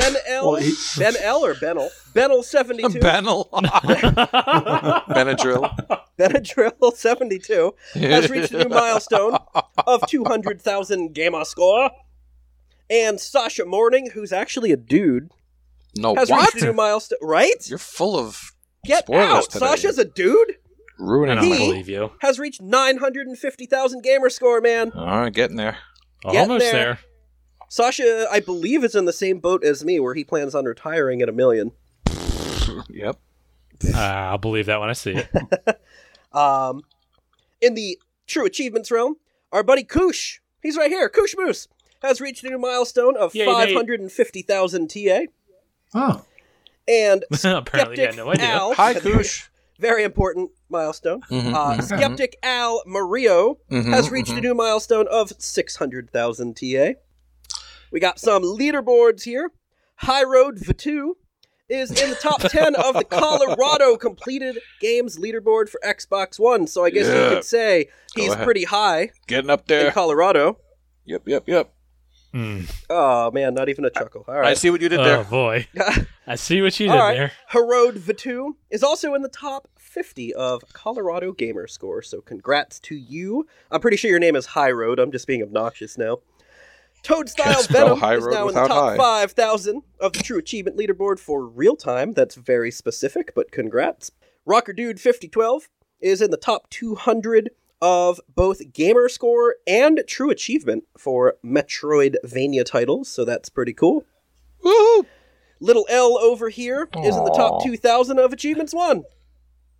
Ben 0.00 0.16
L. 0.28 0.52
Well, 0.52 0.60
he- 0.62 0.74
Ben 0.98 1.16
L. 1.16 1.44
or 1.44 1.54
Benel? 1.54 1.88
Benel 2.14 2.42
72. 2.44 2.98
Benel. 3.00 3.48
Benadryl. 5.08 5.98
Benadryl 6.18 6.96
72 6.96 7.74
has 7.94 8.30
reached 8.30 8.52
a 8.52 8.64
new 8.64 8.68
milestone 8.68 9.36
of 9.86 10.06
200,000 10.08 11.14
gamer 11.14 11.44
score. 11.44 11.90
And 12.88 13.20
Sasha 13.20 13.64
Morning, 13.64 14.10
who's 14.14 14.32
actually 14.32 14.70
a 14.72 14.76
dude, 14.76 15.30
No, 15.96 16.14
has 16.14 16.30
what? 16.30 16.52
reached 16.54 16.62
a 16.64 16.68
new 16.68 16.72
milestone. 16.72 17.18
Right? 17.20 17.68
You're 17.68 17.78
full 17.78 18.16
of 18.18 18.52
Get 18.84 19.06
spoilers 19.06 19.28
out! 19.46 19.50
today. 19.50 19.66
Sasha's 19.66 19.98
a 19.98 20.04
dude. 20.04 20.52
I 20.52 21.02
ruining 21.02 21.36
don't 21.36 21.44
He- 21.44 21.50
my 21.50 21.56
believe 21.58 21.88
you. 21.88 22.12
Has 22.20 22.38
reached 22.38 22.62
950,000 22.62 24.02
gamer 24.02 24.30
score, 24.30 24.60
man. 24.60 24.92
All 24.94 25.04
right, 25.04 25.32
getting 25.32 25.56
there. 25.56 25.78
Getting 26.22 26.40
Almost 26.40 26.60
there. 26.64 26.72
there. 26.72 26.98
Sasha, 27.68 28.26
I 28.30 28.40
believe, 28.40 28.84
is 28.84 28.94
in 28.94 29.04
the 29.06 29.12
same 29.12 29.38
boat 29.40 29.64
as 29.64 29.84
me, 29.84 29.98
where 30.00 30.14
he 30.14 30.24
plans 30.24 30.54
on 30.54 30.64
retiring 30.64 31.22
at 31.22 31.28
a 31.28 31.32
million. 31.32 31.72
Yep. 32.90 33.16
Uh, 33.94 33.98
I'll 33.98 34.38
believe 34.38 34.66
that 34.66 34.80
when 34.80 34.88
I 34.90 34.92
see 34.94 35.12
it. 35.12 35.28
Um, 36.32 36.82
in 37.62 37.74
the 37.74 37.98
true 38.26 38.44
achievements 38.44 38.90
realm, 38.90 39.16
our 39.52 39.62
buddy 39.62 39.84
Koosh, 39.84 40.38
he's 40.62 40.76
right 40.76 40.90
here, 40.90 41.08
Koosh 41.08 41.34
Moose, 41.38 41.66
has 42.02 42.20
reached 42.20 42.44
a 42.44 42.50
new 42.50 42.58
milestone 42.58 43.16
of 43.16 43.32
550,000 43.32 44.88
TA. 44.90 45.20
Oh, 45.94 46.24
And 46.86 47.24
Apparently, 47.44 47.96
yeah, 48.02 48.10
Skeptic 48.10 48.16
no 48.16 48.30
idea. 48.32 48.46
Al, 48.48 48.74
Hi, 48.74 48.94
Koosh. 48.94 49.44
very 49.78 50.02
important 50.04 50.50
milestone. 50.68 51.22
Mhm, 51.30 51.54
Uh, 51.54 51.76
mhm, 51.78 51.82
Skeptic 51.84 52.36
Al 52.42 52.82
Mario 52.84 53.56
mhm, 53.70 53.84
has 53.86 54.10
reached 54.10 54.32
a 54.32 54.40
new 54.40 54.54
milestone 54.54 55.06
of 55.08 55.32
600,000 55.38 56.54
TA. 56.54 56.94
We 57.90 58.00
got 58.00 58.18
some 58.18 58.42
leaderboards 58.42 59.22
here. 59.24 59.52
High 59.96 60.24
Road 60.24 60.58
Vatu 60.58 61.12
is 61.68 61.90
in 61.90 62.10
the 62.10 62.16
top 62.16 62.40
10 62.42 62.74
of 62.76 62.94
the 62.94 63.04
Colorado 63.04 63.96
completed 63.98 64.58
games 64.80 65.18
leaderboard 65.18 65.68
for 65.68 65.80
Xbox 65.84 66.38
One. 66.38 66.66
So 66.66 66.84
I 66.84 66.90
guess 66.90 67.06
Yeah. 67.06 67.24
you 67.30 67.34
could 67.36 67.44
say 67.44 67.88
he's 68.14 68.36
pretty 68.36 68.64
high 68.64 69.10
Getting 69.26 69.50
up 69.50 69.66
there. 69.66 69.88
in. 69.88 69.92
Colorado. 69.92 70.58
Yep, 71.06 71.22
yep, 71.26 71.44
yep. 71.48 71.72
Mm. 72.34 72.70
Oh 72.90 73.30
man, 73.30 73.54
not 73.54 73.68
even 73.70 73.84
a 73.86 73.90
chuckle. 73.90 74.24
All 74.28 74.34
I 74.34 74.52
see 74.54 74.68
what 74.68 74.82
you 74.82 74.90
did 74.90 75.00
there. 75.00 75.18
Oh 75.20 75.24
boy, 75.24 75.66
I 76.26 76.34
see 76.34 76.60
what 76.60 76.78
you 76.78 76.90
All 76.90 76.96
did 76.96 77.00
right. 77.02 77.16
there. 77.16 77.32
Herode 77.48 77.94
Vatu 77.96 78.50
is 78.70 78.82
also 78.82 79.14
in 79.14 79.22
the 79.22 79.28
top 79.30 79.68
50 79.78 80.34
of 80.34 80.62
Colorado 80.74 81.32
Gamer 81.32 81.66
Score, 81.66 82.02
so 82.02 82.20
congrats 82.20 82.78
to 82.80 82.94
you. 82.94 83.46
I'm 83.70 83.80
pretty 83.80 83.96
sure 83.96 84.10
your 84.10 84.18
name 84.20 84.36
is 84.36 84.44
High 84.46 84.72
Road. 84.72 84.98
I'm 84.98 85.12
just 85.12 85.26
being 85.26 85.42
obnoxious 85.42 85.96
now. 85.96 86.18
Toadstyle 87.06 87.68
Venom 87.68 88.00
High 88.00 88.16
is 88.16 88.24
Road 88.24 88.32
now 88.32 88.48
in 88.48 88.54
the 88.54 88.66
top 88.66 88.70
high. 88.70 88.96
5,000 88.96 89.82
of 90.00 90.12
the 90.12 90.18
True 90.24 90.38
Achievement 90.38 90.76
Leaderboard 90.76 91.20
for 91.20 91.46
real 91.46 91.76
time. 91.76 92.12
That's 92.12 92.34
very 92.34 92.72
specific, 92.72 93.32
but 93.34 93.52
congrats. 93.52 94.10
Rocker 94.44 94.72
Dude 94.72 95.00
5012 95.00 95.68
is 96.00 96.20
in 96.20 96.32
the 96.32 96.36
top 96.36 96.68
200 96.70 97.50
of 97.80 98.20
both 98.34 98.72
Gamer 98.72 99.08
Score 99.08 99.54
and 99.68 100.02
True 100.08 100.30
Achievement 100.30 100.84
for 100.98 101.34
Metroidvania 101.44 102.64
titles, 102.64 103.08
so 103.08 103.24
that's 103.24 103.50
pretty 103.50 103.72
cool. 103.72 104.04
Woohoo! 104.64 105.06
Little 105.60 105.86
L 105.88 106.18
over 106.18 106.48
here 106.48 106.88
is 107.04 107.16
in 107.16 107.24
the 107.24 107.30
top 107.30 107.62
2,000 107.62 108.18
of 108.18 108.32
Achievements 108.32 108.74
Won. 108.74 109.04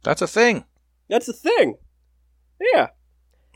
That's 0.05 0.23
a 0.23 0.29
thing. 0.29 0.65
That's 1.09 1.29
a 1.29 1.33
thing. 1.33 1.75
Yeah. 2.73 2.89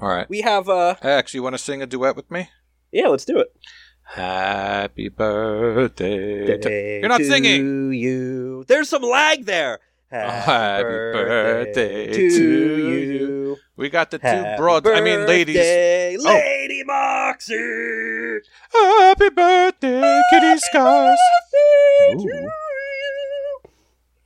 All 0.01 0.09
right. 0.09 0.29
We 0.29 0.41
have, 0.41 0.69
uh, 0.69 0.97
X, 1.03 1.35
you 1.35 1.43
want 1.43 1.55
to 1.55 1.59
sing 1.59 1.83
a 1.83 1.87
duet 1.87 2.17
with 2.17 2.31
me? 2.31 2.49
Yeah, 2.93 3.09
let's 3.09 3.25
do 3.25 3.39
it. 3.39 3.55
Happy 4.03 5.09
birthday. 5.09 6.47
to- 6.47 6.59
Day 6.59 7.01
You're 7.01 7.09
not 7.09 7.19
to 7.19 7.25
singing. 7.25 7.93
you. 7.93 8.65
There's 8.67 8.89
some 8.89 9.03
lag 9.03 9.45
there. 9.47 9.79
Oh, 10.13 10.17
happy 10.19 10.83
birthday 10.83 12.07
to 12.09 12.31
to 12.31 12.77
you. 12.91 13.57
We 13.77 13.89
got 13.91 14.11
the 14.11 14.19
two 14.19 14.27
Happy 14.27 14.57
broads. 14.57 14.87
I 14.89 15.01
mean, 15.01 15.25
ladies. 15.27 15.55
birthday, 15.57 16.17
Oh. 16.19 16.25
Lady 16.25 16.83
Moxie. 16.85 18.41
Happy 18.73 19.29
birthday, 19.31 20.21
Kitty 20.31 20.59
Skies. 20.59 21.19
Birthday 21.53 22.23
to 22.23 22.29
Ooh. 22.29 22.41
you. 22.43 22.51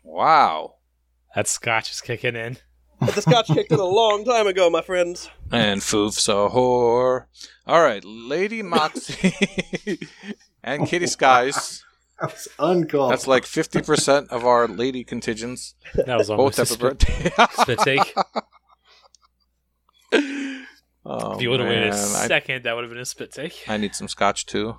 Wow. 0.04 0.76
That 1.34 1.48
scotch 1.48 1.90
is 1.90 2.00
kicking 2.00 2.36
in. 2.36 2.56
But 3.06 3.14
the 3.14 3.22
scotch 3.22 3.46
kicked 3.48 3.72
in 3.72 3.78
a 3.78 3.84
long 3.84 4.24
time 4.24 4.46
ago, 4.46 4.70
my 4.70 4.82
friends. 4.82 5.28
And 5.50 5.80
Foof's 5.80 6.28
a 6.28 6.48
whore. 6.48 7.26
All 7.66 7.82
right, 7.82 8.04
Lady 8.04 8.62
Moxie 8.62 9.98
and 10.62 10.86
Kitty 10.86 11.06
Skies. 11.06 11.84
that 12.20 12.32
was 12.32 12.48
uncalled. 12.58 13.12
That's 13.12 13.26
like 13.26 13.44
50% 13.44 14.28
of 14.28 14.44
our 14.44 14.68
lady 14.68 15.04
contingents. 15.04 15.74
That 15.94 16.16
was 16.16 16.30
almost 16.30 16.58
a 16.58 16.62
have 16.62 16.70
a 16.70 16.74
spit, 16.74 16.80
birthday. 16.80 17.30
spit 17.62 17.78
take. 17.80 18.14
oh, 21.06 21.34
if 21.34 21.42
you 21.42 21.50
would 21.50 21.60
have 21.60 21.68
waited 21.68 21.88
a 21.88 21.90
man. 21.90 22.16
I, 22.16 22.26
second, 22.26 22.64
that 22.64 22.74
would 22.74 22.84
have 22.84 22.90
been 22.90 23.00
a 23.00 23.06
spit 23.06 23.32
take. 23.32 23.64
I 23.68 23.76
need 23.76 23.94
some 23.94 24.08
scotch 24.08 24.46
too. 24.46 24.76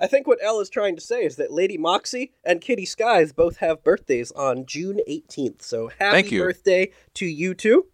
I 0.00 0.06
think 0.06 0.26
what 0.26 0.38
Elle 0.42 0.60
is 0.60 0.70
trying 0.70 0.96
to 0.96 1.02
say 1.02 1.24
is 1.24 1.36
that 1.36 1.52
Lady 1.52 1.76
Moxie 1.76 2.32
and 2.42 2.62
Kitty 2.62 2.86
Skies 2.86 3.32
both 3.32 3.58
have 3.58 3.84
birthdays 3.84 4.32
on 4.32 4.64
June 4.64 5.00
18th. 5.06 5.60
So 5.60 5.88
happy 5.88 6.12
Thank 6.12 6.30
you. 6.32 6.40
birthday 6.40 6.90
to 7.14 7.26
you 7.26 7.52
two. 7.52 7.86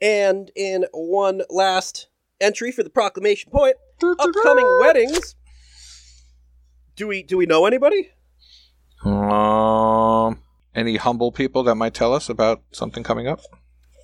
And 0.00 0.50
in 0.56 0.86
one 0.92 1.42
last 1.50 2.08
entry 2.40 2.72
for 2.72 2.82
the 2.82 2.90
proclamation 2.90 3.50
point, 3.52 3.76
upcoming 4.02 4.78
weddings. 4.80 5.34
Do 6.96 7.06
we 7.06 7.22
do 7.22 7.36
we 7.36 7.44
know 7.44 7.66
anybody? 7.66 8.10
Um, 9.04 10.40
any 10.74 10.96
humble 10.96 11.30
people 11.30 11.62
that 11.64 11.74
might 11.74 11.92
tell 11.92 12.14
us 12.14 12.30
about 12.30 12.62
something 12.72 13.02
coming 13.02 13.28
up? 13.28 13.40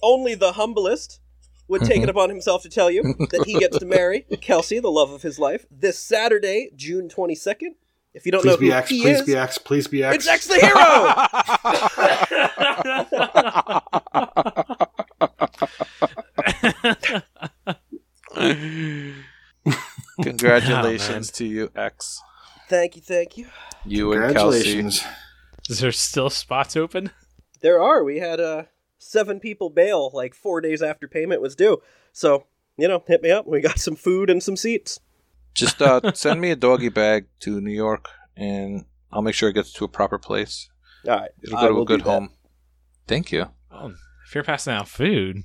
Only 0.02 0.34
the 0.34 0.52
humblest 0.52 1.20
would 1.68 1.82
take 1.82 2.02
it 2.02 2.08
upon 2.08 2.28
himself 2.28 2.62
to 2.62 2.68
tell 2.68 2.90
you 2.90 3.02
that 3.30 3.44
he 3.46 3.58
gets 3.58 3.78
to 3.78 3.86
marry 3.98 4.26
Kelsey, 4.40 4.78
the 4.80 4.90
love 4.90 5.10
of 5.12 5.22
his 5.22 5.38
life, 5.38 5.64
this 5.70 5.98
Saturday, 5.98 6.70
June 6.76 7.08
22nd. 7.08 7.74
If 8.14 8.26
you 8.26 8.32
don't 8.32 8.42
please 8.42 8.50
know 8.50 8.56
be 8.58 8.66
who 8.66 8.72
X. 8.72 8.90
he 8.90 9.00
Please 9.02 9.20
is, 9.20 9.26
be 9.26 9.36
X. 9.36 9.56
Please 9.58 9.86
be 9.88 10.04
X. 10.04 10.16
it's 10.16 10.28
X 10.28 10.46
the 10.46 10.56
Hero! 10.60 11.16
Congratulations 20.22 21.30
Oh, 21.34 21.36
to 21.38 21.44
you, 21.46 21.70
X. 21.76 22.20
thank 22.68 22.96
you, 22.96 23.02
thank 23.02 23.36
you. 23.36 23.46
You 23.84 24.12
and 24.12 24.34
Kelsey. 24.34 24.62
Congratulations. 24.62 25.04
Is 25.68 25.80
there 25.80 25.92
still 25.92 26.30
spots 26.30 26.76
open? 26.76 27.10
There 27.60 27.80
are. 27.80 28.02
We 28.02 28.18
had 28.18 28.40
uh, 28.40 28.64
seven 29.02 29.40
people 29.40 29.70
bail 29.70 30.10
like 30.14 30.34
four 30.34 30.60
days 30.60 30.82
after 30.82 31.08
payment 31.08 31.40
was 31.42 31.54
due. 31.56 31.82
So, 32.12 32.46
you 32.76 32.88
know, 32.88 33.02
hit 33.06 33.22
me 33.22 33.30
up. 33.30 33.46
We 33.46 33.60
got 33.60 33.78
some 33.78 33.96
food 33.96 34.30
and 34.30 34.42
some 34.42 34.56
seats. 34.56 35.00
Just 35.54 35.82
uh, 35.82 36.12
send 36.14 36.40
me 36.40 36.50
a 36.50 36.56
doggy 36.56 36.88
bag 36.88 37.26
to 37.40 37.60
New 37.60 37.72
York, 37.72 38.08
and 38.36 38.84
I'll 39.10 39.22
make 39.22 39.34
sure 39.34 39.48
it 39.50 39.54
gets 39.54 39.72
to 39.74 39.84
a 39.84 39.88
proper 39.88 40.18
place. 40.18 40.68
All 41.06 41.16
right. 41.16 41.30
It'll 41.42 41.58
I 41.58 41.62
go 41.62 41.74
to 41.74 41.80
a 41.80 41.84
good 41.84 41.98
do 42.00 42.04
that. 42.04 42.10
home. 42.10 42.30
Thank 43.06 43.32
you. 43.32 43.46
Oh, 43.70 43.92
if 44.26 44.34
you're 44.34 44.44
passing 44.44 44.72
out 44.72 44.88
food, 44.88 45.44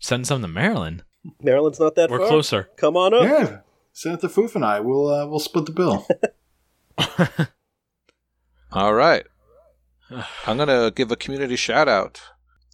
send 0.00 0.26
some 0.26 0.42
to 0.42 0.48
Maryland. 0.48 1.04
Maryland's 1.42 1.80
not 1.80 1.94
that 1.94 2.10
We're 2.10 2.18
far. 2.18 2.28
closer. 2.28 2.70
Come 2.76 2.96
on 2.96 3.14
up. 3.14 3.22
Yeah. 3.22 3.58
Send 3.92 4.16
it 4.16 4.20
to 4.20 4.28
Foof 4.28 4.54
and 4.54 4.64
I. 4.64 4.80
We'll 4.80 5.08
uh, 5.08 5.26
we'll 5.26 5.38
split 5.38 5.66
the 5.66 5.72
bill. 5.72 6.06
All 8.72 8.92
right. 8.94 9.24
I'm 10.46 10.56
going 10.56 10.68
to 10.68 10.92
give 10.94 11.10
a 11.10 11.16
community 11.16 11.56
shout 11.56 11.88
out. 11.88 12.20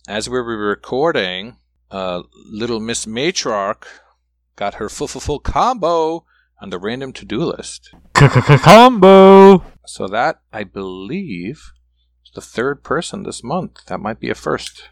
As 0.08 0.28
we 0.28 0.40
were 0.40 0.56
recording, 0.56 1.58
uh, 1.90 2.22
little 2.50 2.80
Miss 2.80 3.06
Matriarch 3.06 3.84
got 4.56 4.74
her 4.74 4.88
full, 4.88 5.06
full, 5.06 5.20
full 5.20 5.38
combo 5.38 6.24
on 6.60 6.70
the 6.70 6.78
random 6.78 7.12
to 7.12 7.24
do 7.24 7.44
list. 7.44 7.94
Combo. 8.14 9.64
So 9.86 10.08
that, 10.08 10.40
I 10.52 10.64
believe, 10.64 11.72
is 12.24 12.32
the 12.34 12.40
third 12.40 12.82
person 12.82 13.22
this 13.22 13.44
month. 13.44 13.84
That 13.86 14.00
might 14.00 14.18
be 14.18 14.28
a 14.28 14.34
first, 14.34 14.88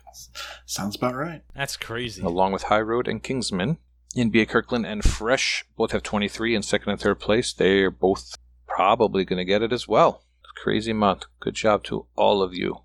Sounds 0.64 0.94
about 0.94 1.16
right. 1.16 1.42
That's 1.56 1.76
crazy. 1.76 2.22
along 2.22 2.52
with 2.52 2.64
High 2.64 2.80
Road 2.80 3.08
and 3.08 3.22
Kingsman. 3.22 3.78
NBA 4.16 4.48
Kirkland 4.48 4.86
and 4.86 5.02
Fresh 5.04 5.64
both 5.76 5.90
have 5.92 6.02
23 6.04 6.54
in 6.54 6.62
second 6.62 6.90
and 6.92 7.00
third 7.00 7.18
place. 7.20 7.52
They're 7.52 7.90
both 7.90 8.36
probably 8.68 9.24
going 9.24 9.38
to 9.38 9.44
get 9.44 9.62
it 9.62 9.72
as 9.72 9.88
well. 9.88 10.22
Crazy 10.56 10.92
month. 10.92 11.24
Good 11.40 11.54
job 11.54 11.82
to 11.84 12.06
all 12.16 12.42
of 12.42 12.52
you. 12.54 12.82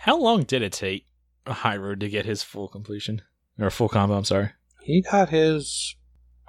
How 0.00 0.18
long 0.18 0.44
did 0.44 0.62
it 0.62 0.72
take 0.72 1.06
High 1.46 1.76
Road 1.76 2.00
to 2.00 2.08
get 2.08 2.24
his 2.26 2.42
full 2.42 2.68
completion 2.68 3.22
or 3.58 3.70
full 3.70 3.88
combo? 3.88 4.16
I'm 4.16 4.24
sorry. 4.24 4.50
He 4.82 5.02
got 5.02 5.28
his, 5.30 5.96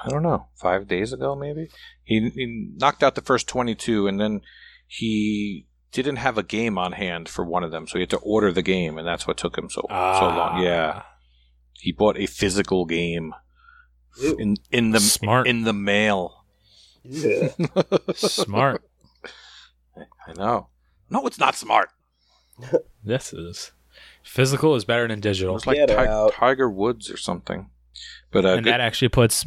I 0.03 0.09
don't 0.09 0.23
know, 0.23 0.47
five 0.55 0.87
days 0.87 1.13
ago 1.13 1.35
maybe. 1.35 1.69
He, 2.03 2.29
he 2.29 2.69
knocked 2.77 3.03
out 3.03 3.15
the 3.15 3.21
first 3.21 3.47
22 3.47 4.07
and 4.07 4.19
then 4.19 4.41
he 4.87 5.65
didn't 5.91 6.17
have 6.17 6.37
a 6.37 6.43
game 6.43 6.77
on 6.77 6.91
hand 6.93 7.29
for 7.29 7.45
one 7.45 7.63
of 7.63 7.71
them, 7.71 7.87
so 7.87 7.93
he 7.93 8.01
had 8.01 8.09
to 8.09 8.17
order 8.17 8.51
the 8.51 8.63
game, 8.63 8.97
and 8.97 9.07
that's 9.07 9.27
what 9.27 9.37
took 9.37 9.55
him 9.57 9.69
so 9.69 9.81
so 9.89 9.93
long. 9.93 10.53
Ah. 10.55 10.59
Yeah, 10.61 11.01
he 11.73 11.91
bought 11.91 12.17
a 12.17 12.25
physical 12.25 12.85
game 12.85 13.31
Ew. 14.19 14.35
in 14.37 14.55
in 14.71 14.91
the 14.91 14.99
Smart. 14.99 15.47
in 15.47 15.63
the 15.63 15.73
mail. 15.73 16.45
Yeah. 17.03 17.49
Smart. 18.15 18.83
I 20.27 20.33
know. 20.35 20.69
No, 21.11 21.27
it's 21.27 21.37
not 21.37 21.55
smart. 21.55 21.89
this 23.03 23.33
is 23.33 23.71
physical 24.23 24.75
is 24.75 24.85
better 24.85 25.07
than 25.07 25.19
digital, 25.19 25.53
was 25.53 25.67
like 25.67 25.77
Get 25.77 25.89
Ti- 25.89 25.95
out. 25.95 26.33
Tiger 26.33 26.69
Woods 26.69 27.11
or 27.11 27.17
something. 27.17 27.69
But 28.31 28.45
uh, 28.45 28.49
and 28.49 28.63
good, 28.63 28.73
that 28.73 28.81
actually 28.81 29.09
puts 29.09 29.45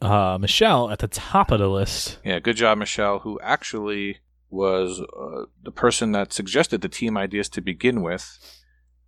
uh, 0.00 0.38
Michelle 0.40 0.90
at 0.90 1.00
the 1.00 1.08
top 1.08 1.50
of 1.50 1.58
the 1.58 1.68
list. 1.68 2.18
yeah, 2.24 2.38
good 2.38 2.56
job, 2.56 2.78
Michelle, 2.78 3.20
who 3.20 3.40
actually 3.40 4.18
was 4.50 5.00
uh, 5.00 5.44
the 5.62 5.72
person 5.72 6.12
that 6.12 6.32
suggested 6.32 6.80
the 6.80 6.88
team 6.88 7.16
ideas 7.18 7.48
to 7.50 7.60
begin 7.60 8.02
with, 8.02 8.38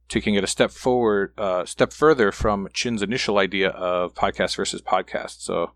taking 0.08 0.34
it 0.34 0.44
a 0.44 0.48
step 0.48 0.70
forward, 0.70 1.32
uh, 1.38 1.64
step 1.64 1.92
further 1.92 2.32
from 2.32 2.68
Chin's 2.74 3.02
initial 3.02 3.38
idea 3.38 3.70
of 3.70 4.14
podcast 4.14 4.56
versus 4.56 4.82
podcast. 4.82 5.40
So, 5.40 5.72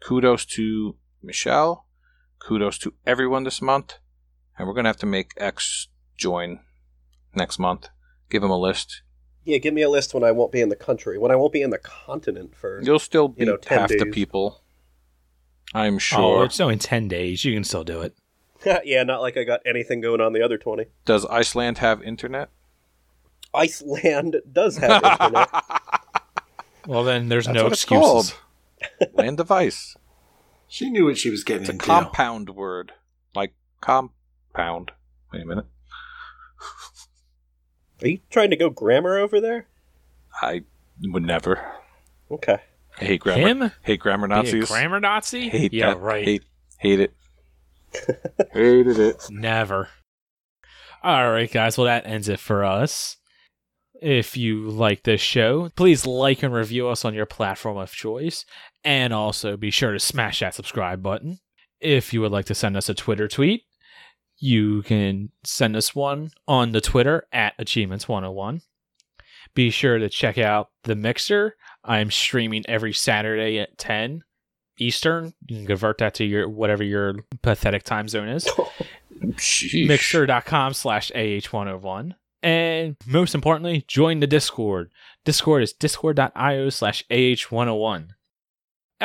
kudos 0.00 0.44
to 0.44 0.96
Michelle, 1.22 1.86
kudos 2.38 2.78
to 2.78 2.92
everyone 3.06 3.44
this 3.44 3.62
month, 3.62 3.94
and 4.58 4.68
we're 4.68 4.74
gonna 4.74 4.90
have 4.90 4.98
to 4.98 5.06
make 5.06 5.32
X 5.38 5.88
join 6.16 6.60
next 7.34 7.58
month. 7.58 7.88
Give 8.30 8.42
him 8.42 8.50
a 8.50 8.58
list. 8.58 9.02
yeah, 9.44 9.58
give 9.58 9.74
me 9.74 9.82
a 9.82 9.88
list 9.90 10.14
when 10.14 10.24
I 10.24 10.32
won't 10.32 10.50
be 10.52 10.60
in 10.60 10.68
the 10.70 10.76
country, 10.76 11.18
when 11.18 11.30
I 11.30 11.36
won't 11.36 11.52
be 11.52 11.62
in 11.62 11.70
the 11.70 11.78
continent 11.78 12.54
for. 12.56 12.80
You'll 12.82 12.98
still 12.98 13.28
beat 13.28 13.40
You 13.40 13.46
know, 13.46 13.56
10 13.56 13.78
half 13.78 13.88
the 13.90 14.06
people. 14.06 14.62
I'm 15.74 15.96
Oh, 15.96 15.98
sure. 15.98 16.44
it's 16.44 16.60
only 16.60 16.76
ten 16.76 17.08
days. 17.08 17.44
You 17.44 17.52
can 17.54 17.64
still 17.64 17.84
do 17.84 18.00
it. 18.02 18.14
yeah, 18.84 19.02
not 19.02 19.20
like 19.20 19.36
I 19.36 19.44
got 19.44 19.60
anything 19.66 20.00
going 20.00 20.20
on 20.20 20.32
the 20.32 20.42
other 20.42 20.56
20. 20.56 20.86
Does 21.04 21.26
Iceland 21.26 21.78
have 21.78 22.02
internet? 22.02 22.48
Iceland 23.52 24.36
does 24.50 24.78
have 24.78 25.02
internet. 25.04 25.48
Well, 26.86 27.04
then 27.04 27.28
there's 27.28 27.46
That's 27.46 27.56
no 27.56 27.64
what 27.64 27.72
excuses. 27.72 28.02
called. 28.02 28.34
Land 29.14 29.40
of 29.40 29.50
ice. 29.50 29.96
She 30.68 30.90
knew 30.90 31.06
what 31.06 31.18
she 31.18 31.30
was 31.30 31.44
getting 31.44 31.62
It's 31.62 31.70
a 31.70 31.72
into. 31.72 31.84
compound 31.86 32.50
word. 32.50 32.92
Like 33.34 33.54
compound. 33.80 34.92
Wait 35.32 35.42
a 35.42 35.46
minute. 35.46 35.66
Are 38.02 38.08
you 38.08 38.18
trying 38.30 38.50
to 38.50 38.56
go 38.56 38.70
grammar 38.70 39.16
over 39.18 39.40
there? 39.40 39.66
I 40.42 40.62
would 41.02 41.22
never. 41.22 41.64
Okay. 42.30 42.58
I 43.00 43.04
hate 43.04 43.20
grammar. 43.20 43.48
Him? 43.48 43.72
Hate 43.82 44.00
grammar 44.00 44.28
Be 44.28 44.34
Nazis. 44.34 44.68
grammar 44.68 45.00
Nazi? 45.00 45.48
Hate 45.48 45.72
yeah, 45.72 45.94
that. 45.94 46.00
right. 46.00 46.24
Hate, 46.24 46.44
hate 46.78 47.00
it. 47.00 47.14
Hated 48.52 48.98
it. 48.98 49.24
Never. 49.30 49.88
All 51.02 51.30
right, 51.30 51.50
guys. 51.50 51.76
Well, 51.76 51.86
that 51.86 52.06
ends 52.06 52.28
it 52.28 52.40
for 52.40 52.64
us. 52.64 53.16
If 54.00 54.36
you 54.36 54.68
like 54.68 55.02
this 55.04 55.20
show, 55.20 55.70
please 55.76 56.06
like 56.06 56.42
and 56.42 56.52
review 56.52 56.88
us 56.88 57.04
on 57.04 57.14
your 57.14 57.26
platform 57.26 57.76
of 57.76 57.92
choice. 57.92 58.44
And 58.82 59.12
also 59.12 59.56
be 59.56 59.70
sure 59.70 59.92
to 59.92 60.00
smash 60.00 60.40
that 60.40 60.54
subscribe 60.54 61.02
button. 61.02 61.38
If 61.80 62.12
you 62.12 62.20
would 62.20 62.32
like 62.32 62.46
to 62.46 62.54
send 62.54 62.76
us 62.76 62.88
a 62.88 62.94
Twitter 62.94 63.28
tweet, 63.28 63.62
you 64.38 64.82
can 64.82 65.30
send 65.44 65.76
us 65.76 65.94
one 65.94 66.30
on 66.46 66.72
the 66.72 66.80
Twitter 66.80 67.26
at 67.32 67.56
Achievements101. 67.58 68.62
Be 69.54 69.70
sure 69.70 69.98
to 69.98 70.08
check 70.08 70.36
out 70.38 70.70
the 70.82 70.96
Mixer. 70.96 71.56
I'm 71.84 72.10
streaming 72.10 72.64
every 72.68 72.92
Saturday 72.92 73.58
at 73.58 73.78
10 73.78 74.24
Eastern. 74.78 75.34
You 75.46 75.58
can 75.58 75.66
convert 75.66 75.98
that 75.98 76.14
to 76.14 76.24
your 76.24 76.48
whatever 76.48 76.82
your 76.82 77.14
pathetic 77.42 77.84
time 77.84 78.08
zone 78.08 78.28
is 78.28 78.44
Sheesh. 79.36 79.86
mixer.com 79.86 80.74
slash 80.74 81.12
ah101 81.14 82.14
and 82.42 82.96
most 83.06 83.34
importantly 83.34 83.84
join 83.86 84.18
the 84.20 84.26
discord 84.26 84.90
discord 85.24 85.62
is 85.62 85.72
discord.io 85.72 86.68
slash 86.70 87.04
ah101 87.10 88.08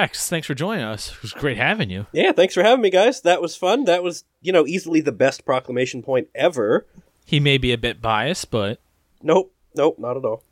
x 0.04 0.30
thanks 0.30 0.48
for 0.48 0.54
joining 0.54 0.84
us 0.84 1.12
it 1.12 1.22
was 1.22 1.34
great 1.34 1.58
having 1.58 1.90
you 1.90 2.06
Yeah, 2.12 2.32
thanks 2.32 2.54
for 2.54 2.64
having 2.64 2.82
me, 2.82 2.90
guys. 2.90 3.22
That 3.22 3.42
was 3.42 3.56
fun. 3.56 3.86
That 3.86 4.04
was, 4.04 4.24
you 4.42 4.52
know, 4.52 4.66
easily 4.66 5.02
the 5.02 5.12
best 5.12 5.46
proclamation 5.46 6.02
point 6.02 6.28
ever. 6.34 6.88
he 7.26 7.40
may 7.40 7.58
be 7.58 7.72
a 7.72 7.78
bit 7.78 8.02
biased 8.02 8.50
but 8.52 8.80
Nope. 9.22 9.54
Nope, 9.76 10.00
not 10.00 10.18
at 10.18 10.26
all. 10.26 10.44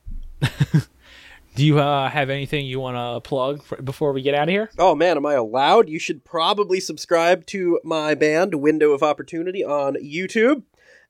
do 1.55 1.65
you 1.65 1.79
uh, 1.79 2.09
have 2.09 2.29
anything 2.29 2.65
you 2.65 2.79
want 2.79 2.95
to 2.97 3.27
plug 3.27 3.63
for, 3.63 3.81
before 3.81 4.13
we 4.13 4.21
get 4.21 4.35
out 4.35 4.43
of 4.47 4.49
here 4.49 4.69
Oh 4.77 4.93
man, 4.95 5.17
am 5.17 5.25
I 5.25 5.33
allowed? 5.33 5.89
You 5.89 5.99
should 5.99 6.23
probably 6.23 6.79
subscribe 6.79 7.45
to 7.47 7.79
my 7.83 8.13
band, 8.13 8.55
Window 8.55 8.91
of 8.91 9.01
Opportunity, 9.03 9.63
on 9.63 9.95
YouTube. 9.95 10.63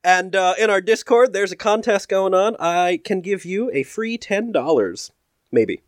And 0.03 0.35
uh, 0.35 0.53
in 0.57 0.69
our 0.69 0.79
Discord, 0.79 1.33
there's 1.33 1.51
a 1.51 1.55
contest 1.57 2.07
going 2.07 2.33
on. 2.33 2.55
I 2.59 3.01
can 3.03 3.19
give 3.19 3.43
you 3.43 3.69
a 3.73 3.83
free 3.83 4.17
$10. 4.17 5.11
Maybe. 5.51 5.81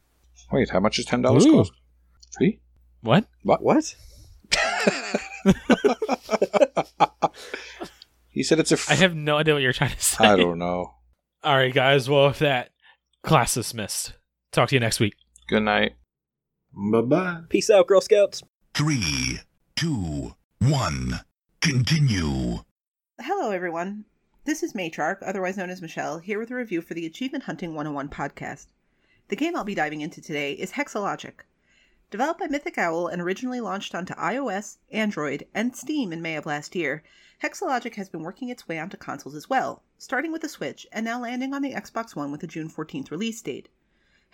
Wait, 0.51 0.69
how 0.71 0.79
much 0.79 0.97
is 0.99 1.05
ten 1.05 1.21
dollars 1.21 1.45
Ooh. 1.45 1.51
cost? 1.51 1.71
Free? 2.31 2.59
what 3.01 3.25
What? 3.43 3.61
What? 3.63 3.95
he 8.29 8.43
said 8.43 8.59
it's 8.59 8.71
a. 8.71 8.75
F- 8.75 8.89
i 8.89 8.95
have 8.95 9.15
no 9.15 9.37
idea 9.37 9.53
what 9.53 9.61
you're 9.63 9.73
trying 9.73 9.91
to 9.95 10.01
say 10.01 10.25
I 10.25 10.35
don't 10.35 10.57
know. 10.57 10.93
all 11.43 11.55
right 11.55 11.73
guys 11.73 12.09
well 12.09 12.27
with 12.27 12.39
that 12.39 12.71
class 13.23 13.53
dismissed 13.53 14.13
talk 14.51 14.69
to 14.69 14.75
you 14.75 14.79
next 14.79 14.99
week 14.99 15.15
Good 15.49 15.63
night. 15.63 15.95
Bye 16.73 17.01
bye. 17.01 17.41
Peace 17.49 17.71
out, 17.71 17.87
Girl 17.87 18.01
Scouts. 18.01 18.43
Three, 18.75 19.39
two, 19.75 20.35
one, 20.59 21.21
continue. 21.59 22.59
Hello, 23.19 23.49
everyone. 23.49 24.05
This 24.45 24.61
is 24.61 24.73
Matriarch, 24.73 25.17
otherwise 25.25 25.57
known 25.57 25.71
as 25.71 25.81
Michelle, 25.81 26.19
here 26.19 26.37
with 26.37 26.51
a 26.51 26.55
review 26.55 26.81
for 26.81 26.93
the 26.93 27.07
Achievement 27.07 27.45
Hunting 27.45 27.73
101 27.73 28.09
podcast. 28.09 28.67
The 29.29 29.35
game 29.35 29.55
I'll 29.55 29.63
be 29.63 29.73
diving 29.73 30.01
into 30.01 30.21
today 30.21 30.53
is 30.53 30.73
Hexologic. 30.73 31.33
Developed 32.11 32.39
by 32.39 32.47
Mythic 32.47 32.79
Owl 32.79 33.05
and 33.05 33.21
originally 33.21 33.61
launched 33.61 33.93
onto 33.93 34.15
iOS, 34.15 34.77
Android, 34.89 35.45
and 35.53 35.75
Steam 35.75 36.11
in 36.11 36.23
May 36.23 36.35
of 36.35 36.47
last 36.47 36.75
year, 36.75 37.03
Hexologic 37.43 37.93
has 37.95 38.09
been 38.09 38.23
working 38.23 38.49
its 38.49 38.67
way 38.67 38.79
onto 38.79 38.97
consoles 38.97 39.35
as 39.35 39.47
well, 39.47 39.83
starting 39.99 40.31
with 40.31 40.41
the 40.41 40.49
Switch 40.49 40.87
and 40.91 41.05
now 41.05 41.21
landing 41.21 41.53
on 41.53 41.61
the 41.61 41.73
Xbox 41.73 42.15
One 42.15 42.31
with 42.31 42.41
a 42.41 42.47
June 42.47 42.67
14th 42.67 43.11
release 43.11 43.39
date. 43.43 43.69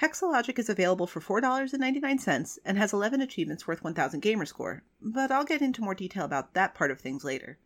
Hexologic 0.02 0.58
is 0.58 0.70
available 0.70 1.06
for 1.06 1.20
$4.99 1.20 2.60
and 2.64 2.78
has 2.78 2.94
11 2.94 3.20
achievements 3.20 3.68
worth 3.68 3.84
1000 3.84 4.22
gamer 4.22 4.46
score, 4.46 4.84
but 5.02 5.30
I'll 5.30 5.44
get 5.44 5.62
into 5.62 5.82
more 5.82 5.96
detail 5.96 6.24
about 6.24 6.54
that 6.54 6.76
part 6.76 6.92
of 6.92 7.02
things 7.02 7.26
later. 7.26 7.58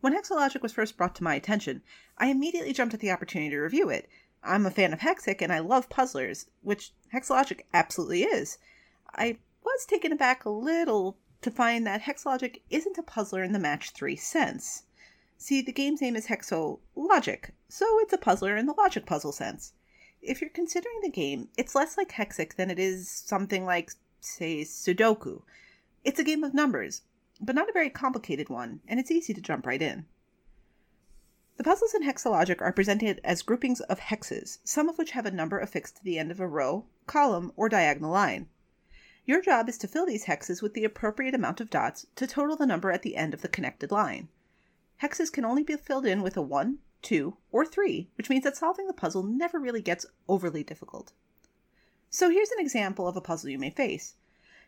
When 0.00 0.14
Hexologic 0.14 0.62
was 0.62 0.72
first 0.72 0.96
brought 0.96 1.14
to 1.16 1.24
my 1.24 1.34
attention, 1.34 1.82
I 2.16 2.28
immediately 2.28 2.72
jumped 2.72 2.94
at 2.94 3.00
the 3.00 3.10
opportunity 3.10 3.50
to 3.50 3.58
review 3.58 3.90
it. 3.90 4.08
I'm 4.42 4.64
a 4.64 4.70
fan 4.70 4.94
of 4.94 5.00
Hexic 5.00 5.42
and 5.42 5.52
I 5.52 5.58
love 5.58 5.90
puzzlers, 5.90 6.46
which 6.62 6.94
Hexologic 7.12 7.66
absolutely 7.74 8.22
is. 8.22 8.56
I 9.18 9.38
was 9.64 9.86
taken 9.86 10.12
aback 10.12 10.44
a 10.44 10.50
little 10.50 11.16
to 11.40 11.50
find 11.50 11.86
that 11.86 12.02
Hexologic 12.02 12.60
isn't 12.68 12.98
a 12.98 13.02
puzzler 13.02 13.42
in 13.42 13.52
the 13.52 13.58
match 13.58 13.90
3 13.90 14.14
sense. 14.14 14.82
See, 15.38 15.62
the 15.62 15.72
game's 15.72 16.02
name 16.02 16.16
is 16.16 16.26
Hexologic, 16.26 17.50
so 17.68 17.98
it's 18.00 18.12
a 18.12 18.18
puzzler 18.18 18.56
in 18.56 18.66
the 18.66 18.74
logic 18.76 19.06
puzzle 19.06 19.32
sense. 19.32 19.72
If 20.20 20.40
you're 20.40 20.50
considering 20.50 21.00
the 21.02 21.10
game, 21.10 21.48
it's 21.56 21.74
less 21.74 21.96
like 21.96 22.12
Hexic 22.12 22.56
than 22.56 22.70
it 22.70 22.78
is 22.78 23.08
something 23.08 23.64
like, 23.64 23.92
say, 24.20 24.62
Sudoku. 24.62 25.42
It's 26.04 26.18
a 26.18 26.24
game 26.24 26.44
of 26.44 26.52
numbers, 26.52 27.02
but 27.40 27.54
not 27.54 27.70
a 27.70 27.72
very 27.72 27.90
complicated 27.90 28.48
one, 28.48 28.80
and 28.86 29.00
it's 29.00 29.10
easy 29.10 29.32
to 29.32 29.40
jump 29.40 29.66
right 29.66 29.80
in. 29.80 30.04
The 31.56 31.64
puzzles 31.64 31.94
in 31.94 32.02
Hexologic 32.02 32.60
are 32.60 32.72
presented 32.72 33.20
as 33.24 33.40
groupings 33.40 33.80
of 33.80 33.98
hexes, 33.98 34.58
some 34.64 34.90
of 34.90 34.98
which 34.98 35.12
have 35.12 35.24
a 35.24 35.30
number 35.30 35.58
affixed 35.58 35.96
to 35.96 36.04
the 36.04 36.18
end 36.18 36.30
of 36.30 36.40
a 36.40 36.46
row, 36.46 36.84
column, 37.06 37.52
or 37.56 37.70
diagonal 37.70 38.10
line. 38.10 38.48
Your 39.28 39.42
job 39.42 39.68
is 39.68 39.76
to 39.78 39.88
fill 39.88 40.06
these 40.06 40.26
hexes 40.26 40.62
with 40.62 40.74
the 40.74 40.84
appropriate 40.84 41.34
amount 41.34 41.60
of 41.60 41.68
dots 41.68 42.06
to 42.14 42.28
total 42.28 42.54
the 42.54 42.64
number 42.64 42.92
at 42.92 43.02
the 43.02 43.16
end 43.16 43.34
of 43.34 43.42
the 43.42 43.48
connected 43.48 43.90
line. 43.90 44.28
Hexes 45.02 45.32
can 45.32 45.44
only 45.44 45.64
be 45.64 45.76
filled 45.76 46.06
in 46.06 46.22
with 46.22 46.36
a 46.36 46.42
1, 46.42 46.78
2, 47.02 47.36
or 47.50 47.66
3, 47.66 48.08
which 48.14 48.30
means 48.30 48.44
that 48.44 48.56
solving 48.56 48.86
the 48.86 48.92
puzzle 48.92 49.24
never 49.24 49.58
really 49.58 49.82
gets 49.82 50.06
overly 50.28 50.62
difficult. 50.62 51.12
So 52.08 52.30
here's 52.30 52.52
an 52.52 52.60
example 52.60 53.08
of 53.08 53.16
a 53.16 53.20
puzzle 53.20 53.50
you 53.50 53.58
may 53.58 53.70
face. 53.70 54.14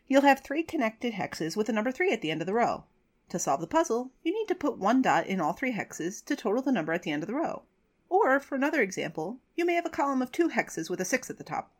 You'll 0.07 0.23
have 0.23 0.41
three 0.41 0.63
connected 0.63 1.13
hexes 1.13 1.55
with 1.55 1.69
a 1.69 1.73
number 1.73 1.89
3 1.91 2.11
at 2.11 2.21
the 2.21 2.29
end 2.29 2.41
of 2.41 2.45
the 2.45 2.53
row. 2.53 2.83
To 3.29 3.39
solve 3.39 3.61
the 3.61 3.67
puzzle, 3.67 4.11
you 4.23 4.33
need 4.33 4.49
to 4.49 4.55
put 4.55 4.77
one 4.77 5.01
dot 5.01 5.25
in 5.25 5.39
all 5.39 5.53
three 5.53 5.71
hexes 5.71 6.21
to 6.25 6.35
total 6.35 6.61
the 6.61 6.73
number 6.73 6.91
at 6.91 7.03
the 7.03 7.11
end 7.11 7.23
of 7.23 7.27
the 7.27 7.33
row. 7.33 7.61
Or, 8.09 8.41
for 8.41 8.55
another 8.55 8.81
example, 8.81 9.39
you 9.55 9.63
may 9.63 9.75
have 9.75 9.85
a 9.85 9.89
column 9.89 10.21
of 10.21 10.33
two 10.33 10.49
hexes 10.49 10.89
with 10.89 10.99
a 10.99 11.05
6 11.05 11.29
at 11.29 11.37
the 11.37 11.45
top. 11.45 11.71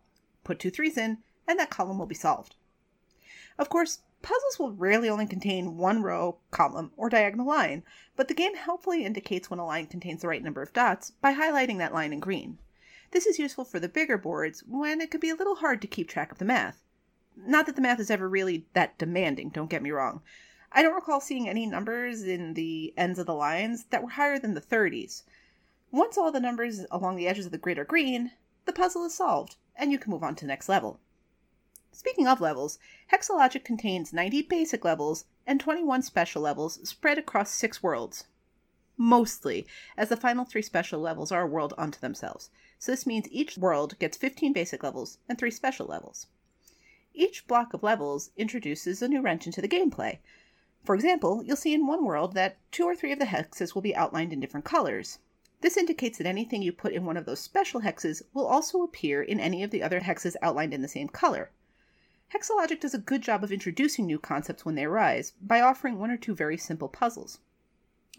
Put 0.45 0.59
two 0.59 0.71
threes 0.71 0.95
in, 0.95 1.17
and 1.45 1.59
that 1.59 1.69
column 1.69 1.99
will 1.99 2.05
be 2.05 2.15
solved. 2.15 2.55
Of 3.59 3.67
course, 3.67 3.99
puzzles 4.21 4.57
will 4.57 4.71
rarely 4.71 5.09
only 5.09 5.27
contain 5.27 5.75
one 5.75 6.01
row, 6.01 6.37
column, 6.49 6.93
or 6.95 7.09
diagonal 7.09 7.45
line, 7.45 7.83
but 8.15 8.29
the 8.29 8.33
game 8.33 8.55
helpfully 8.55 9.03
indicates 9.03 9.49
when 9.49 9.59
a 9.59 9.65
line 9.65 9.87
contains 9.87 10.21
the 10.21 10.29
right 10.29 10.41
number 10.41 10.61
of 10.61 10.71
dots 10.71 11.11
by 11.11 11.33
highlighting 11.33 11.77
that 11.79 11.93
line 11.93 12.13
in 12.13 12.21
green. 12.21 12.57
This 13.11 13.25
is 13.25 13.37
useful 13.37 13.65
for 13.65 13.77
the 13.77 13.89
bigger 13.89 14.17
boards 14.17 14.63
when 14.65 15.01
it 15.01 15.11
can 15.11 15.19
be 15.19 15.29
a 15.29 15.35
little 15.35 15.55
hard 15.55 15.81
to 15.81 15.87
keep 15.87 16.07
track 16.07 16.31
of 16.31 16.37
the 16.37 16.45
math. 16.45 16.81
Not 17.35 17.65
that 17.65 17.75
the 17.75 17.81
math 17.81 17.99
is 17.99 18.09
ever 18.09 18.29
really 18.29 18.65
that 18.75 18.97
demanding, 18.97 19.49
don't 19.49 19.69
get 19.69 19.83
me 19.83 19.91
wrong. 19.91 20.21
I 20.71 20.81
don't 20.81 20.95
recall 20.95 21.19
seeing 21.19 21.49
any 21.49 21.65
numbers 21.65 22.23
in 22.23 22.53
the 22.53 22.93
ends 22.95 23.19
of 23.19 23.25
the 23.25 23.35
lines 23.35 23.83
that 23.89 24.01
were 24.01 24.11
higher 24.11 24.39
than 24.39 24.53
the 24.53 24.61
30s. 24.61 25.23
Once 25.91 26.17
all 26.17 26.31
the 26.31 26.39
numbers 26.39 26.85
along 26.91 27.17
the 27.17 27.27
edges 27.27 27.45
of 27.45 27.51
the 27.51 27.57
grid 27.57 27.77
are 27.77 27.83
green, 27.83 28.31
the 28.63 28.71
puzzle 28.71 29.03
is 29.03 29.15
solved, 29.15 29.57
and 29.75 29.91
you 29.91 29.99
can 29.99 30.11
move 30.11 30.23
on 30.23 30.35
to 30.35 30.45
the 30.45 30.47
next 30.47 30.69
level. 30.69 31.01
Speaking 31.91 32.27
of 32.27 32.39
levels, 32.39 32.77
Hexologic 33.11 33.63
contains 33.63 34.13
90 34.13 34.43
basic 34.43 34.85
levels 34.85 35.25
and 35.47 35.59
21 35.59 36.03
special 36.03 36.41
levels 36.41 36.87
spread 36.87 37.17
across 37.17 37.51
six 37.51 37.81
worlds. 37.81 38.25
Mostly, 38.95 39.65
as 39.97 40.09
the 40.09 40.15
final 40.15 40.45
three 40.45 40.61
special 40.61 40.99
levels 40.99 41.31
are 41.31 41.41
a 41.41 41.47
world 41.47 41.73
unto 41.77 41.99
themselves, 41.99 42.51
so 42.77 42.91
this 42.91 43.07
means 43.07 43.27
each 43.31 43.57
world 43.57 43.97
gets 43.97 44.17
15 44.17 44.53
basic 44.53 44.83
levels 44.83 45.17
and 45.27 45.37
3 45.37 45.49
special 45.49 45.87
levels. 45.87 46.27
Each 47.13 47.47
block 47.47 47.73
of 47.73 47.81
levels 47.81 48.29
introduces 48.37 49.01
a 49.01 49.07
new 49.07 49.21
wrench 49.21 49.47
into 49.47 49.61
the 49.61 49.67
gameplay. 49.67 50.19
For 50.85 50.93
example, 50.93 51.43
you'll 51.43 51.57
see 51.57 51.73
in 51.73 51.87
one 51.87 52.05
world 52.05 52.33
that 52.35 52.57
two 52.71 52.83
or 52.83 52.95
three 52.95 53.11
of 53.11 53.19
the 53.19 53.25
hexes 53.25 53.73
will 53.73 53.81
be 53.81 53.95
outlined 53.95 54.31
in 54.31 54.39
different 54.39 54.65
colors. 54.65 55.19
This 55.61 55.75
indicates 55.75 56.17
that 56.19 56.27
anything 56.27 56.61
you 56.61 56.71
put 56.71 56.93
in 56.93 57.03
one 57.03 57.17
of 57.17 57.25
those 57.25 57.39
special 57.39 57.81
hexes 57.81 58.21
will 58.33 58.45
also 58.45 58.83
appear 58.83 59.23
in 59.23 59.39
any 59.39 59.63
of 59.63 59.71
the 59.71 59.81
other 59.81 60.01
hexes 60.01 60.35
outlined 60.41 60.73
in 60.73 60.81
the 60.81 60.87
same 60.87 61.09
color. 61.09 61.51
Hexologic 62.33 62.79
does 62.79 62.93
a 62.93 62.99
good 62.99 63.21
job 63.21 63.43
of 63.43 63.51
introducing 63.51 64.05
new 64.05 64.19
concepts 64.19 64.63
when 64.63 64.75
they 64.75 64.85
arise 64.85 65.33
by 65.41 65.61
offering 65.61 65.97
one 65.97 66.11
or 66.11 66.17
two 66.17 66.35
very 66.35 66.57
simple 66.57 66.87
puzzles. 66.87 67.39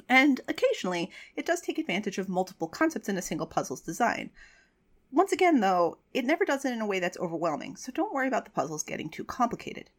And 0.09 0.41
occasionally, 0.49 1.11
it 1.37 1.47
does 1.47 1.61
take 1.61 1.79
advantage 1.79 2.19
of 2.19 2.29
multiple 2.29 2.67
concepts 2.67 3.09
in 3.09 3.17
a 3.17 3.23
single 3.23 3.47
puzzle's 3.47 3.81
design. 3.81 4.31
Once 5.13 5.31
again, 5.31 5.61
though, 5.61 5.99
it 6.13 6.25
never 6.25 6.45
does 6.45 6.65
it 6.65 6.73
in 6.73 6.81
a 6.81 6.87
way 6.87 6.99
that's 6.99 7.19
overwhelming, 7.19 7.77
so 7.77 7.93
don't 7.93 8.13
worry 8.13 8.27
about 8.27 8.45
the 8.45 8.51
puzzles 8.51 8.83
getting 8.83 9.11
too 9.11 9.25
complicated. 9.25 9.91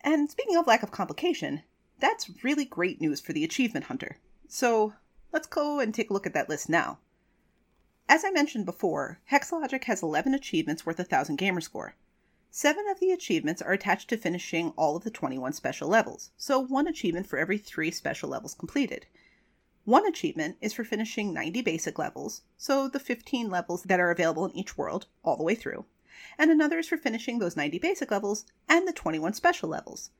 And 0.00 0.30
speaking 0.30 0.56
of 0.56 0.66
lack 0.66 0.82
of 0.82 0.90
complication, 0.90 1.62
that's 1.98 2.42
really 2.42 2.64
great 2.64 3.00
news 3.00 3.20
for 3.20 3.32
the 3.32 3.44
achievement 3.44 3.86
hunter. 3.86 4.18
So 4.48 4.94
let's 5.32 5.46
go 5.46 5.78
and 5.78 5.94
take 5.94 6.10
a 6.10 6.12
look 6.12 6.26
at 6.26 6.34
that 6.34 6.48
list 6.48 6.68
now. 6.68 6.98
As 8.08 8.24
I 8.24 8.30
mentioned 8.30 8.66
before, 8.66 9.20
Hexologic 9.30 9.84
has 9.84 10.02
11 10.02 10.34
achievements 10.34 10.84
worth 10.84 10.98
a 10.98 11.02
1000 11.02 11.36
gamer 11.36 11.60
score. 11.60 11.94
Seven 12.52 12.88
of 12.88 12.98
the 12.98 13.12
achievements 13.12 13.62
are 13.62 13.72
attached 13.72 14.08
to 14.08 14.16
finishing 14.16 14.70
all 14.70 14.96
of 14.96 15.04
the 15.04 15.10
21 15.10 15.52
special 15.52 15.88
levels, 15.88 16.32
so 16.36 16.58
one 16.58 16.88
achievement 16.88 17.28
for 17.28 17.38
every 17.38 17.58
three 17.58 17.92
special 17.92 18.28
levels 18.28 18.54
completed. 18.54 19.06
One 19.84 20.04
achievement 20.04 20.56
is 20.60 20.72
for 20.72 20.82
finishing 20.82 21.32
90 21.32 21.62
basic 21.62 21.96
levels, 21.96 22.42
so 22.56 22.88
the 22.88 22.98
15 22.98 23.48
levels 23.50 23.84
that 23.84 24.00
are 24.00 24.10
available 24.10 24.44
in 24.44 24.56
each 24.56 24.76
world, 24.76 25.06
all 25.22 25.36
the 25.36 25.44
way 25.44 25.54
through, 25.54 25.84
and 26.36 26.50
another 26.50 26.80
is 26.80 26.88
for 26.88 26.96
finishing 26.96 27.38
those 27.38 27.56
90 27.56 27.78
basic 27.78 28.10
levels 28.10 28.44
and 28.68 28.88
the 28.88 28.92
21 28.92 29.32
special 29.32 29.68
levels. 29.68 30.10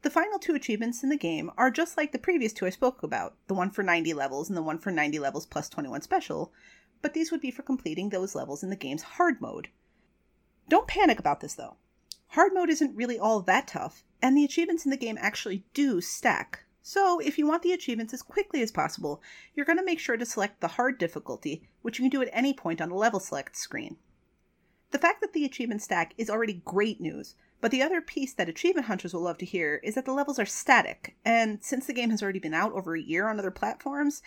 The 0.00 0.08
final 0.08 0.38
two 0.38 0.54
achievements 0.54 1.02
in 1.02 1.10
the 1.10 1.18
game 1.18 1.50
are 1.58 1.70
just 1.70 1.98
like 1.98 2.12
the 2.12 2.18
previous 2.18 2.54
two 2.54 2.64
I 2.64 2.70
spoke 2.70 3.02
about, 3.02 3.36
the 3.46 3.52
one 3.52 3.70
for 3.70 3.82
90 3.82 4.14
levels 4.14 4.48
and 4.48 4.56
the 4.56 4.62
one 4.62 4.78
for 4.78 4.90
90 4.90 5.18
levels 5.18 5.44
plus 5.44 5.68
21 5.68 6.00
special, 6.00 6.50
but 7.02 7.12
these 7.12 7.30
would 7.30 7.42
be 7.42 7.50
for 7.50 7.62
completing 7.62 8.08
those 8.08 8.34
levels 8.34 8.62
in 8.62 8.70
the 8.70 8.74
game's 8.74 9.02
hard 9.02 9.42
mode. 9.42 9.68
Don't 10.68 10.88
panic 10.88 11.18
about 11.18 11.40
this 11.40 11.54
though. 11.54 11.76
Hard 12.30 12.52
mode 12.52 12.70
isn't 12.70 12.96
really 12.96 13.18
all 13.18 13.40
that 13.40 13.68
tough, 13.68 14.04
and 14.20 14.36
the 14.36 14.44
achievements 14.44 14.84
in 14.84 14.90
the 14.90 14.96
game 14.96 15.16
actually 15.20 15.64
do 15.74 16.00
stack. 16.00 16.64
So, 16.82 17.18
if 17.18 17.38
you 17.38 17.46
want 17.46 17.62
the 17.62 17.72
achievements 17.72 18.12
as 18.12 18.22
quickly 18.22 18.62
as 18.62 18.70
possible, 18.70 19.22
you're 19.54 19.66
going 19.66 19.78
to 19.78 19.84
make 19.84 19.98
sure 19.98 20.16
to 20.16 20.26
select 20.26 20.60
the 20.60 20.68
hard 20.68 20.98
difficulty, 20.98 21.68
which 21.82 21.98
you 21.98 22.04
can 22.04 22.10
do 22.10 22.22
at 22.22 22.30
any 22.32 22.52
point 22.52 22.80
on 22.80 22.90
the 22.90 22.94
level 22.94 23.20
select 23.20 23.56
screen. 23.56 23.96
The 24.90 24.98
fact 24.98 25.20
that 25.20 25.32
the 25.32 25.44
achievements 25.44 25.84
stack 25.84 26.14
is 26.16 26.30
already 26.30 26.62
great 26.64 27.00
news, 27.00 27.34
but 27.60 27.70
the 27.70 27.82
other 27.82 28.00
piece 28.00 28.34
that 28.34 28.48
achievement 28.48 28.86
hunters 28.86 29.14
will 29.14 29.22
love 29.22 29.38
to 29.38 29.44
hear 29.44 29.80
is 29.82 29.94
that 29.94 30.04
the 30.04 30.12
levels 30.12 30.38
are 30.38 30.46
static, 30.46 31.16
and 31.24 31.62
since 31.62 31.86
the 31.86 31.92
game 31.92 32.10
has 32.10 32.22
already 32.22 32.38
been 32.38 32.54
out 32.54 32.72
over 32.72 32.94
a 32.94 33.00
year 33.00 33.28
on 33.28 33.38
other 33.38 33.50
platforms, 33.50 34.22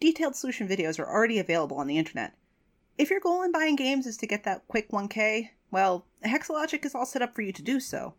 detailed 0.00 0.36
solution 0.36 0.68
videos 0.68 0.98
are 0.98 1.08
already 1.08 1.38
available 1.38 1.78
on 1.78 1.86
the 1.86 1.98
internet. 1.98 2.34
If 2.96 3.10
your 3.10 3.18
goal 3.18 3.42
in 3.42 3.50
buying 3.50 3.74
games 3.74 4.06
is 4.06 4.16
to 4.18 4.26
get 4.26 4.44
that 4.44 4.68
quick 4.68 4.90
1K, 4.92 5.50
well, 5.72 6.06
Hexologic 6.24 6.84
is 6.84 6.94
all 6.94 7.04
set 7.04 7.22
up 7.22 7.34
for 7.34 7.42
you 7.42 7.52
to 7.52 7.62
do 7.62 7.80
so. 7.80 8.14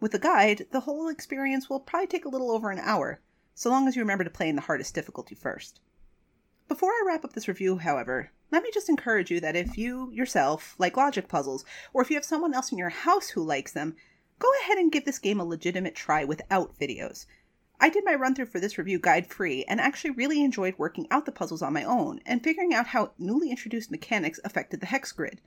With 0.00 0.14
a 0.14 0.18
guide, 0.18 0.66
the 0.72 0.80
whole 0.80 1.08
experience 1.08 1.70
will 1.70 1.78
probably 1.78 2.08
take 2.08 2.24
a 2.24 2.28
little 2.28 2.50
over 2.50 2.70
an 2.70 2.80
hour, 2.80 3.20
so 3.54 3.70
long 3.70 3.86
as 3.86 3.94
you 3.94 4.02
remember 4.02 4.24
to 4.24 4.30
play 4.30 4.48
in 4.48 4.56
the 4.56 4.62
hardest 4.62 4.96
difficulty 4.96 5.36
first. 5.36 5.80
Before 6.66 6.90
I 6.90 7.04
wrap 7.06 7.24
up 7.24 7.34
this 7.34 7.46
review, 7.46 7.78
however, 7.78 8.32
let 8.50 8.64
me 8.64 8.70
just 8.74 8.88
encourage 8.88 9.30
you 9.30 9.38
that 9.40 9.54
if 9.54 9.78
you 9.78 10.10
yourself 10.10 10.74
like 10.76 10.96
logic 10.96 11.28
puzzles, 11.28 11.64
or 11.92 12.02
if 12.02 12.10
you 12.10 12.16
have 12.16 12.24
someone 12.24 12.52
else 12.52 12.72
in 12.72 12.78
your 12.78 12.88
house 12.88 13.28
who 13.28 13.44
likes 13.44 13.72
them, 13.72 13.94
go 14.40 14.48
ahead 14.62 14.76
and 14.76 14.90
give 14.90 15.04
this 15.04 15.20
game 15.20 15.38
a 15.38 15.44
legitimate 15.44 15.94
try 15.94 16.24
without 16.24 16.76
videos. 16.76 17.26
I 17.78 17.90
did 17.90 18.04
my 18.04 18.14
run 18.14 18.34
through 18.34 18.46
for 18.46 18.58
this 18.58 18.78
review 18.78 18.98
guide 18.98 19.26
free 19.26 19.64
and 19.68 19.80
actually 19.80 20.10
really 20.10 20.42
enjoyed 20.42 20.74
working 20.78 21.06
out 21.10 21.26
the 21.26 21.32
puzzles 21.32 21.60
on 21.60 21.74
my 21.74 21.84
own 21.84 22.20
and 22.24 22.42
figuring 22.42 22.72
out 22.72 22.86
how 22.88 23.12
newly 23.18 23.50
introduced 23.50 23.90
mechanics 23.90 24.40
affected 24.44 24.80
the 24.80 24.86
hex 24.86 25.12
grid. 25.12 25.40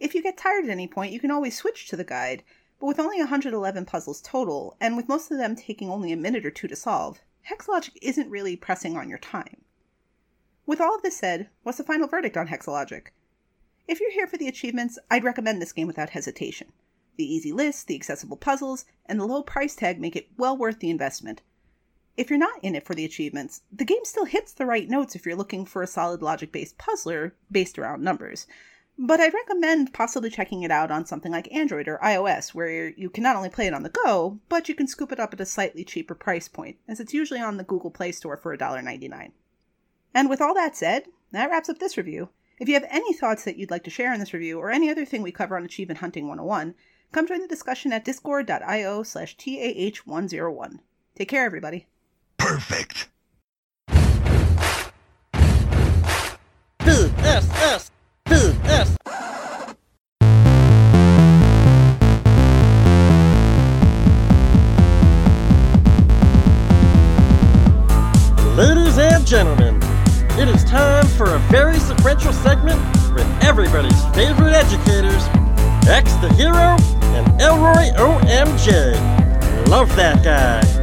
If 0.00 0.14
you 0.14 0.22
get 0.22 0.38
tired 0.38 0.64
at 0.64 0.70
any 0.70 0.88
point, 0.88 1.12
you 1.12 1.20
can 1.20 1.30
always 1.30 1.56
switch 1.56 1.88
to 1.88 1.96
the 1.96 2.04
guide, 2.04 2.42
but 2.80 2.86
with 2.86 2.98
only 2.98 3.18
111 3.18 3.84
puzzles 3.84 4.22
total, 4.22 4.76
and 4.80 4.96
with 4.96 5.08
most 5.08 5.30
of 5.30 5.36
them 5.36 5.56
taking 5.56 5.90
only 5.90 6.10
a 6.10 6.16
minute 6.16 6.46
or 6.46 6.50
two 6.50 6.68
to 6.68 6.76
solve, 6.76 7.20
Hexologic 7.50 7.96
isn't 8.00 8.30
really 8.30 8.56
pressing 8.56 8.96
on 8.96 9.08
your 9.08 9.18
time. 9.18 9.64
With 10.64 10.80
all 10.80 10.94
of 10.94 11.02
this 11.02 11.16
said, 11.16 11.50
what's 11.64 11.78
the 11.78 11.84
final 11.84 12.08
verdict 12.08 12.36
on 12.36 12.48
Hexologic? 12.48 13.08
If 13.86 14.00
you're 14.00 14.12
here 14.12 14.26
for 14.26 14.36
the 14.36 14.48
achievements, 14.48 14.98
I'd 15.10 15.24
recommend 15.24 15.60
this 15.60 15.72
game 15.72 15.86
without 15.86 16.10
hesitation. 16.10 16.72
The 17.16 17.24
easy 17.24 17.52
list, 17.52 17.88
the 17.88 17.96
accessible 17.96 18.36
puzzles, 18.36 18.84
and 19.06 19.18
the 19.18 19.26
low 19.26 19.42
price 19.42 19.74
tag 19.74 20.00
make 20.00 20.14
it 20.14 20.30
well 20.36 20.56
worth 20.56 20.78
the 20.78 20.90
investment. 20.90 21.42
If 22.18 22.30
you're 22.30 22.38
not 22.40 22.58
in 22.64 22.74
it 22.74 22.84
for 22.84 22.96
the 22.96 23.04
achievements, 23.04 23.62
the 23.72 23.84
game 23.84 24.04
still 24.04 24.24
hits 24.24 24.52
the 24.52 24.66
right 24.66 24.88
notes 24.88 25.14
if 25.14 25.24
you're 25.24 25.36
looking 25.36 25.64
for 25.64 25.84
a 25.84 25.86
solid 25.86 26.20
logic 26.20 26.50
based 26.50 26.76
puzzler 26.76 27.36
based 27.48 27.78
around 27.78 28.02
numbers. 28.02 28.48
But 28.98 29.20
I'd 29.20 29.32
recommend 29.32 29.94
possibly 29.94 30.28
checking 30.28 30.64
it 30.64 30.72
out 30.72 30.90
on 30.90 31.06
something 31.06 31.30
like 31.30 31.54
Android 31.54 31.86
or 31.86 31.98
iOS, 31.98 32.52
where 32.52 32.88
you 32.88 33.08
can 33.08 33.22
not 33.22 33.36
only 33.36 33.50
play 33.50 33.68
it 33.68 33.72
on 33.72 33.84
the 33.84 33.88
go, 33.88 34.40
but 34.48 34.68
you 34.68 34.74
can 34.74 34.88
scoop 34.88 35.12
it 35.12 35.20
up 35.20 35.32
at 35.32 35.40
a 35.40 35.46
slightly 35.46 35.84
cheaper 35.84 36.16
price 36.16 36.48
point, 36.48 36.78
as 36.88 36.98
it's 36.98 37.14
usually 37.14 37.38
on 37.38 37.56
the 37.56 37.62
Google 37.62 37.92
Play 37.92 38.10
Store 38.10 38.36
for 38.36 38.56
$1.99. 38.56 39.30
And 40.12 40.28
with 40.28 40.40
all 40.40 40.54
that 40.54 40.76
said, 40.76 41.04
that 41.30 41.48
wraps 41.48 41.68
up 41.68 41.78
this 41.78 41.96
review. 41.96 42.30
If 42.58 42.66
you 42.66 42.74
have 42.74 42.88
any 42.90 43.12
thoughts 43.12 43.44
that 43.44 43.58
you'd 43.58 43.70
like 43.70 43.84
to 43.84 43.90
share 43.90 44.12
in 44.12 44.18
this 44.18 44.34
review, 44.34 44.58
or 44.58 44.72
any 44.72 44.90
other 44.90 45.04
thing 45.04 45.22
we 45.22 45.30
cover 45.30 45.56
on 45.56 45.64
Achievement 45.64 46.00
Hunting 46.00 46.26
101, 46.26 46.74
come 47.12 47.28
join 47.28 47.42
the 47.42 47.46
discussion 47.46 47.92
at 47.92 48.04
discord.io 48.04 49.04
slash 49.04 49.36
TAH101. 49.36 50.80
Take 51.14 51.28
care, 51.28 51.44
everybody. 51.44 51.86
Perfect. 52.38 53.08
B 56.78 56.92
S 57.18 57.50
S 57.50 57.90
B 58.24 58.34
S. 58.64 58.96
Ladies 68.56 68.98
and 68.98 69.26
gentlemen, 69.26 69.80
it 70.38 70.48
is 70.48 70.64
time 70.64 71.06
for 71.06 71.34
a 71.34 71.38
very 71.50 71.78
sequential 71.80 72.32
segment 72.32 72.80
with 73.12 73.26
everybody's 73.42 74.04
favorite 74.14 74.52
educators, 74.54 75.24
X 75.88 76.14
the 76.16 76.32
Hero 76.34 76.76
and 77.14 77.40
Elroy 77.40 77.90
OMJ. 77.96 79.68
Love 79.68 79.94
that 79.96 80.22
guy. 80.24 80.77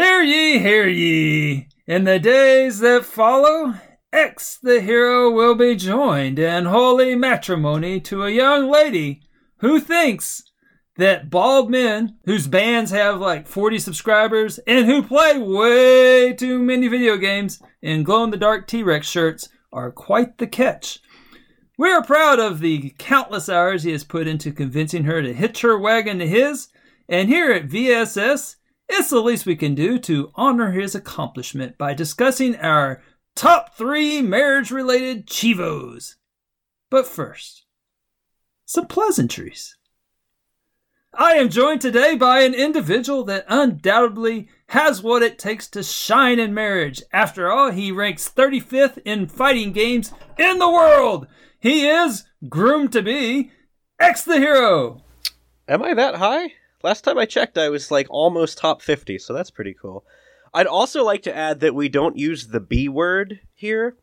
Hear 0.00 0.22
ye, 0.22 0.60
hear 0.60 0.86
ye! 0.86 1.66
In 1.88 2.04
the 2.04 2.20
days 2.20 2.78
that 2.78 3.04
follow, 3.04 3.74
X 4.12 4.56
the 4.56 4.80
hero 4.80 5.28
will 5.28 5.56
be 5.56 5.74
joined 5.74 6.38
in 6.38 6.66
holy 6.66 7.16
matrimony 7.16 7.98
to 8.02 8.22
a 8.22 8.30
young 8.30 8.70
lady 8.70 9.22
who 9.56 9.80
thinks 9.80 10.44
that 10.98 11.30
bald 11.30 11.68
men 11.68 12.16
whose 12.26 12.46
bands 12.46 12.92
have 12.92 13.18
like 13.18 13.48
40 13.48 13.80
subscribers 13.80 14.58
and 14.68 14.86
who 14.86 15.02
play 15.02 15.36
way 15.36 16.32
too 16.32 16.60
many 16.60 16.86
video 16.86 17.16
games 17.16 17.60
in 17.82 18.04
glow 18.04 18.22
in 18.22 18.30
the 18.30 18.36
dark 18.36 18.68
T 18.68 18.84
Rex 18.84 19.04
shirts 19.04 19.48
are 19.72 19.90
quite 19.90 20.38
the 20.38 20.46
catch. 20.46 21.00
We 21.76 21.90
are 21.90 22.04
proud 22.04 22.38
of 22.38 22.60
the 22.60 22.94
countless 22.98 23.48
hours 23.48 23.82
he 23.82 23.90
has 23.90 24.04
put 24.04 24.28
into 24.28 24.52
convincing 24.52 25.02
her 25.06 25.22
to 25.22 25.34
hitch 25.34 25.62
her 25.62 25.76
wagon 25.76 26.20
to 26.20 26.26
his, 26.28 26.68
and 27.08 27.28
here 27.28 27.50
at 27.50 27.68
VSS, 27.68 28.57
it's 28.88 29.10
the 29.10 29.20
least 29.20 29.46
we 29.46 29.56
can 29.56 29.74
do 29.74 29.98
to 30.00 30.32
honor 30.34 30.70
his 30.70 30.94
accomplishment 30.94 31.76
by 31.76 31.94
discussing 31.94 32.56
our 32.56 33.02
top 33.34 33.76
three 33.76 34.22
marriage 34.22 34.70
related 34.70 35.26
Chivos. 35.26 36.16
But 36.90 37.06
first, 37.06 37.64
some 38.64 38.86
pleasantries. 38.86 39.76
I 41.14 41.32
am 41.32 41.48
joined 41.48 41.80
today 41.80 42.16
by 42.16 42.40
an 42.40 42.54
individual 42.54 43.24
that 43.24 43.46
undoubtedly 43.48 44.48
has 44.68 45.02
what 45.02 45.22
it 45.22 45.38
takes 45.38 45.66
to 45.70 45.82
shine 45.82 46.38
in 46.38 46.54
marriage. 46.54 47.02
After 47.12 47.50
all, 47.50 47.70
he 47.70 47.90
ranks 47.90 48.28
35th 48.28 48.98
in 49.04 49.26
fighting 49.26 49.72
games 49.72 50.12
in 50.38 50.58
the 50.58 50.68
world. 50.68 51.26
He 51.58 51.88
is 51.88 52.24
groomed 52.48 52.92
to 52.92 53.02
be 53.02 53.50
X 53.98 54.22
the 54.22 54.38
Hero. 54.38 55.02
Am 55.66 55.82
I 55.82 55.94
that 55.94 56.16
high? 56.16 56.52
Last 56.82 57.02
time 57.02 57.18
I 57.18 57.24
checked, 57.24 57.58
I 57.58 57.68
was 57.70 57.90
like 57.90 58.06
almost 58.08 58.58
top 58.58 58.82
50, 58.82 59.18
so 59.18 59.32
that's 59.32 59.50
pretty 59.50 59.74
cool. 59.74 60.04
I'd 60.54 60.66
also 60.66 61.04
like 61.04 61.22
to 61.22 61.36
add 61.36 61.60
that 61.60 61.74
we 61.74 61.88
don't 61.88 62.16
use 62.16 62.48
the 62.48 62.60
B 62.60 62.88
word 62.88 63.40
here. 63.54 63.96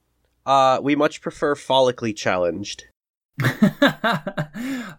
Uh, 0.45 0.79
we 0.81 0.95
much 0.95 1.21
prefer 1.21 1.55
follically 1.55 2.15
challenged. 2.15 2.85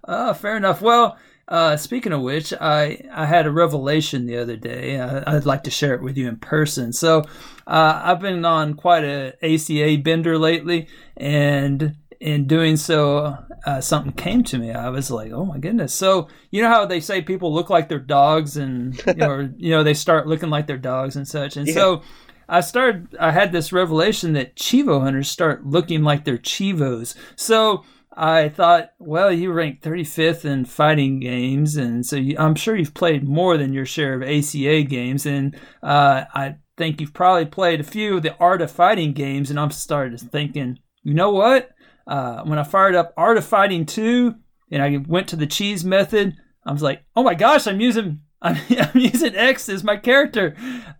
oh, 0.05 0.35
fair 0.40 0.57
enough. 0.57 0.81
Well, 0.81 1.19
uh, 1.48 1.77
speaking 1.77 2.12
of 2.12 2.23
which, 2.23 2.53
I, 2.55 3.07
I 3.12 3.27
had 3.27 3.47
a 3.47 3.53
revelation 3.53 4.27
the 4.27 4.39
other 4.39 4.57
day. 4.57 4.98
I, 4.98 5.35
would 5.35 5.47
like 5.47 5.62
to 5.65 5.70
share 5.70 5.94
it 5.94 6.03
with 6.03 6.16
you 6.16 6.28
in 6.28 6.36
person. 6.36 6.93
So, 6.93 7.24
uh, 7.66 8.01
I've 8.05 8.20
been 8.20 8.44
on 8.44 8.74
quite 8.74 9.05
a 9.05 9.35
ACA 9.43 10.03
bender 10.03 10.39
lately, 10.39 10.89
and 11.16 11.94
in 12.20 12.47
doing 12.47 12.76
so, 12.76 13.36
uh, 13.66 13.80
something 13.80 14.12
came 14.12 14.43
to 14.44 14.59
me. 14.59 14.72
I 14.72 14.88
was 14.90 15.10
like, 15.10 15.32
"Oh 15.32 15.44
my 15.44 15.59
goodness!" 15.59 15.93
So 15.93 16.28
you 16.51 16.62
know 16.62 16.68
how 16.68 16.86
they 16.86 17.01
say 17.01 17.22
people 17.22 17.52
look 17.52 17.70
like 17.70 17.88
their 17.88 17.98
dogs, 17.98 18.56
and 18.56 18.97
you 19.06 19.14
know, 19.14 19.51
you 19.56 19.70
know 19.70 19.82
they 19.82 19.94
start 19.94 20.26
looking 20.26 20.51
like 20.51 20.66
their 20.66 20.78
dogs 20.78 21.16
and 21.16 21.26
such. 21.26 21.56
And 21.56 21.66
yeah. 21.66 21.74
so 21.74 22.02
I 22.48 22.60
started. 22.60 23.16
I 23.20 23.32
had 23.32 23.52
this 23.52 23.72
revelation 23.72 24.32
that 24.34 24.56
Chivo 24.56 25.01
hunters 25.01 25.28
start 25.28 25.66
looking 25.66 26.02
like 26.02 26.24
their 26.24 26.38
Chivos. 26.38 27.14
So 27.36 27.84
I 28.12 28.48
thought, 28.48 28.93
well, 28.98 29.30
you 29.30 29.52
rank 29.52 29.82
35th 29.82 30.44
in 30.44 30.64
fighting 30.64 31.20
games, 31.20 31.76
and 31.76 32.05
so 32.06 32.16
you, 32.16 32.36
I'm 32.38 32.55
sure 32.55 32.76
you've 32.76 32.94
played 32.94 33.28
more 33.28 33.56
than 33.59 33.72
your 33.72 33.86
share 33.86 34.14
of 34.14 34.22
ACA 34.22 34.82
games, 34.84 35.26
and 35.26 35.55
uh, 35.82 36.24
I 36.34 36.56
think 36.76 37.01
you've 37.01 37.14
probably 37.14 37.47
played 37.47 37.80
a 37.80 37.84
few 37.84 38.16
of 38.16 38.22
the 38.22 38.36
Art 38.38 38.62
of 38.62 38.70
Fighting 38.70 39.12
games. 39.12 39.51
And 39.51 39.59
I'm 39.59 39.70
started 39.70 40.20
thinking, 40.20 40.78
you 41.02 41.14
know 41.14 41.30
what? 41.30 41.70
Uh, 42.07 42.43
when 42.45 42.59
I 42.59 42.62
fired 42.62 42.95
up 42.95 43.12
Art 43.16 43.37
of 43.37 43.45
Fighting 43.45 43.87
2 43.87 44.35
and 44.70 44.83
I 44.83 44.97
went 45.07 45.28
to 45.28 45.37
the 45.37 45.47
cheese 45.47 45.85
method, 45.85 46.37
I 46.65 46.73
was 46.73 46.83
like, 46.83 47.05
oh 47.15 47.23
my 47.23 47.35
gosh, 47.35 47.66
I'm 47.66 47.81
using 47.81 48.20
I'm, 48.43 48.57
I'm 48.69 49.01
using 49.01 49.35
X 49.35 49.69
as 49.69 49.83
my 49.83 49.97
character. 49.97 50.55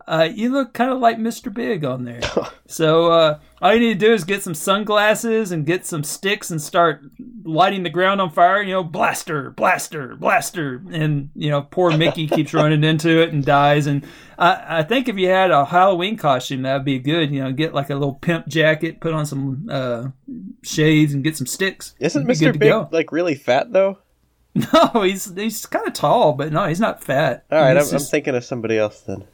Uh, 0.07 0.27
you 0.33 0.51
look 0.51 0.73
kind 0.73 0.91
of 0.91 0.99
like 0.99 1.17
Mr. 1.17 1.53
Big 1.53 1.85
on 1.85 2.03
there. 2.03 2.21
so 2.67 3.11
uh, 3.11 3.39
all 3.61 3.73
you 3.73 3.79
need 3.79 3.99
to 3.99 4.05
do 4.05 4.13
is 4.13 4.23
get 4.23 4.43
some 4.43 4.53
sunglasses 4.53 5.51
and 5.51 5.65
get 5.65 5.85
some 5.85 6.03
sticks 6.03 6.51
and 6.51 6.61
start 6.61 7.03
lighting 7.43 7.83
the 7.83 7.89
ground 7.89 8.21
on 8.21 8.29
fire. 8.29 8.61
You 8.61 8.73
know, 8.73 8.83
blaster, 8.83 9.49
blaster, 9.51 10.15
blaster, 10.15 10.83
and 10.91 11.31
you 11.35 11.49
know, 11.49 11.63
poor 11.63 11.95
Mickey 11.97 12.27
keeps 12.27 12.53
running 12.53 12.83
into 12.83 13.21
it 13.21 13.33
and 13.33 13.43
dies. 13.43 13.87
And 13.87 14.05
I, 14.37 14.79
I 14.79 14.83
think 14.83 15.07
if 15.07 15.17
you 15.17 15.29
had 15.29 15.49
a 15.49 15.65
Halloween 15.65 16.17
costume, 16.17 16.61
that'd 16.61 16.85
be 16.85 16.99
good. 16.99 17.31
You 17.31 17.43
know, 17.43 17.51
get 17.51 17.73
like 17.73 17.89
a 17.89 17.95
little 17.95 18.13
pimp 18.13 18.47
jacket, 18.47 18.99
put 18.99 19.13
on 19.13 19.25
some 19.25 19.67
uh, 19.71 20.09
shades, 20.63 21.13
and 21.13 21.23
get 21.23 21.35
some 21.35 21.47
sticks. 21.47 21.95
Isn't 21.99 22.27
Mr. 22.27 22.57
Big 22.57 22.93
like 22.93 23.11
really 23.11 23.35
fat 23.35 23.71
though? 23.73 23.99
No, 24.73 25.03
he's 25.03 25.31
he's 25.35 25.67
kind 25.67 25.85
of 25.85 25.93
tall, 25.93 26.33
but 26.33 26.51
no, 26.51 26.65
he's 26.65 26.79
not 26.79 27.03
fat. 27.03 27.45
All 27.51 27.59
right, 27.59 27.77
I'm, 27.77 27.83
just, 27.83 27.93
I'm, 27.93 27.99
thinking 27.99 28.33
of 28.33 28.43
somebody 28.43 28.75
else 28.75 29.01
then. 29.01 29.25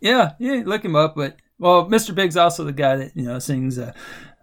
Yeah, 0.00 0.32
yeah, 0.38 0.62
look 0.66 0.84
him 0.84 0.94
up. 0.94 1.14
But 1.14 1.36
well, 1.62 1.86
Mr. 1.86 2.12
Big's 2.12 2.36
also 2.36 2.64
the 2.64 2.72
guy 2.72 2.96
that 2.96 3.16
you 3.16 3.22
know 3.22 3.38
sings. 3.38 3.78
Uh, 3.78 3.92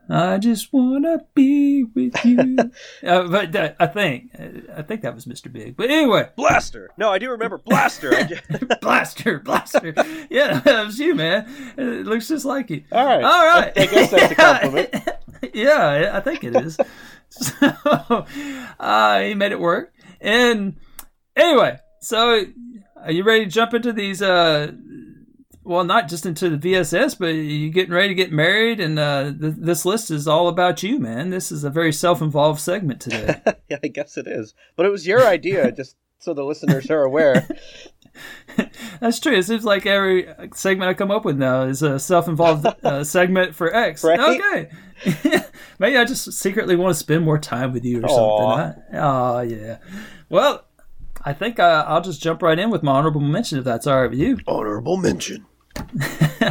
I 0.09 0.37
just 0.37 0.71
wanna 0.71 1.19
be 1.35 1.83
with 1.83 2.23
you. 2.23 2.57
uh, 3.03 3.27
but 3.27 3.53
uh, 3.53 3.73
I 3.77 3.87
think 3.87 4.31
I 4.73 4.81
think 4.83 5.01
that 5.01 5.13
was 5.13 5.25
Mr. 5.25 5.51
Big. 5.51 5.75
But 5.75 5.89
anyway, 5.89 6.29
Blaster. 6.37 6.89
No, 6.97 7.11
I 7.11 7.19
do 7.19 7.29
remember 7.29 7.57
Blaster. 7.57 8.11
blaster, 8.81 9.39
Blaster. 9.39 9.93
Yeah, 10.29 10.61
that 10.61 10.85
was 10.85 10.97
you, 10.97 11.13
man. 11.13 11.45
It 11.77 12.05
looks 12.05 12.29
just 12.29 12.45
like 12.45 12.69
you. 12.69 12.85
All 12.91 13.05
right, 13.05 13.23
all 13.23 13.45
right. 13.45 13.73
I, 13.77 13.81
I 13.81 13.85
guess 13.85 14.11
that's 14.11 14.31
a 14.31 14.35
compliment. 14.35 14.95
yeah, 15.53 16.11
I 16.13 16.21
think 16.21 16.45
it 16.45 16.55
is. 16.55 16.77
so 17.29 18.25
uh, 18.79 19.19
he 19.19 19.33
made 19.33 19.51
it 19.51 19.59
work. 19.59 19.93
And 20.21 20.77
anyway, 21.35 21.79
so 21.99 22.45
are 22.95 23.11
you 23.11 23.23
ready 23.23 23.43
to 23.43 23.51
jump 23.51 23.73
into 23.73 23.91
these? 23.91 24.21
Uh, 24.21 24.71
well, 25.63 25.83
not 25.83 26.07
just 26.07 26.25
into 26.25 26.49
the 26.49 26.57
VSS, 26.57 27.17
but 27.19 27.27
you're 27.27 27.71
getting 27.71 27.93
ready 27.93 28.09
to 28.09 28.15
get 28.15 28.31
married, 28.31 28.79
and 28.79 28.97
uh, 28.97 29.25
th- 29.25 29.55
this 29.57 29.85
list 29.85 30.09
is 30.09 30.27
all 30.27 30.47
about 30.47 30.83
you, 30.83 30.99
man. 30.99 31.29
This 31.29 31.51
is 31.51 31.63
a 31.63 31.69
very 31.69 31.91
self-involved 31.91 32.59
segment 32.59 33.01
today. 33.01 33.41
yeah, 33.69 33.77
I 33.83 33.87
guess 33.87 34.17
it 34.17 34.27
is, 34.27 34.53
but 34.75 34.85
it 34.85 34.89
was 34.89 35.05
your 35.05 35.25
idea, 35.25 35.71
just 35.75 35.95
so 36.19 36.33
the 36.33 36.43
listeners 36.43 36.89
are 36.89 37.03
aware. 37.03 37.47
That's 38.99 39.19
true. 39.19 39.33
It 39.33 39.43
seems 39.43 39.63
like 39.63 39.85
every 39.85 40.27
segment 40.53 40.89
I 40.89 40.93
come 40.93 41.11
up 41.11 41.23
with 41.23 41.37
now 41.37 41.63
is 41.63 41.81
a 41.81 41.99
self-involved 41.99 42.65
uh, 42.83 43.03
segment 43.03 43.55
for 43.55 43.73
X. 43.73 44.03
Right? 44.03 44.19
Okay. 44.19 44.69
Maybe 45.77 45.95
I 45.97 46.03
just 46.03 46.33
secretly 46.33 46.75
want 46.75 46.93
to 46.93 46.99
spend 46.99 47.23
more 47.23 47.37
time 47.37 47.71
with 47.71 47.85
you 47.85 47.99
or 47.99 48.09
Aww. 48.09 48.57
something. 48.65 48.83
Oh 48.93 49.39
yeah. 49.41 49.77
Well, 50.27 50.65
I 51.23 51.33
think 51.33 51.59
uh, 51.59 51.85
I'll 51.87 52.01
just 52.01 52.21
jump 52.21 52.41
right 52.41 52.57
in 52.57 52.69
with 52.69 52.83
my 52.83 52.93
honorable 52.93 53.21
mention 53.21 53.59
if 53.59 53.65
that's 53.65 53.87
all 53.87 54.01
right 54.01 54.09
with 54.09 54.19
you. 54.19 54.39
Honorable 54.47 54.97
mention. 54.97 55.45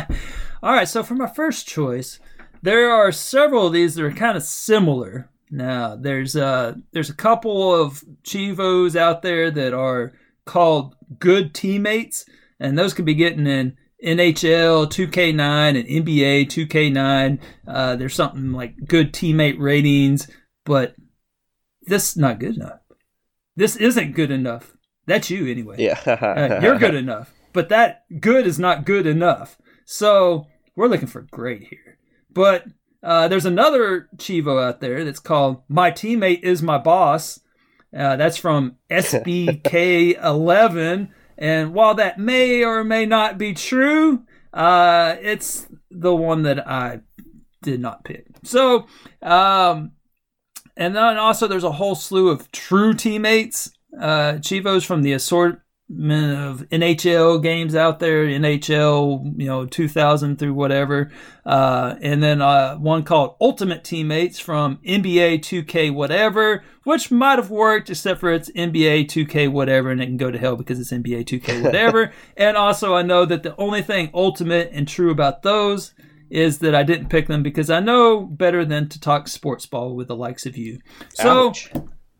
all 0.63 0.73
right. 0.73 0.89
So 0.89 1.03
for 1.03 1.15
my 1.15 1.29
first 1.29 1.67
choice, 1.67 2.19
there 2.63 2.91
are 2.91 3.13
several 3.13 3.67
of 3.67 3.73
these 3.73 3.95
that 3.95 4.05
are 4.05 4.13
kind 4.13 4.37
of 4.37 4.43
similar. 4.43 5.31
Now 5.51 5.97
there's 5.97 6.37
uh 6.37 6.75
there's 6.93 7.11
a 7.11 7.15
couple 7.15 7.75
of 7.75 8.05
Chivos 8.23 8.97
out 8.97 9.23
there 9.23 9.51
that 9.51 9.73
are 9.73 10.13
called 10.45 10.95
good 11.19 11.55
teammates, 11.55 12.27
and 12.61 12.79
those 12.79 12.93
could 12.93 13.07
be 13.07 13.15
getting 13.15 13.47
in 13.47 13.77
NHL 14.05 14.87
2K9 14.87 15.41
and 15.41 16.07
NBA 16.07 16.47
2K9. 16.47 17.39
Uh, 17.67 17.97
there's 17.97 18.15
something 18.15 18.53
like 18.53 18.75
good 18.87 19.13
teammate 19.13 19.59
ratings, 19.59 20.29
but 20.65 20.95
this 21.83 22.11
is 22.11 22.17
not 22.17 22.39
good 22.39 22.57
enough. 22.57 22.81
This 23.59 23.75
isn't 23.75 24.15
good 24.15 24.31
enough. 24.31 24.77
That's 25.07 25.31
you 25.31 25.51
anyway. 25.51 25.79
Yeah. 25.81 25.99
uh, 26.07 26.61
you're 26.63 26.79
good 26.79 26.95
enough, 26.95 27.35
but 27.53 27.71
that 27.71 28.05
good 28.21 28.47
is 28.47 28.57
not 28.57 28.85
good 28.85 29.05
enough. 29.05 29.59
So 29.85 30.47
we're 30.77 30.87
looking 30.87 31.09
for 31.09 31.23
great 31.23 31.65
here. 31.65 31.99
But 32.33 32.67
uh, 33.03 33.27
there's 33.27 33.47
another 33.47 34.09
Chivo 34.15 34.63
out 34.63 34.81
there 34.81 35.05
that's 35.05 35.19
called 35.19 35.65
My 35.69 35.91
Teammate 35.91 36.45
is 36.45 36.63
My 36.63 36.79
Boss. 36.79 37.41
Uh, 37.93 38.15
that's 38.15 38.37
from 38.37 38.77
SBK11. 38.93 41.09
And 41.37 41.75
while 41.75 41.97
that 41.97 42.21
may 42.21 42.63
or 42.63 42.85
may 42.85 43.07
not 43.07 43.39
be 43.39 43.55
true, 43.55 44.23
uh, 44.55 45.17
it's 45.21 45.67
the 45.91 46.15
one 46.15 46.45
that 46.45 46.65
I 46.65 47.01
did 47.63 47.81
not 47.81 48.05
pick. 48.05 48.25
So, 48.45 48.87
um, 49.21 49.95
and 50.79 50.95
then 50.95 51.19
also 51.19 51.49
there's 51.49 51.65
a 51.65 51.73
whole 51.73 51.97
slew 51.97 52.29
of 52.29 52.51
true 52.53 52.95
teammates, 52.95 53.73
uh, 54.01 54.35
Chivos 54.35 54.87
from 54.87 55.03
the 55.03 55.13
assortment 55.13 56.39
of 56.39 56.61
NHL 56.69 57.43
games 57.43 57.75
out 57.75 57.99
there, 57.99 58.25
NHL, 58.27 59.35
you 59.37 59.47
know, 59.47 59.67
2000 59.67 60.39
through 60.39 60.55
whatever. 60.55 61.11
Uh, 61.45 61.97
and 62.01 62.23
then 62.23 62.41
uh, 62.41 62.77
one 62.77 63.03
called 63.03 63.35
Ultimate 63.41 63.83
Teammates 63.83 64.39
from 64.39 64.77
NBA 64.87 65.41
2K 65.41 65.93
whatever, 65.93 66.63
which 66.85 67.11
might 67.11 67.41
have 67.41 67.51
worked 67.51 67.91
except 67.91 68.21
for 68.21 68.31
it's 68.31 68.51
NBA 68.53 69.07
2K 69.07 69.51
whatever, 69.51 69.91
and 69.91 70.01
it 70.01 70.07
can 70.07 70.17
go 70.17 70.31
to 70.31 70.39
hell 70.39 70.55
because 70.55 70.79
it's 70.79 70.93
NBA 70.93 71.25
2K 71.25 71.61
whatever. 71.61 72.13
and 72.37 72.57
also, 72.57 72.95
I 72.95 73.03
know 73.03 73.25
that 73.25 73.43
the 73.43 73.57
only 73.57 73.83
thing 73.83 74.11
ultimate 74.15 74.71
and 74.73 74.87
true 74.87 75.11
about 75.11 75.43
those 75.43 75.93
is 76.31 76.59
that 76.59 76.75
I 76.75 76.83
didn't 76.83 77.09
pick 77.09 77.27
them 77.27 77.43
because 77.43 77.71
I 77.71 77.81
know 77.81 78.21
better 78.21 78.65
than 78.65 78.89
to 78.91 79.01
talk 79.01 79.29
sports 79.29 79.67
ball 79.67 79.95
with 79.95 80.09
the 80.09 80.17
likes 80.17 80.47
of 80.47 80.57
you. 80.57 80.81
So. 81.15 81.49
Ouch. 81.49 81.71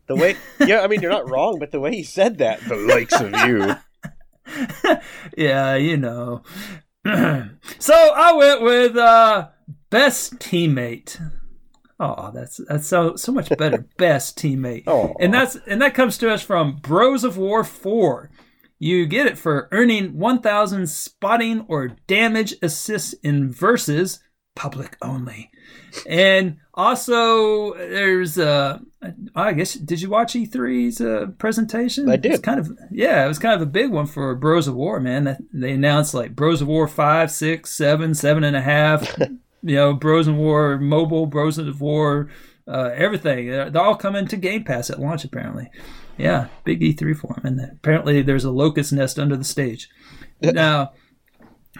The 0.07 0.15
way, 0.15 0.35
yeah, 0.65 0.81
I 0.81 0.87
mean, 0.87 1.01
you're 1.01 1.11
not 1.11 1.29
wrong, 1.29 1.59
but 1.59 1.71
the 1.71 1.79
way 1.79 1.95
he 1.95 2.03
said 2.03 2.39
that, 2.39 2.61
the 2.61 2.75
likes 2.75 3.21
of 3.21 3.31
you. 3.47 3.75
yeah, 5.37 5.75
you 5.75 5.97
know. 5.97 6.41
so 7.05 7.93
I 7.93 8.33
went 8.33 8.61
with 8.61 8.97
uh, 8.97 9.49
best 9.91 10.39
teammate. 10.39 11.21
Oh, 11.99 12.31
that's 12.33 12.59
that's 12.67 12.87
so 12.87 13.15
so 13.15 13.31
much 13.31 13.49
better. 13.57 13.85
best 13.97 14.37
teammate, 14.37 14.85
Aww. 14.85 15.15
and 15.19 15.33
that's 15.33 15.55
and 15.67 15.81
that 15.81 15.93
comes 15.93 16.17
to 16.19 16.31
us 16.31 16.41
from 16.41 16.77
Bros 16.77 17.23
of 17.23 17.37
War 17.37 17.63
Four. 17.63 18.31
You 18.79 19.05
get 19.05 19.27
it 19.27 19.37
for 19.37 19.67
earning 19.71 20.17
1,000 20.17 20.87
spotting 20.87 21.65
or 21.67 21.89
damage 22.07 22.55
assists 22.61 23.13
in 23.21 23.51
versus 23.51 24.19
public 24.55 24.97
only. 25.01 25.51
And 26.07 26.57
also, 26.73 27.73
there's 27.73 28.37
uh, 28.37 28.79
I 29.35 29.53
guess 29.53 29.73
did 29.73 30.01
you 30.01 30.09
watch 30.09 30.33
E3's 30.33 31.01
uh, 31.01 31.27
presentation? 31.37 32.09
I 32.09 32.17
did. 32.17 32.33
It's 32.33 32.41
kind 32.41 32.59
of 32.59 32.77
yeah, 32.91 33.25
it 33.25 33.27
was 33.27 33.39
kind 33.39 33.55
of 33.55 33.61
a 33.61 33.71
big 33.71 33.89
one 33.89 34.05
for 34.05 34.35
Bros 34.35 34.67
of 34.67 34.75
War, 34.75 34.99
man. 34.99 35.47
They 35.53 35.71
announced 35.71 36.13
like 36.13 36.35
Bros 36.35 36.61
of 36.61 36.67
War 36.67 36.87
five, 36.87 37.31
six, 37.31 37.71
seven, 37.71 38.13
seven 38.13 38.43
and 38.43 38.55
a 38.55 38.61
half, 38.61 39.17
you 39.63 39.75
know, 39.75 39.93
Bros 39.93 40.27
of 40.27 40.35
War, 40.35 40.77
mobile 40.77 41.25
Bros 41.25 41.57
of 41.57 41.81
War, 41.81 42.29
uh, 42.67 42.91
everything. 42.93 43.49
They're, 43.49 43.69
they're 43.69 43.81
all 43.81 43.95
coming 43.95 44.27
to 44.27 44.37
Game 44.37 44.63
Pass 44.63 44.89
at 44.89 44.99
launch, 44.99 45.23
apparently. 45.23 45.71
Yeah, 46.19 46.47
big 46.65 46.81
E3 46.81 47.15
for 47.17 47.33
them. 47.35 47.45
And 47.59 47.71
apparently 47.71 48.21
there's 48.21 48.43
a 48.45 48.51
locust 48.51 48.91
nest 48.93 49.17
under 49.17 49.37
the 49.37 49.43
stage. 49.43 49.89
now, 50.41 50.91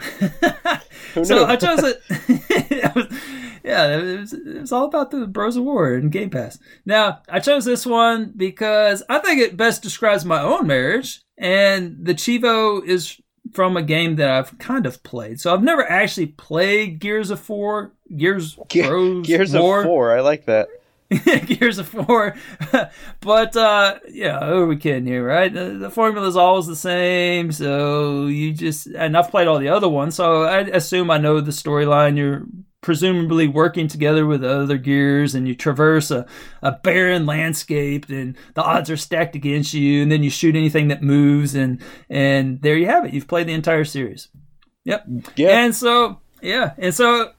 so? 1.22 1.44
I 1.46 1.56
chose 1.56 1.80
it. 2.08 2.94
was- 2.94 3.06
yeah, 3.62 3.98
it 3.98 4.20
was, 4.20 4.32
it 4.32 4.60
was 4.62 4.72
all 4.72 4.86
about 4.86 5.10
the 5.10 5.26
Bros 5.26 5.56
of 5.56 5.64
War 5.64 5.92
and 5.92 6.10
Game 6.10 6.30
Pass. 6.30 6.58
Now, 6.86 7.20
I 7.28 7.40
chose 7.40 7.66
this 7.66 7.84
one 7.84 8.32
because 8.34 9.02
I 9.10 9.18
think 9.18 9.40
it 9.40 9.56
best 9.58 9.82
describes 9.82 10.24
my 10.24 10.40
own 10.40 10.66
marriage, 10.66 11.20
and 11.36 11.98
the 12.00 12.14
Chivo 12.14 12.82
is 12.82 13.20
from 13.52 13.76
a 13.76 13.82
game 13.82 14.16
that 14.16 14.30
I've 14.30 14.56
kind 14.58 14.86
of 14.86 15.02
played. 15.02 15.40
So 15.40 15.52
I've 15.52 15.62
never 15.62 15.84
actually 15.88 16.26
played 16.26 17.00
Gears 17.00 17.30
of 17.30 17.46
War, 17.50 17.92
Gears 18.16 18.54
Ge- 18.70 18.86
Bros 18.86 19.26
Gears 19.26 19.52
War. 19.54 19.80
of 19.80 19.84
Four. 19.86 20.16
I 20.16 20.20
like 20.20 20.46
that. 20.46 20.68
Gears 21.46 21.78
of 21.78 21.88
Four. 21.88 22.34
but 23.20 23.56
uh 23.56 23.98
yeah, 24.08 24.38
who 24.46 24.62
are 24.62 24.66
we 24.66 24.76
kidding 24.76 25.06
here, 25.06 25.24
right? 25.24 25.52
The, 25.52 25.70
the 25.70 25.90
formula 25.90 26.26
is 26.28 26.36
always 26.36 26.66
the 26.66 26.76
same, 26.76 27.50
so 27.52 28.26
you 28.26 28.52
just 28.52 28.86
and 28.86 29.16
I've 29.16 29.30
played 29.30 29.48
all 29.48 29.58
the 29.58 29.68
other 29.68 29.88
ones, 29.88 30.14
so 30.14 30.42
I 30.44 30.60
assume 30.60 31.10
I 31.10 31.18
know 31.18 31.40
the 31.40 31.50
storyline. 31.50 32.16
You're 32.16 32.44
presumably 32.82 33.46
working 33.46 33.88
together 33.88 34.24
with 34.24 34.42
other 34.42 34.78
gears 34.78 35.34
and 35.34 35.46
you 35.46 35.54
traverse 35.54 36.10
a, 36.10 36.24
a 36.62 36.72
barren 36.72 37.26
landscape 37.26 38.08
and 38.08 38.34
the 38.54 38.62
odds 38.62 38.88
are 38.88 38.96
stacked 38.96 39.34
against 39.36 39.74
you 39.74 40.02
and 40.02 40.10
then 40.10 40.22
you 40.22 40.30
shoot 40.30 40.56
anything 40.56 40.88
that 40.88 41.02
moves 41.02 41.54
and 41.54 41.82
and 42.08 42.62
there 42.62 42.78
you 42.78 42.86
have 42.86 43.04
it 43.04 43.12
you've 43.12 43.28
played 43.28 43.46
the 43.46 43.52
entire 43.52 43.84
series 43.84 44.28
yep 44.84 45.04
Yeah. 45.36 45.60
and 45.62 45.74
so, 45.74 46.20
yeah, 46.40 46.72
and 46.78 46.94
so 46.94 47.32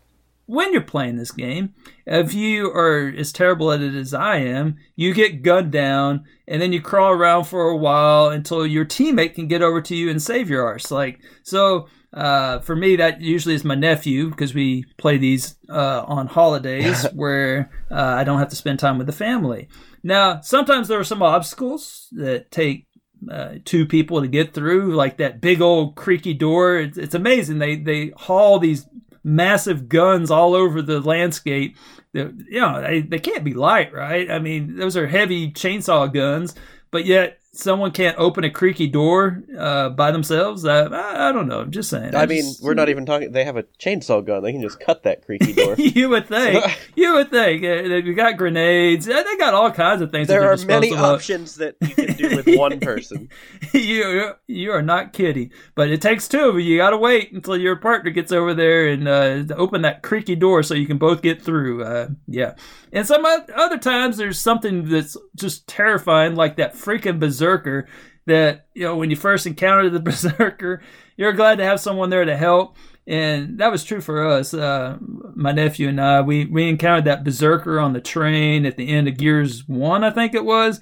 when 0.51 0.73
you're 0.73 0.81
playing 0.81 1.15
this 1.15 1.31
game, 1.31 1.73
if 2.05 2.33
you 2.33 2.67
are 2.71 3.07
as 3.17 3.31
terrible 3.31 3.71
at 3.71 3.79
it 3.79 3.95
as 3.95 4.13
I 4.13 4.39
am, 4.39 4.75
you 4.97 5.13
get 5.13 5.43
gunned 5.43 5.71
down, 5.71 6.25
and 6.45 6.61
then 6.61 6.73
you 6.73 6.81
crawl 6.81 7.13
around 7.13 7.45
for 7.45 7.69
a 7.69 7.77
while 7.77 8.27
until 8.27 8.67
your 8.67 8.83
teammate 8.83 9.35
can 9.35 9.47
get 9.47 9.61
over 9.61 9.81
to 9.83 9.95
you 9.95 10.09
and 10.09 10.21
save 10.21 10.49
your 10.49 10.65
arse. 10.65 10.91
Like 10.91 11.21
so. 11.43 11.87
Uh, 12.13 12.59
for 12.59 12.75
me, 12.75 12.97
that 12.97 13.21
usually 13.21 13.55
is 13.55 13.63
my 13.63 13.73
nephew 13.73 14.29
because 14.29 14.53
we 14.53 14.83
play 14.97 15.17
these 15.17 15.55
uh, 15.69 16.03
on 16.05 16.27
holidays 16.27 17.05
where 17.13 17.71
uh, 17.89 17.95
I 17.95 18.25
don't 18.25 18.39
have 18.39 18.49
to 18.49 18.55
spend 18.57 18.79
time 18.79 18.97
with 18.97 19.07
the 19.07 19.13
family. 19.13 19.69
Now, 20.03 20.41
sometimes 20.41 20.89
there 20.89 20.99
are 20.99 21.05
some 21.05 21.21
obstacles 21.21 22.09
that 22.11 22.51
take 22.51 22.85
uh, 23.31 23.55
two 23.63 23.85
people 23.85 24.19
to 24.19 24.27
get 24.27 24.53
through, 24.53 24.93
like 24.93 25.15
that 25.17 25.39
big 25.39 25.61
old 25.61 25.95
creaky 25.95 26.33
door. 26.33 26.77
It's, 26.77 26.97
it's 26.97 27.15
amazing. 27.15 27.59
They 27.59 27.77
they 27.77 28.11
haul 28.17 28.59
these 28.59 28.85
massive 29.23 29.89
guns 29.89 30.31
all 30.31 30.56
over 30.56 30.81
the 30.81 30.99
landscape. 30.99 31.77
You 32.14 32.34
know, 32.49 32.81
they, 32.81 33.02
they 33.02 33.19
can't 33.19 33.43
be 33.43 33.53
light, 33.53 33.93
right? 33.93 34.30
I 34.30 34.39
mean, 34.39 34.76
those 34.76 34.98
are 34.98 35.07
heavy 35.07 35.52
chainsaw 35.52 36.14
guns, 36.14 36.56
but 36.91 37.06
yet 37.06 37.40
someone 37.53 37.91
can't 37.91 38.17
open 38.17 38.43
a 38.45 38.49
creaky 38.49 38.87
door 38.87 39.43
uh, 39.57 39.89
by 39.89 40.09
themselves. 40.11 40.63
I, 40.65 40.85
I, 40.85 41.29
I 41.29 41.31
don't 41.33 41.47
know. 41.47 41.59
I'm 41.61 41.71
just 41.71 41.89
saying. 41.89 42.15
I 42.15 42.21
I 42.23 42.25
mean, 42.25 42.41
just- 42.43 42.63
we're 42.63 42.73
not 42.73 42.87
even 42.89 43.05
talking. 43.05 43.31
They 43.31 43.43
have 43.43 43.57
a 43.57 43.63
chainsaw 43.63 44.25
gun. 44.25 44.41
They 44.43 44.51
can 44.53 44.61
just 44.61 44.79
cut 44.79 45.03
that 45.03 45.25
creaky 45.25 45.53
door. 45.53 45.75
you 45.77 46.09
would 46.09 46.27
think. 46.27 46.63
You 46.95 47.13
would 47.15 47.31
think. 47.31 47.63
Uh, 47.63 47.87
They 47.87 48.01
got 48.13 48.37
grenades. 48.37 49.07
Uh, 49.07 49.23
They 49.23 49.37
got 49.37 49.53
all 49.53 49.71
kinds 49.71 50.01
of 50.01 50.11
things. 50.11 50.27
there 50.27 50.51
are 50.51 50.57
many 50.65 50.93
options 50.93 51.55
that 51.55 51.75
you 51.81 51.87
can 51.95 52.15
do 52.15 52.35
with 52.35 52.47
one 52.57 52.79
person. 52.81 53.29
you 53.73 54.33
you 54.47 54.71
are 54.71 54.81
not 54.81 55.13
kidding. 55.13 55.51
But 55.75 55.89
it 55.89 56.01
takes 56.01 56.27
two 56.27 56.41
of 56.49 56.55
you. 56.55 56.61
You 56.61 56.77
got 56.77 56.91
to 56.91 56.97
wait 56.97 57.31
until 57.31 57.57
your 57.57 57.75
partner 57.77 58.11
gets 58.11 58.31
over 58.31 58.53
there 58.53 58.87
and 58.89 59.07
uh, 59.07 59.55
open 59.55 59.81
that 59.83 60.03
creaky 60.03 60.35
door 60.35 60.63
so 60.63 60.73
you 60.73 60.85
can 60.87 60.97
both 60.97 61.21
get 61.21 61.41
through. 61.41 61.83
Uh, 61.83 62.07
yeah. 62.27 62.55
And 62.93 63.07
some 63.07 63.25
other 63.25 63.77
times 63.77 64.17
there's 64.17 64.37
something 64.39 64.89
that's 64.89 65.15
just 65.35 65.65
terrifying, 65.67 66.35
like 66.35 66.57
that 66.57 66.73
freaking 66.73 67.19
berserker. 67.41 67.88
That 68.27 68.68
you 68.73 68.84
know 68.84 68.95
when 68.95 69.09
you 69.09 69.15
first 69.15 69.47
encounter 69.47 69.89
the 69.89 69.99
berserker, 70.11 70.81
you're 71.18 71.34
glad 71.34 71.57
to 71.57 71.65
have 71.65 71.80
someone 71.80 72.09
there 72.09 72.26
to 72.26 72.38
help. 72.38 72.77
And 73.07 73.57
that 73.57 73.72
was 73.72 73.84
true 73.84 73.99
for 73.99 74.26
us. 74.26 74.53
Uh, 74.53 74.97
my 75.35 75.51
nephew 75.51 75.89
and 75.89 75.99
I, 75.99 76.22
we, 76.22 76.45
we 76.45 76.69
encountered 76.69 77.05
that 77.05 77.23
berserker 77.23 77.80
on 77.80 77.93
the 77.93 77.99
train 77.99 78.63
at 78.63 78.77
the 78.77 78.89
end 78.89 79.07
of 79.07 79.18
Gears 79.18 79.68
1, 79.68 80.03
I 80.03 80.11
think 80.11 80.35
it 80.35 80.45
was 80.45 80.80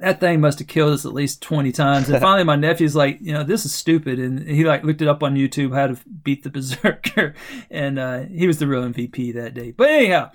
that 0.00 0.20
thing 0.20 0.40
must 0.40 0.58
have 0.58 0.68
killed 0.68 0.92
us 0.92 1.06
at 1.06 1.12
least 1.12 1.42
20 1.42 1.72
times. 1.72 2.08
And 2.08 2.20
finally, 2.20 2.44
my 2.44 2.56
nephew's 2.56 2.96
like, 2.96 3.18
you 3.20 3.32
know, 3.32 3.42
this 3.42 3.64
is 3.64 3.74
stupid. 3.74 4.18
And 4.18 4.46
he 4.46 4.64
like 4.64 4.84
looked 4.84 5.02
it 5.02 5.08
up 5.08 5.22
on 5.22 5.36
YouTube 5.36 5.74
how 5.74 5.88
to 5.88 5.98
beat 6.22 6.42
the 6.42 6.50
berserker. 6.50 7.34
And 7.70 7.98
uh, 7.98 8.20
he 8.24 8.46
was 8.46 8.58
the 8.58 8.66
real 8.66 8.82
MVP 8.82 9.34
that 9.34 9.54
day. 9.54 9.72
But 9.72 9.90
anyhow, 9.90 10.30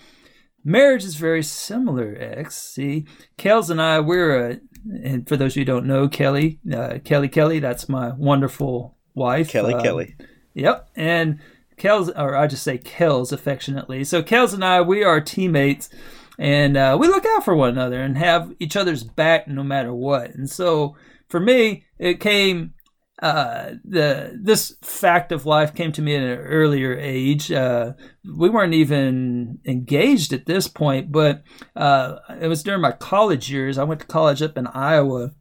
marriage 0.64 1.04
is 1.04 1.16
very 1.16 1.44
similar, 1.44 2.16
X. 2.20 2.58
See, 2.58 3.06
Kels 3.38 3.70
and 3.70 3.82
I, 3.82 4.00
we're, 4.00 4.52
uh, 4.52 4.56
and 5.04 5.28
for 5.28 5.38
those 5.38 5.54
of 5.54 5.58
you 5.58 5.62
who 5.62 5.66
don't 5.66 5.86
know, 5.86 6.08
Kelly, 6.08 6.60
uh, 6.74 7.00
Kelly 7.04 7.28
Kelly, 7.30 7.60
that's 7.60 7.88
my 7.90 8.10
wonderful 8.14 8.96
wife. 9.14 9.50
Kelly 9.50 9.74
Uh, 9.74 9.82
Kelly. 9.82 10.16
Yep. 10.54 10.90
And 10.96 11.40
Kels, 11.78 12.12
or 12.18 12.36
I 12.36 12.48
just 12.48 12.64
say 12.64 12.78
Kels 12.78 13.32
affectionately. 13.32 14.04
So 14.04 14.22
Kels 14.22 14.54
and 14.54 14.64
I, 14.64 14.82
we 14.82 15.04
are 15.04 15.22
teammates 15.22 15.90
and 16.38 16.78
uh, 16.78 16.98
we 17.00 17.08
look 17.08 17.26
out 17.26 17.44
for 17.46 17.56
one 17.56 17.70
another 17.70 18.02
and 18.02 18.18
have 18.18 18.54
each 18.60 18.76
other's 18.76 19.04
back 19.04 19.48
no 19.48 19.64
matter 19.64 19.94
what. 19.94 20.34
And 20.34 20.50
so 20.50 20.96
for 21.28 21.40
me, 21.40 21.86
it 21.98 22.20
came, 22.20 22.74
uh, 23.22 23.72
the, 23.84 24.40
this 24.42 24.76
fact 24.82 25.32
of 25.32 25.46
life 25.46 25.76
came 25.76 25.92
to 25.92 26.02
me 26.02 26.16
at 26.16 26.24
an 26.24 26.40
earlier 26.40 26.98
age. 26.98 27.52
Uh, 27.52 27.94
we 28.24 28.50
weren't 28.50 28.74
even 28.74 29.60
engaged 29.66 30.34
at 30.34 30.46
this 30.46 30.68
point, 30.68 31.12
but, 31.12 31.44
uh, 31.76 32.16
it 32.40 32.48
was 32.48 32.64
during 32.64 32.82
my 32.82 32.92
college 32.92 33.52
years. 33.52 33.78
I 33.78 33.84
went 33.84 34.02
to 34.02 34.08
college 34.08 34.42
up 34.42 34.58
in 34.58 34.68
Iowa. 34.68 35.32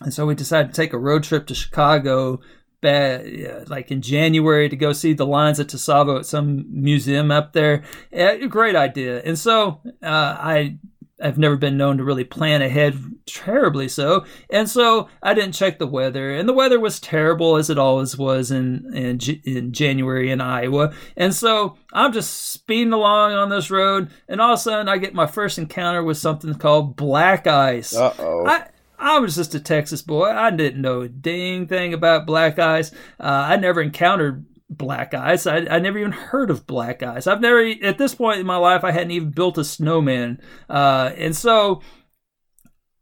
And 0.00 0.12
so 0.12 0.26
we 0.26 0.34
decided 0.34 0.68
to 0.68 0.80
take 0.80 0.92
a 0.92 0.98
road 0.98 1.22
trip 1.22 1.46
to 1.46 1.54
Chicago 1.54 2.40
ba- 2.82 3.22
yeah, 3.24 3.64
like 3.68 3.90
in 3.90 4.02
January 4.02 4.68
to 4.68 4.76
go 4.76 4.92
see 4.92 5.14
the 5.14 5.24
lines 5.24 5.58
at 5.58 5.68
Tsavo 5.68 6.18
at 6.18 6.26
some 6.26 6.66
museum 6.68 7.30
up 7.30 7.54
there. 7.54 7.84
Yeah, 8.10 8.36
great 8.46 8.76
idea. 8.76 9.22
And 9.22 9.38
so 9.38 9.80
uh, 10.02 10.36
I 10.38 10.78
I've 11.22 11.38
never 11.38 11.56
been 11.56 11.76
known 11.76 11.98
to 11.98 12.04
really 12.04 12.24
plan 12.24 12.62
ahead 12.62 12.98
terribly 13.26 13.88
so. 13.88 14.24
And 14.50 14.68
so 14.68 15.08
I 15.22 15.34
didn't 15.34 15.52
check 15.52 15.78
the 15.78 15.86
weather. 15.86 16.34
And 16.34 16.48
the 16.48 16.52
weather 16.52 16.80
was 16.80 17.00
terrible 17.00 17.56
as 17.56 17.70
it 17.70 17.78
always 17.78 18.18
was 18.18 18.50
in 18.50 18.92
in, 18.94 19.18
in 19.44 19.72
January 19.72 20.30
in 20.30 20.40
Iowa. 20.40 20.92
And 21.16 21.34
so 21.34 21.76
I'm 21.92 22.12
just 22.12 22.50
speeding 22.52 22.92
along 22.92 23.32
on 23.32 23.50
this 23.50 23.70
road 23.70 24.10
and 24.28 24.40
all 24.40 24.54
of 24.54 24.58
a 24.58 24.62
sudden 24.62 24.88
I 24.88 24.98
get 24.98 25.14
my 25.14 25.26
first 25.26 25.58
encounter 25.58 26.02
with 26.02 26.18
something 26.18 26.54
called 26.54 26.96
black 26.96 27.46
ice. 27.46 27.94
Uh 27.94 28.14
oh. 28.18 28.46
I 28.46 28.66
I 28.98 29.18
was 29.18 29.34
just 29.34 29.54
a 29.56 29.60
Texas 29.60 30.00
boy. 30.00 30.30
I 30.30 30.50
didn't 30.50 30.80
know 30.80 31.00
a 31.00 31.08
dang 31.08 31.66
thing 31.66 31.92
about 31.92 32.24
black 32.24 32.60
ice. 32.60 32.92
Uh, 33.18 33.46
I 33.48 33.56
never 33.56 33.82
encountered 33.82 34.46
black 34.76 35.14
ice. 35.14 35.46
I, 35.46 35.58
I 35.70 35.78
never 35.78 35.98
even 35.98 36.12
heard 36.12 36.50
of 36.50 36.66
black 36.66 37.02
ice. 37.02 37.26
I've 37.26 37.40
never, 37.40 37.64
at 37.82 37.98
this 37.98 38.14
point 38.14 38.40
in 38.40 38.46
my 38.46 38.56
life, 38.56 38.84
I 38.84 38.90
hadn't 38.90 39.10
even 39.12 39.30
built 39.30 39.58
a 39.58 39.64
snowman. 39.64 40.40
Uh, 40.68 41.12
and 41.16 41.36
so 41.36 41.82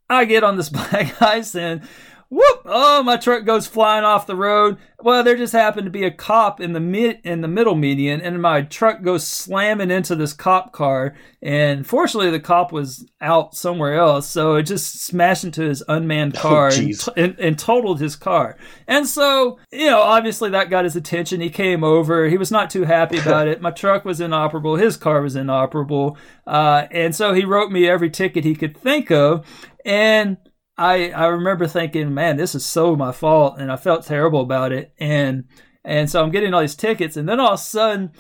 I 0.09 0.25
get 0.25 0.45
on 0.45 0.57
this 0.57 0.69
black 0.71 1.21
ice 1.23 1.55
and 1.55 1.83
whoop! 2.31 2.63
Oh, 2.65 3.03
my 3.03 3.17
truck 3.17 3.45
goes 3.45 3.67
flying 3.67 4.05
off 4.05 4.27
the 4.27 4.37
road. 4.37 4.79
Well, 5.03 5.25
there 5.25 5.37
just 5.37 5.53
happened 5.53 5.87
to 5.87 5.91
be 5.91 6.05
a 6.05 6.11
cop 6.11 6.61
in 6.61 6.73
the 6.73 6.81
mid 6.81 7.21
in 7.25 7.41
the 7.41 7.49
middle 7.49 7.75
median, 7.75 8.21
and 8.21 8.41
my 8.41 8.63
truck 8.63 9.03
goes 9.03 9.27
slamming 9.27 9.91
into 9.91 10.15
this 10.15 10.33
cop 10.33 10.73
car. 10.73 11.15
And 11.43 11.87
fortunately, 11.87 12.31
the 12.31 12.41
cop 12.41 12.71
was 12.71 13.07
out 13.21 13.55
somewhere 13.55 13.95
else, 13.95 14.29
so 14.29 14.55
it 14.55 14.65
just 14.65 15.03
smashed 15.03 15.45
into 15.45 15.63
his 15.63 15.83
unmanned 15.89 16.35
car 16.37 16.69
and, 16.69 16.89
jeez. 16.89 17.09
and, 17.17 17.39
and 17.39 17.59
totaled 17.59 18.01
his 18.01 18.15
car. 18.15 18.57
And 18.87 19.07
so, 19.07 19.59
you 19.73 19.87
know, 19.87 20.01
obviously 20.01 20.51
that 20.51 20.71
got 20.71 20.85
his 20.85 20.97
attention. 20.97 21.41
He 21.41 21.51
came 21.51 21.83
over. 21.83 22.29
He 22.29 22.39
was 22.39 22.53
not 22.53 22.71
too 22.71 22.85
happy 22.85 23.19
about 23.21 23.49
it. 23.49 23.61
My 23.61 23.73
truck 23.73 24.05
was 24.05 24.21
inoperable. 24.21 24.77
His 24.77 24.97
car 24.97 25.21
was 25.21 25.35
inoperable. 25.35 26.17
Uh, 26.47 26.87
and 26.91 27.15
so 27.15 27.35
he 27.35 27.45
wrote 27.45 27.73
me 27.73 27.89
every 27.89 28.11
ticket 28.11 28.45
he 28.45 28.55
could 28.55 28.77
think 28.77 29.11
of. 29.11 29.47
And 29.85 30.37
I 30.81 31.11
I 31.11 31.27
remember 31.27 31.67
thinking, 31.67 32.15
man, 32.15 32.39
this 32.39 32.55
is 32.55 32.65
so 32.65 32.97
my 32.97 33.13
fault, 33.13 33.59
and 33.59 33.71
I 33.71 33.77
felt 33.77 34.07
terrible 34.07 34.41
about 34.41 34.73
it. 34.73 34.95
And 34.99 35.45
and 35.85 36.11
so 36.11 36.23
I'm 36.23 36.31
getting 36.31 36.55
all 36.55 36.63
these 36.63 36.75
tickets, 36.75 37.17
and 37.17 37.29
then 37.29 37.39
all 37.39 37.55
of 37.55 37.61
a 37.61 37.63
sudden, 37.63 38.13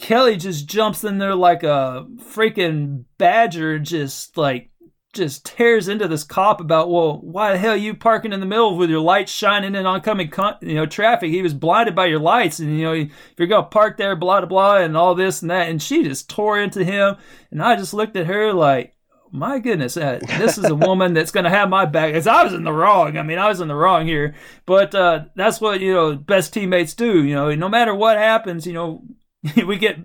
Kelly 0.00 0.36
just 0.36 0.66
jumps 0.66 1.04
in 1.04 1.18
there 1.18 1.36
like 1.36 1.62
a 1.62 2.06
freaking 2.16 3.04
badger, 3.16 3.78
just 3.78 4.36
like 4.36 4.70
just 5.12 5.44
tears 5.44 5.88
into 5.88 6.06
this 6.08 6.22
cop 6.24 6.60
about, 6.60 6.88
well, 6.88 7.20
why 7.20 7.52
the 7.52 7.58
hell 7.58 7.76
you 7.76 7.94
parking 7.94 8.32
in 8.32 8.38
the 8.38 8.46
middle 8.46 8.76
with 8.76 8.90
your 8.90 9.00
lights 9.00 9.32
shining 9.32 9.74
in 9.74 9.86
oncoming, 9.86 10.32
you 10.62 10.74
know, 10.74 10.86
traffic? 10.86 11.30
He 11.30 11.42
was 11.42 11.54
blinded 11.54 11.94
by 11.94 12.06
your 12.06 12.20
lights, 12.20 12.58
and 12.58 12.76
you 12.76 12.84
know, 12.84 12.92
if 12.92 13.10
you're 13.38 13.46
gonna 13.46 13.66
park 13.66 13.96
there, 13.98 14.16
blah 14.16 14.40
blah 14.40 14.48
blah, 14.48 14.76
and 14.78 14.96
all 14.96 15.14
this 15.14 15.42
and 15.42 15.50
that, 15.52 15.68
and 15.68 15.80
she 15.80 16.02
just 16.02 16.28
tore 16.28 16.60
into 16.60 16.82
him, 16.82 17.16
and 17.52 17.62
I 17.62 17.76
just 17.76 17.94
looked 17.94 18.16
at 18.16 18.26
her 18.26 18.52
like 18.52 18.96
my 19.32 19.58
goodness, 19.58 19.96
uh, 19.96 20.20
this 20.38 20.58
is 20.58 20.64
a 20.64 20.74
woman 20.74 21.14
that's 21.14 21.30
going 21.30 21.44
to 21.44 21.50
have 21.50 21.68
my 21.68 21.86
back. 21.86 22.10
Because 22.10 22.26
I 22.26 22.44
was 22.44 22.52
in 22.52 22.64
the 22.64 22.72
wrong. 22.72 23.16
I 23.16 23.22
mean, 23.22 23.38
I 23.38 23.48
was 23.48 23.60
in 23.60 23.68
the 23.68 23.74
wrong 23.74 24.06
here, 24.06 24.34
but 24.66 24.94
uh, 24.94 25.24
that's 25.34 25.60
what 25.60 25.80
you 25.80 25.92
know 25.92 26.16
best 26.16 26.52
teammates 26.52 26.94
do. 26.94 27.24
You 27.24 27.34
know, 27.34 27.54
no 27.54 27.68
matter 27.68 27.94
what 27.94 28.18
happens, 28.18 28.66
you 28.66 28.72
know, 28.72 29.04
we 29.66 29.76
get 29.76 29.98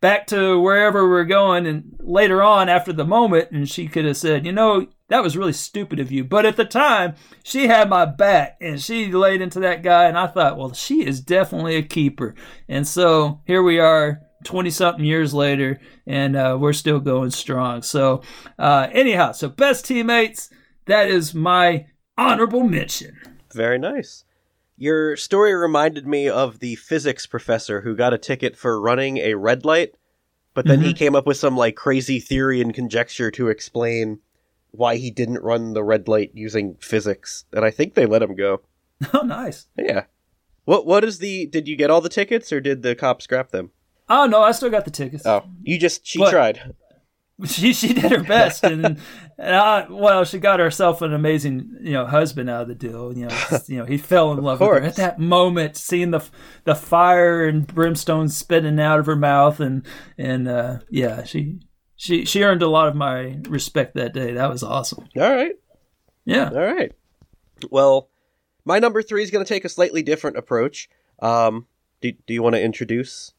back 0.00 0.26
to 0.28 0.60
wherever 0.60 1.08
we're 1.08 1.24
going, 1.24 1.66
and 1.66 1.94
later 2.00 2.42
on 2.42 2.68
after 2.68 2.92
the 2.92 3.04
moment, 3.04 3.50
and 3.50 3.68
she 3.68 3.88
could 3.88 4.04
have 4.04 4.16
said, 4.16 4.44
you 4.44 4.52
know, 4.52 4.86
that 5.08 5.22
was 5.22 5.36
really 5.36 5.52
stupid 5.52 6.00
of 6.00 6.10
you. 6.10 6.24
But 6.24 6.46
at 6.46 6.56
the 6.56 6.64
time, 6.64 7.14
she 7.42 7.68
had 7.68 7.88
my 7.88 8.06
back 8.06 8.56
and 8.60 8.80
she 8.80 9.12
laid 9.12 9.42
into 9.42 9.60
that 9.60 9.82
guy, 9.82 10.04
and 10.04 10.18
I 10.18 10.26
thought, 10.26 10.56
well, 10.56 10.72
she 10.72 11.06
is 11.06 11.20
definitely 11.20 11.76
a 11.76 11.82
keeper. 11.82 12.34
And 12.68 12.88
so 12.88 13.42
here 13.46 13.62
we 13.62 13.78
are. 13.78 14.22
20 14.44 14.70
something 14.70 15.04
years 15.04 15.32
later, 15.34 15.80
and 16.06 16.36
uh, 16.36 16.56
we're 16.60 16.72
still 16.72 17.00
going 17.00 17.30
strong. 17.30 17.82
So, 17.82 18.22
uh, 18.58 18.88
anyhow, 18.92 19.32
so 19.32 19.48
best 19.48 19.86
teammates, 19.86 20.50
that 20.86 21.08
is 21.08 21.34
my 21.34 21.86
honorable 22.16 22.64
mention. 22.64 23.18
Very 23.54 23.78
nice. 23.78 24.24
Your 24.76 25.16
story 25.16 25.54
reminded 25.54 26.06
me 26.06 26.28
of 26.28 26.58
the 26.58 26.74
physics 26.76 27.26
professor 27.26 27.82
who 27.82 27.94
got 27.94 28.14
a 28.14 28.18
ticket 28.18 28.56
for 28.56 28.80
running 28.80 29.18
a 29.18 29.34
red 29.34 29.64
light, 29.64 29.94
but 30.54 30.66
then 30.66 30.80
he 30.80 30.92
came 30.92 31.14
up 31.14 31.26
with 31.26 31.36
some 31.36 31.56
like 31.56 31.76
crazy 31.76 32.18
theory 32.18 32.60
and 32.60 32.74
conjecture 32.74 33.30
to 33.30 33.48
explain 33.48 34.18
why 34.72 34.96
he 34.96 35.10
didn't 35.10 35.42
run 35.42 35.74
the 35.74 35.84
red 35.84 36.08
light 36.08 36.32
using 36.34 36.76
physics, 36.80 37.44
and 37.52 37.64
I 37.64 37.70
think 37.70 37.94
they 37.94 38.06
let 38.06 38.22
him 38.22 38.34
go. 38.34 38.62
Oh, 39.12 39.22
nice. 39.22 39.66
Yeah. 39.76 40.04
What 40.64 40.86
what 40.86 41.02
is 41.02 41.18
the 41.18 41.46
did 41.46 41.66
you 41.66 41.74
get 41.74 41.90
all 41.90 42.00
the 42.00 42.08
tickets 42.08 42.52
or 42.52 42.60
did 42.60 42.82
the 42.82 42.94
cops 42.94 43.24
scrap 43.24 43.50
them? 43.50 43.72
Oh, 44.14 44.26
no, 44.26 44.42
I 44.42 44.52
still 44.52 44.70
got 44.70 44.84
the 44.84 44.90
tickets. 44.90 45.24
Oh, 45.26 45.44
you 45.62 45.78
just 45.78 46.06
she 46.06 46.18
What? 46.20 46.30
tried. 46.30 46.74
she 47.46 47.72
she 47.72 47.92
did 47.94 48.12
her 48.12 48.22
best 48.22 48.62
and, 48.62 48.84
and 49.38 49.56
I, 49.56 49.86
well 49.88 50.22
she 50.24 50.38
got 50.38 50.60
herself 50.60 51.02
an 51.02 51.12
amazing 51.12 51.76
you 51.80 51.92
know 51.92 52.06
husband 52.06 52.48
out 52.48 52.62
of 52.62 52.68
the 52.68 52.74
deal 52.74 53.16
you 53.16 53.26
know 53.26 53.36
you 53.66 53.78
know 53.78 53.84
he 53.84 53.96
fell 53.96 54.30
in 54.32 54.38
love 54.44 54.60
with 54.60 54.68
her 54.68 54.80
at 54.80 54.96
that 54.96 55.18
moment 55.18 55.76
seeing 55.76 56.10
the 56.12 56.20
the 56.64 56.74
fire 56.76 57.48
and 57.48 57.66
brimstone 57.66 58.28
spitting 58.28 58.78
out 58.78 59.00
of 59.00 59.06
her 59.06 59.16
mouth 59.16 59.58
and 59.60 59.84
and 60.18 60.46
uh 60.46 60.78
yeah 60.90 61.24
she 61.24 61.58
she 61.96 62.24
she 62.24 62.44
earned 62.44 62.62
a 62.62 62.68
lot 62.68 62.86
of 62.86 62.94
my 62.94 63.40
respect 63.48 63.94
that 63.94 64.12
day 64.12 64.34
that 64.34 64.50
was 64.50 64.62
awesome 64.62 65.08
All 65.16 65.34
right. 65.34 65.52
yeah 66.24 66.50
All 66.50 66.60
right. 66.74 66.92
Well, 67.70 68.08
my 68.64 68.78
number 68.78 69.02
3 69.02 69.22
is 69.22 69.30
going 69.32 69.44
to 69.44 69.48
take 69.48 69.64
a 69.64 69.68
slightly 69.68 70.02
different 70.02 70.36
approach. 70.36 70.88
Um 71.20 71.66
do, 72.02 72.12
do 72.26 72.34
you 72.34 72.42
want 72.42 72.54
to 72.54 72.62
introduce 72.62 73.32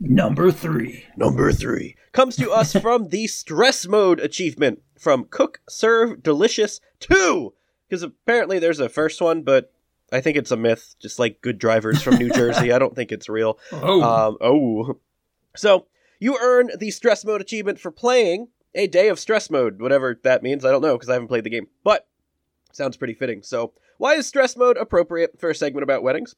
number 0.00 0.50
three 0.50 1.04
Number 1.16 1.52
three 1.52 1.96
comes 2.12 2.36
to 2.36 2.50
us 2.50 2.72
from 2.72 3.08
the 3.08 3.26
stress 3.26 3.86
mode 3.86 4.20
achievement 4.20 4.82
from 4.98 5.24
Cook 5.24 5.60
Serve 5.68 6.22
Delicious 6.22 6.80
2. 7.00 7.52
Because 7.88 8.02
apparently 8.02 8.58
there's 8.58 8.80
a 8.80 8.88
first 8.88 9.20
one, 9.20 9.42
but 9.42 9.72
I 10.12 10.20
think 10.20 10.36
it's 10.36 10.50
a 10.50 10.56
myth, 10.56 10.94
just 11.00 11.18
like 11.18 11.40
good 11.40 11.58
drivers 11.58 12.02
from 12.02 12.16
New 12.16 12.30
Jersey. 12.30 12.72
I 12.72 12.78
don't 12.78 12.94
think 12.94 13.12
it's 13.12 13.28
real. 13.28 13.58
oh 13.72 14.02
Um, 14.02 14.36
oh. 14.40 14.98
So, 15.56 15.86
you 16.18 16.38
earn 16.40 16.70
the 16.78 16.90
stress 16.90 17.24
mode 17.24 17.40
achievement 17.40 17.78
for 17.78 17.90
playing 17.90 18.48
a 18.74 18.86
day 18.86 19.08
of 19.08 19.18
stress 19.18 19.50
mode, 19.50 19.80
whatever 19.80 20.18
that 20.24 20.42
means. 20.42 20.64
I 20.64 20.70
don't 20.70 20.82
know 20.82 20.94
because 20.94 21.08
I 21.08 21.14
haven't 21.14 21.28
played 21.28 21.44
the 21.44 21.50
game, 21.50 21.66
but 21.82 22.06
sounds 22.72 22.96
pretty 22.96 23.14
fitting. 23.14 23.42
So, 23.42 23.72
why 23.98 24.14
is 24.14 24.26
stress 24.26 24.56
mode 24.56 24.76
appropriate 24.76 25.38
for 25.38 25.50
a 25.50 25.54
segment 25.54 25.82
about 25.82 26.02
weddings? 26.02 26.34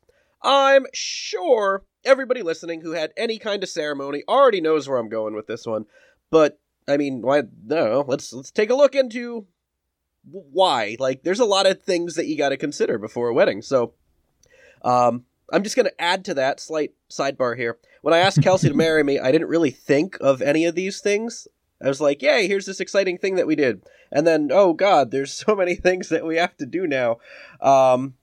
I'm 0.47 0.87
sure 0.95 1.83
everybody 2.05 2.43
listening 2.43 2.81
who 2.81 2.93
had 2.93 3.13
any 3.17 3.39
kind 3.39 3.65
of 3.65 3.69
ceremony 3.69 4.23
already 4.29 4.61
knows 4.61 4.89
where 4.89 4.97
I'm 4.97 5.09
going 5.09 5.35
with 5.35 5.49
this 5.49 5.67
one, 5.67 5.87
but 6.31 6.61
I 6.89 6.97
mean, 6.97 7.21
why? 7.21 7.43
No, 7.65 8.05
let's 8.07 8.33
let's 8.33 8.53
take 8.53 8.71
a 8.71 8.77
look 8.77 8.95
into 8.95 9.47
why. 10.31 10.97
Like, 11.01 11.25
there's 11.25 11.41
a 11.41 11.45
lot 11.45 11.67
of 11.67 11.83
things 11.83 12.15
that 12.15 12.27
you 12.27 12.39
got 12.39 12.51
to 12.51 12.57
consider 12.57 12.97
before 12.97 13.29
a 13.29 13.35
wedding. 13.35 13.61
So, 13.61 13.95
um, 14.83 15.25
I'm 15.53 15.65
just 15.65 15.75
going 15.75 15.87
to 15.87 16.01
add 16.01 16.25
to 16.27 16.35
that 16.35 16.61
slight 16.61 16.93
sidebar 17.11 17.57
here. 17.57 17.79
When 18.03 18.15
I 18.15 18.19
asked 18.19 18.43
Kelsey 18.43 18.69
to 18.69 18.75
marry 18.77 19.03
me, 19.03 19.19
I 19.19 19.33
didn't 19.33 19.49
really 19.49 19.73
think 19.73 20.17
of 20.21 20.43
any 20.43 20.65
of 20.65 20.77
these 20.77 21.01
things. 21.01 21.49
I 21.83 21.89
was 21.89 22.01
like, 22.01 22.23
yay, 22.23 22.47
here's 22.47 22.67
this 22.67 22.81
exciting 22.81 23.19
thing 23.19 23.35
that 23.35 23.49
we 23.49 23.57
did. 23.57 23.83
And 24.13 24.27
then, 24.27 24.51
oh 24.53 24.75
god, 24.75 25.11
there's 25.11 25.33
so 25.47 25.57
many 25.57 25.75
things 25.75 26.09
that 26.11 26.25
we 26.25 26.37
have 26.37 26.57
to 26.59 26.67
do 26.67 26.87
now. 26.87 27.17
Um, 27.61 28.15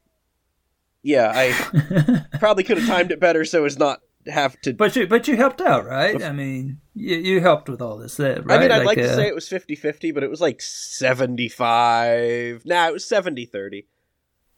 yeah, 1.04 1.32
I 1.36 2.26
probably 2.40 2.64
could 2.64 2.80
have 2.80 2.88
timed 2.88 3.12
it 3.12 3.20
better 3.20 3.46
so 3.46 3.66
as 3.66 3.78
not 3.78 4.02
have 4.28 4.60
to. 4.62 4.74
but 4.74 4.96
you 4.96 5.06
but 5.06 5.28
you 5.28 5.36
helped 5.36 5.60
out 5.60 5.86
right 5.86 6.24
i 6.24 6.32
mean 6.32 6.80
you, 6.94 7.18
you 7.18 7.42
helped 7.42 7.68
with 7.68 7.82
all 7.82 7.98
this 7.98 8.18
right 8.20 8.40
I 8.50 8.58
mean, 8.58 8.72
I'd 8.72 8.86
like, 8.86 8.98
to 8.98 9.12
uh, 9.12 9.16
say 9.16 9.28
it 9.28 9.36
was 9.36 9.50
50 9.50 9.76
50, 9.76 10.12
but 10.12 10.24
it 10.24 10.30
was 10.30 10.40
like 10.40 10.62
75. 10.62 12.66
Nah, 12.66 12.88
it 12.88 12.94
was 12.94 13.06
70 13.06 13.46
30. 13.46 13.88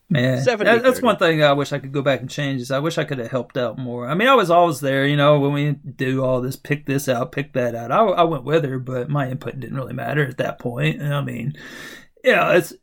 Man, 0.08 0.42
70, 0.42 0.82
that's 0.82 0.98
30. 0.98 1.06
one 1.06 1.18
thing 1.18 1.44
I 1.44 1.54
wish 1.54 1.74
I 1.74 1.80
could 1.80 1.92
go 1.92 2.04
back 2.04 2.20
and 2.20 2.30
change. 2.30 2.62
Is 2.62 2.72
I 2.72 2.80
wish 2.80 2.98
I 2.98 3.06
could 3.06 3.18
have 3.18 3.32
helped 3.32 3.58
out 3.58 3.80
more. 3.80 4.08
I 4.08 4.14
mean, 4.14 4.28
I 4.28 4.36
was 4.36 4.52
always 4.52 4.82
there, 4.82 5.08
you 5.08 5.16
know, 5.16 5.40
when 5.40 5.54
we 5.54 5.72
do 5.72 6.24
all 6.24 6.42
this, 6.42 6.56
pick 6.56 6.86
this 6.86 7.10
out, 7.10 7.32
pick 7.32 7.54
that 7.54 7.74
out. 7.74 7.92
I, 7.92 8.04
I 8.04 8.24
went 8.24 8.44
with 8.44 8.66
her, 8.66 8.78
but 8.78 9.10
my 9.10 9.30
input 9.30 9.60
didn't 9.60 9.78
really 9.78 9.94
matter 9.94 10.28
at 10.28 10.38
that 10.38 10.60
point. 10.60 11.02
I 11.02 11.22
mean, 11.22 11.56
yeah, 12.24 12.52
it's 12.52 12.74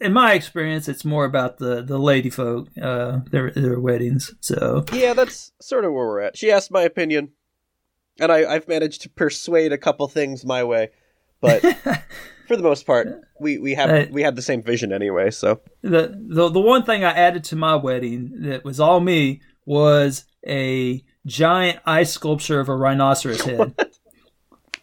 in 0.00 0.12
my 0.12 0.32
experience, 0.34 0.88
it's 0.88 1.04
more 1.04 1.24
about 1.24 1.58
the 1.58 1.82
the 1.82 1.98
lady 1.98 2.30
folk, 2.30 2.68
uh, 2.80 3.20
their 3.30 3.50
their 3.50 3.80
weddings. 3.80 4.34
So 4.40 4.84
Yeah, 4.92 5.14
that's 5.14 5.52
sort 5.60 5.84
of 5.84 5.92
where 5.92 6.06
we're 6.06 6.20
at. 6.20 6.36
She 6.36 6.50
asked 6.50 6.70
my 6.70 6.82
opinion, 6.82 7.30
and 8.20 8.30
I, 8.32 8.44
I've 8.54 8.68
managed 8.68 9.02
to 9.02 9.08
persuade 9.10 9.72
a 9.72 9.78
couple 9.78 10.06
things 10.08 10.44
my 10.44 10.64
way, 10.64 10.90
but 11.40 11.60
for 12.48 12.56
the 12.56 12.62
most 12.62 12.86
part, 12.86 13.08
we 13.40 13.58
we 13.58 13.74
have 13.74 13.90
Hey. 13.90 14.08
we 14.10 14.22
had 14.22 14.36
the 14.36 14.42
same 14.42 14.62
vision 14.62 14.92
anyway. 14.92 15.30
So 15.30 15.60
the 15.82 16.14
the 16.28 16.48
the 16.50 16.60
one 16.60 16.84
thing 16.84 17.04
I 17.04 17.12
added 17.12 17.44
to 17.44 17.56
my 17.56 17.76
wedding 17.76 18.32
that 18.42 18.64
was 18.64 18.80
all 18.80 19.00
me 19.00 19.40
was 19.66 20.24
a 20.46 21.02
giant 21.26 21.78
ice 21.86 22.12
sculpture 22.12 22.60
of 22.60 22.68
a 22.68 22.74
rhinoceros 22.76 23.40
head. 23.42 23.74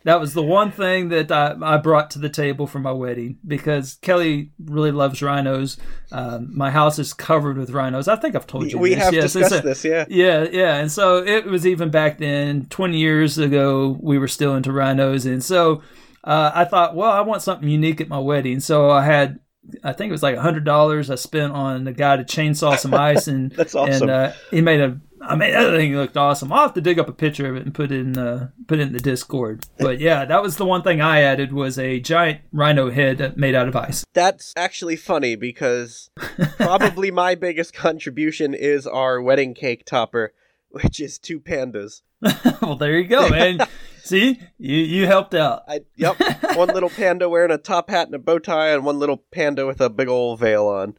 That 0.04 0.20
was 0.20 0.34
the 0.34 0.42
one 0.42 0.72
thing 0.72 1.10
that 1.10 1.32
I, 1.32 1.56
I 1.62 1.78
brought 1.78 2.10
to 2.12 2.20
the 2.20 2.30
table 2.30 2.66
for 2.66 2.80
my 2.80 2.92
wedding 2.92 3.38
because 3.46 4.00
Kelly 4.02 4.52
really 4.64 4.92
loves 4.92 5.22
rhinos. 5.22 5.78
Um, 6.12 6.50
my 6.56 6.72
house 6.72 6.98
is 6.98 7.14
covered 7.14 7.58
with 7.58 7.70
rhinos. 7.70 8.08
I 8.08 8.16
think 8.16 8.36
I've 8.36 8.48
told 8.48 8.72
you 8.72 8.80
we 8.80 8.96
this. 8.96 9.04
have 9.04 9.14
Yes, 9.14 9.34
discussed 9.34 9.64
this. 9.64 9.86
Yeah, 9.86 10.06
yeah, 10.10 10.48
yeah. 10.52 10.76
And 10.78 10.92
so 10.92 11.18
it 11.18 11.46
was 11.46 11.68
even 11.68 11.90
back 11.92 12.18
then, 12.18 12.66
20 12.70 12.98
years 12.98 13.38
ago, 13.38 13.98
we 14.02 14.18
were 14.18 14.28
still 14.28 14.56
into 14.56 14.72
rhinos. 14.72 15.26
And 15.26 15.44
so 15.44 15.84
uh, 16.24 16.52
I 16.54 16.66
thought, 16.66 16.96
well, 16.96 17.12
I 17.12 17.22
want 17.22 17.44
something 17.44 17.70
unique 17.70 18.02
at 18.02 18.08
my 18.08 18.20
wedding. 18.20 18.60
So 18.60 18.90
I 18.90 19.04
had, 19.04 19.40
I 19.84 19.94
think 19.94 20.10
it 20.10 20.14
was 20.14 20.24
like 20.24 20.36
$100 20.36 21.10
I 21.12 21.16
spent 21.16 21.54
on 21.54 21.84
the 21.84 21.94
guy 21.94 22.18
to 22.18 22.24
chainsaw 22.24 22.78
some 22.78 22.94
ice. 22.96 23.28
And, 23.28 23.52
That's 23.56 23.76
awesome. 23.76 24.04
And 24.04 24.12
uh, 24.12 24.32
he 24.50 24.62
made 24.62 24.80
a, 24.80 25.00
I 25.24 25.36
mean, 25.36 25.52
that 25.52 25.72
thing 25.72 25.96
looked 25.96 26.18
awesome. 26.18 26.52
I'll 26.52 26.64
have 26.64 26.74
to 26.74 26.82
dig 26.82 27.00
up 27.00 27.08
a 27.08 27.14
picture 27.14 27.48
of 27.50 27.56
it 27.56 27.64
and 27.64 27.74
put 27.74 27.92
it 27.92 28.00
in, 28.00 28.18
uh, 28.18 28.50
put 28.68 28.80
it 28.80 28.84
in 28.84 28.94
the 28.94 29.00
Discord. 29.00 29.66
But 29.78 30.00
yeah, 30.00 30.26
that 30.26 30.42
was 30.42 30.58
the 30.58 30.66
one 30.66 30.82
thing 30.82 31.02
I 31.02 31.22
added 31.22 31.54
was 31.54 31.78
a 31.78 32.00
giant 32.00 32.42
rhino 32.52 32.90
head 32.90 33.38
made 33.38 33.56
out 33.56 33.68
of 33.68 33.76
ice. 33.76 34.06
that's 34.14 34.54
actually 34.56 34.96
funny 34.96 35.36
because 35.36 36.10
probably 36.58 37.12
my 37.12 37.36
biggest 37.36 37.74
contribution 37.74 38.54
is 38.54 38.88
our 38.88 39.22
wedding 39.22 39.54
cake 39.54 39.86
topper, 39.86 40.34
which 40.70 41.00
is 41.00 41.20
two 41.20 41.40
pandas. 41.40 42.02
well, 42.62 42.76
there 42.76 42.98
you 42.98 43.08
go, 43.08 43.30
man. 43.30 43.60
See, 44.04 44.40
you, 44.58 44.78
you 44.78 45.08
helped 45.08 45.36
out. 45.36 45.64
I 45.68 45.82
yep, 45.96 46.20
one 46.56 46.70
little 46.70 46.90
panda 46.90 47.30
wearing 47.30 47.52
a 47.52 47.58
top 47.58 47.90
hat 47.90 48.08
and 48.08 48.16
a 48.16 48.20
bow 48.20 48.40
tie, 48.40 48.70
and 48.70 48.84
one 48.84 48.98
little 49.00 49.18
panda 49.18 49.68
with 49.68 49.80
a 49.80 49.90
big 49.90 50.08
old 50.08 50.40
veil 50.40 50.68
on. 50.68 50.96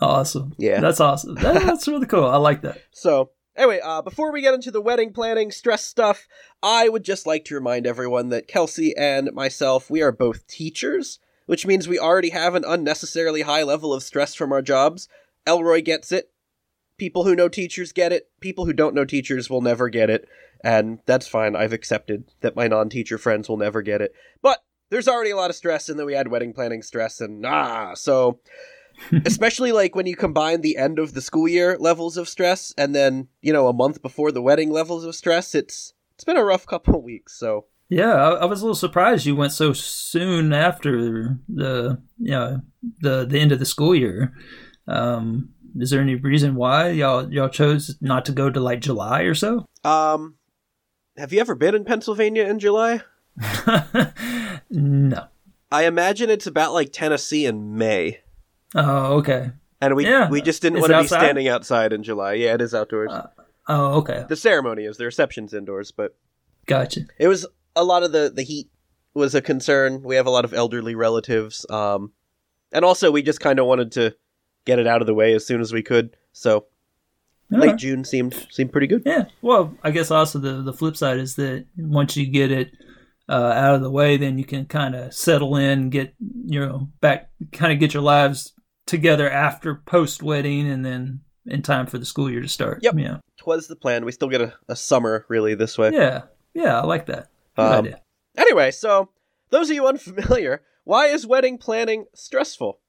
Awesome. 0.00 0.54
Yeah. 0.58 0.80
That's 0.80 1.00
awesome. 1.00 1.34
That, 1.36 1.62
that's 1.62 1.88
really 1.88 2.06
cool. 2.06 2.26
I 2.26 2.36
like 2.36 2.62
that. 2.62 2.80
So, 2.92 3.30
anyway, 3.58 3.80
uh, 3.84 4.00
before 4.00 4.32
we 4.32 4.40
get 4.40 4.54
into 4.54 4.70
the 4.70 4.80
wedding 4.80 5.12
planning 5.12 5.50
stress 5.50 5.84
stuff, 5.84 6.26
I 6.62 6.88
would 6.88 7.04
just 7.04 7.26
like 7.26 7.44
to 7.46 7.54
remind 7.54 7.86
everyone 7.86 8.30
that 8.30 8.48
Kelsey 8.48 8.96
and 8.96 9.32
myself, 9.32 9.90
we 9.90 10.00
are 10.00 10.12
both 10.12 10.46
teachers, 10.46 11.18
which 11.46 11.66
means 11.66 11.88
we 11.88 11.98
already 11.98 12.30
have 12.30 12.54
an 12.54 12.64
unnecessarily 12.66 13.42
high 13.42 13.64
level 13.64 13.92
of 13.92 14.02
stress 14.02 14.34
from 14.34 14.52
our 14.52 14.62
jobs. 14.62 15.08
Elroy 15.46 15.82
gets 15.82 16.12
it. 16.12 16.30
People 16.96 17.24
who 17.24 17.36
know 17.36 17.48
teachers 17.48 17.92
get 17.92 18.12
it. 18.12 18.30
People 18.40 18.64
who 18.64 18.72
don't 18.72 18.94
know 18.94 19.04
teachers 19.04 19.50
will 19.50 19.60
never 19.60 19.88
get 19.88 20.10
it. 20.10 20.28
And 20.64 21.00
that's 21.06 21.28
fine. 21.28 21.54
I've 21.54 21.72
accepted 21.72 22.24
that 22.40 22.56
my 22.56 22.66
non 22.66 22.88
teacher 22.88 23.18
friends 23.18 23.48
will 23.48 23.56
never 23.56 23.82
get 23.82 24.00
it. 24.00 24.12
But 24.42 24.60
there's 24.90 25.08
already 25.08 25.30
a 25.30 25.36
lot 25.36 25.50
of 25.50 25.56
stress, 25.56 25.88
and 25.88 25.98
then 25.98 26.06
we 26.06 26.14
had 26.14 26.28
wedding 26.28 26.52
planning 26.52 26.82
stress, 26.82 27.20
and 27.20 27.44
ah, 27.44 27.94
so 27.94 28.40
especially 29.24 29.72
like 29.72 29.94
when 29.94 30.06
you 30.06 30.16
combine 30.16 30.60
the 30.60 30.76
end 30.76 30.98
of 30.98 31.14
the 31.14 31.20
school 31.20 31.48
year 31.48 31.76
levels 31.78 32.16
of 32.16 32.28
stress 32.28 32.74
and 32.76 32.94
then 32.94 33.28
you 33.42 33.52
know 33.52 33.68
a 33.68 33.72
month 33.72 34.02
before 34.02 34.32
the 34.32 34.42
wedding 34.42 34.70
levels 34.70 35.04
of 35.04 35.14
stress 35.14 35.54
it's 35.54 35.94
it's 36.14 36.24
been 36.24 36.36
a 36.36 36.44
rough 36.44 36.66
couple 36.72 36.94
of 36.96 37.02
weeks 37.02 37.38
so 37.38 37.66
Yeah, 37.88 38.14
I, 38.14 38.30
I 38.30 38.44
was 38.44 38.60
a 38.60 38.64
little 38.64 38.74
surprised 38.74 39.24
you 39.26 39.36
went 39.36 39.52
so 39.52 39.72
soon 39.72 40.52
after 40.52 41.38
the 41.48 42.00
you 42.18 42.30
know 42.32 42.60
the 43.00 43.24
the 43.24 43.38
end 43.38 43.52
of 43.52 43.58
the 43.58 43.66
school 43.66 43.94
year. 43.94 44.34
Um, 44.86 45.50
is 45.76 45.90
there 45.90 46.00
any 46.00 46.14
reason 46.14 46.54
why 46.54 46.88
y'all 46.90 47.32
y'all 47.32 47.48
chose 47.48 47.96
not 48.00 48.24
to 48.26 48.32
go 48.32 48.50
to 48.50 48.60
like 48.60 48.80
July 48.80 49.22
or 49.22 49.34
so? 49.34 49.64
um 49.84 50.34
have 51.16 51.32
you 51.32 51.40
ever 51.40 51.54
been 51.54 51.74
in 51.74 51.84
pennsylvania 51.84 52.44
in 52.46 52.58
july 52.58 53.00
no. 54.70 55.28
i 55.70 55.84
imagine 55.84 56.30
it's 56.30 56.46
about 56.46 56.72
like 56.72 56.90
tennessee 56.92 57.46
in 57.46 57.76
may 57.76 58.20
Oh, 58.74 59.18
okay. 59.18 59.50
and 59.80 59.94
we 59.96 60.04
Yeah. 60.06 60.28
we 60.28 60.40
just 60.42 60.60
didn't 60.62 60.80
want 60.80 60.92
to 60.92 61.00
be 61.02 61.06
standing 61.08 61.48
outside 61.48 61.92
in 61.92 62.02
july 62.02 62.34
yeah 62.34 62.54
it 62.54 62.60
is 62.60 62.74
outdoors 62.74 63.10
Uh, 63.12 63.28
Oh, 63.70 63.98
okay. 63.98 64.24
The 64.26 64.34
ceremony 64.36 64.84
is 64.84 64.96
the 64.96 65.04
reception's 65.04 65.52
indoors, 65.52 65.90
but 65.92 66.16
Gotcha. 66.64 67.02
it 67.18 67.28
was 67.28 67.46
a 67.76 67.84
lot 67.84 68.02
of 68.02 68.12
the 68.12 68.32
the 68.34 68.42
heat 68.42 68.70
was 69.12 69.34
a 69.34 69.42
concern. 69.42 70.02
We 70.02 70.16
have 70.16 70.26
a 70.26 70.30
lot 70.30 70.46
of 70.46 70.54
elderly 70.54 70.94
relatives, 70.94 71.66
um, 71.68 72.12
and 72.72 72.82
also 72.82 73.10
we 73.10 73.20
just 73.22 73.40
kind 73.40 73.58
of 73.58 73.66
wanted 73.66 73.92
to 73.92 74.16
get 74.64 74.78
it 74.78 74.86
out 74.86 75.02
of 75.02 75.06
the 75.06 75.12
way 75.12 75.34
as 75.34 75.44
soon 75.46 75.60
as 75.60 75.70
we 75.70 75.82
could. 75.82 76.16
So 76.32 76.64
All 77.52 77.58
late 77.58 77.66
right. 77.68 77.76
June 77.76 78.04
seemed 78.04 78.46
seemed 78.50 78.72
pretty 78.72 78.86
good. 78.86 79.02
Yeah. 79.04 79.26
Well, 79.42 79.74
I 79.84 79.90
guess 79.90 80.10
also 80.10 80.38
the 80.38 80.62
the 80.62 80.72
flip 80.72 80.96
side 80.96 81.18
is 81.18 81.36
that 81.36 81.66
once 81.76 82.16
you 82.16 82.24
get 82.26 82.50
it 82.50 82.70
uh, 83.28 83.52
out 83.54 83.74
of 83.74 83.82
the 83.82 83.90
way, 83.90 84.16
then 84.16 84.38
you 84.38 84.46
can 84.46 84.64
kind 84.64 84.94
of 84.94 85.12
settle 85.12 85.56
in, 85.56 85.90
get 85.90 86.14
you 86.46 86.58
know 86.60 86.88
back, 87.02 87.28
kind 87.52 87.70
of 87.70 87.78
get 87.80 87.92
your 87.92 88.02
lives 88.02 88.54
together 88.88 89.30
after 89.30 89.76
post 89.76 90.22
wedding, 90.22 90.68
and 90.68 90.84
then 90.84 91.20
in 91.46 91.62
time 91.62 91.86
for 91.86 91.98
the 91.98 92.04
school 92.04 92.28
year 92.30 92.42
to 92.42 92.48
start. 92.48 92.80
Yep. 92.82 92.94
Yeah. 92.98 93.18
Twas 93.36 93.68
the 93.68 93.76
plan. 93.76 94.04
We 94.04 94.12
still 94.12 94.28
get 94.28 94.40
a, 94.40 94.54
a 94.68 94.74
summer 94.76 95.24
really 95.28 95.54
this 95.54 95.78
way. 95.78 95.90
Yeah. 95.92 96.22
Yeah. 96.54 96.80
I 96.80 96.84
like 96.84 97.06
that. 97.06 97.28
Good 97.56 97.62
Um, 97.62 97.84
idea. 97.86 98.00
Anyway, 98.36 98.70
so 98.70 99.10
those 99.50 99.70
of 99.70 99.74
you 99.76 99.86
unfamiliar, 99.86 100.62
why 100.84 101.06
is 101.06 101.26
wedding 101.26 101.56
planning 101.58 102.06
stressful? 102.14 102.80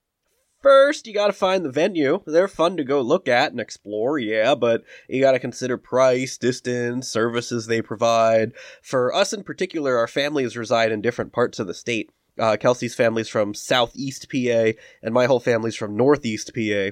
First, 0.61 1.07
you 1.07 1.13
gotta 1.13 1.31
find 1.31 1.63
the 1.63 1.71
venue. 1.71 2.21
They're 2.25 2.49
fun 2.49 2.75
to 2.75 2.83
go 2.83 2.99
look 2.99 3.29
at 3.29 3.51
and 3.51 3.61
explore, 3.61 4.19
yeah, 4.19 4.55
but 4.55 4.83
you 5.07 5.21
gotta 5.21 5.39
consider 5.39 5.77
price, 5.77 6.37
distance, 6.37 7.07
services 7.07 7.67
they 7.67 7.81
provide. 7.81 8.51
For 8.81 9.13
us 9.15 9.31
in 9.31 9.43
particular, 9.43 9.95
our 9.97 10.07
families 10.07 10.57
reside 10.57 10.91
in 10.91 10.99
different 11.01 11.31
parts 11.31 11.59
of 11.59 11.67
the 11.67 11.73
state. 11.73 12.11
Uh, 12.39 12.57
Kelsey's 12.57 12.95
family's 12.95 13.29
from 13.29 13.53
southeast 13.53 14.27
PA, 14.31 14.71
and 15.03 15.13
my 15.13 15.25
whole 15.25 15.39
family's 15.39 15.75
from 15.75 15.97
northeast 15.97 16.51
PA. 16.55 16.91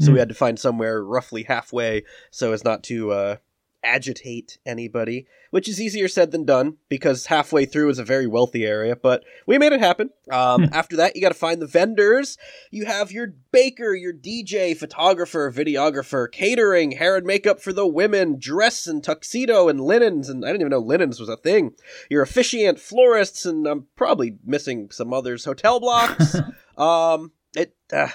So 0.00 0.12
we 0.12 0.20
had 0.20 0.28
to 0.28 0.34
find 0.34 0.58
somewhere 0.58 1.02
roughly 1.02 1.42
halfway 1.42 2.04
so 2.30 2.52
as 2.52 2.64
not 2.64 2.84
to 2.84 3.10
uh, 3.10 3.36
agitate 3.82 4.58
anybody, 4.66 5.26
which 5.50 5.68
is 5.68 5.80
easier 5.80 6.08
said 6.08 6.30
than 6.30 6.44
done 6.44 6.76
because 6.88 7.26
halfway 7.26 7.64
through 7.64 7.90
is 7.90 7.98
a 7.98 8.04
very 8.04 8.26
wealthy 8.26 8.64
area, 8.64 8.96
but 8.96 9.24
we 9.46 9.58
made 9.58 9.72
it 9.72 9.80
happen. 9.80 10.10
Um, 10.30 10.68
after 10.72 10.96
that, 10.96 11.14
you 11.14 11.22
got 11.22 11.28
to 11.28 11.34
find 11.34 11.62
the 11.62 11.66
vendors. 11.66 12.36
You 12.70 12.86
have 12.86 13.12
your 13.12 13.34
baker, 13.52 13.94
your 13.94 14.12
DJ, 14.12 14.76
photographer, 14.76 15.50
videographer, 15.52 16.30
catering, 16.30 16.92
hair 16.92 17.16
and 17.16 17.26
makeup 17.26 17.60
for 17.60 17.72
the 17.72 17.86
women, 17.86 18.36
dress 18.38 18.86
and 18.86 19.02
tuxedo 19.02 19.68
and 19.68 19.80
linens, 19.80 20.28
and 20.28 20.44
I 20.44 20.48
didn't 20.48 20.62
even 20.62 20.70
know 20.70 20.80
linens 20.80 21.20
was 21.20 21.28
a 21.28 21.36
thing. 21.36 21.72
Your 22.10 22.22
officiant, 22.22 22.78
florists, 22.80 23.46
and 23.46 23.66
I'm 23.66 23.86
probably 23.96 24.36
missing 24.44 24.90
some 24.90 25.12
others. 25.12 25.44
Hotel 25.44 25.80
blocks. 25.80 26.36
um, 26.76 27.32
it. 27.54 27.74
Uh, 27.92 28.08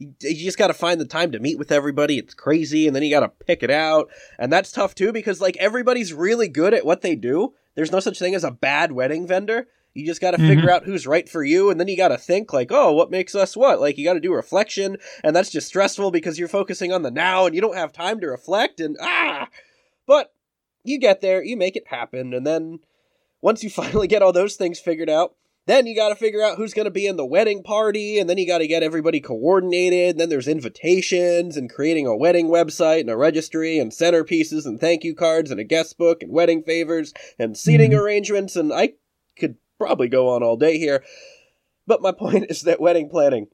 you 0.00 0.14
you 0.22 0.44
just 0.44 0.58
got 0.58 0.68
to 0.68 0.74
find 0.74 1.00
the 1.00 1.04
time 1.04 1.30
to 1.32 1.38
meet 1.38 1.58
with 1.58 1.70
everybody. 1.70 2.18
It's 2.18 2.34
crazy, 2.34 2.86
and 2.86 2.96
then 2.96 3.02
you 3.02 3.10
got 3.10 3.20
to 3.20 3.44
pick 3.46 3.62
it 3.62 3.70
out, 3.70 4.10
and 4.38 4.52
that's 4.52 4.72
tough 4.72 4.94
too 4.94 5.12
because 5.12 5.40
like 5.40 5.56
everybody's 5.58 6.12
really 6.12 6.48
good 6.48 6.74
at 6.74 6.86
what 6.86 7.02
they 7.02 7.14
do. 7.14 7.54
There's 7.76 7.92
no 7.92 8.00
such 8.00 8.18
thing 8.18 8.34
as 8.34 8.42
a 8.42 8.50
bad 8.50 8.92
wedding 8.92 9.26
vendor. 9.26 9.68
You 9.94 10.06
just 10.06 10.20
got 10.20 10.32
to 10.32 10.38
figure 10.38 10.70
out 10.70 10.84
who's 10.84 11.06
right 11.06 11.28
for 11.28 11.42
you, 11.42 11.68
and 11.68 11.78
then 11.78 11.88
you 11.88 11.96
got 11.96 12.08
to 12.08 12.18
think 12.18 12.52
like, 12.52 12.70
oh, 12.70 12.92
what 12.92 13.10
makes 13.10 13.34
us 13.34 13.56
what? 13.56 13.80
Like 13.80 13.98
you 13.98 14.04
got 14.04 14.14
to 14.14 14.20
do 14.20 14.32
reflection, 14.32 14.96
and 15.22 15.34
that's 15.36 15.50
just 15.50 15.66
stressful 15.66 16.10
because 16.10 16.38
you're 16.38 16.48
focusing 16.48 16.92
on 16.92 17.02
the 17.02 17.10
now, 17.10 17.46
and 17.46 17.54
you 17.54 17.60
don't 17.60 17.76
have 17.76 17.92
time 17.92 18.20
to 18.20 18.28
reflect, 18.28 18.80
and 18.80 18.96
ah. 19.00 19.48
But 20.06 20.32
you 20.84 20.98
get 20.98 21.20
there, 21.20 21.42
you 21.42 21.56
make 21.56 21.76
it 21.76 21.88
happen, 21.88 22.32
and 22.32 22.46
then 22.46 22.78
once 23.42 23.62
you 23.62 23.70
finally 23.70 24.06
get 24.06 24.22
all 24.22 24.32
those 24.32 24.56
things 24.56 24.78
figured 24.78 25.10
out, 25.10 25.34
then 25.66 25.86
you 25.86 25.94
got 25.94 26.08
to 26.08 26.14
figure 26.14 26.42
out 26.42 26.56
who's 26.56 26.74
going 26.74 26.86
to 26.86 26.90
be 26.90 27.06
in 27.06 27.16
the 27.16 27.26
wedding 27.26 27.62
party, 27.62 28.18
and 28.18 28.28
then 28.28 28.38
you 28.38 28.46
got 28.46 28.58
to 28.58 28.66
get 28.66 28.82
everybody 28.82 29.20
coordinated. 29.20 30.18
Then 30.18 30.28
there's 30.28 30.48
invitations 30.48 31.56
and 31.56 31.72
creating 31.72 32.06
a 32.06 32.16
wedding 32.16 32.48
website 32.48 33.00
and 33.00 33.10
a 33.10 33.16
registry 33.16 33.78
and 33.78 33.92
centerpieces 33.92 34.66
and 34.66 34.80
thank 34.80 35.04
you 35.04 35.14
cards 35.14 35.50
and 35.50 35.60
a 35.60 35.64
guest 35.64 35.98
book 35.98 36.22
and 36.22 36.32
wedding 36.32 36.62
favors 36.62 37.12
and 37.38 37.56
seating 37.56 37.90
mm-hmm. 37.90 38.00
arrangements. 38.00 38.56
And 38.56 38.72
I 38.72 38.94
could 39.38 39.56
probably 39.78 40.08
go 40.08 40.30
on 40.30 40.42
all 40.42 40.56
day 40.56 40.78
here. 40.78 41.04
But 41.86 42.02
my 42.02 42.12
point 42.18 42.46
is 42.48 42.62
that 42.62 42.80
wedding 42.80 43.08
planning, 43.08 43.48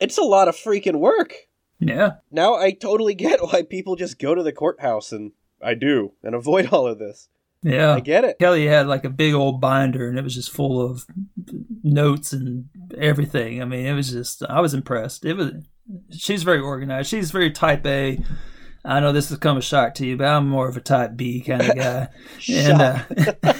it's 0.00 0.18
a 0.18 0.22
lot 0.22 0.48
of 0.48 0.56
freaking 0.56 1.00
work. 1.00 1.34
Yeah. 1.80 2.12
Now 2.30 2.54
I 2.54 2.72
totally 2.72 3.14
get 3.14 3.42
why 3.42 3.62
people 3.62 3.96
just 3.96 4.18
go 4.18 4.34
to 4.34 4.42
the 4.42 4.52
courthouse, 4.52 5.12
and 5.12 5.32
I 5.60 5.74
do, 5.74 6.12
and 6.22 6.34
avoid 6.34 6.66
all 6.72 6.86
of 6.86 6.98
this. 6.98 7.28
Yeah. 7.62 7.94
I 7.94 8.00
get 8.00 8.24
it. 8.24 8.38
Kelly 8.38 8.66
had 8.66 8.86
like 8.86 9.04
a 9.04 9.10
big 9.10 9.34
old 9.34 9.60
binder 9.60 10.08
and 10.08 10.18
it 10.18 10.24
was 10.24 10.34
just 10.34 10.50
full 10.50 10.80
of 10.80 11.06
notes 11.82 12.32
and 12.32 12.68
everything. 12.96 13.62
I 13.62 13.64
mean, 13.64 13.86
it 13.86 13.94
was 13.94 14.10
just 14.10 14.42
I 14.44 14.60
was 14.60 14.74
impressed. 14.74 15.24
It 15.24 15.34
was 15.34 15.52
she's 16.10 16.42
very 16.42 16.60
organized. 16.60 17.08
She's 17.10 17.30
very 17.30 17.50
type 17.50 17.86
A. 17.86 18.18
I 18.84 18.98
know 18.98 19.12
this 19.12 19.28
has 19.28 19.38
come 19.38 19.58
a 19.58 19.62
shock 19.62 19.94
to 19.94 20.06
you, 20.06 20.16
but 20.16 20.26
I'm 20.26 20.48
more 20.48 20.68
of 20.68 20.76
a 20.76 20.80
type 20.80 21.16
B 21.16 21.40
kind 21.40 21.62
of 21.62 21.76
guy. 21.76 22.08
and 22.52 22.82
uh, 22.82 22.98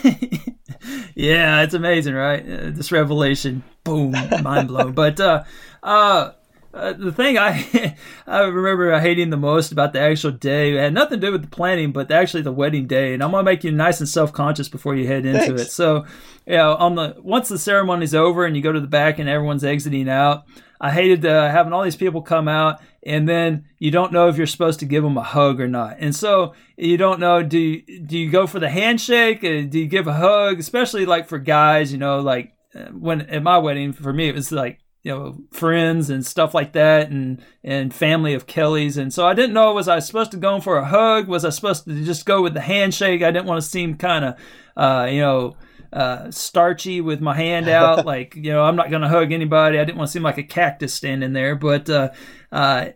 yeah, 1.14 1.62
it's 1.62 1.74
amazing, 1.74 2.14
right? 2.14 2.42
Uh, 2.42 2.70
this 2.70 2.90
revelation, 2.90 3.62
boom, 3.84 4.12
mind 4.42 4.68
blown. 4.68 4.92
But 4.92 5.20
uh, 5.20 5.44
uh, 5.82 6.32
uh, 6.74 6.92
the 6.94 7.12
thing 7.12 7.36
I 7.36 7.96
I 8.26 8.40
remember 8.40 8.98
hating 8.98 9.30
the 9.30 9.36
most 9.36 9.72
about 9.72 9.92
the 9.92 10.00
actual 10.00 10.30
day 10.30 10.74
it 10.74 10.80
had 10.80 10.94
nothing 10.94 11.20
to 11.20 11.26
do 11.26 11.32
with 11.32 11.42
the 11.42 11.48
planning, 11.48 11.92
but 11.92 12.10
actually 12.10 12.42
the 12.42 12.52
wedding 12.52 12.86
day. 12.86 13.12
And 13.12 13.22
I'm 13.22 13.30
gonna 13.30 13.42
make 13.42 13.64
you 13.64 13.72
nice 13.72 14.00
and 14.00 14.08
self 14.08 14.32
conscious 14.32 14.68
before 14.68 14.94
you 14.94 15.06
head 15.06 15.26
into 15.26 15.40
Thanks. 15.40 15.62
it. 15.62 15.70
So, 15.70 16.06
you 16.46 16.54
know, 16.54 16.74
on 16.76 16.94
the 16.94 17.16
once 17.18 17.48
the 17.48 17.58
ceremony's 17.58 18.14
over 18.14 18.46
and 18.46 18.56
you 18.56 18.62
go 18.62 18.72
to 18.72 18.80
the 18.80 18.86
back 18.86 19.18
and 19.18 19.28
everyone's 19.28 19.64
exiting 19.64 20.08
out, 20.08 20.44
I 20.80 20.90
hated 20.90 21.26
uh, 21.26 21.50
having 21.50 21.72
all 21.72 21.82
these 21.82 21.96
people 21.96 22.22
come 22.22 22.48
out 22.48 22.80
and 23.04 23.28
then 23.28 23.66
you 23.78 23.90
don't 23.90 24.12
know 24.12 24.28
if 24.28 24.36
you're 24.36 24.46
supposed 24.46 24.80
to 24.80 24.86
give 24.86 25.02
them 25.02 25.18
a 25.18 25.22
hug 25.22 25.60
or 25.60 25.68
not. 25.68 25.96
And 25.98 26.14
so 26.14 26.54
you 26.76 26.96
don't 26.96 27.20
know 27.20 27.42
do 27.42 27.58
you, 27.58 28.00
do 28.00 28.16
you 28.16 28.30
go 28.30 28.46
for 28.46 28.60
the 28.60 28.70
handshake? 28.70 29.44
Uh, 29.44 29.62
do 29.68 29.78
you 29.78 29.86
give 29.86 30.06
a 30.06 30.14
hug? 30.14 30.58
Especially 30.58 31.04
like 31.04 31.28
for 31.28 31.38
guys, 31.38 31.92
you 31.92 31.98
know, 31.98 32.20
like 32.20 32.54
uh, 32.74 32.86
when 32.86 33.22
at 33.22 33.42
my 33.42 33.58
wedding 33.58 33.92
for 33.92 34.12
me 34.12 34.28
it 34.28 34.34
was 34.34 34.50
like 34.50 34.78
you 35.02 35.12
know 35.12 35.36
friends 35.50 36.10
and 36.10 36.24
stuff 36.24 36.54
like 36.54 36.72
that 36.72 37.10
and 37.10 37.42
and 37.64 37.92
family 37.92 38.34
of 38.34 38.46
Kelly's. 38.46 38.96
And 38.96 39.12
so 39.12 39.26
I 39.26 39.34
didn't 39.34 39.54
know 39.54 39.74
was 39.74 39.88
I 39.88 39.98
supposed 39.98 40.30
to 40.32 40.36
go 40.36 40.60
for 40.60 40.78
a 40.78 40.84
hug? 40.84 41.28
Was 41.28 41.44
I 41.44 41.50
supposed 41.50 41.84
to 41.84 42.04
just 42.04 42.24
go 42.24 42.42
with 42.42 42.54
the 42.54 42.60
handshake? 42.60 43.22
I 43.22 43.30
didn't 43.30 43.46
want 43.46 43.62
to 43.62 43.68
seem 43.68 43.96
kind 43.96 44.24
of 44.24 44.34
uh 44.76 45.08
you 45.10 45.20
know 45.20 45.56
uh 45.92 46.30
starchy 46.30 47.00
with 47.00 47.20
my 47.20 47.34
hand 47.34 47.68
out 47.68 48.06
like 48.06 48.34
you 48.36 48.52
know 48.52 48.62
I'm 48.62 48.76
not 48.76 48.90
going 48.90 49.02
to 49.02 49.08
hug 49.08 49.32
anybody. 49.32 49.78
I 49.78 49.84
didn't 49.84 49.98
want 49.98 50.08
to 50.08 50.12
seem 50.12 50.22
like 50.22 50.38
a 50.38 50.44
cactus 50.44 50.94
standing 50.94 51.32
there. 51.32 51.56
But 51.56 51.90
uh 51.90 52.10
uh 52.50 52.90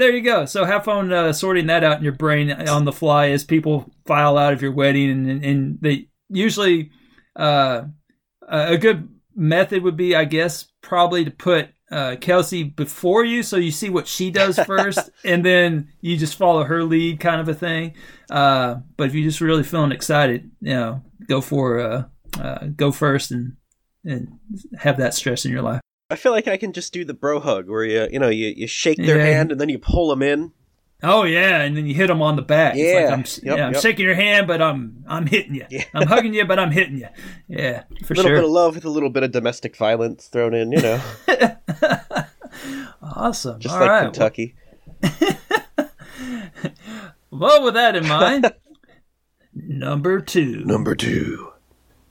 there 0.00 0.16
you 0.16 0.22
go. 0.22 0.46
So 0.46 0.64
have 0.64 0.84
fun 0.84 1.12
uh, 1.12 1.34
sorting 1.34 1.66
that 1.66 1.84
out 1.84 1.98
in 1.98 2.04
your 2.04 2.14
brain 2.14 2.50
on 2.50 2.86
the 2.86 2.92
fly 2.92 3.28
as 3.28 3.44
people 3.44 3.92
file 4.06 4.38
out 4.38 4.54
of 4.54 4.62
your 4.62 4.72
wedding, 4.72 5.28
and, 5.28 5.44
and 5.44 5.78
they 5.82 6.08
usually 6.30 6.90
uh, 7.36 7.82
a 8.48 8.78
good 8.78 9.19
method 9.40 9.82
would 9.82 9.96
be, 9.96 10.14
I 10.14 10.24
guess, 10.26 10.66
probably 10.82 11.24
to 11.24 11.30
put 11.30 11.70
uh, 11.90 12.16
Kelsey 12.20 12.62
before 12.62 13.24
you, 13.24 13.42
so 13.42 13.56
you 13.56 13.72
see 13.72 13.90
what 13.90 14.06
she 14.06 14.30
does 14.30 14.56
first, 14.66 15.10
and 15.24 15.44
then 15.44 15.88
you 16.00 16.16
just 16.16 16.36
follow 16.36 16.62
her 16.64 16.84
lead, 16.84 17.18
kind 17.18 17.40
of 17.40 17.48
a 17.48 17.54
thing. 17.54 17.94
Uh, 18.30 18.76
but 18.96 19.08
if 19.08 19.14
you're 19.14 19.28
just 19.28 19.40
really 19.40 19.64
feeling 19.64 19.90
excited, 19.90 20.50
you 20.60 20.74
know, 20.74 21.02
go 21.26 21.40
for 21.40 21.80
uh, 21.80 22.04
uh, 22.40 22.66
go 22.76 22.92
first 22.92 23.32
and 23.32 23.56
and 24.04 24.38
have 24.78 24.98
that 24.98 25.14
stress 25.14 25.44
in 25.44 25.50
your 25.50 25.62
life. 25.62 25.80
I 26.10 26.16
feel 26.16 26.32
like 26.32 26.48
I 26.48 26.56
can 26.56 26.72
just 26.72 26.92
do 26.92 27.04
the 27.04 27.14
bro 27.14 27.38
hug 27.40 27.68
where 27.68 27.84
you 27.84 28.08
you 28.12 28.18
know 28.18 28.28
you, 28.28 28.52
you 28.56 28.66
shake 28.66 28.98
their 28.98 29.18
Yeah. 29.18 29.24
hand 29.24 29.52
and 29.52 29.60
then 29.60 29.68
you 29.68 29.78
pull 29.78 30.08
them 30.10 30.22
in. 30.22 30.52
Oh 31.02 31.24
yeah, 31.24 31.62
and 31.62 31.76
then 31.76 31.86
you 31.86 31.94
hit 31.94 32.08
them 32.08 32.20
on 32.22 32.36
the 32.36 32.42
back. 32.42 32.74
It's 32.76 32.94
like 32.94 33.04
Yeah. 33.04 33.12
I'm, 33.12 33.20
Yep, 33.20 33.58
yeah, 33.58 33.66
I'm 33.66 33.72
yep. 33.72 33.82
shaking 33.82 34.04
your 34.04 34.14
hand, 34.14 34.46
but 34.46 34.60
I'm 34.60 35.04
I'm 35.08 35.26
hitting 35.26 35.54
you. 35.54 35.66
Yeah. 35.70 35.84
I'm 35.94 36.06
hugging 36.06 36.34
you, 36.34 36.44
but 36.46 36.58
I'm 36.58 36.70
hitting 36.70 36.98
you. 36.98 37.08
Yeah, 37.48 37.84
for 38.04 38.14
sure. 38.14 38.16
A 38.16 38.16
little 38.16 38.22
sure. 38.30 38.36
bit 38.36 38.44
of 38.44 38.50
love 38.50 38.74
with 38.74 38.84
a 38.84 38.90
little 38.90 39.10
bit 39.10 39.22
of 39.22 39.30
domestic 39.32 39.76
violence 39.76 40.26
thrown 40.28 40.52
in, 40.54 40.72
you 40.72 40.80
know, 40.82 41.00
awesome. 43.02 43.60
just 43.60 43.74
All 43.74 43.80
like 43.80 43.90
right. 43.90 44.02
Kentucky. 44.04 44.54
Well, 47.32 47.62
with 47.62 47.74
that 47.74 47.94
in 47.96 48.06
mind, 48.08 48.52
number 49.54 50.20
two. 50.20 50.64
Number 50.64 50.94
two. 50.96 51.52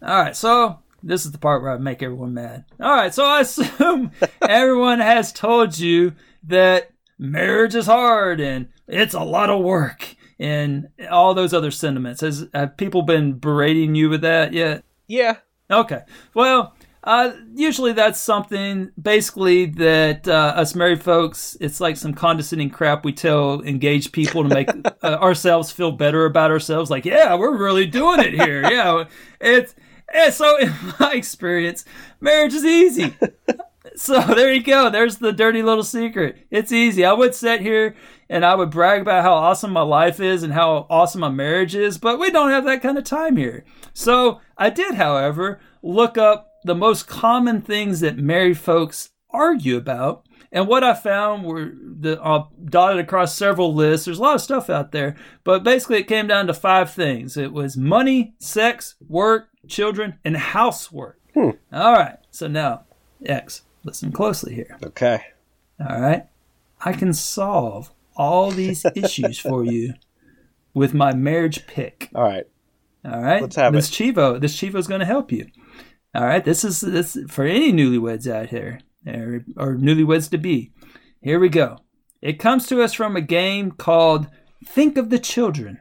All 0.01 0.23
right, 0.23 0.35
so 0.35 0.79
this 1.03 1.25
is 1.25 1.31
the 1.33 1.37
part 1.37 1.61
where 1.61 1.71
I 1.73 1.77
make 1.77 2.01
everyone 2.01 2.33
mad. 2.33 2.63
All 2.79 2.95
right, 2.95 3.13
so 3.13 3.25
I 3.25 3.41
assume 3.41 4.11
everyone 4.41 4.99
has 5.01 5.33
told 5.33 5.77
you 5.77 6.13
that 6.43 6.91
marriage 7.17 7.75
is 7.75 7.85
hard 7.85 8.39
and 8.39 8.69
it's 8.89 9.13
a 9.13 9.21
lot 9.21 9.49
of 9.49 9.61
work 9.63 10.15
and 10.39 10.89
all 11.09 11.33
those 11.33 11.53
other 11.53 11.71
sentiments. 11.71 12.21
Has 12.21 12.47
have 12.53 12.77
people 12.77 13.03
been 13.03 13.33
berating 13.33 13.95
you 13.95 14.09
with 14.09 14.21
that 14.21 14.53
yet? 14.53 14.83
Yeah, 15.07 15.37
Okay. 15.71 16.01
Well, 16.33 16.75
uh, 17.03 17.31
usually 17.53 17.93
that's 17.93 18.19
something 18.19 18.91
basically 19.01 19.67
that 19.67 20.27
uh, 20.27 20.53
us 20.55 20.75
married 20.75 21.01
folks, 21.01 21.55
it's 21.61 21.79
like 21.79 21.95
some 21.95 22.13
condescending 22.13 22.69
crap 22.69 23.05
we 23.05 23.13
tell 23.13 23.61
engaged 23.61 24.11
people 24.11 24.43
to 24.43 24.49
make 24.49 24.69
uh, 25.03 25.17
ourselves 25.21 25.71
feel 25.71 25.91
better 25.91 26.25
about 26.25 26.51
ourselves. 26.51 26.89
Like, 26.89 27.05
yeah, 27.05 27.35
we're 27.35 27.57
really 27.57 27.85
doing 27.85 28.19
it 28.19 28.33
here. 28.33 28.63
Yeah. 28.63 29.05
It's, 29.39 29.75
and 30.13 30.33
so 30.33 30.57
in 30.57 30.73
my 30.99 31.13
experience, 31.13 31.85
marriage 32.19 32.53
is 32.53 32.65
easy. 32.65 33.15
So 33.99 34.21
there 34.35 34.53
you 34.53 34.63
go. 34.63 34.89
There's 34.89 35.17
the 35.17 35.33
dirty 35.33 35.61
little 35.61 35.83
secret. 35.83 36.47
It's 36.49 36.71
easy. 36.71 37.03
I 37.03 37.11
would 37.11 37.35
sit 37.35 37.59
here 37.59 37.95
and 38.29 38.45
I 38.45 38.55
would 38.55 38.69
brag 38.69 39.01
about 39.01 39.23
how 39.23 39.33
awesome 39.33 39.73
my 39.73 39.81
life 39.81 40.21
is 40.21 40.41
and 40.41 40.53
how 40.53 40.87
awesome 40.89 41.21
my 41.21 41.29
marriage 41.29 41.75
is, 41.75 41.97
but 41.97 42.17
we 42.17 42.31
don't 42.31 42.49
have 42.49 42.63
that 42.63 42.81
kind 42.81 42.97
of 42.97 43.03
time 43.03 43.35
here. 43.35 43.65
So 43.93 44.39
I 44.57 44.69
did, 44.69 44.95
however, 44.95 45.59
look 45.83 46.17
up 46.17 46.49
the 46.63 46.75
most 46.75 47.07
common 47.07 47.61
things 47.61 47.99
that 47.99 48.17
married 48.17 48.57
folks 48.57 49.09
argue 49.31 49.75
about. 49.75 50.25
And 50.49 50.67
what 50.67 50.83
I 50.83 50.93
found 50.93 51.43
were 51.43 51.73
the 51.83 52.21
uh, 52.23 52.45
dotted 52.65 52.99
across 53.03 53.35
several 53.35 53.75
lists. 53.75 54.05
There's 54.05 54.17
a 54.17 54.21
lot 54.21 54.35
of 54.35 54.41
stuff 54.41 54.69
out 54.69 54.93
there, 54.93 55.17
but 55.43 55.63
basically 55.63 55.97
it 55.97 56.07
came 56.07 56.25
down 56.25 56.47
to 56.47 56.53
five 56.53 56.91
things. 56.93 57.35
It 57.35 57.51
was 57.51 57.75
money, 57.75 58.33
sex, 58.39 58.95
work, 59.09 59.49
children, 59.67 60.17
and 60.23 60.37
housework. 60.37 61.19
Hmm. 61.33 61.51
All 61.73 61.93
right. 61.93 62.17
So 62.31 62.47
now, 62.47 62.85
X, 63.25 63.63
listen 63.89 64.11
closely 64.11 64.53
here. 64.53 64.77
Okay. 64.83 65.19
All 65.79 65.99
right. 65.99 66.27
I 66.81 66.93
can 66.93 67.11
solve 67.11 67.91
all 68.15 68.51
these 68.51 68.85
issues 68.95 69.39
for 69.39 69.65
you 69.65 69.95
with 70.75 70.93
my 70.93 71.11
marriage 71.13 71.65
pick. 71.65 72.09
All 72.13 72.23
right. 72.23 72.45
All 73.03 73.19
right. 73.19 73.41
Let's 73.41 73.55
have 73.55 73.73
this 73.73 73.89
it. 73.89 73.93
Cheevo. 73.93 74.39
This 74.39 74.55
Cheevo's 74.55 74.87
going 74.87 74.99
to 74.99 75.07
help 75.07 75.31
you. 75.31 75.47
All 76.13 76.23
right. 76.23 76.45
This 76.45 76.63
is 76.63 76.81
this 76.81 77.17
for 77.29 77.45
any 77.45 77.73
newlyweds 77.73 78.31
out 78.31 78.49
here 78.49 78.79
or, 79.07 79.43
or 79.57 79.75
newlyweds 79.75 80.29
to 80.29 80.37
be. 80.37 80.71
Here 81.21 81.39
we 81.39 81.49
go. 81.49 81.79
It 82.21 82.33
comes 82.33 82.67
to 82.67 82.83
us 82.83 82.93
from 82.93 83.15
a 83.15 83.21
game 83.21 83.71
called 83.71 84.27
Think 84.65 84.97
of 84.97 85.09
the 85.09 85.19
Children, 85.19 85.79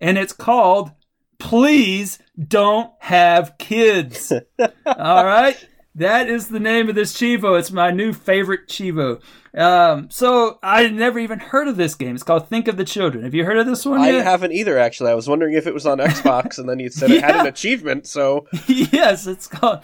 and 0.00 0.16
it's 0.16 0.32
called 0.32 0.92
Please 1.38 2.20
Don't 2.38 2.92
Have 3.00 3.58
Kids. 3.58 4.32
All 4.86 5.24
right. 5.24 5.56
That 5.94 6.28
is 6.28 6.48
the 6.48 6.60
name 6.60 6.88
of 6.88 6.94
this 6.94 7.12
Cheevo. 7.12 7.58
It's 7.58 7.70
my 7.70 7.90
new 7.90 8.14
favorite 8.14 8.66
Cheevo. 8.66 9.20
Um, 9.54 10.08
so 10.10 10.58
I 10.62 10.88
never 10.88 11.18
even 11.18 11.38
heard 11.38 11.68
of 11.68 11.76
this 11.76 11.94
game. 11.94 12.14
It's 12.14 12.24
called 12.24 12.48
Think 12.48 12.66
of 12.66 12.78
the 12.78 12.84
Children. 12.84 13.24
Have 13.24 13.34
you 13.34 13.44
heard 13.44 13.58
of 13.58 13.66
this 13.66 13.84
one 13.84 14.00
I 14.00 14.12
yet? 14.12 14.24
haven't 14.24 14.52
either, 14.52 14.78
actually. 14.78 15.10
I 15.10 15.14
was 15.14 15.28
wondering 15.28 15.52
if 15.52 15.66
it 15.66 15.74
was 15.74 15.84
on 15.84 15.98
Xbox, 15.98 16.58
and 16.58 16.66
then 16.66 16.78
you 16.78 16.88
said 16.88 17.10
it 17.10 17.22
had 17.22 17.36
an 17.36 17.46
achievement, 17.46 18.06
so. 18.06 18.46
yes, 18.66 19.26
it's 19.26 19.46
called 19.46 19.82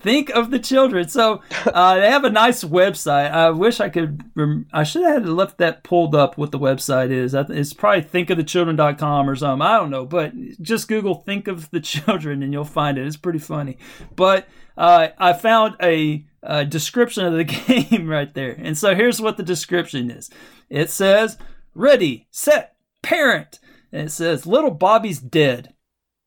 Think 0.00 0.30
of 0.30 0.50
the 0.50 0.58
Children. 0.58 1.08
So 1.08 1.42
uh, 1.66 1.96
they 1.96 2.10
have 2.10 2.24
a 2.24 2.30
nice 2.30 2.64
website. 2.64 3.30
I 3.30 3.50
wish 3.50 3.80
I 3.80 3.88
could. 3.90 4.24
Rem- 4.34 4.66
I 4.72 4.82
should 4.82 5.04
have 5.04 5.26
left 5.26 5.58
that 5.58 5.84
pulled 5.84 6.14
up. 6.14 6.38
What 6.38 6.52
the 6.52 6.58
website 6.58 7.10
is? 7.10 7.34
It's 7.34 7.74
probably 7.74 8.02
thinkofthechildren.com 8.02 9.28
or 9.28 9.36
something. 9.36 9.66
I 9.66 9.76
don't 9.76 9.90
know, 9.90 10.06
but 10.06 10.32
just 10.62 10.88
Google 10.88 11.16
"Think 11.16 11.48
of 11.48 11.70
the 11.70 11.80
Children" 11.90 12.42
and 12.42 12.52
you'll 12.52 12.64
find 12.64 12.96
it. 12.96 13.06
It's 13.06 13.16
pretty 13.16 13.38
funny. 13.38 13.76
But 14.16 14.48
uh, 14.76 15.08
I 15.18 15.34
found 15.34 15.76
a, 15.82 16.24
a 16.42 16.64
description 16.64 17.26
of 17.26 17.34
the 17.34 17.44
game 17.90 18.08
right 18.08 18.32
there, 18.32 18.56
and 18.58 18.76
so 18.78 18.94
here's 18.94 19.20
what 19.20 19.36
the 19.36 19.42
description 19.42 20.10
is. 20.10 20.30
It 20.70 20.90
says, 20.90 21.36
"Ready, 21.74 22.26
set, 22.30 22.74
parent." 23.02 23.60
And 23.92 24.06
it 24.06 24.12
says, 24.12 24.46
"Little 24.46 24.70
Bobby's 24.70 25.18
dead. 25.18 25.74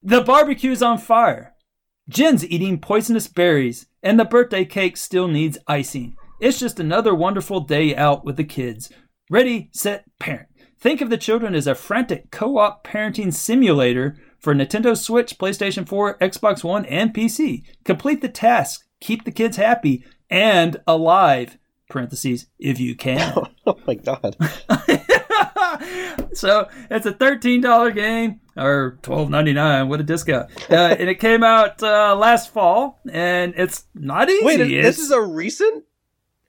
The 0.04 0.22
barbecue's 0.22 0.84
on 0.84 0.98
fire." 1.00 1.53
Jen's 2.10 2.46
eating 2.46 2.80
poisonous 2.80 3.28
berries, 3.28 3.88
and 4.02 4.20
the 4.20 4.26
birthday 4.26 4.66
cake 4.66 4.98
still 4.98 5.28
needs 5.28 5.58
icing. 5.68 6.16
It's 6.42 6.60
just 6.60 6.80
another 6.80 7.16
wonderful 7.16 7.62
day 7.62 7.96
out 7.96 8.26
with 8.26 8.36
the 8.36 8.44
kids. 8.44 8.92
Ready, 9.30 9.70
set, 9.74 10.04
parent. 10.20 10.50
Think 10.80 11.00
of 11.00 11.10
the 11.10 11.18
children 11.18 11.56
as 11.56 11.66
a 11.66 11.76
frantic 11.76 12.30
co 12.30 12.58
op 12.58 12.86
parenting 12.86 13.34
simulator 13.34 14.18
for 14.38 14.54
Nintendo 14.54 14.98
Switch, 14.98 15.38
PlayStation 15.38 15.88
4, 15.88 16.18
Xbox 16.18 16.62
One, 16.62 16.86
and 16.88 17.14
PC. 17.14 17.64
Complete 17.86 18.20
the 18.20 18.28
task, 18.28 18.86
keep 19.00 19.24
the 19.24 19.32
kids 19.32 19.56
happy 19.56 20.04
and 20.30 20.82
alive. 20.86 21.58
Parentheses, 21.90 22.48
if 22.60 22.80
you 22.80 22.96
can. 22.96 23.34
Oh 23.66 23.80
my 23.88 23.94
god. 23.94 24.36
so 26.34 26.68
it's 26.90 27.06
a 27.06 27.12
thirteen 27.14 27.62
dollar 27.62 27.92
game 27.92 28.40
or 28.58 29.00
twelve 29.02 29.30
ninety 29.30 29.54
nine. 29.54 29.90
What 29.90 30.00
a 30.00 30.04
discount! 30.04 30.50
Uh, 30.70 30.96
and 31.00 31.10
it 31.10 31.20
came 31.20 31.44
out 31.44 31.82
uh, 31.84 32.16
last 32.16 32.52
fall, 32.52 33.00
and 33.12 33.54
it's 33.58 33.86
not 33.96 34.30
easy. 34.30 34.46
Wait, 34.46 34.60
It's- 34.60 34.84
this 34.98 35.00
is 35.00 35.12
a 35.12 35.22
recent? 35.22 35.84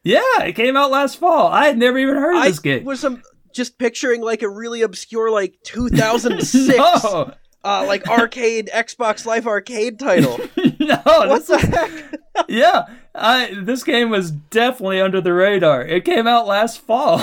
yeah, 0.03 0.43
it 0.43 0.53
came 0.55 0.77
out 0.77 0.91
last 0.91 1.19
fall. 1.19 1.49
I 1.49 1.67
had 1.67 1.79
never 1.79 1.99
even 1.99 2.17
heard 2.17 2.37
of 2.37 2.43
I 2.43 2.49
this 2.49 2.59
game. 2.59 2.85
was 2.85 3.01
some 3.01 3.23
just 3.55 3.79
picturing 3.79 4.21
like 4.21 4.43
a 4.43 4.49
really 4.49 4.83
obscure, 4.83 5.31
like 5.31 5.55
2006, 5.65 6.77
no, 6.77 7.33
uh, 7.65 7.85
like 7.87 8.07
arcade 8.09 8.71
Xbox 8.73 9.27
Live 9.27 9.47
arcade 9.47 9.99
title. 9.99 10.39
no, 10.79 11.01
what 11.05 11.47
the 11.47 11.59
heck? 11.59 12.21
yeah, 12.49 12.87
I, 13.15 13.55
this 13.63 13.85
game 13.85 14.11
was 14.11 14.31
definitely 14.31 15.01
under 15.01 15.21
the 15.21 15.33
radar. 15.33 15.83
It 15.83 16.05
came 16.05 16.27
out 16.27 16.47
last 16.47 16.81
fall, 16.81 17.21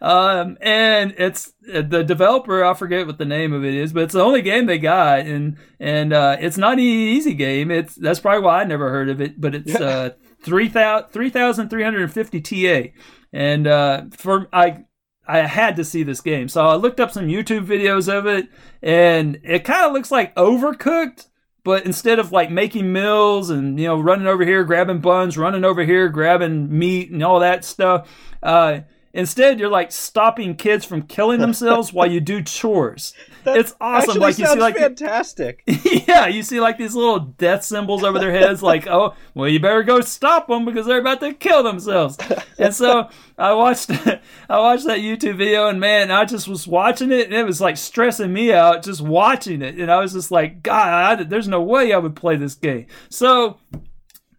um, 0.00 0.58
and 0.60 1.14
it's 1.18 1.52
the 1.62 2.04
developer. 2.04 2.64
I 2.64 2.74
forget 2.74 3.06
what 3.06 3.18
the 3.18 3.24
name 3.24 3.52
of 3.52 3.64
it 3.64 3.74
is, 3.74 3.92
but 3.92 4.04
it's 4.04 4.14
the 4.14 4.22
only 4.22 4.42
game 4.42 4.66
they 4.66 4.78
got, 4.78 5.20
and 5.20 5.56
and 5.80 6.12
uh, 6.12 6.36
it's 6.38 6.58
not 6.58 6.74
an 6.74 6.80
easy 6.80 7.34
game. 7.34 7.70
It's 7.70 7.94
that's 7.94 8.20
probably 8.20 8.42
why 8.42 8.60
I 8.60 8.64
never 8.64 8.90
heard 8.90 9.08
of 9.08 9.20
it. 9.20 9.40
But 9.40 9.54
it's 9.54 9.74
uh, 9.74 10.10
three 10.42 10.68
thousand 10.68 11.10
three 11.12 11.30
thousand 11.30 11.68
three 11.70 11.82
hundred 11.82 12.12
fifty 12.12 12.40
TA, 12.40 12.90
and 13.32 13.66
uh, 13.66 14.04
for 14.12 14.48
I. 14.52 14.84
I 15.26 15.46
had 15.46 15.76
to 15.76 15.84
see 15.84 16.02
this 16.02 16.20
game. 16.20 16.48
So 16.48 16.66
I 16.66 16.74
looked 16.74 17.00
up 17.00 17.10
some 17.10 17.28
YouTube 17.28 17.66
videos 17.66 18.12
of 18.12 18.26
it 18.26 18.48
and 18.82 19.38
it 19.44 19.64
kind 19.64 19.86
of 19.86 19.92
looks 19.92 20.10
like 20.10 20.34
overcooked, 20.34 21.26
but 21.64 21.86
instead 21.86 22.18
of 22.18 22.32
like 22.32 22.50
making 22.50 22.92
meals 22.92 23.50
and 23.50 23.78
you 23.78 23.86
know 23.86 24.00
running 24.00 24.26
over 24.26 24.44
here 24.44 24.64
grabbing 24.64 25.00
buns 25.00 25.38
running 25.38 25.64
over 25.64 25.84
here 25.84 26.08
grabbing 26.08 26.76
meat 26.76 27.10
and 27.10 27.22
all 27.22 27.40
that 27.40 27.64
stuff 27.64 28.08
uh 28.42 28.80
instead 29.12 29.58
you're 29.58 29.68
like 29.68 29.92
stopping 29.92 30.56
kids 30.56 30.84
from 30.84 31.02
killing 31.02 31.40
themselves 31.40 31.92
while 31.92 32.10
you 32.10 32.20
do 32.20 32.42
chores. 32.42 33.14
It's 33.44 33.74
awesome 33.80 34.18
like 34.18 34.38
you 34.38 34.46
see 34.46 34.58
like 34.58 34.76
fantastic. 34.76 35.62
yeah 36.06 36.26
you 36.26 36.42
see 36.42 36.60
like 36.60 36.78
these 36.78 36.94
little 36.94 37.18
death 37.18 37.64
symbols 37.64 38.04
over 38.04 38.18
their 38.18 38.30
heads 38.30 38.62
like 38.62 38.86
oh 38.86 39.14
well 39.34 39.48
you 39.48 39.58
better 39.60 39.82
go 39.82 40.00
stop 40.00 40.46
them 40.48 40.64
because 40.64 40.86
they're 40.86 41.00
about 41.00 41.20
to 41.20 41.34
kill 41.34 41.62
themselves. 41.62 42.16
And 42.58 42.74
so 42.74 43.08
i 43.38 43.52
watched 43.52 43.90
i 44.48 44.58
watched 44.58 44.84
that 44.84 45.00
youtube 45.00 45.36
video 45.36 45.66
and 45.66 45.80
man 45.80 46.10
i 46.10 46.24
just 46.24 46.46
was 46.46 46.66
watching 46.66 47.10
it 47.10 47.26
and 47.26 47.34
it 47.34 47.46
was 47.46 47.60
like 47.60 47.76
stressing 47.76 48.32
me 48.32 48.52
out 48.52 48.84
just 48.84 49.00
watching 49.00 49.62
it 49.62 49.76
and 49.76 49.90
i 49.90 49.98
was 49.98 50.12
just 50.12 50.30
like 50.30 50.62
god 50.62 51.20
I, 51.20 51.24
there's 51.24 51.48
no 51.48 51.62
way 51.62 51.92
i 51.92 51.98
would 51.98 52.14
play 52.14 52.36
this 52.36 52.54
game. 52.54 52.86
So 53.08 53.58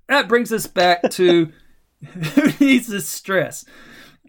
that 0.08 0.28
brings 0.28 0.52
us 0.54 0.68
back 0.68 1.02
to 1.12 1.52
who 2.04 2.52
needs 2.60 2.88
this 2.88 3.08
stress 3.08 3.66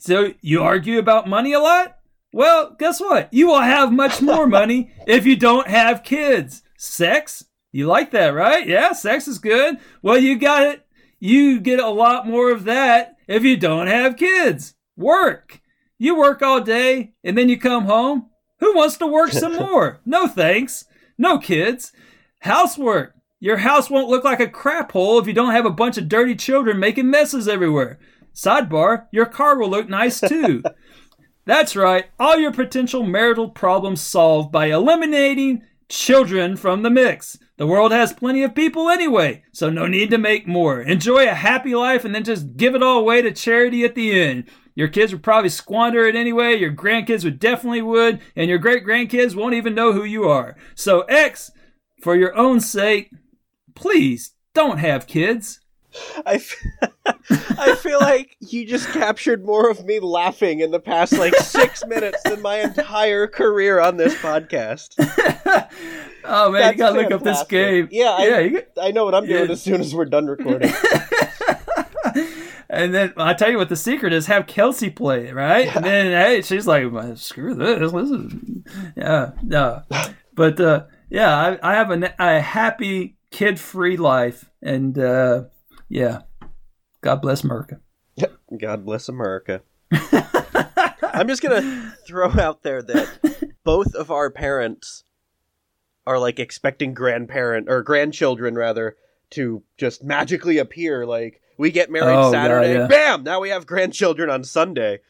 so 0.04 0.32
you 0.40 0.62
argue 0.62 0.98
about 0.98 1.28
money 1.28 1.52
a 1.52 1.60
lot 1.60 1.98
well, 2.34 2.74
guess 2.76 3.00
what? 3.00 3.32
You 3.32 3.46
will 3.46 3.60
have 3.60 3.92
much 3.92 4.20
more 4.20 4.46
money 4.48 4.90
if 5.06 5.24
you 5.24 5.36
don't 5.36 5.68
have 5.68 6.02
kids. 6.02 6.64
Sex? 6.76 7.44
You 7.70 7.86
like 7.86 8.10
that, 8.10 8.30
right? 8.30 8.66
Yeah, 8.66 8.92
sex 8.92 9.28
is 9.28 9.38
good. 9.38 9.78
Well, 10.02 10.18
you 10.18 10.36
got 10.36 10.64
it. 10.64 10.84
You 11.20 11.60
get 11.60 11.78
a 11.78 11.88
lot 11.88 12.26
more 12.26 12.50
of 12.50 12.64
that 12.64 13.16
if 13.28 13.44
you 13.44 13.56
don't 13.56 13.86
have 13.86 14.16
kids. 14.16 14.74
Work. 14.96 15.60
You 15.96 16.16
work 16.18 16.42
all 16.42 16.60
day 16.60 17.14
and 17.22 17.38
then 17.38 17.48
you 17.48 17.56
come 17.56 17.84
home. 17.84 18.30
Who 18.58 18.74
wants 18.74 18.96
to 18.96 19.06
work 19.06 19.30
some 19.30 19.54
more? 19.56 20.00
No 20.04 20.26
thanks. 20.26 20.86
No 21.16 21.38
kids. 21.38 21.92
Housework. 22.40 23.14
Your 23.38 23.58
house 23.58 23.88
won't 23.88 24.08
look 24.08 24.24
like 24.24 24.40
a 24.40 24.48
crap 24.48 24.90
hole 24.90 25.20
if 25.20 25.28
you 25.28 25.32
don't 25.32 25.52
have 25.52 25.66
a 25.66 25.70
bunch 25.70 25.98
of 25.98 26.08
dirty 26.08 26.34
children 26.34 26.80
making 26.80 27.10
messes 27.10 27.46
everywhere. 27.46 28.00
Sidebar, 28.34 29.06
your 29.12 29.26
car 29.26 29.58
will 29.58 29.70
look 29.70 29.88
nice 29.88 30.20
too. 30.20 30.62
That's 31.46 31.76
right, 31.76 32.06
all 32.18 32.38
your 32.38 32.52
potential 32.52 33.02
marital 33.02 33.50
problems 33.50 34.00
solved 34.00 34.50
by 34.50 34.66
eliminating 34.66 35.62
children 35.88 36.56
from 36.56 36.82
the 36.82 36.90
mix. 36.90 37.38
The 37.56 37.66
world 37.66 37.92
has 37.92 38.12
plenty 38.12 38.42
of 38.42 38.54
people 38.54 38.88
anyway, 38.88 39.44
so 39.52 39.70
no 39.70 39.86
need 39.86 40.10
to 40.10 40.18
make 40.18 40.48
more. 40.48 40.80
Enjoy 40.80 41.28
a 41.28 41.34
happy 41.34 41.74
life 41.74 42.04
and 42.04 42.14
then 42.14 42.24
just 42.24 42.56
give 42.56 42.74
it 42.74 42.82
all 42.82 42.98
away 42.98 43.22
to 43.22 43.30
charity 43.30 43.84
at 43.84 43.94
the 43.94 44.18
end. 44.20 44.50
Your 44.74 44.88
kids 44.88 45.12
would 45.12 45.22
probably 45.22 45.50
squander 45.50 46.06
it 46.06 46.16
anyway, 46.16 46.56
your 46.56 46.72
grandkids 46.72 47.22
would 47.24 47.38
definitely 47.38 47.82
would, 47.82 48.20
and 48.34 48.48
your 48.48 48.58
great 48.58 48.84
grandkids 48.84 49.36
won't 49.36 49.54
even 49.54 49.74
know 49.74 49.92
who 49.92 50.02
you 50.02 50.24
are. 50.24 50.56
So, 50.74 51.02
X, 51.02 51.52
for 52.02 52.16
your 52.16 52.36
own 52.36 52.58
sake, 52.58 53.10
please 53.76 54.32
don't 54.52 54.78
have 54.78 55.06
kids. 55.06 55.60
I, 56.26 56.34
f- 56.34 56.64
I 57.58 57.74
feel 57.76 58.00
like 58.00 58.36
you 58.40 58.66
just 58.66 58.88
captured 58.88 59.44
more 59.44 59.70
of 59.70 59.84
me 59.84 60.00
laughing 60.00 60.60
in 60.60 60.70
the 60.70 60.80
past 60.80 61.12
like 61.12 61.34
six 61.36 61.84
minutes 61.86 62.22
than 62.24 62.42
my 62.42 62.60
entire 62.60 63.26
career 63.26 63.80
on 63.80 63.96
this 63.96 64.14
podcast. 64.16 64.94
oh 66.24 66.50
man, 66.50 66.60
That's 66.60 66.72
you 66.72 66.78
gotta 66.78 67.00
look 67.00 67.10
up 67.12 67.22
this 67.22 67.42
game. 67.44 67.88
Yeah, 67.90 68.10
I- 68.10 68.38
yeah. 68.40 68.60
I 68.80 68.90
know 68.90 69.04
what 69.04 69.14
I'm 69.14 69.26
doing 69.26 69.46
Yeah. 69.46 69.52
as 69.52 69.62
soon 69.62 69.80
as 69.80 69.94
we're 69.94 70.04
done 70.06 70.26
recording. 70.26 70.72
and 72.68 72.94
then 72.94 73.12
I 73.16 73.34
tell 73.34 73.50
you 73.50 73.56
what 73.58 73.68
the 73.68 73.76
secret 73.76 74.12
is: 74.12 74.26
have 74.26 74.46
Kelsey 74.46 74.90
play 74.90 75.28
it, 75.28 75.34
right? 75.34 75.74
And 75.74 75.84
then 75.84 76.06
hey, 76.06 76.42
she's 76.42 76.66
like, 76.66 76.90
"Well, 76.92 77.16
"Screw 77.16 77.54
this! 77.54 77.92
This 77.92 78.10
is 78.10 78.32
yeah, 78.96 79.32
no." 79.42 79.82
But 80.34 80.60
uh, 80.60 80.84
yeah, 81.10 81.36
I, 81.62 81.72
I 81.72 81.74
have 81.74 81.90
a, 81.90 82.14
a 82.18 82.40
happy 82.40 83.16
kid-free 83.30 83.96
life, 83.96 84.50
and 84.62 84.98
uh, 84.98 85.44
yeah, 85.88 86.22
God 87.00 87.20
bless 87.22 87.44
America. 87.44 87.80
Yep. 88.16 88.32
God 88.60 88.84
bless 88.84 89.08
America. 89.08 89.62
I'm 91.12 91.28
just 91.28 91.42
gonna 91.42 91.94
throw 92.06 92.30
out 92.30 92.62
there 92.62 92.82
that 92.82 93.52
both 93.64 93.94
of 93.94 94.10
our 94.10 94.30
parents 94.30 95.04
are 96.06 96.18
like 96.18 96.38
expecting 96.38 96.94
grandparent 96.94 97.68
or 97.68 97.82
grandchildren 97.82 98.54
rather 98.54 98.96
to 99.30 99.62
just 99.78 100.02
magically 100.04 100.58
appear. 100.58 101.06
Like 101.06 101.40
we 101.58 101.70
get 101.70 101.90
married 101.90 102.14
Oh, 102.14 102.30
God, 102.30 102.32
Saturday, 102.32 102.74
yeah. 102.74 102.86
bam! 102.86 103.22
Now 103.24 103.40
we 103.40 103.50
have 103.50 103.66
grandchildren 103.66 104.28
on 104.30 104.44
Sunday. 104.44 105.00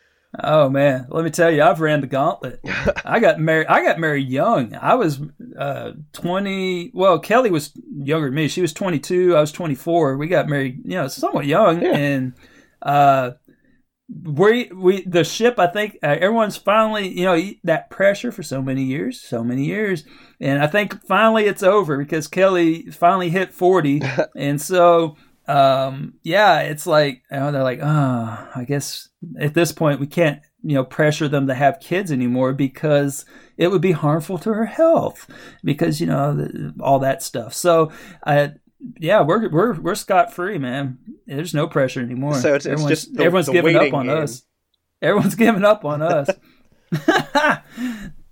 Oh 0.43 0.69
man, 0.69 1.07
let 1.11 1.25
me 1.25 1.31
tell 1.31 1.51
you, 1.51 1.63
I've 1.63 1.81
ran 1.81 2.01
the 2.01 2.07
gauntlet. 2.09 2.61
I 3.05 3.21
got 3.21 3.39
married. 3.39 3.69
I 3.69 3.83
got 3.85 4.01
married 4.01 4.29
young. 4.29 4.75
I 4.75 4.95
was 4.95 5.21
uh, 5.59 5.93
twenty. 6.13 6.91
Well, 6.93 7.19
Kelly 7.21 7.51
was 7.51 7.73
younger 7.97 8.27
than 8.29 8.35
me. 8.35 8.49
She 8.49 8.61
was 8.63 8.73
twenty 8.73 8.99
two. 8.99 9.37
I 9.37 9.41
was 9.41 9.53
twenty 9.53 9.75
four. 9.77 10.17
We 10.17 10.27
got 10.27 10.49
married, 10.49 10.81
you 10.85 10.97
know, 10.97 11.07
somewhat 11.09 11.47
young, 11.47 11.81
Yeah. 11.83 11.97
and 11.97 12.33
uh, 12.83 13.33
we 14.09 14.71
we 14.75 15.03
the 15.05 15.25
ship. 15.25 15.59
I 15.59 15.67
think 15.69 15.99
uh, 16.03 16.17
everyone's 16.21 16.57
finally, 16.57 17.09
you 17.09 17.25
know, 17.25 17.41
that 17.65 17.89
pressure 17.91 18.33
for 18.33 18.43
so 18.43 18.61
many 18.61 18.83
years, 18.83 19.21
so 19.21 19.43
many 19.45 19.65
years, 19.65 20.05
and 20.41 20.63
I 20.63 20.67
think 20.67 21.07
finally 21.07 21.45
it's 21.45 21.63
over 21.63 21.97
because 21.97 22.29
Kelly 22.29 22.91
finally 22.91 23.31
hit 23.31 23.53
forty, 23.53 24.03
and 24.37 24.61
so 24.61 25.17
um 25.47 26.15
yeah 26.23 26.61
it's 26.61 26.87
like 26.87 27.23
you 27.31 27.37
know, 27.39 27.53
they're 27.53 27.63
like 27.63 27.81
oh 27.83 28.49
i 28.57 28.65
guess 28.67 29.09
at 29.39 29.53
this 29.55 29.73
point 29.73 30.01
we 30.01 30.07
can't 30.07 30.41
you 30.63 30.75
know 30.75 30.85
pressure 30.85 31.29
them 31.29 31.47
to 31.49 31.55
have 31.55 31.79
kids 31.81 32.11
anymore 32.11 32.53
because 32.55 33.27
it 33.59 33.69
would 33.69 33.83
be 33.83 33.93
harmful 33.93 34.39
to 34.39 34.51
her 34.55 34.65
health 34.65 35.29
because 35.63 36.01
you 36.01 36.07
know 36.07 36.35
the, 36.35 36.75
all 36.81 36.99
that 37.01 37.23
stuff. 37.23 37.53
So 37.53 37.93
uh 38.27 38.49
yeah 38.99 39.21
we're 39.23 39.49
we're 39.51 39.75
we're 39.81 39.95
scot 39.95 40.33
free 40.33 40.57
man. 40.59 40.99
There's 41.27 41.53
no 41.55 41.67
pressure 41.67 42.01
anymore. 42.01 42.35
So 42.35 42.55
it's- 42.55 42.65
it's 42.65 42.67
everyone's, 42.67 42.89
just 43.03 43.15
the- 43.15 43.25
everyone's 43.25 43.47
the 43.47 43.53
giving 43.53 43.77
up 43.77 43.93
on 43.93 44.07
game. 44.07 44.17
us. 44.17 44.43
Everyone's 45.03 45.35
giving 45.45 45.65
up 45.65 45.85
on 45.85 46.01
us. 46.03 46.31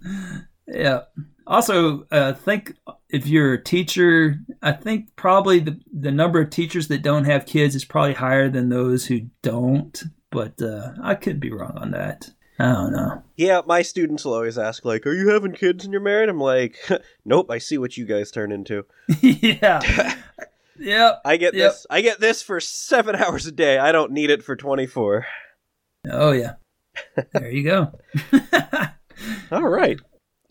Yeah 0.67 1.01
also 1.47 2.07
uh 2.11 2.33
think 2.33 2.75
if 3.09 3.27
you're 3.27 3.55
a 3.55 3.63
teacher 3.63 4.37
i 4.63 4.73
think 4.73 5.15
probably 5.17 5.59
the, 5.61 5.79
the 5.93 6.11
number 6.11 6.41
of 6.41 6.51
teachers 6.51 6.89
that 6.89 7.03
don't 7.03 7.25
have 7.25 7.47
kids 7.47 7.75
is 7.75 7.85
probably 7.85 8.15
higher 8.15 8.49
than 8.49 8.69
those 8.69 9.07
who 9.07 9.21
don't 9.43 10.05
but 10.31 10.61
uh 10.63 10.93
i 11.03 11.15
could 11.15 11.41
be 11.41 11.51
wrong 11.53 11.77
on 11.77 11.91
that 11.91 12.31
i 12.59 12.73
don't 12.73 12.93
know 12.93 13.23
Yeah, 13.37 13.63
my 13.67 13.83
students 13.83 14.25
will 14.25 14.35
always 14.35 14.57
ask, 14.59 14.85
like, 14.85 15.05
"Are 15.07 15.13
you 15.13 15.31
having 15.31 15.53
kids 15.53 15.85
and 15.85 15.93
you're 15.93 16.01
married?" 16.03 16.29
I'm 16.29 16.39
like, 16.41 16.77
"Nope, 17.25 17.51
I 17.51 17.59
see 17.59 17.77
what 17.79 17.97
you 17.97 18.05
guys 18.07 18.31
turn 18.31 18.53
into. 18.53 18.85
yeah 19.21 19.81
yep 20.79 21.21
I 21.25 21.37
get 21.39 21.55
Yep. 21.55 21.71
this. 21.73 21.87
I 21.91 22.01
get 22.03 22.21
this 22.21 22.41
for 22.43 22.61
seven 22.61 23.17
hours 23.17 23.47
a 23.47 23.53
day. 23.53 23.79
I 23.79 23.91
don't 23.93 24.13
need 24.13 24.31
it 24.31 24.43
for 24.45 24.55
24." 24.57 25.27
oh 26.11 26.33
yeah 26.33 26.55
there 27.33 27.51
you 27.51 27.63
go 27.65 27.93
All 29.51 29.63
right. 29.69 29.99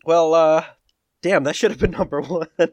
Well, 0.04 0.34
uh, 0.34 0.64
damn, 1.22 1.44
that 1.44 1.56
should 1.56 1.70
have 1.70 1.80
been 1.80 1.92
number 1.92 2.20
one. 2.20 2.48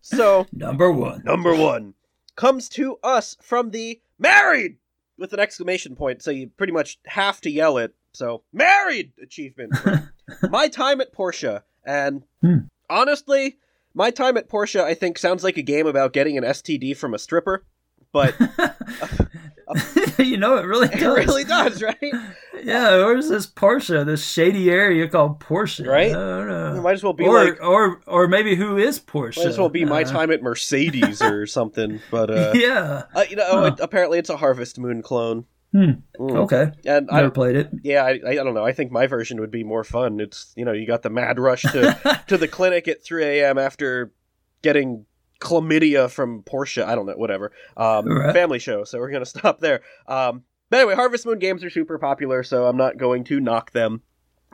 so, 0.00 0.46
number 0.52 0.90
one 0.90 1.22
number 1.24 1.54
one 1.54 1.94
comes 2.36 2.68
to 2.70 2.96
us 3.02 3.36
from 3.40 3.70
the 3.70 4.00
married 4.18 4.76
with 5.18 5.32
an 5.32 5.40
exclamation 5.40 5.96
point. 5.96 6.22
So 6.22 6.30
you 6.30 6.48
pretty 6.56 6.72
much 6.72 6.98
have 7.06 7.40
to 7.42 7.50
yell 7.50 7.78
it. 7.78 7.94
So, 8.12 8.42
married 8.52 9.12
achievement. 9.22 9.74
my 10.50 10.68
time 10.68 11.00
at 11.00 11.12
Portia. 11.12 11.64
And 11.84 12.24
Hmm. 12.40 12.58
honestly, 12.90 13.58
my 13.94 14.10
time 14.10 14.36
at 14.36 14.48
Portia, 14.48 14.84
I 14.84 14.94
think, 14.94 15.18
sounds 15.18 15.44
like 15.44 15.56
a 15.56 15.62
game 15.62 15.86
about 15.86 16.12
getting 16.12 16.36
an 16.36 16.44
STD 16.44 16.96
from 16.96 17.14
a 17.14 17.18
stripper. 17.18 17.64
But 18.12 18.34
you 20.18 20.36
know 20.36 20.56
it 20.56 20.64
really 20.64 20.86
it 20.88 21.00
does 21.00 21.26
really 21.26 21.44
does, 21.44 21.82
right? 21.82 21.96
yeah 22.62 22.90
where's 23.04 23.28
this 23.28 23.46
portia 23.46 24.04
this 24.04 24.24
shady 24.24 24.70
area 24.70 25.08
called 25.08 25.40
portia 25.40 25.84
Right? 25.84 26.10
i 26.10 26.14
don't 26.14 26.48
know 26.48 26.76
It 26.76 26.82
might 26.82 26.92
as 26.92 27.02
well 27.02 27.12
be 27.12 27.24
or, 27.24 27.44
like, 27.44 27.62
or 27.62 28.00
or 28.06 28.28
maybe 28.28 28.54
who 28.54 28.76
is 28.76 28.98
Portia? 28.98 29.40
might 29.40 29.48
as 29.48 29.58
well 29.58 29.68
be 29.68 29.84
my 29.84 30.02
Uh, 30.02 30.04
time 30.04 30.30
at 30.30 30.42
Mercedes 30.42 31.20
or 31.20 31.46
something. 31.58 32.00
But, 32.10 32.30
uh, 32.30 32.52
yeah. 32.54 33.02
uh 33.14 33.24
you 33.28 33.36
know, 33.36 33.46
Huh. 33.50 33.64
it- 33.74 33.80
apparently 33.80 34.18
it's 34.18 34.30
a 34.30 34.36
Harvest 34.36 34.78
Moon 34.78 35.02
clone. 35.02 35.44
Hmm. 35.72 35.90
Mm. 36.18 36.36
Okay. 36.44 36.70
And 36.86 37.10
I, 37.10 37.16
Never 37.16 37.30
played 37.30 37.56
it. 37.56 37.70
Yeah, 37.82 38.04
I, 38.04 38.20
I 38.26 38.34
don't 38.36 38.54
know. 38.54 38.64
I 38.64 38.72
think 38.72 38.92
my 38.92 39.06
version 39.08 39.40
would 39.40 39.50
be 39.50 39.64
more 39.64 39.82
fun. 39.84 40.20
It's 40.20 40.52
you 40.56 40.64
know 40.64 40.72
you 40.72 40.86
got 40.86 41.02
the 41.02 41.10
mad 41.10 41.38
rush 41.40 41.62
to 41.62 42.22
to 42.28 42.38
the 42.38 42.48
clinic 42.48 42.86
at 42.88 43.02
3 43.04 43.24
a.m. 43.24 43.58
after 43.58 44.12
getting 44.62 45.06
chlamydia 45.46 46.10
from 46.10 46.42
Portia. 46.42 46.86
I 46.86 46.94
don't 46.94 47.06
know, 47.06 47.16
whatever. 47.16 47.52
Um, 47.76 48.06
Right. 48.08 48.32
Family 48.34 48.58
show. 48.58 48.84
So 48.84 48.98
we're 48.98 49.10
gonna 49.10 49.24
stop 49.36 49.60
there. 49.60 49.82
Um, 50.06 50.44
but 50.70 50.80
anyway, 50.80 50.94
Harvest 50.94 51.24
Moon 51.26 51.38
games 51.38 51.62
are 51.62 51.70
super 51.70 51.98
popular, 51.98 52.42
so 52.42 52.66
I'm 52.66 52.76
not 52.76 52.96
going 52.98 53.22
to 53.24 53.38
knock 53.40 53.70
them, 53.72 54.02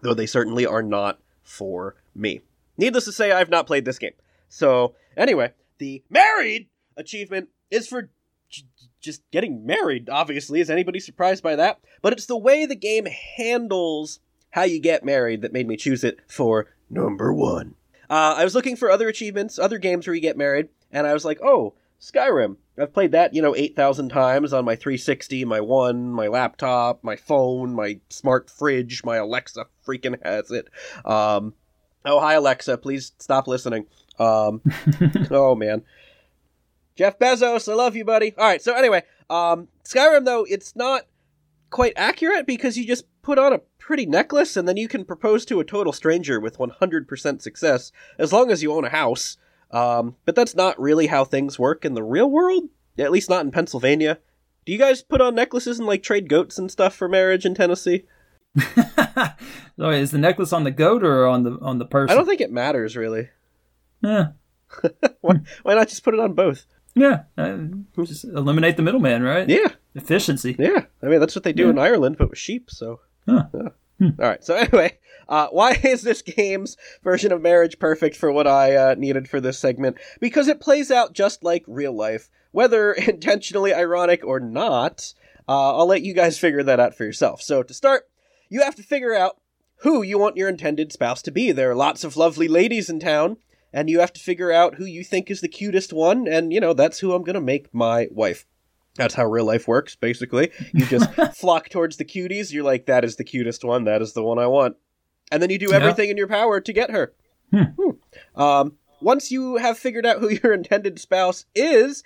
though 0.02 0.14
they 0.14 0.26
certainly 0.26 0.66
are 0.66 0.82
not 0.82 1.18
for 1.42 1.96
me. 2.14 2.40
Needless 2.76 3.06
to 3.06 3.12
say, 3.12 3.32
I've 3.32 3.48
not 3.50 3.66
played 3.66 3.84
this 3.86 3.98
game. 3.98 4.12
So 4.48 4.94
anyway, 5.16 5.52
the 5.78 6.02
married 6.10 6.68
achievement 6.98 7.48
is 7.70 7.88
for 7.88 8.10
j- 8.50 8.64
just 9.00 9.22
getting 9.30 9.64
married, 9.64 10.10
obviously. 10.10 10.60
Is 10.60 10.68
anybody 10.68 11.00
surprised 11.00 11.42
by 11.42 11.56
that? 11.56 11.80
But 12.02 12.12
it's 12.12 12.26
the 12.26 12.36
way 12.36 12.66
the 12.66 12.76
game 12.76 13.06
handles 13.06 14.20
how 14.50 14.64
you 14.64 14.80
get 14.80 15.04
married 15.04 15.40
that 15.40 15.52
made 15.54 15.66
me 15.66 15.76
choose 15.78 16.04
it 16.04 16.18
for 16.28 16.66
number 16.90 17.32
one. 17.32 17.74
Uh, 18.10 18.34
I 18.36 18.44
was 18.44 18.54
looking 18.54 18.76
for 18.76 18.90
other 18.90 19.08
achievements, 19.08 19.58
other 19.58 19.78
games 19.78 20.06
where 20.06 20.14
you 20.14 20.20
get 20.20 20.36
married, 20.36 20.68
and 20.92 21.06
I 21.06 21.12
was 21.12 21.24
like, 21.24 21.40
oh, 21.42 21.74
Skyrim. 22.00 22.56
I've 22.78 22.92
played 22.92 23.12
that, 23.12 23.34
you 23.34 23.42
know, 23.42 23.54
8,000 23.54 24.08
times 24.08 24.52
on 24.52 24.64
my 24.64 24.74
360, 24.76 25.44
my 25.44 25.60
One, 25.60 26.10
my 26.10 26.26
laptop, 26.26 27.04
my 27.04 27.16
phone, 27.16 27.74
my 27.74 28.00
smart 28.08 28.50
fridge, 28.50 29.04
my 29.04 29.16
Alexa 29.16 29.66
freaking 29.86 30.16
has 30.24 30.50
it. 30.50 30.68
Um, 31.04 31.54
oh, 32.04 32.18
hi, 32.18 32.34
Alexa, 32.34 32.78
please 32.78 33.12
stop 33.18 33.46
listening. 33.46 33.86
Um, 34.18 34.62
oh, 35.30 35.54
man. 35.54 35.82
Jeff 36.96 37.18
Bezos, 37.18 37.70
I 37.70 37.74
love 37.74 37.94
you, 37.94 38.04
buddy. 38.04 38.34
All 38.36 38.46
right, 38.46 38.60
so 38.60 38.74
anyway, 38.74 39.02
um, 39.30 39.68
Skyrim 39.84 40.24
though 40.24 40.44
it's 40.44 40.76
not 40.76 41.06
quite 41.70 41.94
accurate 41.96 42.46
because 42.46 42.76
you 42.76 42.86
just 42.86 43.04
put 43.22 43.38
on 43.38 43.52
a 43.52 43.60
pretty 43.78 44.04
necklace 44.04 44.56
and 44.56 44.68
then 44.68 44.76
you 44.76 44.88
can 44.88 45.04
propose 45.04 45.44
to 45.46 45.58
a 45.58 45.64
total 45.64 45.92
stranger 45.92 46.38
with 46.38 46.58
100% 46.58 47.42
success 47.42 47.92
as 48.18 48.32
long 48.32 48.50
as 48.50 48.62
you 48.62 48.72
own 48.72 48.84
a 48.84 48.90
house. 48.90 49.38
Um, 49.72 50.16
but 50.26 50.34
that's 50.34 50.54
not 50.54 50.78
really 50.80 51.06
how 51.06 51.24
things 51.24 51.58
work 51.58 51.84
in 51.84 51.94
the 51.94 52.02
real 52.02 52.30
world, 52.30 52.64
at 52.98 53.10
least 53.10 53.30
not 53.30 53.44
in 53.44 53.50
Pennsylvania. 53.50 54.18
Do 54.66 54.72
you 54.72 54.78
guys 54.78 55.02
put 55.02 55.20
on 55.20 55.34
necklaces 55.34 55.78
and 55.78 55.86
like 55.88 56.02
trade 56.02 56.28
goats 56.28 56.58
and 56.58 56.70
stuff 56.70 56.94
for 56.94 57.08
marriage 57.08 57.44
in 57.46 57.54
Tennessee? 57.54 58.04
so 59.76 59.90
is 59.90 60.10
the 60.10 60.18
necklace 60.18 60.52
on 60.52 60.64
the 60.64 60.70
goat 60.70 61.02
or 61.02 61.26
on 61.26 61.42
the 61.42 61.58
on 61.60 61.78
the 61.78 61.86
person? 61.86 62.12
I 62.12 62.16
don't 62.16 62.26
think 62.26 62.40
it 62.40 62.52
matters 62.52 62.96
really. 62.96 63.30
Yeah. 64.02 64.28
Why, 65.20 65.34
why 65.62 65.74
not 65.74 65.88
just 65.88 66.02
put 66.02 66.14
it 66.14 66.20
on 66.20 66.32
both? 66.32 66.64
Yeah. 66.94 67.24
Uh, 67.36 67.58
just 68.04 68.24
eliminate 68.24 68.76
the 68.78 68.82
middleman, 68.82 69.22
right? 69.22 69.46
Yeah, 69.48 69.68
Efficiency. 69.94 70.56
Yeah, 70.58 70.84
I 71.02 71.06
mean 71.06 71.20
that's 71.20 71.34
what 71.34 71.44
they 71.44 71.52
do 71.52 71.64
Yeah. 71.64 71.70
in 71.70 71.78
Ireland, 71.78 72.16
but 72.18 72.30
with 72.30 72.38
sheep. 72.38 72.70
So, 72.70 73.00
Huh. 73.28 73.44
Yeah. 73.54 73.68
All 74.02 74.14
right. 74.18 74.44
So 74.44 74.54
anyway, 74.56 74.98
uh, 75.28 75.48
why 75.48 75.78
is 75.84 76.02
this 76.02 76.22
game's 76.22 76.76
version 77.02 77.32
of 77.32 77.42
marriage 77.42 77.78
perfect 77.78 78.16
for 78.16 78.30
what 78.32 78.46
I 78.46 78.76
uh, 78.76 78.94
needed 78.96 79.28
for 79.28 79.40
this 79.40 79.58
segment? 79.58 79.96
Because 80.20 80.48
it 80.48 80.60
plays 80.60 80.90
out 80.90 81.12
just 81.12 81.42
like 81.42 81.64
real 81.66 81.92
life, 81.92 82.30
whether 82.50 82.92
intentionally 83.08 83.74
ironic 83.74 84.24
or 84.24 84.40
not. 84.40 85.14
Uh, 85.48 85.76
I'll 85.76 85.86
let 85.86 86.02
you 86.02 86.14
guys 86.14 86.38
figure 86.38 86.62
that 86.62 86.80
out 86.80 86.94
for 86.94 87.04
yourself. 87.04 87.42
So 87.42 87.62
to 87.62 87.74
start, 87.74 88.08
you 88.48 88.62
have 88.62 88.76
to 88.76 88.82
figure 88.82 89.14
out 89.14 89.38
who 89.78 90.02
you 90.02 90.18
want 90.18 90.36
your 90.36 90.48
intended 90.48 90.92
spouse 90.92 91.20
to 91.22 91.32
be. 91.32 91.50
There 91.50 91.70
are 91.70 91.74
lots 91.74 92.04
of 92.04 92.16
lovely 92.16 92.46
ladies 92.46 92.88
in 92.88 93.00
town, 93.00 93.38
and 93.72 93.90
you 93.90 93.98
have 93.98 94.12
to 94.12 94.20
figure 94.20 94.52
out 94.52 94.76
who 94.76 94.84
you 94.84 95.02
think 95.02 95.30
is 95.30 95.40
the 95.40 95.48
cutest 95.48 95.92
one, 95.92 96.28
and 96.28 96.52
you 96.52 96.60
know 96.60 96.72
that's 96.72 97.00
who 97.00 97.12
I'm 97.12 97.24
gonna 97.24 97.40
make 97.40 97.74
my 97.74 98.06
wife. 98.12 98.46
That's 98.96 99.14
how 99.14 99.24
real 99.24 99.44
life 99.46 99.66
works, 99.66 99.96
basically. 99.96 100.50
You 100.72 100.84
just 100.86 101.10
flock 101.34 101.68
towards 101.70 101.96
the 101.96 102.04
cuties. 102.04 102.52
You're 102.52 102.64
like, 102.64 102.86
that 102.86 103.04
is 103.04 103.16
the 103.16 103.24
cutest 103.24 103.64
one. 103.64 103.84
That 103.84 104.02
is 104.02 104.12
the 104.12 104.22
one 104.22 104.38
I 104.38 104.46
want. 104.46 104.76
And 105.30 105.42
then 105.42 105.48
you 105.50 105.58
do 105.58 105.68
Yeah. 105.70 105.76
everything 105.76 106.10
in 106.10 106.16
your 106.18 106.28
power 106.28 106.60
to 106.60 106.72
get 106.72 106.90
her. 106.90 107.14
Hmm. 107.50 107.62
Hmm. 107.78 108.40
Um, 108.40 108.72
once 109.00 109.30
you 109.30 109.56
have 109.56 109.78
figured 109.78 110.04
out 110.04 110.18
who 110.18 110.28
your 110.42 110.52
intended 110.52 110.98
spouse 110.98 111.46
is, 111.54 112.02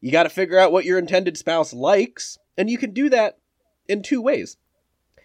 you 0.00 0.10
got 0.10 0.24
to 0.24 0.28
figure 0.28 0.58
out 0.58 0.72
what 0.72 0.84
your 0.84 0.98
intended 0.98 1.36
spouse 1.36 1.72
likes. 1.72 2.38
And 2.58 2.68
you 2.68 2.78
can 2.78 2.92
do 2.92 3.08
that 3.10 3.38
in 3.88 4.02
two 4.02 4.20
ways. 4.20 4.56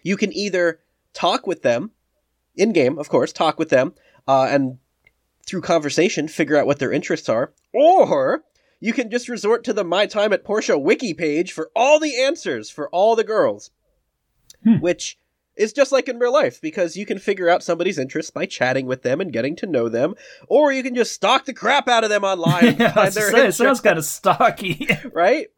You 0.04 0.16
can 0.16 0.32
either 0.32 0.80
talk 1.14 1.46
with 1.46 1.62
them, 1.62 1.90
in 2.56 2.72
game, 2.72 2.98
of 2.98 3.08
course, 3.08 3.32
talk 3.32 3.58
with 3.58 3.70
them, 3.70 3.94
uh, 4.28 4.46
and 4.50 4.78
through 5.46 5.62
conversation 5.62 6.28
figure 6.28 6.56
out 6.56 6.66
what 6.66 6.78
their 6.78 6.92
interests 6.92 7.28
are, 7.28 7.52
or 7.72 8.44
you 8.82 8.92
can 8.92 9.10
just 9.10 9.28
resort 9.28 9.62
to 9.64 9.72
the 9.72 9.84
My 9.84 10.06
Time 10.06 10.32
at 10.32 10.44
Portia 10.44 10.76
wiki 10.76 11.14
page 11.14 11.52
for 11.52 11.70
all 11.74 12.00
the 12.00 12.20
answers 12.20 12.68
for 12.68 12.88
all 12.90 13.14
the 13.14 13.24
girls, 13.24 13.70
Hmm. 14.64 14.80
which 14.80 15.18
is 15.54 15.72
just 15.72 15.92
like 15.92 16.08
in 16.08 16.18
real 16.18 16.32
life 16.32 16.60
because 16.60 16.96
you 16.96 17.06
can 17.06 17.18
figure 17.18 17.48
out 17.48 17.62
somebody's 17.62 17.98
interests 17.98 18.30
by 18.30 18.44
chatting 18.46 18.86
with 18.86 19.02
them 19.02 19.20
and 19.20 19.32
getting 19.32 19.54
to 19.56 19.66
know 19.66 19.88
them, 19.88 20.14
or 20.48 20.72
you 20.72 20.82
can 20.82 20.94
just 20.94 21.12
stalk 21.12 21.44
the 21.44 21.52
crap 21.54 21.88
out 21.88 22.02
of 22.04 22.10
them 22.10 22.24
online 22.24 22.76
yeah, 22.78 22.92
I 22.96 23.04
was 23.04 23.14
say, 23.14 23.46
it 23.46 23.52
sounds 23.54 23.80
kind 23.80 23.98
of 23.98 24.04
stocky. 24.04 24.88
right? 25.12 25.48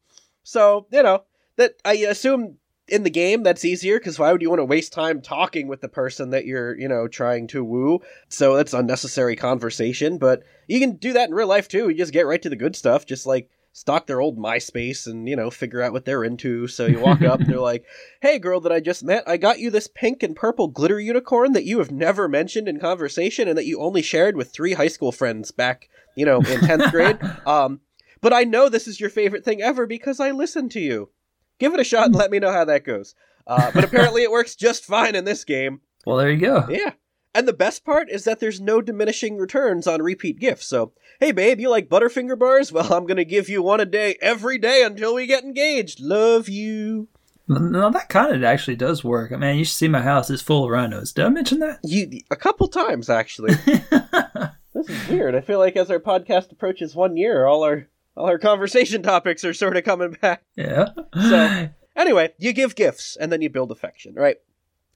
So, 0.42 0.86
you 0.92 1.02
know, 1.02 1.22
that 1.56 1.74
I 1.84 1.94
assume 1.94 2.59
in 2.89 3.02
the 3.02 3.11
game 3.11 3.43
that's 3.43 3.65
easier 3.65 3.98
because 3.98 4.19
why 4.19 4.31
would 4.31 4.43
you 4.43 4.51
want 4.51 4.61
to 4.61 4.65
waste 4.65 4.93
time 4.93 5.23
talking 5.23 5.69
with 5.69 5.81
the 5.81 5.89
person 5.89 6.31
that 6.31 6.44
you're, 6.44 6.78
you 6.78 6.89
know, 6.89 7.09
trying 7.09 7.47
to 7.48 7.65
woo? 7.65 8.01
So 8.28 8.56
that's 8.56 8.74
unnecessary 8.74 9.36
conversation, 9.36 10.19
but 10.19 10.43
you 10.69 10.81
can 10.81 10.97
do 10.97 11.12
that 11.15 11.28
in 11.28 11.35
real 11.35 11.48
life 11.48 11.69
too. 11.69 11.89
You 11.89 11.94
just 11.94 12.12
get 12.12 12.27
right 12.27 12.43
to 12.43 12.51
the 12.51 12.56
good 12.56 12.77
stuff, 12.77 13.06
just 13.06 13.27
like 13.27 13.48
stalk 13.73 14.06
their 14.06 14.20
old 14.20 14.39
MySpace 14.39 15.06
and, 15.06 15.28
you 15.28 15.35
know, 15.35 15.51
figure 15.51 15.81
out 15.81 15.93
what 15.93 16.05
they're 16.05 16.24
into. 16.24 16.69
So 16.69 16.86
you 16.86 17.01
walk 17.01 17.23
up 17.23 17.40
and 17.40 17.48
they're 17.48 17.59
like, 17.61 17.85
Hey 18.20 18.39
girl 18.39 18.61
that 18.61 18.73
I 18.73 18.81
just 18.81 19.02
met, 19.02 19.24
I 19.27 19.39
got 19.39 19.59
you 19.59 19.70
this 19.70 19.89
pink 19.89 20.23
and 20.23 20.36
purple 20.36 20.69
glitter 20.69 21.01
unicorn 21.01 21.55
that 21.55 21.65
you 21.65 21.78
have 21.78 21.90
never 21.90 22.28
mentioned 22.28 22.69
in 22.69 22.78
conversation 22.78 23.48
and 23.48 23.56
that 23.56 23.66
you 23.66 23.81
only 23.81 24.02
shared 24.02 24.36
with 24.36 24.52
three 24.52 24.74
high 24.74 24.89
school 24.89 25.11
friends 25.11 25.51
back, 25.52 25.89
you 26.16 26.27
know, 26.27 26.36
in 26.36 26.61
10th 26.61 26.90
grade. 26.90 27.19
Um, 27.47 27.81
but 28.20 28.32
I 28.32 28.44
know 28.44 28.70
this 28.70 28.89
is 28.89 29.01
your 29.01 29.11
favorite 29.11 29.44
thing 29.44 29.61
ever 29.61 29.86
because 29.86 30.19
I 30.19 30.31
listened 30.31 30.70
to 30.70 30.81
you. 30.81 31.11
Give 31.59 31.74
it 31.74 31.81
a 31.81 31.85
shot 31.85 32.06
and 32.06 32.14
let 32.14 32.31
me 32.31 32.39
know 32.39 32.52
how 32.52 32.64
that 32.64 32.85
goes. 32.85 33.14
Uh, 33.47 33.70
but 33.72 33.85
apparently 33.85 34.22
it 34.22 34.31
works 34.31 34.55
just 34.55 34.85
fine 34.85 35.14
in 35.14 35.24
this 35.24 35.44
game. 35.44 35.81
Well, 36.06 36.16
there 36.16 36.31
you 36.31 36.40
go. 36.40 36.66
Yeah. 36.68 36.93
And 37.35 37.48
the 37.48 37.52
best 37.52 37.85
part 37.85 38.09
is 38.10 38.24
that 38.24 38.39
there's 38.39 38.60
no 38.60 38.81
diminishing 38.81 39.39
returns 39.39 39.86
on 39.86 40.01
repeat 40.01 40.39
gifts. 40.39 40.66
So, 40.66 40.93
hey 41.18 41.32
babe, 41.32 41.59
you 41.59 41.68
like 41.68 41.89
Butterfinger 41.89 42.39
bars? 42.39 42.70
Well, 42.70 42.93
I'm 42.93 43.06
going 43.06 43.16
to 43.16 43.24
give 43.24 43.48
you 43.48 43.60
one 43.62 43.81
a 43.81 43.85
day 43.85 44.16
every 44.22 44.56
day 44.56 44.85
until 44.85 45.14
we 45.14 45.26
get 45.26 45.43
engaged. 45.43 46.01
Love 46.01 46.48
you. 46.48 47.09
No, 47.47 47.90
that 47.90 48.09
kind 48.09 48.35
of 48.35 48.43
actually 48.43 48.76
does 48.76 49.05
work. 49.05 49.32
I 49.32 49.36
mean, 49.36 49.59
you 49.59 49.64
should 49.64 49.74
see 49.74 49.89
my 49.89 50.01
house 50.01 50.31
is 50.31 50.40
full 50.40 50.64
of 50.64 50.70
rhinos. 50.70 51.12
Did 51.12 51.26
I 51.26 51.28
mention 51.28 51.59
that? 51.59 51.81
You 51.82 52.20
a 52.31 52.36
couple 52.36 52.68
times 52.68 53.10
actually. 53.10 53.55
this 53.64 54.89
is 54.89 55.09
weird. 55.09 55.35
I 55.35 55.40
feel 55.40 55.59
like 55.59 55.76
as 55.76 55.90
our 55.90 55.98
podcast 55.98 56.52
approaches 56.52 56.94
1 56.94 57.16
year, 57.16 57.47
all 57.47 57.64
our 57.64 57.89
all 58.16 58.27
our 58.27 58.39
conversation 58.39 59.03
topics 59.05 59.45
are 59.45 59.55
sort 59.55 59.77
of 59.77 59.85
coming 59.85 60.16
back. 60.20 60.43
yeah. 60.57 60.91
So, 61.15 61.69
anyway, 61.97 62.32
you 62.39 62.53
give 62.53 62.74
gifts 62.74 63.16
and 63.16 63.32
then 63.32 63.43
you 63.43 63.51
build 63.51 63.70
affection, 63.70 64.15
right? 64.15 64.36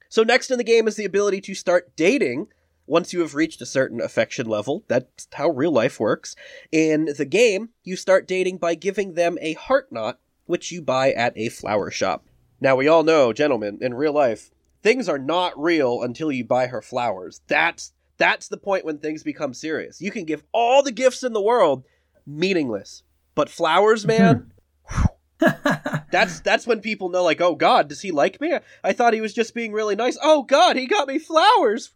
So, 0.09 0.23
next 0.23 0.51
in 0.51 0.57
the 0.57 0.63
game 0.63 0.87
is 0.87 0.95
the 0.95 1.05
ability 1.05 1.41
to 1.41 1.53
start 1.53 1.95
dating 1.95 2.47
once 2.87 3.13
you 3.13 3.19
have 3.19 3.35
reached 3.35 3.61
a 3.61 3.65
certain 3.65 4.01
affection 4.01 4.47
level. 4.47 4.83
That's 4.87 5.27
how 5.33 5.49
real 5.49 5.71
life 5.71 5.99
works. 5.99 6.35
In 6.71 7.13
the 7.17 7.25
game, 7.25 7.69
you 7.83 7.95
start 7.95 8.27
dating 8.27 8.57
by 8.57 8.75
giving 8.75 9.13
them 9.13 9.37
a 9.41 9.53
heart 9.53 9.91
knot, 9.91 10.19
which 10.45 10.71
you 10.71 10.81
buy 10.81 11.11
at 11.11 11.37
a 11.37 11.49
flower 11.49 11.91
shop. 11.91 12.25
Now, 12.59 12.75
we 12.75 12.87
all 12.87 13.03
know, 13.03 13.31
gentlemen, 13.31 13.77
in 13.79 13.93
real 13.93 14.11
life, 14.11 14.49
things 14.81 15.07
are 15.07 15.19
not 15.19 15.57
real 15.61 16.01
until 16.01 16.31
you 16.31 16.43
buy 16.43 16.67
her 16.67 16.81
flowers. 16.81 17.41
That's 17.47 17.93
that's 18.17 18.49
the 18.49 18.57
point 18.57 18.83
when 18.83 18.97
things 18.97 19.23
become 19.23 19.53
serious. 19.53 20.01
You 20.01 20.11
can 20.11 20.25
give 20.25 20.43
all 20.51 20.83
the 20.83 20.91
gifts 20.91 21.23
in 21.23 21.31
the 21.31 21.41
world, 21.41 21.85
meaningless. 22.27 23.03
But 23.35 23.49
flowers, 23.49 24.05
man, 24.05 24.51
hmm. 24.83 25.05
that's 26.11 26.41
that's 26.41 26.67
when 26.67 26.81
people 26.81 27.09
know, 27.09 27.23
like, 27.23 27.41
oh 27.41 27.55
God, 27.55 27.87
does 27.87 28.01
he 28.01 28.11
like 28.11 28.41
me? 28.41 28.57
I 28.83 28.93
thought 28.93 29.13
he 29.13 29.21
was 29.21 29.33
just 29.33 29.53
being 29.53 29.71
really 29.71 29.95
nice. 29.95 30.17
Oh 30.21 30.43
God, 30.43 30.75
he 30.75 30.85
got 30.85 31.07
me 31.07 31.17
flowers. 31.19 31.91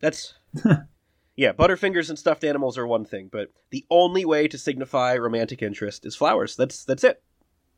That's 0.00 0.34
yeah. 1.36 1.52
Butterfingers 1.52 2.08
and 2.08 2.18
stuffed 2.18 2.44
animals 2.44 2.76
are 2.76 2.86
one 2.86 3.04
thing, 3.04 3.28
but 3.30 3.52
the 3.70 3.84
only 3.90 4.24
way 4.24 4.48
to 4.48 4.58
signify 4.58 5.16
romantic 5.16 5.62
interest 5.62 6.04
is 6.04 6.16
flowers. 6.16 6.56
That's 6.56 6.84
that's 6.84 7.04
it. 7.04 7.22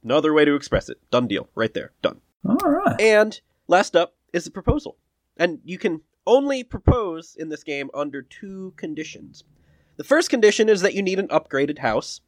No 0.03 0.17
other 0.17 0.33
way 0.33 0.45
to 0.47 0.55
express 0.55 0.89
it. 0.89 0.99
Done 1.11 1.27
deal. 1.27 1.49
Right 1.55 1.75
there. 1.75 1.93
Done. 2.01 2.21
All 2.47 2.57
right. 2.57 2.99
And 3.01 3.39
last 3.69 3.95
up 3.97 4.15
is 4.33 4.45
the 4.45 4.51
proposal, 4.51 4.97
and 5.37 5.59
you 5.65 5.77
can 5.77 6.01
only 6.27 6.65
propose 6.65 7.37
in 7.39 7.49
this 7.49 7.65
game 7.65 7.91
under 7.93 8.23
two 8.23 8.73
conditions. 8.77 9.45
The 9.97 10.05
first 10.05 10.31
condition 10.31 10.69
is 10.69 10.81
that 10.81 10.95
you 10.95 11.03
need 11.03 11.19
an 11.19 11.29
upgraded 11.29 11.79
house, 11.79 12.21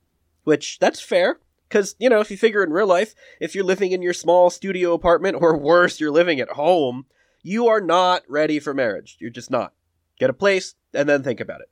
which 0.45 0.79
that's 0.79 1.01
fair. 1.01 1.39
Because, 1.69 1.97
you 1.99 2.11
know, 2.11 2.21
if 2.21 2.31
you 2.31 2.37
figure 2.37 2.63
in 2.63 2.71
real 2.71 2.87
life, 2.87 3.15
if 3.41 3.55
you're 3.55 3.65
living 3.65 3.93
in 3.93 4.03
your 4.03 4.13
small 4.13 4.51
studio 4.51 4.93
apartment, 4.93 5.39
or 5.41 5.57
worse, 5.59 6.01
you're 6.01 6.11
living 6.11 6.39
at 6.39 6.51
home, 6.51 7.07
you 7.43 7.67
are 7.69 7.81
not 7.81 8.23
ready 8.29 8.61
for 8.61 8.75
marriage. 8.75 9.17
You're 9.19 9.31
just 9.31 9.51
not. 9.51 9.73
Get 10.19 10.31
a 10.31 10.35
place, 10.35 10.75
and 10.93 11.09
then 11.09 11.23
think 11.23 11.41
about 11.41 11.63
it. 11.63 11.71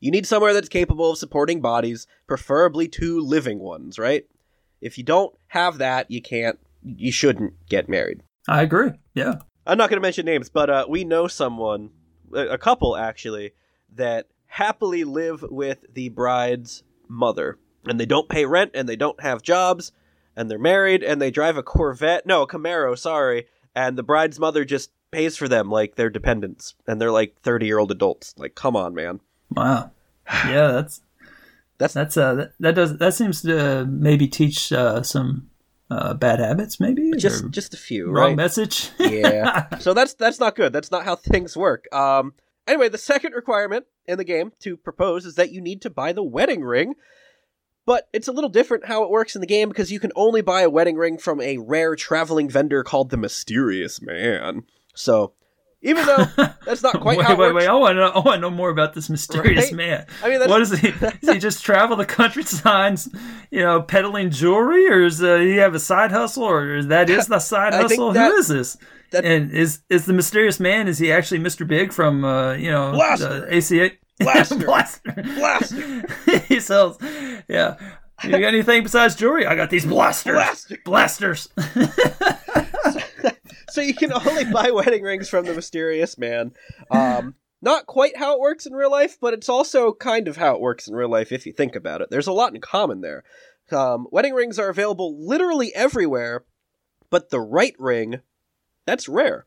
You 0.00 0.10
need 0.10 0.26
somewhere 0.26 0.52
that's 0.52 0.68
capable 0.68 1.10
of 1.10 1.18
supporting 1.18 1.60
bodies, 1.60 2.06
preferably 2.26 2.88
two 2.88 3.20
living 3.20 3.58
ones, 3.58 3.98
right? 3.98 4.24
If 4.80 4.98
you 4.98 5.04
don't 5.04 5.34
have 5.48 5.78
that, 5.78 6.10
you 6.10 6.20
can't, 6.20 6.58
you 6.82 7.10
shouldn't 7.10 7.54
get 7.68 7.88
married. 7.88 8.22
I 8.46 8.62
agree. 8.62 8.90
Yeah. 9.14 9.36
I'm 9.66 9.78
not 9.78 9.88
going 9.88 9.96
to 9.96 10.06
mention 10.06 10.26
names, 10.26 10.50
but 10.50 10.68
uh, 10.68 10.86
we 10.88 11.04
know 11.04 11.26
someone, 11.26 11.90
a 12.32 12.48
a 12.48 12.58
couple 12.58 12.96
actually, 12.96 13.52
that 13.94 14.28
happily 14.46 15.04
live 15.04 15.42
with 15.42 15.84
the 15.92 16.10
bride's 16.10 16.82
mother. 17.08 17.58
And 17.86 17.98
they 18.00 18.06
don't 18.06 18.28
pay 18.28 18.46
rent 18.46 18.72
and 18.74 18.88
they 18.88 18.96
don't 18.96 19.20
have 19.20 19.42
jobs 19.42 19.92
and 20.36 20.50
they're 20.50 20.58
married 20.58 21.02
and 21.02 21.20
they 21.20 21.30
drive 21.30 21.56
a 21.56 21.62
Corvette. 21.62 22.26
No, 22.26 22.42
a 22.42 22.46
Camaro, 22.46 22.98
sorry. 22.98 23.46
And 23.74 23.98
the 23.98 24.02
bride's 24.02 24.38
mother 24.38 24.64
just 24.64 24.90
pays 25.10 25.36
for 25.36 25.48
them 25.48 25.70
like 25.70 25.94
they're 25.94 26.10
dependents 26.10 26.74
and 26.86 27.00
they're 27.00 27.12
like 27.12 27.40
30 27.42 27.66
year 27.66 27.78
old 27.78 27.90
adults. 27.90 28.34
Like, 28.36 28.54
come 28.54 28.76
on, 28.76 28.94
man. 28.94 29.20
Wow. 29.50 29.90
Yeah, 30.26 30.72
that's 30.72 31.00
That's 31.78 31.94
that's 31.94 32.16
uh 32.16 32.34
that, 32.34 32.52
that 32.60 32.74
does 32.76 32.98
that 32.98 33.14
seems 33.14 33.42
to 33.42 33.84
maybe 33.86 34.28
teach 34.28 34.72
uh, 34.72 35.02
some 35.02 35.50
uh, 35.90 36.14
bad 36.14 36.38
habits, 36.38 36.78
maybe 36.78 37.10
just 37.16 37.50
just 37.50 37.74
a 37.74 37.76
few, 37.76 38.06
wrong 38.06 38.28
right? 38.28 38.36
message. 38.36 38.90
yeah. 39.00 39.78
so 39.78 39.92
that's 39.92 40.14
that's 40.14 40.38
not 40.38 40.54
good. 40.54 40.72
That's 40.72 40.92
not 40.92 41.04
how 41.04 41.16
things 41.16 41.56
work. 41.56 41.92
Um 41.92 42.34
anyway, 42.68 42.88
the 42.88 42.98
second 42.98 43.32
requirement 43.32 43.86
in 44.06 44.18
the 44.18 44.24
game 44.24 44.52
to 44.60 44.76
propose 44.76 45.26
is 45.26 45.34
that 45.34 45.50
you 45.50 45.60
need 45.60 45.82
to 45.82 45.90
buy 45.90 46.12
the 46.12 46.22
wedding 46.22 46.62
ring. 46.62 46.94
But 47.86 48.08
it's 48.12 48.28
a 48.28 48.32
little 48.32 48.50
different 48.50 48.86
how 48.86 49.02
it 49.04 49.10
works 49.10 49.34
in 49.34 49.40
the 49.40 49.46
game 49.46 49.68
because 49.68 49.92
you 49.92 50.00
can 50.00 50.12
only 50.16 50.40
buy 50.40 50.62
a 50.62 50.70
wedding 50.70 50.96
ring 50.96 51.18
from 51.18 51.40
a 51.40 51.58
rare 51.58 51.96
traveling 51.96 52.48
vendor 52.48 52.82
called 52.82 53.10
the 53.10 53.16
Mysterious 53.16 54.00
Man. 54.00 54.62
So, 54.94 55.34
even 55.84 56.04
though 56.06 56.24
that's 56.66 56.82
not 56.82 57.00
quite 57.00 57.18
wait, 57.18 57.26
how 57.26 57.34
it 57.34 57.38
wait, 57.38 57.52
works, 57.52 57.64
wait! 57.66 57.68
I 57.68 57.74
want 57.74 57.92
to 57.96 58.00
know. 58.00 58.08
I 58.08 58.18
want 58.18 58.34
to 58.36 58.40
know 58.40 58.50
more 58.50 58.70
about 58.70 58.94
this 58.94 59.08
mysterious 59.08 59.66
Right? 59.66 59.74
man. 59.74 60.06
I 60.22 60.28
mean, 60.30 60.38
that's, 60.40 60.50
What 60.50 60.62
is 60.62 60.72
he? 60.78 60.90
Does 61.20 61.34
he 61.34 61.38
just 61.38 61.64
travel 61.64 61.96
the 61.96 62.06
countryside, 62.06 62.98
you 63.50 63.60
know, 63.60 63.82
peddling 63.82 64.30
jewelry, 64.30 64.88
or 64.88 65.04
is 65.04 65.22
uh, 65.22 65.36
he 65.36 65.56
have 65.56 65.74
a 65.74 65.78
side 65.80 66.10
hustle, 66.10 66.44
or 66.44 66.74
is 66.76 66.88
that 66.88 67.08
is 67.10 67.26
the 67.28 67.38
side 67.52 67.74
hustle? 67.74 68.12
that- 68.12 68.32
Who 68.32 68.36
is 68.38 68.48
this? 68.48 68.76
that- 69.12 69.24
and 69.24 69.52
is 69.52 69.80
is 69.90 70.06
the 70.06 70.12
mysterious 70.12 70.58
man? 70.58 70.88
Is 70.88 70.98
he 70.98 71.12
actually 71.12 71.38
Mr. 71.40 71.66
Big 71.66 71.92
from 71.92 72.24
uh, 72.24 72.54
you 72.54 72.70
know 72.70 72.92
Blaster. 72.92 73.40
the 73.46 73.56
ACA? 73.56 73.90
Blaster. 74.20 74.54
Blaster. 74.56 75.12
Blaster. 75.36 76.04
he 76.48 76.60
sells. 76.60 76.96
Yeah. 77.48 77.76
You 78.22 78.30
got 78.30 78.44
anything 78.44 78.84
besides 78.84 79.16
jewelry? 79.16 79.44
I 79.44 79.54
got 79.56 79.70
these 79.70 79.84
blasters. 79.84 80.34
Blaster. 80.34 80.78
Blasters. 80.84 81.48
So 83.70 83.80
you 83.80 83.94
can 83.94 84.12
only 84.12 84.44
buy 84.52 84.70
wedding 84.70 85.02
rings 85.02 85.28
from 85.28 85.44
the 85.44 85.54
mysterious 85.54 86.18
man. 86.18 86.52
Um, 86.90 87.34
not 87.62 87.86
quite 87.86 88.16
how 88.16 88.34
it 88.34 88.40
works 88.40 88.66
in 88.66 88.74
real 88.74 88.90
life, 88.90 89.16
but 89.20 89.32
it's 89.32 89.48
also 89.48 89.92
kind 89.92 90.28
of 90.28 90.36
how 90.36 90.54
it 90.54 90.60
works 90.60 90.86
in 90.86 90.94
real 90.94 91.08
life 91.08 91.32
if 91.32 91.46
you 91.46 91.52
think 91.52 91.74
about 91.74 92.02
it. 92.02 92.10
There's 92.10 92.26
a 92.26 92.32
lot 92.32 92.54
in 92.54 92.60
common 92.60 93.00
there. 93.00 93.24
Um, 93.72 94.06
wedding 94.10 94.34
rings 94.34 94.58
are 94.58 94.68
available 94.68 95.26
literally 95.26 95.74
everywhere, 95.74 96.44
but 97.08 97.30
the 97.30 97.40
right 97.40 97.74
ring, 97.78 98.20
that's 98.84 99.08
rare. 99.08 99.46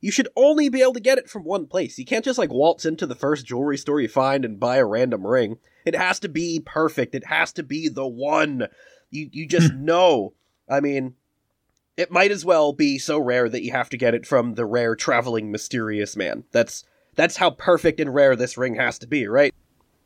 You 0.00 0.10
should 0.10 0.28
only 0.34 0.68
be 0.68 0.82
able 0.82 0.94
to 0.94 1.00
get 1.00 1.18
it 1.18 1.28
from 1.28 1.44
one 1.44 1.66
place. 1.66 1.98
You 1.98 2.04
can't 2.04 2.24
just 2.24 2.38
like 2.38 2.50
waltz 2.50 2.84
into 2.84 3.06
the 3.06 3.14
first 3.14 3.46
jewelry 3.46 3.76
store 3.76 4.00
you 4.00 4.08
find 4.08 4.44
and 4.44 4.58
buy 4.58 4.78
a 4.78 4.84
random 4.84 5.26
ring. 5.26 5.58
It 5.84 5.94
has 5.94 6.18
to 6.20 6.28
be 6.28 6.60
perfect. 6.64 7.14
It 7.14 7.26
has 7.26 7.52
to 7.54 7.62
be 7.62 7.88
the 7.88 8.06
one. 8.06 8.66
You 9.10 9.28
you 9.30 9.46
just 9.46 9.74
know. 9.74 10.32
I 10.68 10.80
mean, 10.80 11.14
it 12.00 12.10
might 12.10 12.30
as 12.30 12.46
well 12.46 12.72
be 12.72 12.98
so 12.98 13.18
rare 13.18 13.46
that 13.50 13.62
you 13.62 13.72
have 13.72 13.90
to 13.90 13.98
get 13.98 14.14
it 14.14 14.26
from 14.26 14.54
the 14.54 14.64
rare 14.64 14.96
traveling 14.96 15.50
mysterious 15.50 16.16
man. 16.16 16.44
That's 16.50 16.84
that's 17.14 17.36
how 17.36 17.50
perfect 17.50 18.00
and 18.00 18.14
rare 18.14 18.34
this 18.36 18.56
ring 18.56 18.76
has 18.76 18.98
to 19.00 19.06
be, 19.06 19.26
right? 19.26 19.52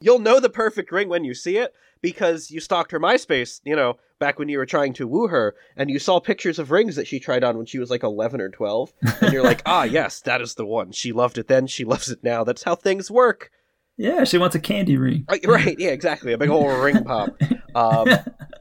You'll 0.01 0.19
know 0.19 0.41
the 0.41 0.51
perfect 0.51 0.91
ring 0.91 1.09
when 1.09 1.23
you 1.23 1.35
see 1.35 1.57
it 1.57 1.73
because 2.03 2.51
you 2.51 2.59
stalked 2.59 2.91
her 2.91 2.99
MySpace, 2.99 3.61
you 3.65 3.77
know, 3.77 3.99
back 4.19 4.41
when 4.41 4.49
you 4.49 4.59
were 4.59 4.67
trying 4.67 4.93
to 4.95 5.07
woo 5.07 5.29
her, 5.29 5.55
and 5.77 5.89
you 5.89 6.01
saw 6.01 6.19
pictures 6.19 6.59
of 6.59 6.73
rings 6.73 6.97
that 6.97 7.07
she 7.07 7.21
tried 7.21 7.45
on 7.45 7.57
when 7.57 7.67
she 7.67 7.79
was 7.79 7.91
like 7.91 8.03
11 8.03 8.41
or 8.41 8.49
12, 8.49 8.93
and 9.21 9.33
you're 9.33 9.45
like, 9.45 9.63
ah, 9.67 9.85
yes, 9.85 10.21
that 10.23 10.41
is 10.41 10.57
the 10.57 10.67
one. 10.67 10.91
She 10.91 11.13
loved 11.13 11.39
it 11.39 11.47
then, 11.47 11.67
she 11.69 11.85
loves 11.85 12.11
it 12.11 12.25
now. 12.25 12.43
That's 12.43 12.65
how 12.65 12.75
things 12.75 13.11
work. 13.11 13.51
yeah, 13.97 14.25
she 14.25 14.37
wants 14.37 14.57
a 14.57 14.61
candy 14.61 14.97
ring. 14.97 15.25
Right, 15.31 15.47
right, 15.47 15.79
yeah, 15.79 15.91
exactly. 15.91 16.33
A 16.33 16.39
big 16.39 16.51
old 16.51 16.83
ring 16.83 17.05
pop. 17.05 17.31
Um, 17.77 18.07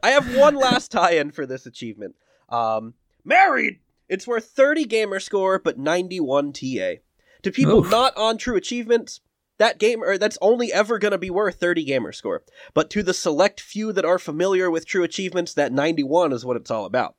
I 0.02 0.10
have 0.10 0.34
one 0.36 0.56
last 0.56 0.90
tie-in 0.90 1.30
for 1.30 1.46
this 1.46 1.66
achievement. 1.66 2.16
Um, 2.48 2.94
married. 3.24 3.80
It's 4.08 4.26
worth 4.26 4.46
30 4.46 4.84
gamer 4.84 5.20
score, 5.20 5.58
but 5.58 5.78
91 5.78 6.52
TA. 6.52 6.94
To 7.42 7.52
people 7.52 7.80
Oof. 7.80 7.90
not 7.90 8.16
on 8.16 8.38
True 8.38 8.56
Achievements, 8.56 9.20
that 9.58 9.78
game 9.78 10.02
or 10.02 10.18
that's 10.18 10.38
only 10.40 10.72
ever 10.72 10.98
going 10.98 11.12
to 11.12 11.18
be 11.18 11.30
worth 11.30 11.56
30 11.56 11.84
gamer 11.84 12.12
score. 12.12 12.42
But 12.72 12.90
to 12.90 13.02
the 13.02 13.14
select 13.14 13.60
few 13.60 13.92
that 13.92 14.04
are 14.04 14.18
familiar 14.18 14.70
with 14.70 14.86
True 14.86 15.04
Achievements, 15.04 15.54
that 15.54 15.72
91 15.72 16.32
is 16.32 16.44
what 16.44 16.56
it's 16.56 16.70
all 16.70 16.86
about. 16.86 17.16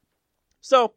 So, 0.62 0.94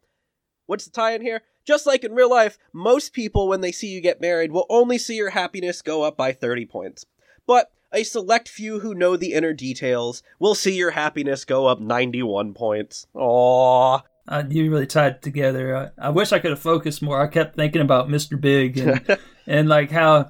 what's 0.65 0.85
the 0.85 0.91
tie-in 0.91 1.21
here? 1.21 1.43
Just 1.65 1.85
like 1.85 2.03
in 2.03 2.13
real 2.13 2.29
life, 2.29 2.57
most 2.73 3.13
people 3.13 3.47
when 3.47 3.61
they 3.61 3.71
see 3.71 3.87
you 3.87 4.01
get 4.01 4.21
married 4.21 4.51
will 4.51 4.65
only 4.69 4.97
see 4.97 5.15
your 5.15 5.29
happiness 5.29 5.81
go 5.81 6.03
up 6.03 6.17
by 6.17 6.31
30 6.31 6.65
points. 6.65 7.05
But 7.45 7.71
a 7.93 8.03
select 8.03 8.49
few 8.49 8.79
who 8.79 8.95
know 8.95 9.15
the 9.15 9.33
inner 9.33 9.53
details 9.53 10.23
will 10.39 10.55
see 10.55 10.75
your 10.75 10.91
happiness 10.91 11.45
go 11.45 11.67
up 11.67 11.79
91 11.79 12.53
points. 12.53 13.07
Aww. 13.15 14.01
Uh, 14.29 14.43
you 14.47 14.69
really 14.69 14.85
tied 14.85 15.13
it 15.13 15.21
together. 15.23 15.91
I, 15.97 16.07
I 16.07 16.09
wish 16.09 16.31
I 16.31 16.37
could 16.37 16.51
have 16.51 16.59
focused 16.59 17.01
more. 17.01 17.19
I 17.19 17.25
kept 17.27 17.55
thinking 17.55 17.81
about 17.81 18.09
Mr. 18.09 18.39
Big 18.39 18.77
and 18.77 19.17
and 19.47 19.67
like 19.67 19.89
how 19.89 20.29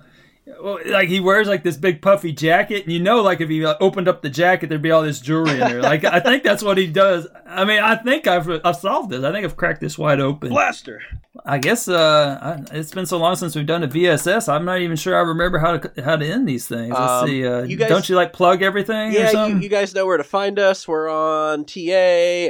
well, 0.62 0.80
like 0.88 1.10
he 1.10 1.20
wears 1.20 1.48
like 1.48 1.64
this 1.64 1.78
big 1.78 2.02
puffy 2.02 2.32
jacket, 2.32 2.84
and 2.84 2.92
you 2.94 3.00
know, 3.00 3.22
like 3.22 3.42
if 3.42 3.50
he 3.50 3.64
uh, 3.66 3.76
opened 3.80 4.08
up 4.08 4.22
the 4.22 4.30
jacket, 4.30 4.68
there'd 4.70 4.82
be 4.82 4.92
all 4.92 5.04
this 5.04 5.20
jewelry 5.20 5.52
in 5.54 5.60
there. 5.60 5.82
Like 5.82 6.04
I 6.04 6.20
think 6.20 6.44
that's 6.44 6.64
what 6.64 6.78
he 6.78 6.88
does. 6.88 7.28
I 7.46 7.66
mean, 7.66 7.80
I 7.80 7.96
think 7.96 8.28
I've 8.28 8.50
I've 8.66 8.76
solved 8.78 9.10
this. 9.12 9.24
I 9.24 9.32
think 9.32 9.46
I've 9.46 9.56
cracked 9.58 9.82
this 9.82 9.98
wide 9.98 10.20
open. 10.20 10.50
Blaster. 10.50 11.02
I 11.46 11.58
guess 11.58 11.88
uh, 11.88 12.66
I, 12.72 12.76
it's 12.78 12.92
been 12.92 13.06
so 13.06 13.18
long 13.18 13.36
since 13.38 13.56
we've 13.56 13.66
done 13.66 13.84
a 13.84 13.88
VSS. 13.88 14.50
I'm 14.52 14.66
not 14.66 14.80
even 14.82 14.98
sure 14.98 15.16
I 15.16 15.22
remember 15.22 15.58
how 15.60 15.78
to 15.78 16.04
how 16.04 16.18
to 16.18 16.26
end 16.26 16.48
these 16.50 16.68
things. 16.68 16.90
Let's 16.92 17.00
Um, 17.24 17.28
see. 17.28 17.48
Uh, 17.48 17.64
you 17.64 17.78
guys- 17.78 17.90
don't 17.90 18.10
you 18.10 18.16
like 18.16 18.34
plug 18.34 18.62
everything? 18.62 19.10
or 19.16 19.20
Yeah, 19.20 19.48
you, 19.48 19.58
you 19.60 19.70
guys 19.70 19.96
know 19.96 20.06
where 20.06 20.18
to 20.18 20.24
find 20.24 20.60
us. 20.60 20.88
We're 20.88 21.10
on 21.10 21.64
TA 21.66 21.80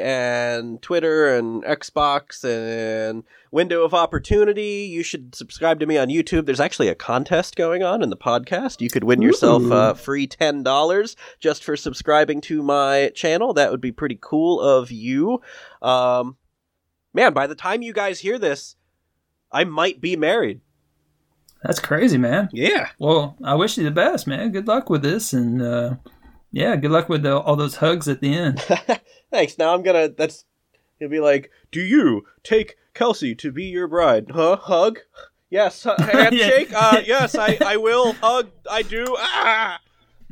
and 0.01 0.81
Twitter 0.81 1.35
and 1.35 1.63
Xbox 1.63 2.43
and 2.43 3.23
Window 3.51 3.83
of 3.83 3.93
Opportunity. 3.93 4.87
You 4.91 5.03
should 5.03 5.33
subscribe 5.33 5.79
to 5.79 5.85
me 5.85 5.97
on 5.97 6.09
YouTube. 6.09 6.45
There's 6.45 6.59
actually 6.59 6.87
a 6.87 6.95
contest 6.95 7.55
going 7.55 7.83
on 7.83 8.03
in 8.03 8.09
the 8.09 8.17
podcast. 8.17 8.81
You 8.81 8.89
could 8.89 9.03
win 9.03 9.21
yourself 9.21 9.63
uh, 9.71 9.93
free 9.93 10.27
$10 10.27 11.15
just 11.39 11.63
for 11.63 11.75
subscribing 11.75 12.41
to 12.41 12.61
my 12.61 13.11
channel. 13.15 13.53
That 13.53 13.71
would 13.71 13.81
be 13.81 13.91
pretty 13.91 14.17
cool 14.21 14.61
of 14.61 14.91
you. 14.91 15.41
Um, 15.81 16.37
man, 17.13 17.33
by 17.33 17.47
the 17.47 17.55
time 17.55 17.81
you 17.81 17.93
guys 17.93 18.19
hear 18.19 18.37
this, 18.37 18.75
I 19.51 19.63
might 19.63 19.99
be 19.99 20.15
married. 20.15 20.61
That's 21.63 21.79
crazy, 21.79 22.17
man. 22.17 22.49
Yeah. 22.53 22.89
Well, 22.99 23.35
I 23.43 23.55
wish 23.55 23.77
you 23.77 23.83
the 23.83 23.91
best, 23.91 24.27
man. 24.27 24.51
Good 24.51 24.67
luck 24.67 24.89
with 24.89 25.01
this, 25.01 25.33
and 25.33 25.61
uh, 25.61 25.95
yeah, 26.51 26.75
good 26.77 26.91
luck 26.91 27.09
with 27.09 27.23
the, 27.23 27.37
all 27.37 27.57
those 27.57 27.75
hugs 27.77 28.07
at 28.07 28.21
the 28.21 28.33
end. 28.33 28.59
Thanks. 29.31 29.57
Now 29.57 29.73
I'm 29.73 29.83
gonna. 29.83 30.09
That's. 30.09 30.45
He'll 30.99 31.09
be 31.09 31.19
like, 31.19 31.51
"Do 31.71 31.81
you 31.81 32.23
take 32.43 32.77
Kelsey 32.99 33.33
to 33.35 33.49
be 33.53 33.63
your 33.63 33.87
bride? 33.87 34.25
Huh? 34.33 34.57
Hug? 34.57 34.99
Yes. 35.49 35.83
hu- 35.83 35.91
handshake? 36.03 36.69
uh, 36.75 37.01
yes. 37.05 37.33
I. 37.33 37.57
I 37.65 37.77
will 37.77 38.11
hug. 38.13 38.49
I 38.69 38.81
do. 38.81 39.05
Ah! 39.17 39.79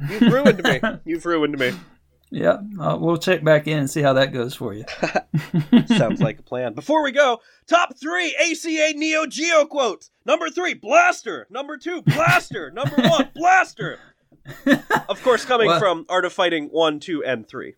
You've 0.09 0.33
ruined 0.33 0.61
me. 0.61 0.81
You've 1.05 1.25
ruined 1.25 1.57
me. 1.57 1.71
yeah, 2.29 2.57
uh, 2.77 2.97
we'll 2.99 3.15
check 3.17 3.41
back 3.41 3.67
in 3.67 3.77
and 3.79 3.89
see 3.89 4.01
how 4.01 4.11
that 4.13 4.33
goes 4.33 4.53
for 4.53 4.73
you. 4.73 4.83
Sounds 5.97 6.19
like 6.21 6.39
a 6.39 6.43
plan. 6.43 6.73
Before 6.73 7.01
we 7.03 7.13
go, 7.13 7.39
top 7.67 7.97
three 7.97 8.35
ACA 8.35 8.91
Neo 8.97 9.25
Geo 9.25 9.65
quotes. 9.65 10.11
Number 10.25 10.49
three, 10.49 10.73
Blaster. 10.73 11.47
Number 11.49 11.77
two, 11.77 12.01
Blaster. 12.01 12.69
Number 12.75 12.97
one, 12.97 13.29
Blaster. 13.33 13.97
Of 15.07 15.23
course, 15.23 15.45
coming 15.45 15.67
Well- 15.67 15.79
from 15.79 16.05
Art 16.09 16.25
of 16.25 16.33
Fighting 16.33 16.67
one, 16.67 16.99
two, 16.99 17.23
and 17.23 17.47
three. 17.47 17.75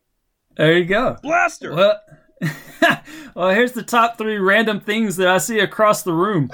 There 0.58 0.76
you 0.78 0.86
go. 0.86 1.16
Blaster. 1.22 1.74
Well, 1.76 2.02
well, 3.36 3.50
here's 3.50 3.74
the 3.74 3.84
top 3.84 4.18
three 4.18 4.38
random 4.38 4.80
things 4.80 5.18
that 5.18 5.28
I 5.28 5.38
see 5.38 5.60
across 5.60 6.04
the 6.04 6.14
room. 6.14 6.52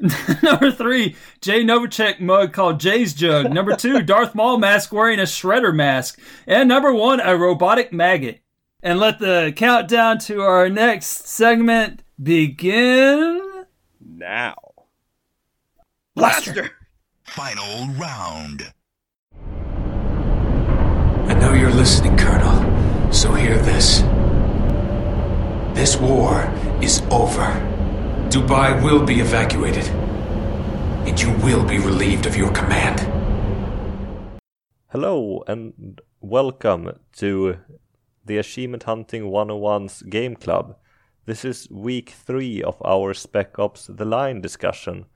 Number 0.42 0.70
three, 0.70 1.16
Jay 1.40 1.62
Novacek 1.62 2.20
mug 2.20 2.52
called 2.52 2.80
Jay's 2.80 3.12
Jug. 3.12 3.52
Number 3.52 3.76
two, 3.76 4.02
Darth 4.02 4.34
Maul 4.34 4.58
mask 4.58 4.92
wearing 4.92 5.18
a 5.18 5.24
shredder 5.24 5.74
mask. 5.74 6.18
And 6.46 6.68
number 6.68 6.92
one, 6.92 7.20
a 7.20 7.36
robotic 7.36 7.92
maggot. 7.92 8.40
And 8.82 8.98
let 8.98 9.18
the 9.18 9.52
countdown 9.54 10.18
to 10.20 10.40
our 10.40 10.70
next 10.70 11.28
segment 11.28 12.02
begin. 12.22 13.66
Now. 14.00 14.56
Blaster. 16.14 16.70
Final 17.24 17.88
round. 17.94 18.72
I 21.28 21.34
know 21.34 21.52
you're 21.52 21.70
listening, 21.70 22.16
Colonel, 22.16 23.12
so 23.12 23.34
hear 23.34 23.58
this. 23.58 24.02
This 25.74 25.96
war 25.96 26.44
is 26.82 27.00
over. 27.10 27.48
Dubai 28.28 28.82
will 28.84 29.04
be 29.04 29.20
evacuated, 29.20 29.86
and 31.06 31.20
you 31.20 31.30
will 31.44 31.64
be 31.64 31.78
relieved 31.78 32.26
of 32.26 32.36
your 32.36 32.50
command. 32.52 33.00
Hello 34.88 35.42
and 35.46 36.00
welcome 36.20 36.98
to 37.16 37.56
the 38.24 38.38
Achievement 38.38 38.82
Hunting 38.84 39.24
101's 39.24 40.02
Game 40.02 40.36
Club. 40.36 40.76
This 41.26 41.44
is 41.44 41.68
week 41.70 42.10
3 42.10 42.62
of 42.62 42.76
our 42.84 43.14
Spec 43.14 43.58
Ops 43.58 43.86
The 43.86 44.04
Line 44.04 44.40
discussion. 44.40 45.06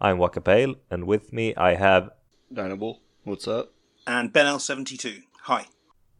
I'm 0.00 0.18
Waka 0.18 0.40
Pale, 0.40 0.74
and 0.90 1.06
with 1.06 1.32
me 1.32 1.54
I 1.56 1.74
have 1.74 2.10
Dynable, 2.52 3.00
what's 3.24 3.48
up? 3.48 3.72
and 4.06 4.32
Ben 4.32 4.46
L72. 4.46 5.22
Hi. 5.44 5.66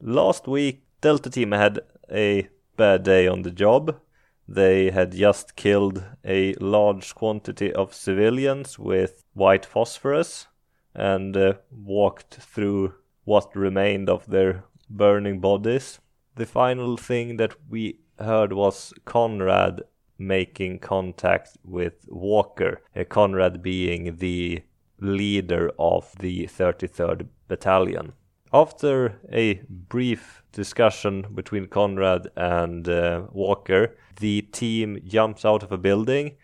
Last 0.00 0.48
week 0.48 0.82
Delta 1.00 1.28
Team 1.28 1.52
had 1.52 1.80
a 2.10 2.48
bad 2.76 3.02
day 3.02 3.26
on 3.26 3.42
the 3.42 3.50
job. 3.50 4.00
They 4.46 4.90
had 4.90 5.12
just 5.12 5.56
killed 5.56 6.04
a 6.24 6.54
large 6.54 7.14
quantity 7.14 7.72
of 7.72 7.94
civilians 7.94 8.78
with 8.78 9.24
white 9.32 9.64
phosphorus 9.64 10.48
and 10.94 11.36
uh, 11.36 11.54
walked 11.70 12.34
through 12.34 12.94
what 13.24 13.56
remained 13.56 14.08
of 14.08 14.26
their 14.26 14.64
burning 14.90 15.40
bodies. 15.40 15.98
The 16.36 16.46
final 16.46 16.96
thing 16.96 17.36
that 17.38 17.54
we 17.68 18.00
heard 18.18 18.52
was 18.52 18.92
Conrad 19.04 19.82
making 20.18 20.78
contact 20.78 21.56
with 21.64 22.06
Walker, 22.08 22.82
uh, 22.94 23.04
Conrad 23.04 23.62
being 23.62 24.16
the 24.18 24.62
leader 25.00 25.70
of 25.78 26.14
the 26.18 26.46
33rd 26.46 27.28
Battalion. 27.48 28.12
After 28.54 29.18
a 29.32 29.54
brief 29.68 30.44
discussion 30.52 31.26
between 31.34 31.66
Conrad 31.66 32.28
and 32.36 32.88
uh, 32.88 33.22
Walker, 33.32 33.96
the 34.20 34.42
team 34.42 35.00
jumps 35.04 35.44
out 35.44 35.64
of 35.64 35.72
a 35.72 35.76
building 35.76 36.36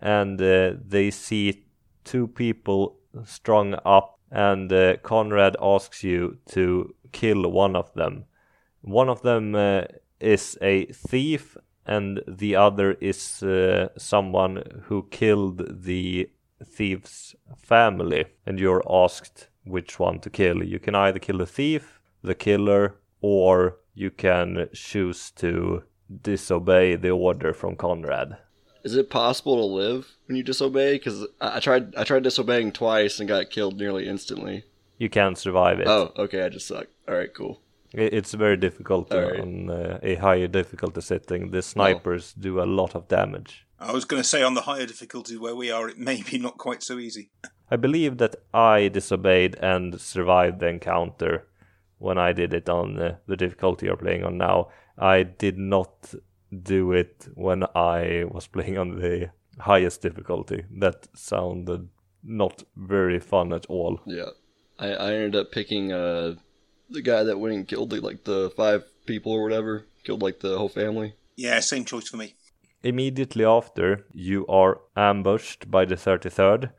and 0.00 0.40
uh, 0.40 0.72
they 0.82 1.10
see 1.10 1.66
two 2.04 2.26
people 2.26 2.96
strung 3.26 3.74
up, 3.84 4.18
and 4.30 4.72
uh, 4.72 4.96
Conrad 5.02 5.58
asks 5.60 6.02
you 6.02 6.38
to 6.52 6.94
kill 7.12 7.50
one 7.50 7.76
of 7.76 7.92
them. 7.92 8.24
One 8.80 9.10
of 9.10 9.20
them 9.20 9.54
uh, 9.54 9.82
is 10.20 10.56
a 10.62 10.86
thief, 10.86 11.58
and 11.84 12.22
the 12.26 12.56
other 12.56 12.92
is 12.92 13.42
uh, 13.42 13.88
someone 13.98 14.62
who 14.84 15.06
killed 15.10 15.82
the 15.82 16.30
thief's 16.64 17.34
family, 17.58 18.24
and 18.46 18.58
you're 18.58 18.84
asked 18.88 19.48
which 19.68 19.98
one 19.98 20.18
to 20.20 20.30
kill. 20.30 20.62
You 20.62 20.78
can 20.78 20.94
either 20.94 21.18
kill 21.18 21.38
the 21.38 21.46
thief, 21.46 22.00
the 22.22 22.34
killer, 22.34 22.96
or 23.20 23.78
you 23.94 24.10
can 24.10 24.68
choose 24.72 25.30
to 25.32 25.84
disobey 26.22 26.96
the 26.96 27.10
order 27.10 27.52
from 27.52 27.76
Conrad. 27.76 28.38
Is 28.84 28.94
it 28.94 29.10
possible 29.10 29.56
to 29.56 29.64
live 29.64 30.08
when 30.26 30.36
you 30.36 30.42
disobey? 30.42 30.94
Because 30.94 31.26
I, 31.40 31.60
tried, 31.60 31.94
I 31.96 32.04
tried 32.04 32.22
disobeying 32.22 32.72
twice 32.72 33.18
and 33.18 33.28
got 33.28 33.50
killed 33.50 33.76
nearly 33.76 34.08
instantly. 34.08 34.64
You 34.98 35.10
can't 35.10 35.36
survive 35.36 35.80
it. 35.80 35.88
Oh, 35.88 36.12
okay, 36.16 36.42
I 36.42 36.48
just 36.48 36.66
suck. 36.66 36.86
All 37.06 37.14
right, 37.14 37.32
cool. 37.34 37.60
It's 37.92 38.34
very 38.34 38.56
difficult 38.56 39.12
Alright. 39.12 39.40
on 39.40 39.70
uh, 39.70 39.98
a 40.02 40.16
higher 40.16 40.46
difficulty 40.46 41.00
setting. 41.00 41.50
The 41.50 41.62
snipers 41.62 42.34
do 42.34 42.60
a 42.60 42.64
lot 42.64 42.94
of 42.94 43.08
damage. 43.08 43.66
I 43.80 43.92
was 43.92 44.04
going 44.04 44.22
to 44.22 44.28
say 44.28 44.42
on 44.42 44.54
the 44.54 44.62
higher 44.62 44.86
difficulty 44.86 45.36
where 45.36 45.54
we 45.54 45.70
are, 45.70 45.88
it 45.88 45.98
may 45.98 46.22
be 46.22 46.38
not 46.38 46.58
quite 46.58 46.82
so 46.82 46.98
easy. 46.98 47.30
I 47.70 47.76
believe 47.76 48.18
that 48.18 48.36
I 48.52 48.88
disobeyed 48.88 49.56
and 49.56 50.00
survived 50.00 50.60
the 50.60 50.68
encounter 50.68 51.46
when 51.98 52.18
I 52.18 52.32
did 52.32 52.54
it 52.54 52.68
on 52.68 52.98
uh, 52.98 53.16
the 53.26 53.36
difficulty 53.36 53.86
you're 53.86 53.96
playing 53.96 54.24
on 54.24 54.38
now. 54.38 54.68
I 54.96 55.22
did 55.22 55.58
not 55.58 56.14
do 56.62 56.92
it 56.92 57.28
when 57.34 57.64
I 57.74 58.24
was 58.30 58.46
playing 58.54 58.78
on 58.78 58.98
the 58.98 59.30
highest 59.60 60.02
difficulty. 60.02 60.64
That 60.78 61.08
sounded 61.14 61.88
not 62.24 62.64
very 62.76 63.20
fun 63.20 63.52
at 63.52 63.66
all. 63.66 64.00
Yeah, 64.06 64.30
I, 64.78 64.88
I 64.88 65.12
ended 65.12 65.36
up 65.36 65.52
picking 65.52 65.92
uh 65.92 66.34
the 66.90 67.02
guy 67.02 67.22
that 67.22 67.38
went 67.38 67.54
and 67.54 67.68
killed 67.68 67.90
the, 67.90 68.00
like 68.00 68.24
the 68.24 68.50
five 68.56 68.84
people 69.06 69.32
or 69.32 69.42
whatever, 69.42 69.86
killed 70.04 70.22
like 70.22 70.40
the 70.40 70.56
whole 70.56 70.70
family. 70.70 71.14
Yeah, 71.36 71.60
same 71.60 71.84
choice 71.84 72.08
for 72.08 72.16
me. 72.16 72.34
Immediately 72.82 73.44
after, 73.44 74.06
you 74.12 74.46
are 74.46 74.80
ambushed 74.96 75.70
by 75.70 75.84
the 75.84 75.96
33rd. 75.96 76.70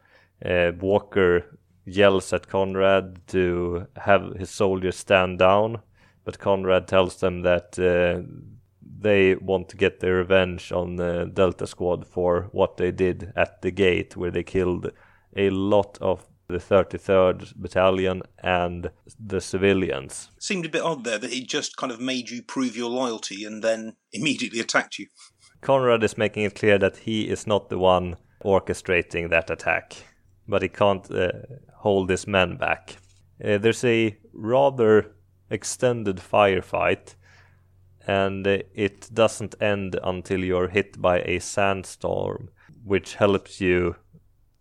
Uh, 0.44 0.72
Walker 0.80 1.60
yells 1.86 2.32
at 2.32 2.48
Conrad 2.48 3.20
to 3.28 3.88
have 3.98 4.36
his 4.38 4.50
soldiers 4.50 4.96
stand 4.96 5.40
down, 5.40 5.82
but 6.24 6.40
Conrad 6.40 6.88
tells 6.88 7.20
them 7.20 7.42
that 7.42 7.78
uh, 7.78 8.22
they 8.82 9.36
want 9.36 9.70
to 9.70 9.78
get 9.78 10.00
their 10.00 10.16
revenge 10.16 10.72
on 10.72 10.96
the 10.96 11.30
Delta 11.34 11.68
Squad 11.68 12.08
for 12.08 12.48
what 12.52 12.78
they 12.78 12.92
did 12.92 13.34
at 13.36 13.62
the 13.62 13.72
gate, 13.72 14.16
where 14.16 14.32
they 14.32 14.44
killed 14.44 14.92
a 15.36 15.50
lot 15.50 15.98
of 16.00 16.26
the 16.48 16.58
33rd 16.58 17.56
Battalion 17.56 18.24
and 18.42 18.90
the 19.20 19.40
civilians. 19.40 20.32
Seemed 20.40 20.66
a 20.66 20.70
bit 20.70 20.82
odd 20.82 21.04
there 21.04 21.20
that 21.20 21.32
he 21.32 21.46
just 21.46 21.78
kind 21.78 21.92
of 21.92 22.02
made 22.02 22.30
you 22.30 22.42
prove 22.42 22.76
your 22.76 22.90
loyalty 22.90 23.46
and 23.46 23.64
then 23.64 23.96
immediately 24.12 24.60
attacked 24.60 24.98
you. 24.98 25.08
Conrad 25.62 26.04
is 26.04 26.18
making 26.18 26.44
it 26.44 26.56
clear 26.56 26.78
that 26.78 26.98
he 26.98 27.30
is 27.30 27.46
not 27.46 27.70
the 27.70 27.78
one 27.78 28.16
orchestrating 28.44 29.30
that 29.30 29.50
attack, 29.50 29.96
but 30.48 30.62
he 30.62 30.70
can't 30.70 31.10
uh, 31.12 31.32
hold 31.76 32.10
his 32.10 32.28
men 32.28 32.56
back. 32.56 32.96
Uh, 33.44 33.58
there's 33.58 33.84
a 33.84 34.18
rather 34.34 35.12
extended 35.50 36.18
firefight, 36.18 37.16
and 38.08 38.48
uh, 38.48 38.60
it 38.74 39.10
doesn't 39.14 39.56
end 39.62 40.00
until 40.04 40.44
you're 40.44 40.70
hit 40.70 41.02
by 41.02 41.20
a 41.22 41.40
sandstorm, 41.40 42.50
which 42.84 43.16
helps 43.16 43.60
you 43.60 43.96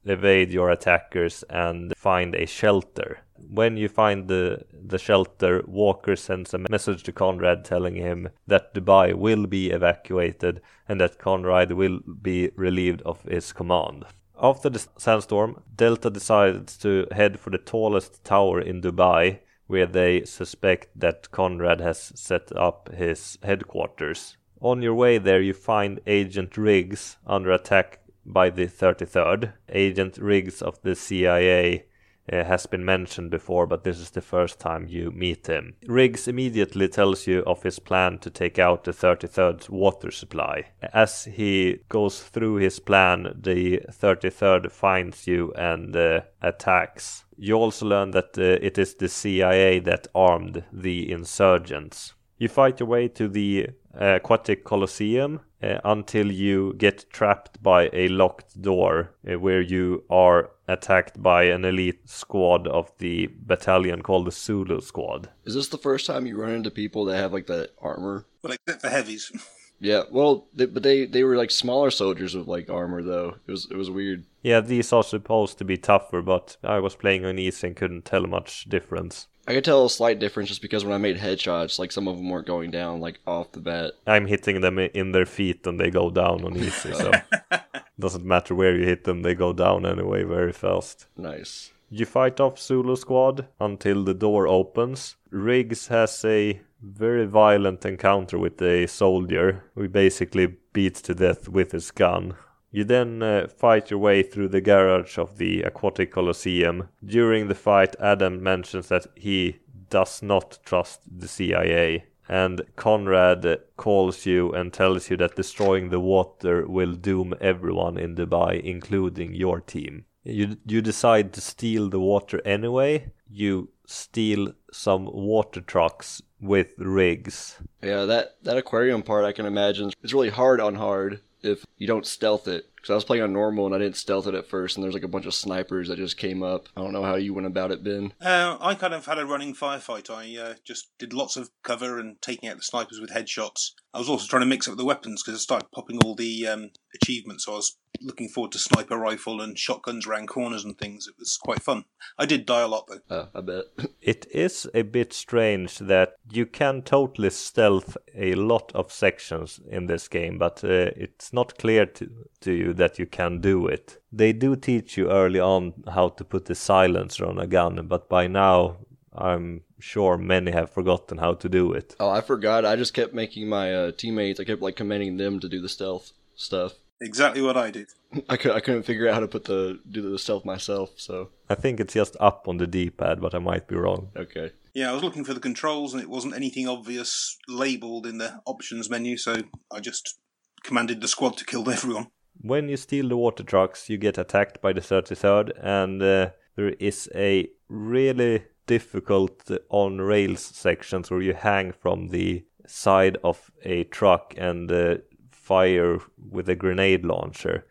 evade 0.05 0.51
your 0.51 0.71
attackers 0.71 1.45
and 1.51 1.97
find 1.97 2.35
a 2.35 2.47
shelter. 2.47 3.21
When 3.51 3.77
you 3.77 3.89
find 3.89 4.29
the 4.29 4.65
the 4.73 4.99
shelter, 4.99 5.63
Walker 5.67 6.17
sends 6.17 6.55
a 6.55 6.59
message 6.59 7.03
to 7.05 7.13
Conrad 7.13 7.65
telling 7.65 7.95
him 7.95 8.29
that 8.47 8.75
Dubai 8.75 9.15
will 9.15 9.47
be 9.47 9.71
evacuated 9.71 10.61
and 10.89 11.01
that 11.01 11.19
Conrad 11.19 11.73
will 11.73 12.01
be 12.23 12.51
relieved 12.57 13.03
of 13.03 13.23
his 13.23 13.53
command. 13.53 14.05
After 14.41 14.71
the 14.71 14.87
sandstorm, 14.99 15.63
Delta 15.75 16.11
decides 16.11 16.77
to 16.79 17.07
head 17.11 17.41
for 17.41 17.51
the 17.51 17.59
tallest 17.59 18.23
tower 18.25 18.61
in 18.61 18.81
Dubai, 18.81 19.41
where 19.67 19.87
they 19.87 20.25
suspect 20.25 20.89
that 20.95 21.31
Conrad 21.31 21.81
has 21.81 22.13
set 22.15 22.51
up 22.57 22.89
his 22.95 23.39
headquarters. 23.43 24.37
On 24.61 24.83
your 24.83 24.95
way 24.95 25.19
there, 25.19 25.41
you 25.41 25.55
find 25.55 26.01
Agent 26.07 26.57
Riggs 26.57 27.17
under 27.27 27.51
attack 27.53 28.01
by 28.25 28.51
the 28.51 28.67
33rd. 28.67 29.53
Agent 29.69 30.19
Riggs 30.19 30.63
of 30.63 30.81
the 30.83 30.95
CIA 30.95 31.85
uh, 32.33 32.45
has 32.45 32.67
been 32.67 32.85
mentioned 32.85 33.31
before, 33.31 33.67
but 33.67 33.85
this 33.85 33.99
is 33.99 34.11
the 34.11 34.21
first 34.21 34.59
time 34.59 34.87
you 34.89 35.11
meet 35.11 35.47
him. 35.47 35.75
Riggs 35.87 36.29
immediately 36.29 36.89
tells 36.89 37.27
you 37.27 37.43
of 37.47 37.63
his 37.63 37.79
plan 37.79 38.19
to 38.19 38.31
take 38.31 38.59
out 38.59 38.85
the 38.85 38.93
33rd's 38.93 39.71
water 39.71 40.11
supply. 40.11 40.65
As 40.93 41.25
he 41.25 41.81
goes 41.89 42.23
through 42.23 42.57
his 42.57 42.79
plan, 42.81 43.35
the 43.41 43.83
33rd 43.91 44.71
finds 44.71 45.27
you 45.27 45.53
and 45.55 45.95
uh, 45.95 46.21
attacks. 46.43 47.25
You 47.37 47.55
also 47.55 47.87
learn 47.87 48.11
that 48.13 48.37
uh, 48.39 48.59
it 48.61 48.79
is 48.79 48.95
the 48.95 49.09
CIA 49.09 49.79
that 49.81 50.09
armed 50.15 50.65
the 50.73 51.11
insurgents. 51.11 52.15
You 52.39 52.49
fight 52.49 52.81
your 52.81 52.89
way 52.89 53.09
to 53.09 53.29
the 53.29 53.71
Aquatic 53.95 54.65
Colosseum 54.65 55.41
uh, 55.63 55.79
until 55.85 56.31
you 56.31 56.75
get 56.79 57.11
trapped 57.11 57.63
by 57.63 57.91
a 57.93 58.09
locked 58.09 58.61
door 58.61 59.15
uh, 59.29 59.39
where 59.39 59.61
you 59.61 60.05
are 60.11 60.51
attacked 60.67 61.23
by 61.23 61.45
an 61.45 61.65
elite 61.65 62.09
squad 62.09 62.67
of 62.69 62.93
the 62.99 63.29
battalion 63.41 64.03
called 64.03 64.27
the 64.27 64.31
Zulu 64.31 64.81
Squad. 64.81 65.29
Is 65.45 65.55
this 65.55 65.69
the 65.69 65.79
first 65.79 66.07
time 66.07 66.27
you 66.27 66.37
run 66.37 66.53
into 66.53 66.71
people 66.71 67.05
that 67.07 67.17
have 67.17 67.33
like 67.33 67.47
that 67.47 67.71
armor? 67.81 68.27
Well, 68.43 68.53
except 68.53 68.83
for 68.83 68.89
heavies. 68.89 69.33
Yeah, 69.81 70.03
well, 70.11 70.49
they, 70.55 70.67
but 70.67 70.83
they 70.83 71.07
they 71.07 71.23
were 71.23 71.37
like 71.37 71.51
smaller 71.51 71.91
soldiers 71.91 72.35
with 72.35 72.49
like 72.49 72.69
armor 72.69 73.03
though. 73.03 73.37
It 73.47 73.51
was 73.51 73.69
it 73.71 73.77
was 73.77 73.91
weird. 73.91 74.25
Yeah, 74.43 74.61
these 74.61 74.93
are 74.93 75.05
supposed 75.05 75.59
to 75.59 75.65
be 75.65 75.77
tougher, 75.77 76.21
but 76.21 76.57
I 76.65 76.81
was 76.81 76.97
playing 76.97 77.25
on 77.25 77.39
easy 77.39 77.69
and 77.69 77.77
couldn't 77.77 78.05
tell 78.05 78.27
much 78.27 78.65
difference. 78.65 79.29
I 79.49 79.55
could 79.55 79.65
tell 79.65 79.87
a 79.87 79.91
slight 79.91 80.19
difference 80.19 80.51
just 80.51 80.61
because 80.61 80.85
when 80.85 80.93
I 80.93 80.99
made 80.99 81.17
headshots, 81.17 81.79
like 81.79 81.91
some 81.91 82.07
of 82.07 82.19
them 82.19 82.29
weren't 82.29 82.47
going 82.47 82.71
down 82.71 83.01
like 83.01 83.19
off 83.27 83.51
the 83.53 83.61
bat. 83.61 83.95
I'm 84.07 84.27
hitting 84.27 84.61
them 84.61 84.79
in 84.79 85.13
their 85.13 85.25
feet 85.25 85.67
and 85.67 85.81
they 85.81 85.91
go 85.91 86.11
down 86.11 86.45
on 86.45 86.55
easy, 86.55 86.93
so 86.93 87.11
doesn't 87.99 88.27
matter 88.27 88.55
where 88.55 88.77
you 88.77 88.85
hit 88.85 89.05
them, 89.05 89.23
they 89.23 89.35
go 89.35 89.55
down 89.55 89.87
anyway 89.87 90.25
very 90.25 90.53
fast. 90.53 91.07
Nice. 91.17 91.73
You 91.89 92.05
fight 92.05 92.41
off 92.41 92.61
Zulu 92.61 92.95
Squad 92.97 93.49
until 93.59 94.05
the 94.05 94.13
door 94.13 94.47
opens. 94.47 95.17
Riggs 95.31 95.87
has 95.87 96.23
a 96.27 96.61
very 96.83 97.25
violent 97.25 97.87
encounter 97.87 98.39
with 98.39 98.61
a 98.61 98.87
soldier 98.87 99.65
who 99.75 99.89
basically 99.89 100.59
beats 100.75 101.01
to 101.03 101.15
death 101.15 101.49
with 101.49 101.73
his 101.73 101.91
gun. 101.91 102.35
You 102.71 102.85
then 102.85 103.23
uh, 103.23 103.49
fight 103.49 103.91
your 103.91 103.99
way 103.99 104.23
through 104.23 104.49
the 104.49 104.61
garage 104.61 105.19
of 105.19 105.39
the 105.39 105.63
Aquatic 105.63 106.13
Colosseum. 106.13 106.89
During 107.05 107.49
the 107.49 107.55
fight, 107.55 107.97
Adam 107.99 108.43
mentions 108.43 108.89
that 108.89 109.07
he 109.15 109.59
does 109.89 110.23
not 110.23 110.59
trust 110.65 111.01
the 111.07 111.29
CIA. 111.29 112.05
And 112.29 112.61
Conrad 112.77 113.47
calls 113.79 114.27
you 114.27 114.53
and 114.53 114.71
tells 114.71 115.09
you 115.09 115.17
that 115.17 115.37
destroying 115.37 115.89
the 115.89 116.01
water 116.01 116.69
will 116.69 116.93
doom 116.93 117.33
everyone 117.41 117.97
in 117.97 118.15
Dubai, 118.15 118.61
including 118.61 119.35
your 119.35 119.61
team. 119.61 120.05
You, 120.25 120.59
you 120.67 120.83
decide 120.83 121.33
to 121.33 121.41
steal 121.41 121.89
the 121.89 122.01
water 122.01 122.43
anyway. 122.45 123.13
You 123.31 123.71
steal 123.87 124.53
some 124.71 125.07
water 125.07 125.63
trucks 125.63 126.21
with 126.39 126.75
Riggs. 126.77 127.59
Yeah, 127.83 128.05
that 128.05 128.37
that 128.43 128.59
aquarium 128.59 129.03
part 129.03 129.25
I 129.25 129.33
can 129.33 129.47
imagine 129.47 129.91
it's 130.03 130.13
really 130.13 130.29
hard 130.29 130.61
on 130.61 130.75
hard 130.75 131.21
if 131.43 131.65
you 131.77 131.87
don't 131.87 132.07
stealth 132.07 132.49
it. 132.49 132.71
Because 132.77 132.91
I 132.91 132.95
was 132.95 133.05
playing 133.05 133.25
on 133.25 133.33
normal 133.33 133.67
and 133.67 133.75
I 133.75 133.79
didn't 133.79 133.97
stealth 133.97 134.27
it 134.29 134.35
at 134.35 134.49
first, 134.49 134.77
and 134.77 134.85
there's 134.85 134.95
like 134.95 135.03
a 135.03 135.09
bunch 135.09 135.27
of 135.27 135.35
snipers 135.35 135.89
that 135.89 135.97
just 135.97 136.17
came 136.17 136.43
up. 136.43 136.69
I 136.77 136.81
don't 136.81 136.93
know 136.93 137.03
how 137.03 137.17
you 137.17 137.35
went 137.35 137.47
about 137.47 137.73
it, 137.73 137.83
Ben. 137.83 138.13
Uh, 138.21 138.57
I 138.61 138.75
kind 138.75 138.95
of 138.95 139.05
had 139.07 139.19
a 139.19 139.27
running 139.27 139.55
firefight. 139.55 140.11
I 140.11 140.41
uh, 140.41 140.55
just 140.65 140.97
did 140.99 141.13
lots 141.13 141.37
of 141.37 141.51
cover 141.63 141.99
and 141.99 142.21
taking 142.23 142.49
out 142.49 142.57
the 142.57 142.63
snipers 142.63 143.01
with 143.01 143.11
headshots. 143.11 143.73
I 143.99 144.01
was 144.01 144.09
also 144.09 144.29
trying 144.29 144.43
to 144.43 144.47
mix 144.47 144.69
up 144.69 144.77
the 144.77 144.85
weapons 144.85 145.25
because 145.25 145.41
I 145.41 145.43
started 145.43 145.73
popping 145.73 145.99
all 145.99 146.15
the 146.15 146.47
um, 146.47 146.71
achievements. 146.95 147.47
So 147.47 147.55
I 147.55 147.57
was 147.57 147.79
looking 148.01 148.29
forward 148.29 148.53
to 148.53 148.59
sniper 148.61 148.97
rifle 148.97 149.41
and 149.41 149.59
shotguns 149.59 150.07
around 150.07 150.29
corners 150.29 150.65
and 150.65 150.79
things. 150.79 151.09
It 151.09 151.17
was 151.19 151.37
quite 151.37 151.61
fun. 151.61 151.85
I 152.17 152.25
did 152.25 152.47
die 152.47 152.61
a 152.61 152.69
lot 152.69 152.87
though. 152.87 153.01
Oh, 153.11 153.29
I 153.35 153.41
bet. 153.41 153.65
It 154.01 154.25
is 154.31 154.71
a 154.73 154.83
bit 154.83 155.13
strange 155.13 155.79
that 155.79 156.15
you 156.31 156.47
can 156.47 156.83
totally 156.83 157.31
stealth 157.31 157.97
a 158.15 158.37
lot 158.37 158.71
of 158.73 158.93
sections 158.93 159.59
in 159.69 159.87
this 159.87 160.07
game, 160.07 160.39
but 160.39 160.63
uh, 160.63 160.95
it's 160.95 161.33
not 161.33 161.59
clear 161.59 161.85
to, 161.85 162.09
to 162.43 162.53
you 162.53 162.75
that 162.75 163.01
you 163.01 163.07
can 163.07 163.41
do 163.41 163.67
it. 163.67 164.01
They 164.13 164.33
do 164.33 164.55
teach 164.55 164.97
you 164.97 165.11
early 165.11 165.41
on 165.41 165.75
how 165.93 166.11
to 166.11 166.25
put 166.25 166.45
the 166.45 166.55
silencer 166.55 167.27
on 167.27 167.41
a 167.41 167.49
gun, 167.49 167.85
but 167.89 168.09
by 168.09 168.29
now 168.29 168.77
I'm 169.19 169.63
sure 169.81 170.17
many 170.17 170.53
have 170.53 170.71
forgotten 170.71 171.19
how 171.19 171.35
to 171.35 171.49
do 171.49 171.73
it. 171.73 171.97
Oh, 171.99 172.09
I 172.09 172.21
forgot. 172.21 172.65
I 172.65 172.77
just 172.77 172.95
kept 172.95 173.13
making 173.15 173.49
my 173.49 173.75
uh, 173.75 173.93
teammates. 173.93 174.39
I 174.41 174.45
kept 174.45 174.63
like 174.63 174.77
commanding 174.77 175.17
them 175.17 175.41
to 175.41 175.49
do 175.49 175.61
the 175.61 175.69
stealth 175.69 176.13
stuff. 176.37 176.75
Exactly 177.01 177.43
what 177.43 177.57
I 177.57 177.71
did. 177.71 177.89
I 178.29 178.37
could 178.37 178.53
I 178.53 178.61
couldn't 178.61 178.85
figure 178.85 179.09
out 179.09 179.15
how 179.15 179.21
to 179.21 179.29
put 179.29 179.45
the 179.45 179.79
do 179.91 180.03
the 180.11 180.19
stealth 180.19 180.45
myself. 180.45 180.91
So 180.97 181.31
I 181.49 181.55
think 181.55 181.81
it's 181.81 181.95
just 181.95 182.17
up 182.21 182.49
on 182.49 182.57
the 182.59 182.67
D-pad, 182.67 183.21
but 183.21 183.35
I 183.35 183.39
might 183.39 183.69
be 183.69 183.77
wrong. 183.77 184.11
okay. 184.17 184.53
Yeah, 184.75 184.91
I 184.91 184.95
was 184.95 185.03
looking 185.03 185.25
for 185.25 185.35
the 185.35 185.41
controls 185.41 185.93
and 185.93 186.03
it 186.03 186.09
wasn't 186.11 186.35
anything 186.35 186.69
obvious 186.69 187.37
labelled 187.49 188.07
in 188.07 188.19
the 188.19 188.41
options 188.47 188.89
menu, 188.89 189.17
so 189.17 189.35
I 189.73 189.81
just 189.81 190.19
commanded 190.63 191.01
the 191.01 191.09
squad 191.09 191.37
to 191.39 191.45
kill 191.45 191.69
everyone. 191.77 192.09
When 192.41 192.69
you 192.69 192.77
steal 192.77 193.09
the 193.09 193.17
water 193.17 193.43
trucks, 193.43 193.91
you 193.91 193.99
get 193.99 194.19
attacked 194.19 194.61
by 194.61 194.73
the 194.73 194.81
33rd, 194.81 195.53
and 195.61 196.01
uh, 196.01 196.31
there 196.55 196.69
is 196.79 197.09
a 197.15 197.49
really 197.69 198.45
difficult 198.69 199.51
on 199.71 200.01
rails 200.01 200.43
sections 200.43 201.11
where 201.11 201.23
you 201.23 201.35
hang 201.35 201.73
from 201.73 202.09
the 202.09 202.45
side 202.67 203.17
of 203.25 203.51
a 203.65 203.85
truck 203.85 204.35
and 204.37 204.71
uh, 204.71 204.99
fire 205.33 205.99
with 206.31 206.49
a 206.49 206.55
grenade 206.55 207.05
launcher. 207.05 207.67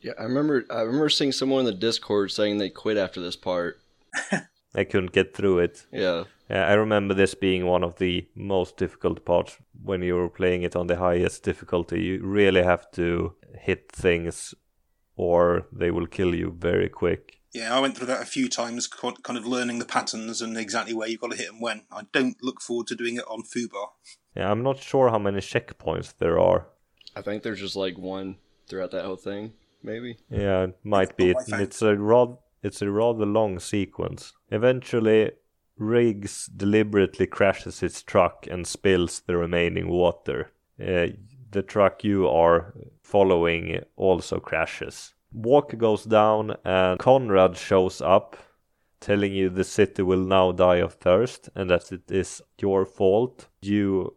Yeah, 0.00 0.12
I 0.18 0.24
remember. 0.24 0.64
I 0.70 0.82
remember 0.82 1.08
seeing 1.08 1.32
someone 1.32 1.60
in 1.60 1.66
the 1.66 1.86
Discord 1.88 2.30
saying 2.30 2.58
they 2.58 2.70
quit 2.70 2.96
after 2.96 3.20
this 3.20 3.36
part. 3.36 3.80
I 4.74 4.84
couldn't 4.84 5.12
get 5.12 5.34
through 5.34 5.58
it. 5.60 5.86
Yeah. 5.92 6.24
Yeah, 6.50 6.66
I 6.66 6.74
remember 6.74 7.14
this 7.14 7.34
being 7.34 7.66
one 7.66 7.84
of 7.84 7.96
the 7.96 8.26
most 8.34 8.76
difficult 8.76 9.24
parts 9.24 9.56
when 9.82 10.02
you 10.02 10.16
were 10.16 10.28
playing 10.28 10.62
it 10.62 10.76
on 10.76 10.86
the 10.86 10.96
highest 10.96 11.44
difficulty. 11.44 12.02
You 12.02 12.22
really 12.22 12.62
have 12.62 12.90
to 12.92 13.34
hit 13.58 13.90
things 13.90 14.54
or 15.16 15.66
they 15.72 15.90
will 15.90 16.06
kill 16.06 16.34
you 16.34 16.54
very 16.58 16.88
quick. 16.88 17.41
Yeah, 17.52 17.76
I 17.76 17.80
went 17.80 17.96
through 17.96 18.06
that 18.06 18.22
a 18.22 18.26
few 18.26 18.48
times, 18.48 18.86
kind 18.86 19.36
of 19.36 19.46
learning 19.46 19.78
the 19.78 19.84
patterns 19.84 20.40
and 20.40 20.56
exactly 20.56 20.94
where 20.94 21.08
you've 21.08 21.20
got 21.20 21.32
to 21.32 21.36
hit 21.36 21.48
them 21.48 21.60
when. 21.60 21.82
I 21.90 22.02
don't 22.12 22.42
look 22.42 22.62
forward 22.62 22.86
to 22.88 22.94
doing 22.94 23.16
it 23.16 23.24
on 23.28 23.42
Fubar. 23.42 23.88
Yeah, 24.34 24.50
I'm 24.50 24.62
not 24.62 24.78
sure 24.78 25.10
how 25.10 25.18
many 25.18 25.40
checkpoints 25.40 26.14
there 26.18 26.38
are. 26.38 26.66
I 27.14 27.20
think 27.20 27.42
there's 27.42 27.60
just 27.60 27.76
like 27.76 27.98
one 27.98 28.36
throughout 28.66 28.90
that 28.92 29.04
whole 29.04 29.16
thing, 29.16 29.52
maybe. 29.82 30.16
Yeah, 30.30 30.64
it 30.64 30.78
might 30.82 31.16
be. 31.16 31.34
That's 31.34 31.52
It's 31.52 31.82
a 31.82 31.94
rather 31.96 32.36
it's 32.62 32.80
a 32.80 32.90
rather 32.90 33.26
long 33.26 33.58
sequence. 33.58 34.32
Eventually, 34.50 35.32
Riggs 35.76 36.46
deliberately 36.46 37.26
crashes 37.26 37.80
his 37.80 38.02
truck 38.02 38.46
and 38.50 38.66
spills 38.66 39.20
the 39.20 39.36
remaining 39.36 39.88
water. 39.88 40.52
Uh, 40.80 41.08
the 41.50 41.62
truck 41.62 42.04
you 42.04 42.28
are 42.28 42.72
following 43.02 43.80
also 43.96 44.38
crashes. 44.38 45.12
Walker 45.32 45.76
goes 45.76 46.04
down 46.04 46.56
and 46.64 46.98
Conrad 46.98 47.56
shows 47.56 48.00
up, 48.00 48.36
telling 49.00 49.32
you 49.32 49.48
the 49.48 49.64
city 49.64 50.02
will 50.02 50.24
now 50.24 50.52
die 50.52 50.76
of 50.76 50.94
thirst 50.94 51.48
and 51.54 51.70
that 51.70 51.90
it 51.92 52.10
is 52.10 52.42
your 52.60 52.86
fault. 52.86 53.48
You 53.62 54.16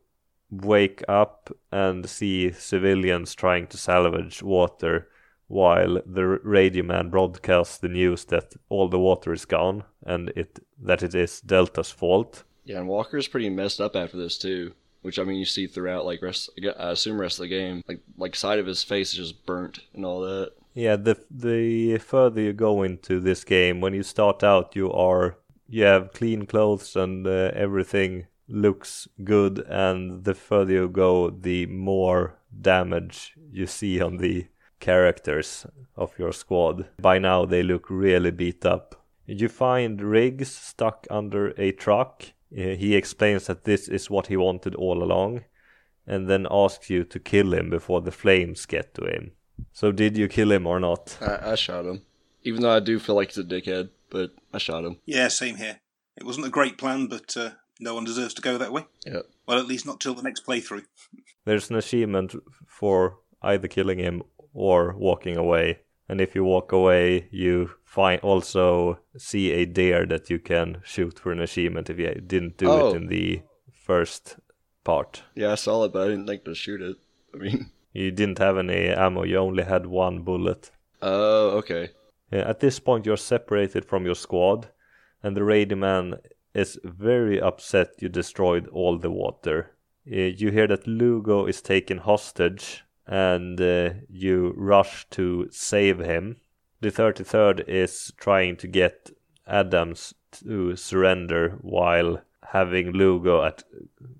wake 0.52 1.04
up 1.08 1.50
and 1.72 2.08
see 2.10 2.52
civilians 2.52 3.34
trying 3.34 3.68
to 3.68 3.78
salvage 3.78 4.44
water 4.44 5.10
while 5.48 6.02
the 6.06 6.26
radio 6.26 6.84
man 6.84 7.10
broadcasts 7.10 7.78
the 7.78 7.88
news 7.88 8.26
that 8.26 8.56
all 8.70 8.88
the 8.88 9.00
water 9.00 9.32
is 9.32 9.46
gone 9.46 9.84
and 10.04 10.30
it 10.36 10.60
that 10.82 11.04
it 11.04 11.14
is 11.14 11.42
Delta's 11.42 11.92
fault. 11.92 12.44
Yeah, 12.64 12.80
and 12.80 12.88
Walker's 12.88 13.28
pretty 13.28 13.50
messed 13.50 13.80
up 13.80 13.96
after 13.96 14.18
this 14.18 14.38
too. 14.38 14.74
Which 15.02 15.20
I 15.20 15.24
mean, 15.24 15.38
you 15.38 15.46
see 15.46 15.68
throughout 15.68 16.06
like 16.06 16.24
rest. 16.24 16.50
I 16.80 16.90
assume 16.90 17.22
rest 17.22 17.38
of 17.38 17.44
the 17.44 17.50
game, 17.50 17.84
like 17.88 18.00
like 18.18 18.36
side 18.36 18.58
of 18.58 18.66
his 18.66 18.84
face 18.84 19.12
is 19.12 19.18
just 19.18 19.46
burnt 19.46 19.82
and 19.94 20.04
all 20.04 20.22
that. 20.22 20.54
Yeah, 20.76 20.98
the 20.98 21.18
the 21.32 21.98
further 22.00 22.42
you 22.42 22.54
go 22.54 22.84
into 22.84 23.22
this 23.22 23.46
game, 23.46 23.80
when 23.80 23.94
you 23.94 24.04
start 24.04 24.44
out, 24.44 24.76
you 24.76 24.92
are 24.92 25.38
you 25.70 25.86
have 25.86 26.12
clean 26.12 26.46
clothes 26.46 26.98
and 26.98 27.26
uh, 27.26 27.52
everything 27.54 28.28
looks 28.50 29.08
good, 29.24 29.60
and 29.70 30.26
the 30.26 30.36
further 30.36 30.74
you 30.74 30.90
go, 30.90 31.30
the 31.30 31.66
more 31.68 32.38
damage 32.62 33.36
you 33.52 33.66
see 33.68 34.02
on 34.02 34.18
the 34.18 34.48
characters 34.82 35.66
of 35.96 36.20
your 36.20 36.34
squad. 36.34 36.88
By 37.02 37.20
now, 37.20 37.46
they 37.46 37.64
look 37.64 37.90
really 37.90 38.32
beat 38.32 38.66
up. 38.66 39.02
You 39.26 39.48
find 39.48 40.02
Riggs 40.02 40.52
stuck 40.52 41.08
under 41.10 41.54
a 41.58 41.72
truck. 41.72 42.26
He 42.52 42.96
explains 42.96 43.48
that 43.48 43.64
this 43.64 43.88
is 43.88 44.10
what 44.10 44.28
he 44.28 44.36
wanted 44.38 44.76
all 44.76 45.02
along, 45.02 45.46
and 46.06 46.28
then 46.28 46.46
asks 46.52 46.90
you 46.90 47.06
to 47.06 47.20
kill 47.20 47.54
him 47.54 47.70
before 47.70 48.02
the 48.02 48.12
flames 48.12 48.66
get 48.66 48.94
to 48.96 49.06
him. 49.06 49.32
So, 49.74 49.92
did 49.92 50.18
you 50.18 50.28
kill 50.28 50.52
him 50.52 50.66
or 50.68 50.80
not? 50.80 51.18
I, 51.22 51.52
I 51.52 51.56
shot 51.56 51.86
him. 51.86 52.02
Even 52.44 52.62
though 52.62 52.76
I 52.76 52.80
do 52.80 53.00
feel 53.00 53.16
like 53.16 53.30
he's 53.30 53.38
a 53.38 53.44
dickhead, 53.44 53.90
but 54.10 54.32
I 54.54 54.58
shot 54.58 54.86
him. 54.86 54.98
Yeah, 55.06 55.28
same 55.30 55.56
here. 55.58 55.80
It 56.16 56.24
wasn't 56.26 56.48
a 56.48 56.52
great 56.52 56.78
plan, 56.78 57.08
but 57.08 57.36
uh, 57.36 57.52
no 57.80 57.94
one 57.96 58.06
deserves 58.06 58.34
to 58.36 58.42
go 58.42 58.58
that 58.58 58.72
way. 58.72 58.86
Yeah. 59.06 59.22
Well, 59.48 59.60
at 59.60 59.68
least 59.68 59.86
not 59.86 60.00
till 60.00 60.14
the 60.14 60.22
next 60.24 60.46
playthrough. 60.46 60.86
There's 61.46 61.70
an 61.70 61.76
achievement 61.76 62.36
for 62.68 63.18
either 63.42 63.68
killing 63.68 64.00
him 64.00 64.24
or 64.54 64.96
walking 64.98 65.38
away. 65.38 65.80
And 66.08 66.22
if 66.22 66.36
you 66.36 66.44
walk 66.44 66.72
away, 66.72 67.28
you 67.32 67.72
find 67.84 68.22
also 68.22 69.00
see 69.18 69.52
a 69.52 69.66
deer 69.66 70.06
that 70.06 70.30
you 70.30 70.40
can 70.40 70.82
shoot 70.86 71.20
for 71.20 71.32
an 71.32 71.40
achievement 71.42 71.90
if 71.90 71.98
you 72.00 72.14
didn't 72.14 72.58
do 72.58 72.70
Oh. 72.70 72.90
it 72.90 72.96
in 72.96 73.08
the 73.08 73.42
first 73.74 74.38
part. 74.84 75.24
Yeah, 75.36 75.52
I 75.52 75.56
saw 75.56 75.84
it, 75.86 75.94
but 75.94 76.04
I 76.04 76.10
didn't 76.10 76.28
think 76.28 76.46
to 76.46 76.54
shoot 76.56 76.82
it. 76.82 76.98
I 77.34 77.38
mean, 77.38 77.72
You 77.96 78.12
didn't 78.12 78.40
have 78.40 78.58
any 78.58 78.90
ammo, 78.90 79.24
you 79.24 79.38
only 79.38 79.64
had 79.64 79.86
one 79.86 80.24
bullet. 80.24 80.70
oh, 81.02 81.52
okay. 81.60 81.90
Uh, 82.32 82.38
At 82.38 82.60
this 82.60 82.78
point, 82.80 83.06
you're 83.06 83.16
separated 83.16 83.86
from 83.86 84.06
your 84.06 84.16
squad, 84.16 84.68
and 85.24 85.36
the 85.38 85.44
radio 85.46 85.78
man 85.78 86.16
is 86.54 86.78
very 86.84 87.40
upset 87.40 87.94
you 88.00 88.10
destroyed 88.10 88.68
all 88.68 88.98
the 88.98 89.12
water. 89.12 89.72
Uh, 90.12 90.16
you 90.16 90.52
hear 90.52 90.68
that 90.68 90.86
Lugo 90.88 91.46
is 91.46 91.62
taken 91.62 92.00
hostage, 92.00 92.84
and 93.08 93.62
uh, 93.62 93.92
you 94.10 94.54
rush 94.58 95.08
to 95.12 95.48
save 95.52 96.00
him. 96.00 96.36
The 96.82 96.92
33rd 96.92 97.68
is 97.70 98.12
trying 98.18 98.58
to 98.58 98.68
get 98.68 99.10
Adams 99.48 100.14
to 100.44 100.76
surrender 100.76 101.58
while 101.62 102.22
having 102.52 102.92
Lugo 102.92 103.44
at 103.44 103.64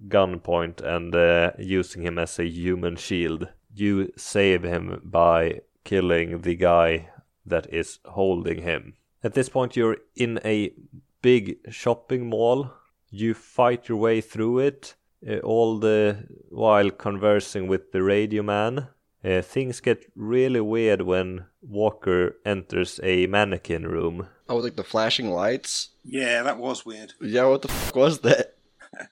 gunpoint 0.08 0.82
and 0.82 1.14
uh, 1.14 1.52
using 1.60 2.04
him 2.04 2.18
as 2.18 2.40
a 2.40 2.48
human 2.48 2.96
shield. 2.96 3.50
You 3.76 4.12
save 4.16 4.64
him 4.64 5.02
by 5.04 5.62
killing 5.84 6.42
the 6.42 6.56
guy 6.56 7.10
that 7.46 7.72
is 7.74 8.00
holding 8.06 8.62
him. 8.62 8.94
At 9.24 9.34
this 9.34 9.50
point, 9.50 9.76
you're 9.76 9.98
in 10.16 10.40
a 10.46 10.72
big 11.22 11.58
shopping 11.70 12.30
mall. 12.30 12.72
You 13.10 13.34
fight 13.34 13.90
your 13.90 13.98
way 13.98 14.22
through 14.22 14.60
it, 14.60 14.96
uh, 15.28 15.38
all 15.40 15.78
the 15.78 16.28
while 16.50 16.90
conversing 16.90 17.68
with 17.68 17.92
the 17.92 18.02
radio 18.02 18.44
man. 18.44 18.88
Uh, 19.24 19.42
things 19.42 19.80
get 19.80 20.06
really 20.16 20.62
weird 20.62 21.02
when 21.02 21.46
Walker 21.62 22.36
enters 22.46 23.00
a 23.04 23.26
mannequin 23.28 23.88
room. 23.88 24.28
Oh, 24.48 24.56
with 24.56 24.66
like 24.66 24.76
the 24.76 24.84
flashing 24.84 25.32
lights? 25.32 25.90
Yeah, 26.04 26.44
that 26.44 26.60
was 26.60 26.86
weird. 26.86 27.14
Yeah, 27.20 27.46
what 27.46 27.64
the 27.64 27.68
fuck 27.70 27.96
was 27.96 28.20
that? 28.20 28.56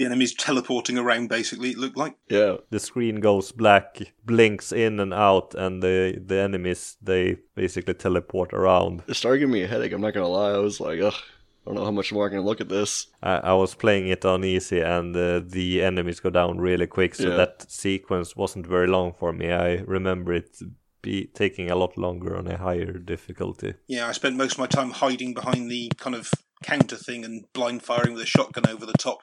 The 0.00 0.06
enemies 0.06 0.32
teleporting 0.34 0.96
around, 0.96 1.28
basically, 1.28 1.72
it 1.72 1.76
looked 1.76 1.98
like. 1.98 2.14
Yeah. 2.30 2.56
The 2.70 2.80
screen 2.80 3.20
goes 3.20 3.52
black, 3.52 4.00
blinks 4.24 4.72
in 4.72 4.98
and 4.98 5.12
out, 5.12 5.54
and 5.54 5.82
the 5.82 6.18
the 6.26 6.40
enemies 6.40 6.96
they 7.02 7.36
basically 7.54 7.92
teleport 7.92 8.54
around. 8.54 9.02
It 9.08 9.16
started 9.16 9.40
giving 9.40 9.52
me 9.52 9.62
a 9.64 9.66
headache, 9.68 9.92
I'm 9.92 10.00
not 10.00 10.14
gonna 10.14 10.26
lie. 10.28 10.52
I 10.54 10.58
was 10.58 10.80
like, 10.80 11.02
ugh, 11.02 11.12
I 11.12 11.64
don't 11.66 11.74
know 11.74 11.84
how 11.84 11.90
much 11.90 12.12
more 12.14 12.26
I 12.26 12.30
can 12.30 12.40
look 12.40 12.62
at 12.62 12.70
this. 12.70 13.08
I, 13.22 13.32
I 13.50 13.52
was 13.52 13.74
playing 13.74 14.08
it 14.08 14.24
on 14.24 14.42
easy, 14.42 14.80
and 14.80 15.14
uh, 15.14 15.42
the 15.44 15.82
enemies 15.82 16.20
go 16.20 16.30
down 16.30 16.58
really 16.60 16.86
quick, 16.86 17.14
so 17.14 17.28
Yeah. 17.28 17.36
that 17.36 17.70
sequence 17.70 18.34
wasn't 18.34 18.66
very 18.66 18.86
long 18.86 19.12
for 19.12 19.34
me. 19.34 19.52
I 19.52 19.82
remember 19.86 20.32
it 20.32 20.62
be 21.02 21.26
taking 21.34 21.70
a 21.70 21.76
lot 21.76 21.98
longer 21.98 22.38
on 22.38 22.46
a 22.46 22.56
higher 22.56 22.92
difficulty. 22.98 23.74
Yeah, 23.86 24.08
I 24.08 24.12
spent 24.12 24.36
most 24.36 24.52
of 24.52 24.58
my 24.60 24.66
time 24.66 24.92
hiding 24.92 25.34
behind 25.34 25.70
the 25.70 25.90
kind 25.98 26.16
of 26.16 26.30
counter 26.62 26.96
thing 26.96 27.24
and 27.24 27.44
blind 27.52 27.82
firing 27.82 28.14
with 28.14 28.22
a 28.22 28.26
shotgun 28.26 28.68
over 28.68 28.86
the 28.86 28.92
top. 28.94 29.20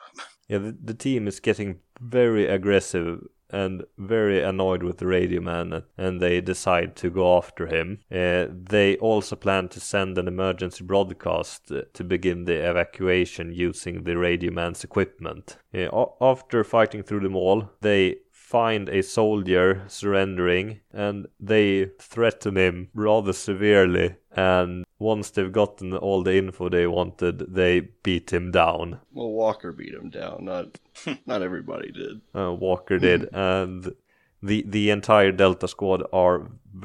Yeah, 0.47 0.59
the, 0.59 0.77
the 0.83 0.93
team 0.93 1.27
is 1.27 1.39
getting 1.39 1.79
very 1.99 2.47
aggressive 2.47 3.21
and 3.49 3.83
very 3.97 4.41
annoyed 4.41 4.83
with 4.83 4.97
the 4.97 5.07
radio 5.07 5.41
man, 5.41 5.83
and 5.97 6.21
they 6.21 6.41
decide 6.41 6.95
to 6.97 7.09
go 7.09 7.37
after 7.37 7.67
him. 7.67 7.99
Uh, 8.11 8.47
they 8.51 8.97
also 8.97 9.35
plan 9.35 9.69
to 9.69 9.79
send 9.79 10.17
an 10.17 10.27
emergency 10.27 10.83
broadcast 10.83 11.71
to 11.93 12.03
begin 12.03 12.45
the 12.45 12.69
evacuation 12.69 13.53
using 13.53 14.03
the 14.03 14.17
radio 14.17 14.51
man's 14.51 14.83
equipment. 14.83 15.57
Uh, 15.73 15.87
after 16.19 16.63
fighting 16.63 17.03
through 17.03 17.21
them 17.21 17.35
all, 17.35 17.69
they 17.81 18.17
find 18.55 18.87
a 18.89 19.01
soldier 19.03 19.83
surrendering 19.87 20.79
and 20.93 21.27
they 21.51 21.85
threaten 21.99 22.55
him 22.55 22.87
rather 22.93 23.33
severely 23.33 24.15
and 24.31 24.85
once 24.99 25.29
they've 25.31 25.51
gotten 25.61 25.93
all 25.97 26.23
the 26.23 26.35
info 26.37 26.69
they 26.69 26.87
wanted 26.87 27.35
they 27.53 27.73
beat 28.03 28.31
him 28.31 28.51
down 28.51 28.99
Well, 29.13 29.31
Walker 29.31 29.71
beat 29.73 29.93
him 29.93 30.09
down. 30.09 30.45
Not, 30.45 30.79
not 31.25 31.41
everybody 31.41 31.91
did. 31.91 32.15
uh, 32.41 32.53
Walker 32.53 32.97
did, 32.99 33.21
and 33.33 33.93
the 34.49 34.63
the 34.75 34.89
entire 34.97 35.31
Delta 35.33 35.67
squad 35.67 36.01
are 36.13 36.37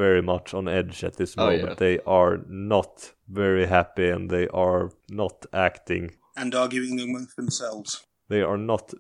very 0.05 0.23
much 0.23 0.55
on 0.55 0.69
edge 0.69 1.05
at 1.05 1.17
this 1.17 1.35
Oh, 1.39 1.45
moment. 1.47 1.69
yeah. 1.69 1.75
They 1.85 1.97
are 2.07 2.35
not 2.49 3.13
very 3.29 3.67
happy, 3.67 4.09
and 4.15 4.31
they 4.31 4.47
are 4.49 4.91
not 5.23 5.47
acting. 5.53 6.05
and 6.37 6.55
arguing 6.55 6.99
amongst 7.01 7.37
themselves. 7.37 7.91
They 8.29 8.43
are 8.43 8.57
not 8.73 8.95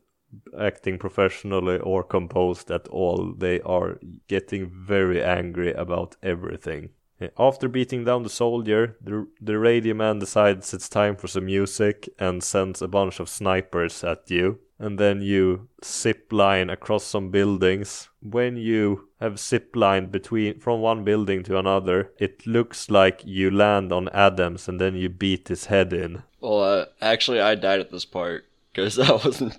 acting 0.58 0.98
professionally 0.98 1.78
or 1.78 2.02
composed 2.02 2.70
at 2.70 2.88
all. 2.88 3.34
They 3.36 3.60
are 3.60 3.98
getting 4.28 4.70
very 4.70 5.22
angry 5.22 5.72
about 5.72 6.16
everything. 6.22 6.90
After 7.38 7.68
beating 7.68 8.04
down 8.04 8.22
the 8.22 8.30
soldier, 8.30 8.96
the, 9.00 9.26
the 9.40 9.58
radio 9.58 9.94
man 9.94 10.18
decides 10.18 10.74
it's 10.74 10.88
time 10.88 11.16
for 11.16 11.28
some 11.28 11.46
music 11.46 12.08
and 12.18 12.42
sends 12.42 12.82
a 12.82 12.88
bunch 12.88 13.20
of 13.20 13.28
snipers 13.28 14.02
at 14.02 14.30
you. 14.30 14.58
And 14.78 14.98
then 14.98 15.22
you 15.22 15.68
zip 15.84 16.32
line 16.32 16.68
across 16.68 17.04
some 17.04 17.30
buildings. 17.30 18.08
When 18.20 18.56
you 18.56 19.08
have 19.20 19.38
zip 19.38 19.76
lined 19.76 20.10
between 20.10 20.58
from 20.58 20.80
one 20.80 21.04
building 21.04 21.44
to 21.44 21.58
another, 21.58 22.12
it 22.18 22.44
looks 22.46 22.90
like 22.90 23.22
you 23.24 23.50
land 23.50 23.92
on 23.92 24.08
Adams 24.08 24.66
and 24.66 24.80
then 24.80 24.96
you 24.96 25.08
beat 25.08 25.46
his 25.46 25.66
head 25.66 25.92
in. 25.92 26.24
Well, 26.40 26.62
uh, 26.62 26.86
actually, 27.00 27.40
I 27.40 27.54
died 27.54 27.78
at 27.78 27.92
this 27.92 28.04
part 28.04 28.46
because 28.72 28.98
I 28.98 29.12
wasn't. 29.12 29.58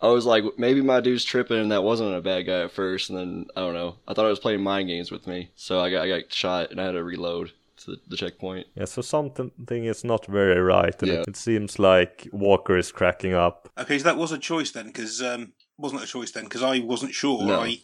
I 0.00 0.08
was 0.08 0.26
like, 0.26 0.44
maybe 0.56 0.80
my 0.80 1.00
dude's 1.00 1.24
tripping, 1.24 1.58
and 1.58 1.72
that 1.72 1.82
wasn't 1.82 2.14
a 2.14 2.20
bad 2.20 2.42
guy 2.46 2.62
at 2.62 2.72
first. 2.72 3.10
And 3.10 3.18
then 3.18 3.46
I 3.56 3.60
don't 3.60 3.74
know. 3.74 3.96
I 4.06 4.14
thought 4.14 4.26
I 4.26 4.30
was 4.30 4.38
playing 4.38 4.62
mind 4.62 4.88
games 4.88 5.10
with 5.10 5.26
me, 5.26 5.50
so 5.56 5.80
I 5.80 5.90
got 5.90 6.02
I 6.04 6.08
got 6.08 6.32
shot, 6.32 6.70
and 6.70 6.80
I 6.80 6.84
had 6.84 6.92
to 6.92 7.02
reload 7.02 7.52
to 7.78 7.92
the, 7.92 7.96
the 8.08 8.16
checkpoint. 8.16 8.66
Yeah, 8.74 8.84
so 8.86 9.02
something 9.02 9.50
is 9.84 10.04
not 10.04 10.26
very 10.26 10.60
right, 10.60 10.94
and 11.02 11.10
Yeah. 11.10 11.20
it, 11.20 11.28
it 11.28 11.36
seems 11.36 11.78
like 11.78 12.28
Walker 12.32 12.76
is 12.76 12.92
cracking 12.92 13.34
up. 13.34 13.68
Okay, 13.78 13.98
so 13.98 14.04
that 14.04 14.16
was 14.16 14.32
a 14.32 14.38
choice 14.38 14.70
then, 14.70 14.86
because 14.86 15.22
um, 15.22 15.52
wasn't 15.76 16.02
a 16.02 16.06
choice 16.06 16.30
then, 16.32 16.44
because 16.44 16.62
I 16.62 16.80
wasn't 16.80 17.14
sure. 17.14 17.44
No. 17.44 17.60
I 17.60 17.78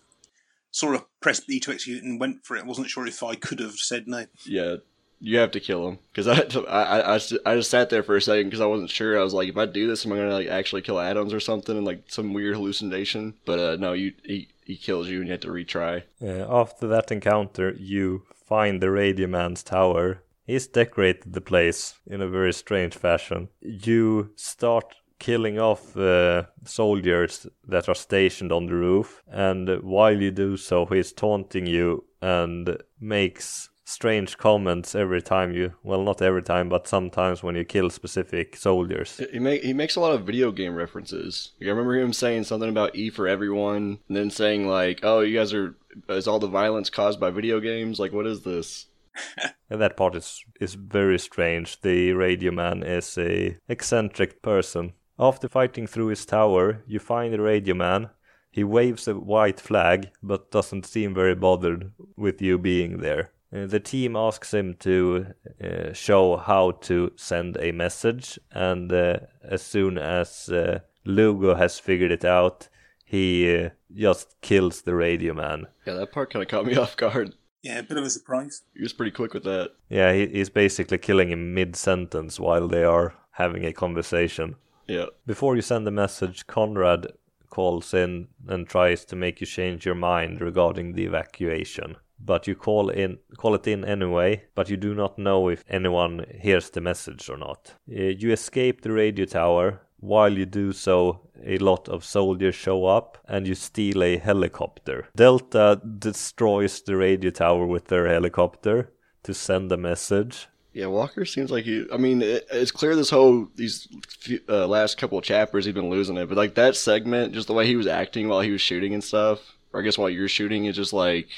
sort 0.71 0.97
of 0.97 1.05
pressed 1.21 1.47
B 1.47 1.61
to 1.61 1.71
execute 1.73 2.03
and 2.03 2.19
went 2.19 2.45
for 2.45 2.57
it. 2.57 2.65
I 2.65 2.67
wasn't 2.67 2.91
sure 2.91 3.07
if 3.07 3.23
I 3.23 3.37
could 3.37 3.61
have 3.61 3.75
said 3.75 4.09
no. 4.09 4.27
Yeah, 4.45 4.77
you 5.21 5.39
have 5.39 5.51
to 5.53 5.61
kill 5.61 5.89
him 5.89 5.99
because 6.13 6.27
I, 6.29 6.63
I 6.69 7.01
I 7.01 7.15
I 7.47 7.55
just- 7.57 7.71
sat 7.71 7.91
there 7.91 8.03
for 8.03 8.17
a 8.17 8.21
second 8.23 8.47
because 8.47 8.61
I 8.61 8.67
wasn't 8.67 8.91
sure. 8.91 9.19
I 9.19 9.23
was 9.23 9.35
like, 9.35 9.49
if 9.49 9.57
I 9.57 9.67
do 9.67 9.87
this, 9.89 10.05
am 10.05 10.13
I 10.13 10.17
gonna 10.17 10.33
like 10.35 10.49
actually 10.49 10.83
kill 10.83 11.01
Adams 11.01 11.33
or 11.33 11.41
something 11.41 11.77
and 11.77 11.87
like 11.87 12.05
some 12.09 12.33
weird 12.35 12.57
hallucination? 12.57 13.35
But 13.45 13.59
uh, 13.59 13.77
no, 13.77 13.93
you 13.93 14.13
he 14.25 14.49
he 14.65 14.77
kills 14.77 15.09
you 15.09 15.19
and 15.19 15.27
you 15.29 15.33
have 15.33 15.41
to 15.41 15.49
retry. 15.49 16.03
Uh, 16.23 16.47
after 16.49 16.87
that 16.89 17.11
encounter, 17.13 17.75
you 17.79 18.23
find 18.47 18.81
the 18.81 18.91
Radio 18.91 19.27
Man's 19.27 19.63
tower. 19.63 20.23
He's 20.47 20.67
decorated 20.67 21.33
the 21.33 21.41
place 21.41 21.95
in 22.07 22.21
a 22.21 22.29
very 22.29 22.53
strange 22.53 22.95
fashion. 22.95 23.49
You 23.61 24.31
start 24.37 24.95
killing 25.19 25.59
off 25.59 25.97
uh, 25.97 26.43
soldiers 26.65 27.47
that 27.67 27.89
are 27.89 27.95
stationed 27.95 28.53
on 28.53 28.67
the 28.67 28.75
roof, 28.75 29.23
and 29.29 29.69
while 29.83 30.21
you 30.21 30.31
do 30.31 30.57
so, 30.59 30.85
he's 30.87 31.13
taunting 31.13 31.67
you 31.67 32.05
and 32.21 32.77
makes 33.01 33.71
strange 33.85 34.39
comments 34.39 34.95
every 34.95 35.21
time 35.21 35.53
you 35.53 35.73
well 35.83 36.03
not 36.03 36.23
every 36.23 36.43
time 36.43 36.69
but 36.71 36.89
sometimes 36.89 37.43
when 37.43 37.55
you 37.55 37.65
kill 37.65 37.91
specific 37.91 38.57
soldiers 38.57 39.21
He 39.31 39.39
make 39.39 39.63
he 39.63 39.73
makes 39.75 39.97
a 39.97 40.01
lot 40.01 40.15
of 40.15 40.25
video 40.25 40.51
game 40.53 40.75
references. 40.75 41.53
Like, 41.61 41.69
I 41.69 41.71
remember 41.71 41.97
him 41.99 42.13
saying 42.13 42.45
something 42.45 42.69
about 42.69 42.97
E 42.97 43.11
for 43.11 43.29
everyone, 43.29 43.99
and 44.09 44.17
then 44.17 44.31
saying 44.31 44.67
like, 44.67 45.01
"Oh, 45.03 45.21
you 45.21 45.37
guys 45.39 45.53
are 45.53 45.77
is 46.09 46.27
all 46.27 46.39
the 46.39 46.47
violence 46.49 46.91
caused 46.91 47.21
by 47.21 47.31
video 47.31 47.61
games? 47.61 48.01
Like, 48.01 48.13
what 48.13 48.27
is 48.27 48.43
this?" 48.43 48.87
And 49.71 49.81
that 49.81 49.97
part 49.97 50.15
is 50.15 50.45
is 50.61 50.75
very 50.75 51.19
strange. 51.19 51.81
The 51.81 52.13
radio 52.13 52.53
man 52.53 52.83
is 52.83 53.19
a 53.19 53.59
eccentric 53.69 54.43
person. 54.43 54.93
After 55.19 55.49
fighting 55.49 55.87
through 55.87 56.09
his 56.09 56.27
tower, 56.27 56.83
you 56.87 56.99
find 56.99 57.33
the 57.33 57.41
radio 57.41 57.75
man. 57.75 58.11
He 58.51 58.65
waves 58.65 59.09
a 59.09 59.15
white 59.15 59.61
flag, 59.61 60.11
but 60.23 60.51
doesn't 60.51 60.87
seem 60.87 61.15
very 61.15 61.35
bothered 61.35 61.93
with 62.17 62.41
you 62.43 62.59
being 62.59 62.99
there. 62.99 63.31
Uh, 63.55 63.67
the 63.67 63.81
team 63.81 64.17
asks 64.17 64.53
him 64.53 64.75
to 64.81 65.27
uh, 65.63 65.93
show 65.93 66.37
how 66.37 66.73
to 66.73 67.13
send 67.17 67.57
a 67.61 67.73
message, 67.73 68.39
and 68.51 68.93
uh, 68.93 69.19
as 69.43 69.63
soon 69.63 69.97
as 69.97 70.49
uh, 70.49 70.81
Lugo 71.05 71.55
has 71.55 71.79
figured 71.79 72.11
it 72.11 72.25
out, 72.25 72.69
he 73.05 73.57
uh, 73.57 73.71
just 73.95 74.35
kills 74.41 74.83
the 74.83 74.95
radio 74.95 75.35
man. 75.35 75.67
Yeah, 75.87 75.95
that 75.95 76.13
part 76.13 76.33
kind 76.33 76.43
of 76.43 76.49
caught 76.49 76.67
me 76.67 76.77
off 76.85 76.97
guard. 76.97 77.35
Yeah, 77.63 77.79
a 77.79 77.83
bit 77.83 77.97
of 77.97 78.05
a 78.05 78.11
surprise. 78.11 78.63
He 78.75 78.83
was 78.83 78.93
pretty 78.93 79.13
quick 79.13 79.33
with 79.33 79.45
that. 79.45 79.71
Yeah, 79.89 80.13
he, 80.13 80.27
he's 80.27 80.51
basically 80.51 80.99
killing 80.99 81.31
him 81.31 81.55
mid 81.55 81.77
sentence 81.77 82.41
while 82.41 82.69
they 82.69 82.85
are 82.85 83.15
having 83.33 83.65
a 83.65 83.73
conversation. 83.73 84.57
Yeah. 84.87 85.07
Before 85.27 85.57
you 85.57 85.63
send 85.63 85.87
the 85.87 85.91
message, 85.91 86.47
Conrad 86.47 87.07
calls 87.49 87.95
in 87.95 88.29
and 88.49 88.69
tries 88.69 89.05
to 89.07 89.17
make 89.17 89.41
you 89.41 89.47
change 89.47 89.87
your 89.87 89.95
mind 89.95 90.41
regarding 90.41 90.93
the 90.93 91.05
evacuation. 91.05 91.97
But 92.19 92.47
you 92.47 92.55
call 92.55 92.89
in 92.89 93.19
call 93.37 93.55
it 93.55 93.67
in 93.67 93.85
anyway, 93.85 94.45
but 94.55 94.71
you 94.71 94.77
do 94.77 94.95
not 94.95 95.19
know 95.19 95.49
if 95.49 95.65
anyone 95.69 96.25
hears 96.41 96.71
the 96.71 96.81
message 96.81 97.29
or 97.29 97.37
not. 97.37 97.75
Uh, 97.91 98.15
you 98.21 98.33
escape 98.33 98.81
the 98.81 98.93
radio 98.93 99.27
tower. 99.27 99.81
While 100.01 100.37
you 100.37 100.45
do 100.45 100.73
so, 100.73 101.31
a 101.43 101.57
lot 101.59 101.89
of 101.89 102.05
soldiers 102.05 102.55
show 102.55 102.85
up 102.85 103.19
and 103.27 103.47
you 103.47 103.55
steal 103.55 104.03
a 104.03 104.19
helicopter. 104.19 105.09
Delta 105.17 105.81
destroys 105.99 106.83
the 106.83 106.97
radio 106.97 107.31
tower 107.31 107.65
with 107.67 107.87
their 107.87 108.07
helicopter 108.07 108.93
to 109.23 109.33
send 109.33 109.73
a 109.73 109.79
message. 109.79 110.49
Yeah, 110.75 110.87
Walker 110.87 111.25
seems 111.25 111.51
like 111.51 111.65
he. 111.65 111.87
I 111.93 111.97
mean, 111.97 112.21
it, 112.21 112.47
it's 112.51 112.73
clear 112.73 112.97
this 112.97 113.11
whole 113.11 113.49
these 113.55 113.89
few, 114.09 114.41
uh, 114.49 114.67
last 114.67 114.99
couple 114.99 115.17
of 115.17 115.25
chapters 115.25 115.65
he's 115.65 115.75
been 115.75 115.89
losing 115.89 116.17
it, 116.17 116.29
but 116.29 116.37
like 116.37 116.57
that 116.57 116.75
segment, 116.75 117.33
just 117.33 117.47
the 117.47 117.55
way 117.55 117.67
he 117.67 117.77
was 117.77 117.87
acting 117.87 118.29
while 118.29 118.41
he 118.41 118.51
was 118.51 118.61
shooting 118.61 118.93
and 118.93 119.03
stuff, 119.03 119.39
or 119.73 119.81
I 119.81 119.85
guess 119.85 119.97
while 119.97 120.11
you're 120.11 120.29
shooting, 120.29 120.65
is 120.65 120.75
just 120.75 120.93
like, 120.93 121.29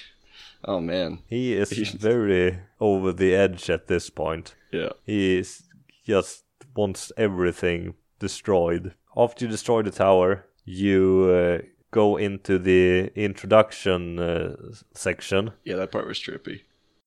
oh 0.64 0.80
man, 0.80 1.20
He 1.28 1.54
is 1.54 1.70
very 2.00 2.58
over 2.80 3.12
the 3.12 3.34
edge 3.34 3.70
at 3.70 3.86
this 3.86 4.10
point. 4.10 4.54
Yeah. 4.72 4.90
He 5.04 5.38
is 5.38 5.62
just 6.04 6.44
wants 6.74 7.12
everything 7.16 7.94
destroyed. 8.18 8.94
After 9.16 9.44
you 9.44 9.50
destroy 9.50 9.82
the 9.82 9.90
tower, 9.90 10.46
you 10.64 11.30
uh, 11.32 11.64
go 11.90 12.16
into 12.16 12.58
the 12.58 13.10
introduction 13.14 14.18
uh, 14.18 14.56
section. 14.94 15.52
yeah, 15.64 15.76
that 15.76 15.90
part 15.92 16.06
was 16.06 16.18
trippy. 16.18 16.60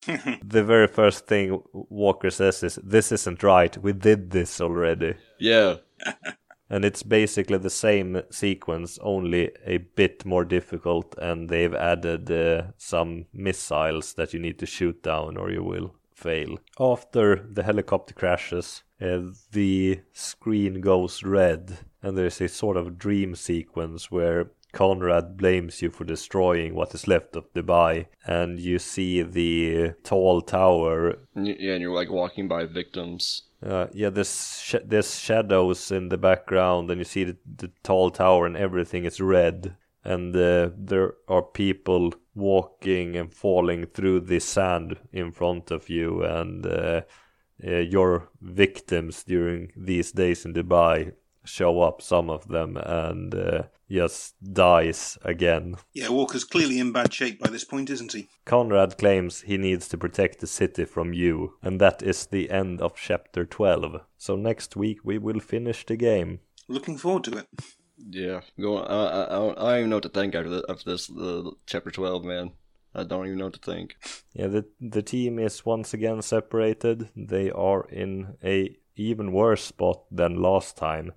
The 0.43 0.63
very 0.63 0.87
first 0.87 1.27
thing 1.27 1.61
Walker 1.73 2.29
says 2.31 2.63
is, 2.63 2.79
This 2.83 3.11
isn't 3.11 3.43
right. 3.43 3.77
We 3.77 3.93
did 3.93 4.31
this 4.31 4.61
already. 4.61 5.15
Yeah, 5.39 5.75
And 6.69 6.85
it's 6.85 7.03
basically 7.03 7.57
the 7.57 7.69
same 7.69 8.21
sequence, 8.29 8.99
only 9.01 9.51
a 9.65 9.77
bit 9.77 10.25
more 10.25 10.45
difficult, 10.45 11.15
and 11.17 11.49
they've 11.49 11.73
added 11.73 12.29
uh, 12.29 12.71
some 12.77 13.25
missiles 13.33 14.13
that 14.13 14.33
you 14.33 14.39
need 14.39 14.59
to 14.59 14.65
shoot 14.65 15.01
down 15.01 15.37
or 15.37 15.49
you 15.49 15.63
will 15.63 15.95
fail. 16.13 16.59
After 16.79 17.35
the 17.35 17.63
helicopter 17.63 18.13
crashes, 18.13 18.83
uh, 19.01 19.21
the 19.51 20.01
screen 20.11 20.81
goes 20.81 21.23
red, 21.23 21.79
and 22.03 22.17
there's 22.17 22.41
a 22.41 22.47
sort 22.47 22.77
of 22.77 22.97
dream 22.97 23.35
sequence 23.35 24.11
where 24.11 24.51
Conrad 24.71 25.37
blames 25.37 25.81
you 25.81 25.89
for 25.89 26.03
destroying 26.03 26.75
what 26.75 26.93
is 26.93 27.07
left 27.07 27.35
of 27.35 27.51
Dubai, 27.53 28.05
and 28.25 28.59
you 28.59 28.77
see 28.77 29.23
the 29.23 29.93
tall 30.03 30.41
tower 30.41 31.19
yeah, 31.35 31.73
and 31.73 31.81
you're 31.81 31.95
like 31.95 32.11
walking 32.11 32.47
by 32.47 32.65
victims. 32.65 33.43
Uh, 33.65 33.87
yeah, 33.93 34.09
there's 34.09 34.59
sh- 34.61 34.85
there's 34.85 35.19
shadows 35.19 35.91
in 35.91 36.09
the 36.09 36.17
background, 36.17 36.89
and 36.89 36.99
you 36.99 37.05
see 37.05 37.25
the, 37.25 37.37
the 37.57 37.71
tall 37.83 38.09
tower, 38.09 38.45
and 38.45 38.55
everything 38.55 39.05
is 39.05 39.19
red. 39.19 39.75
And 40.03 40.33
uh, 40.35 40.69
there 40.77 41.15
are 41.27 41.41
people 41.41 42.13
walking 42.33 43.17
and 43.17 43.33
falling 43.33 43.85
through 43.85 44.21
the 44.21 44.39
sand 44.39 44.97
in 45.11 45.31
front 45.31 45.71
of 45.71 45.89
you, 45.89 46.23
and 46.23 46.65
uh, 46.65 47.01
uh, 47.65 47.77
your 47.77 48.29
victims 48.41 49.23
during 49.23 49.71
these 49.75 50.13
days 50.13 50.45
in 50.45 50.53
Dubai 50.53 51.11
show 51.43 51.81
up. 51.81 52.01
Some 52.01 52.29
of 52.29 52.47
them 52.47 52.77
and 52.77 53.33
uh, 53.33 53.63
just 53.89 54.35
dies 54.53 55.17
again. 55.23 55.75
Yeah, 55.93 56.09
Walker's 56.09 56.43
clearly 56.43 56.79
in 56.79 56.91
bad 56.91 57.13
shape 57.13 57.39
by 57.39 57.49
this 57.49 57.65
point, 57.65 57.89
isn't 57.89 58.13
he? 58.13 58.29
Conrad 58.45 58.97
claims 58.97 59.41
he 59.41 59.57
needs 59.57 59.87
to 59.89 59.97
protect 59.97 60.39
the 60.39 60.47
city 60.47 60.85
from 60.85 61.13
you, 61.13 61.53
and 61.61 61.79
that 61.81 62.01
is 62.01 62.25
the 62.27 62.49
end 62.51 62.81
of 62.81 62.95
chapter 62.95 63.45
12. 63.45 64.01
So 64.17 64.35
next 64.35 64.75
week 64.75 64.99
we 65.03 65.17
will 65.17 65.39
finish 65.39 65.85
the 65.85 65.95
game. 65.97 66.39
Looking 66.67 66.97
forward 66.97 67.23
to 67.25 67.37
it. 67.37 67.47
Yeah, 67.97 68.41
going. 68.59 68.85
I, 68.85 68.95
I, 68.95 69.25
I, 69.25 69.29
don't, 69.29 69.57
I 69.57 69.61
don't 69.61 69.77
even 69.79 69.89
know 69.89 69.95
what 69.97 70.03
to 70.03 70.09
think 70.09 70.35
after, 70.35 70.49
the, 70.49 70.65
after 70.69 70.89
this. 70.91 71.07
The 71.07 71.51
chapter 71.65 71.91
twelve, 71.91 72.23
man. 72.23 72.51
I 72.95 73.03
don't 73.03 73.25
even 73.25 73.37
know 73.37 73.45
what 73.45 73.61
to 73.61 73.71
think. 73.71 73.97
Yeah, 74.33 74.47
the 74.47 74.65
the 74.79 75.01
team 75.01 75.37
is 75.37 75.65
once 75.65 75.93
again 75.93 76.21
separated. 76.21 77.09
They 77.15 77.51
are 77.51 77.87
in 77.89 78.37
a 78.43 78.77
even 78.95 79.31
worse 79.31 79.63
spot 79.63 80.03
than 80.11 80.41
last 80.41 80.77
time. 80.77 81.13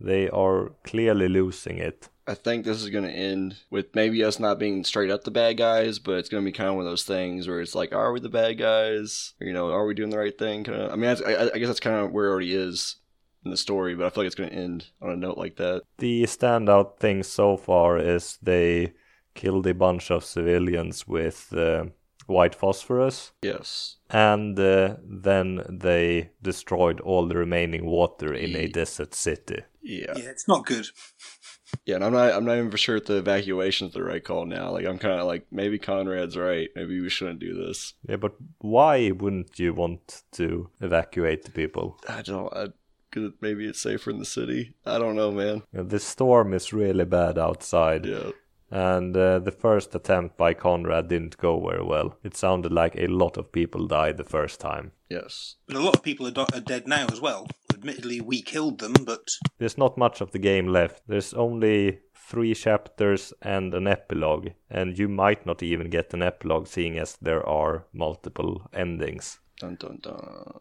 They 0.00 0.28
are 0.28 0.72
clearly 0.84 1.28
losing 1.28 1.78
it. 1.78 2.08
I 2.26 2.34
think 2.34 2.64
this 2.64 2.82
is 2.82 2.88
going 2.88 3.04
to 3.04 3.10
end 3.10 3.56
with 3.70 3.94
maybe 3.94 4.24
us 4.24 4.38
not 4.38 4.58
being 4.58 4.82
straight 4.82 5.10
up 5.10 5.24
the 5.24 5.30
bad 5.30 5.58
guys, 5.58 5.98
but 5.98 6.18
it's 6.18 6.30
going 6.30 6.42
to 6.42 6.50
be 6.50 6.56
kind 6.56 6.70
of 6.70 6.76
one 6.76 6.86
of 6.86 6.90
those 6.90 7.04
things 7.04 7.46
where 7.46 7.60
it's 7.60 7.74
like, 7.74 7.92
are 7.94 8.12
we 8.12 8.20
the 8.20 8.30
bad 8.30 8.58
guys? 8.58 9.34
Or, 9.40 9.46
you 9.46 9.52
know, 9.52 9.70
are 9.70 9.86
we 9.86 9.94
doing 9.94 10.10
the 10.10 10.18
right 10.18 10.36
thing? 10.36 10.64
Kind 10.64 10.80
of. 10.80 10.90
I 10.90 10.96
mean, 10.96 11.10
I, 11.10 11.50
I 11.54 11.58
guess 11.58 11.68
that's 11.68 11.80
kind 11.80 11.96
of 11.96 12.12
where 12.12 12.26
it 12.26 12.30
already 12.30 12.54
is 12.54 12.96
in 13.44 13.50
the 13.50 13.56
story, 13.58 13.94
but 13.94 14.06
I 14.06 14.10
feel 14.10 14.24
like 14.24 14.28
it's 14.28 14.34
going 14.34 14.48
to 14.48 14.56
end 14.56 14.86
on 15.02 15.10
a 15.10 15.16
note 15.16 15.36
like 15.36 15.56
that. 15.56 15.82
The 15.98 16.22
standout 16.22 16.98
thing 16.98 17.22
so 17.22 17.58
far 17.58 17.98
is 17.98 18.38
they 18.42 18.94
killed 19.34 19.66
a 19.66 19.74
bunch 19.74 20.10
of 20.10 20.24
civilians 20.24 21.06
with 21.06 21.52
uh, 21.52 21.86
white 22.26 22.54
phosphorus. 22.54 23.32
Yes. 23.42 23.96
And 24.10 24.58
uh, 24.58 24.96
then 25.04 25.64
they 25.68 26.30
destroyed 26.42 27.00
all 27.00 27.26
the 27.26 27.36
remaining 27.36 27.86
water 27.86 28.32
in 28.34 28.54
a 28.56 28.68
desert 28.68 29.14
city. 29.14 29.62
Yeah. 29.82 30.14
Yeah, 30.16 30.30
it's 30.30 30.48
not 30.48 30.66
good. 30.66 30.86
Yeah, 31.86 31.96
and 31.96 32.04
I'm 32.04 32.12
not. 32.12 32.32
I'm 32.32 32.44
not 32.44 32.56
even 32.56 32.70
sure 32.76 32.96
if 32.96 33.06
the 33.06 33.16
evacuation's 33.16 33.94
the 33.94 34.02
right 34.02 34.22
call 34.22 34.46
now. 34.46 34.70
Like, 34.70 34.86
I'm 34.86 34.98
kind 34.98 35.18
of 35.20 35.26
like 35.26 35.46
maybe 35.50 35.78
Conrad's 35.78 36.36
right. 36.36 36.68
Maybe 36.76 37.00
we 37.00 37.08
shouldn't 37.08 37.40
do 37.40 37.54
this. 37.54 37.94
Yeah, 38.08 38.16
but 38.16 38.34
why 38.58 39.10
wouldn't 39.10 39.58
you 39.58 39.74
want 39.74 40.22
to 40.32 40.70
evacuate 40.80 41.44
the 41.44 41.50
people? 41.50 41.98
I 42.08 42.22
don't. 42.22 42.52
I, 42.54 42.68
Cause 43.10 43.30
maybe 43.40 43.64
it's 43.64 43.80
safer 43.80 44.10
in 44.10 44.18
the 44.18 44.24
city. 44.24 44.74
I 44.84 44.98
don't 44.98 45.14
know, 45.14 45.30
man. 45.30 45.62
Yeah, 45.72 45.82
the 45.82 46.00
storm 46.00 46.52
is 46.52 46.72
really 46.72 47.04
bad 47.04 47.38
outside. 47.38 48.06
Yeah. 48.06 48.30
And 48.74 49.16
uh, 49.16 49.38
the 49.38 49.52
first 49.52 49.94
attempt 49.94 50.36
by 50.36 50.52
Conrad 50.52 51.06
didn't 51.08 51.38
go 51.38 51.60
very 51.64 51.84
well. 51.84 52.18
It 52.24 52.36
sounded 52.36 52.72
like 52.72 52.96
a 52.96 53.06
lot 53.06 53.36
of 53.36 53.52
people 53.52 53.86
died 53.86 54.16
the 54.16 54.24
first 54.24 54.58
time. 54.58 54.90
Yes. 55.08 55.54
But 55.68 55.76
a 55.76 55.80
lot 55.80 55.94
of 55.94 56.02
people 56.02 56.26
are, 56.26 56.32
do- 56.32 56.46
are 56.52 56.60
dead 56.60 56.88
now 56.88 57.06
as 57.12 57.20
well. 57.20 57.46
Admittedly, 57.72 58.20
we 58.20 58.42
killed 58.42 58.80
them, 58.80 58.94
but 59.06 59.28
There's 59.58 59.78
not 59.78 59.96
much 59.96 60.20
of 60.20 60.32
the 60.32 60.40
game 60.40 60.66
left. 60.66 61.02
There's 61.06 61.32
only 61.34 62.00
three 62.16 62.52
chapters 62.54 63.32
and 63.42 63.74
an 63.74 63.86
epilogue, 63.86 64.48
and 64.68 64.98
you 64.98 65.08
might 65.08 65.46
not 65.46 65.62
even 65.62 65.88
get 65.88 66.12
an 66.12 66.22
epilogue 66.22 66.66
seeing 66.66 66.98
as 66.98 67.16
there 67.22 67.46
are 67.48 67.86
multiple 67.92 68.68
endings. 68.72 69.38
Dun 69.60 69.76
dun 69.76 69.98
dun. 70.02 70.60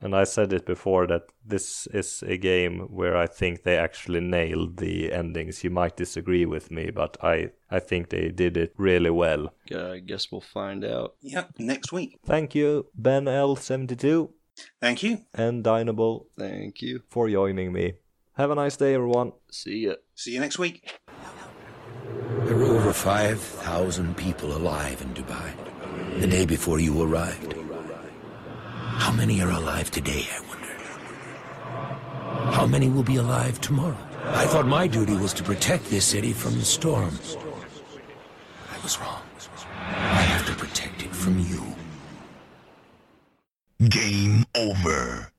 And 0.00 0.14
I 0.14 0.24
said 0.24 0.52
it 0.52 0.66
before 0.66 1.06
that 1.06 1.22
this 1.46 1.86
is 1.94 2.22
a 2.26 2.36
game 2.36 2.80
where 2.90 3.16
I 3.16 3.26
think 3.26 3.62
they 3.62 3.78
actually 3.78 4.20
nailed 4.20 4.76
the 4.76 5.10
endings. 5.12 5.64
You 5.64 5.70
might 5.70 5.96
disagree 5.96 6.44
with 6.44 6.70
me, 6.70 6.90
but 6.90 7.16
I, 7.22 7.50
I 7.70 7.80
think 7.80 8.10
they 8.10 8.28
did 8.28 8.56
it 8.58 8.74
really 8.76 9.10
well. 9.10 9.54
Yeah, 9.70 9.92
I 9.92 10.00
guess 10.00 10.30
we'll 10.30 10.42
find 10.42 10.84
out. 10.84 11.14
yeah, 11.22 11.44
next 11.58 11.90
week. 11.92 12.18
Thank 12.26 12.54
you, 12.54 12.86
Ben 12.94 13.24
L72 13.24 14.28
Thank 14.80 15.02
you. 15.02 15.18
and 15.34 15.64
Dynable, 15.64 16.26
Thank 16.38 16.82
you. 16.82 17.00
for 17.08 17.28
joining 17.30 17.72
me. 17.72 17.94
Have 18.36 18.50
a 18.50 18.54
nice 18.54 18.76
day, 18.76 18.94
everyone. 18.94 19.32
See 19.50 19.86
ya. 19.86 19.94
See 20.14 20.32
you 20.34 20.40
next 20.40 20.58
week. 20.58 20.92
There 22.44 22.56
were 22.56 22.76
over 22.76 22.92
5,000 22.92 24.16
people 24.16 24.54
alive 24.54 25.00
in 25.00 25.14
Dubai 25.14 25.50
the 26.20 26.26
day 26.26 26.44
before 26.44 26.78
you 26.78 27.00
arrived. 27.02 27.54
How 28.96 29.12
many 29.12 29.42
are 29.42 29.50
alive 29.50 29.90
today, 29.90 30.26
I 30.32 30.40
wonder? 30.48 30.74
How 32.52 32.66
many 32.66 32.88
will 32.88 33.02
be 33.02 33.16
alive 33.16 33.60
tomorrow? 33.60 33.98
I 34.24 34.46
thought 34.46 34.66
my 34.66 34.86
duty 34.86 35.16
was 35.16 35.32
to 35.34 35.42
protect 35.42 35.90
this 35.90 36.04
city 36.04 36.32
from 36.32 36.54
the 36.54 36.64
storms. 36.64 37.36
I 38.72 38.82
was 38.82 38.98
wrong. 39.00 39.22
I 39.90 40.22
have 40.22 40.46
to 40.46 40.54
protect 40.54 41.02
it 41.02 41.14
from 41.14 41.38
you. 41.40 41.62
Game 43.88 44.44
over. 44.54 45.30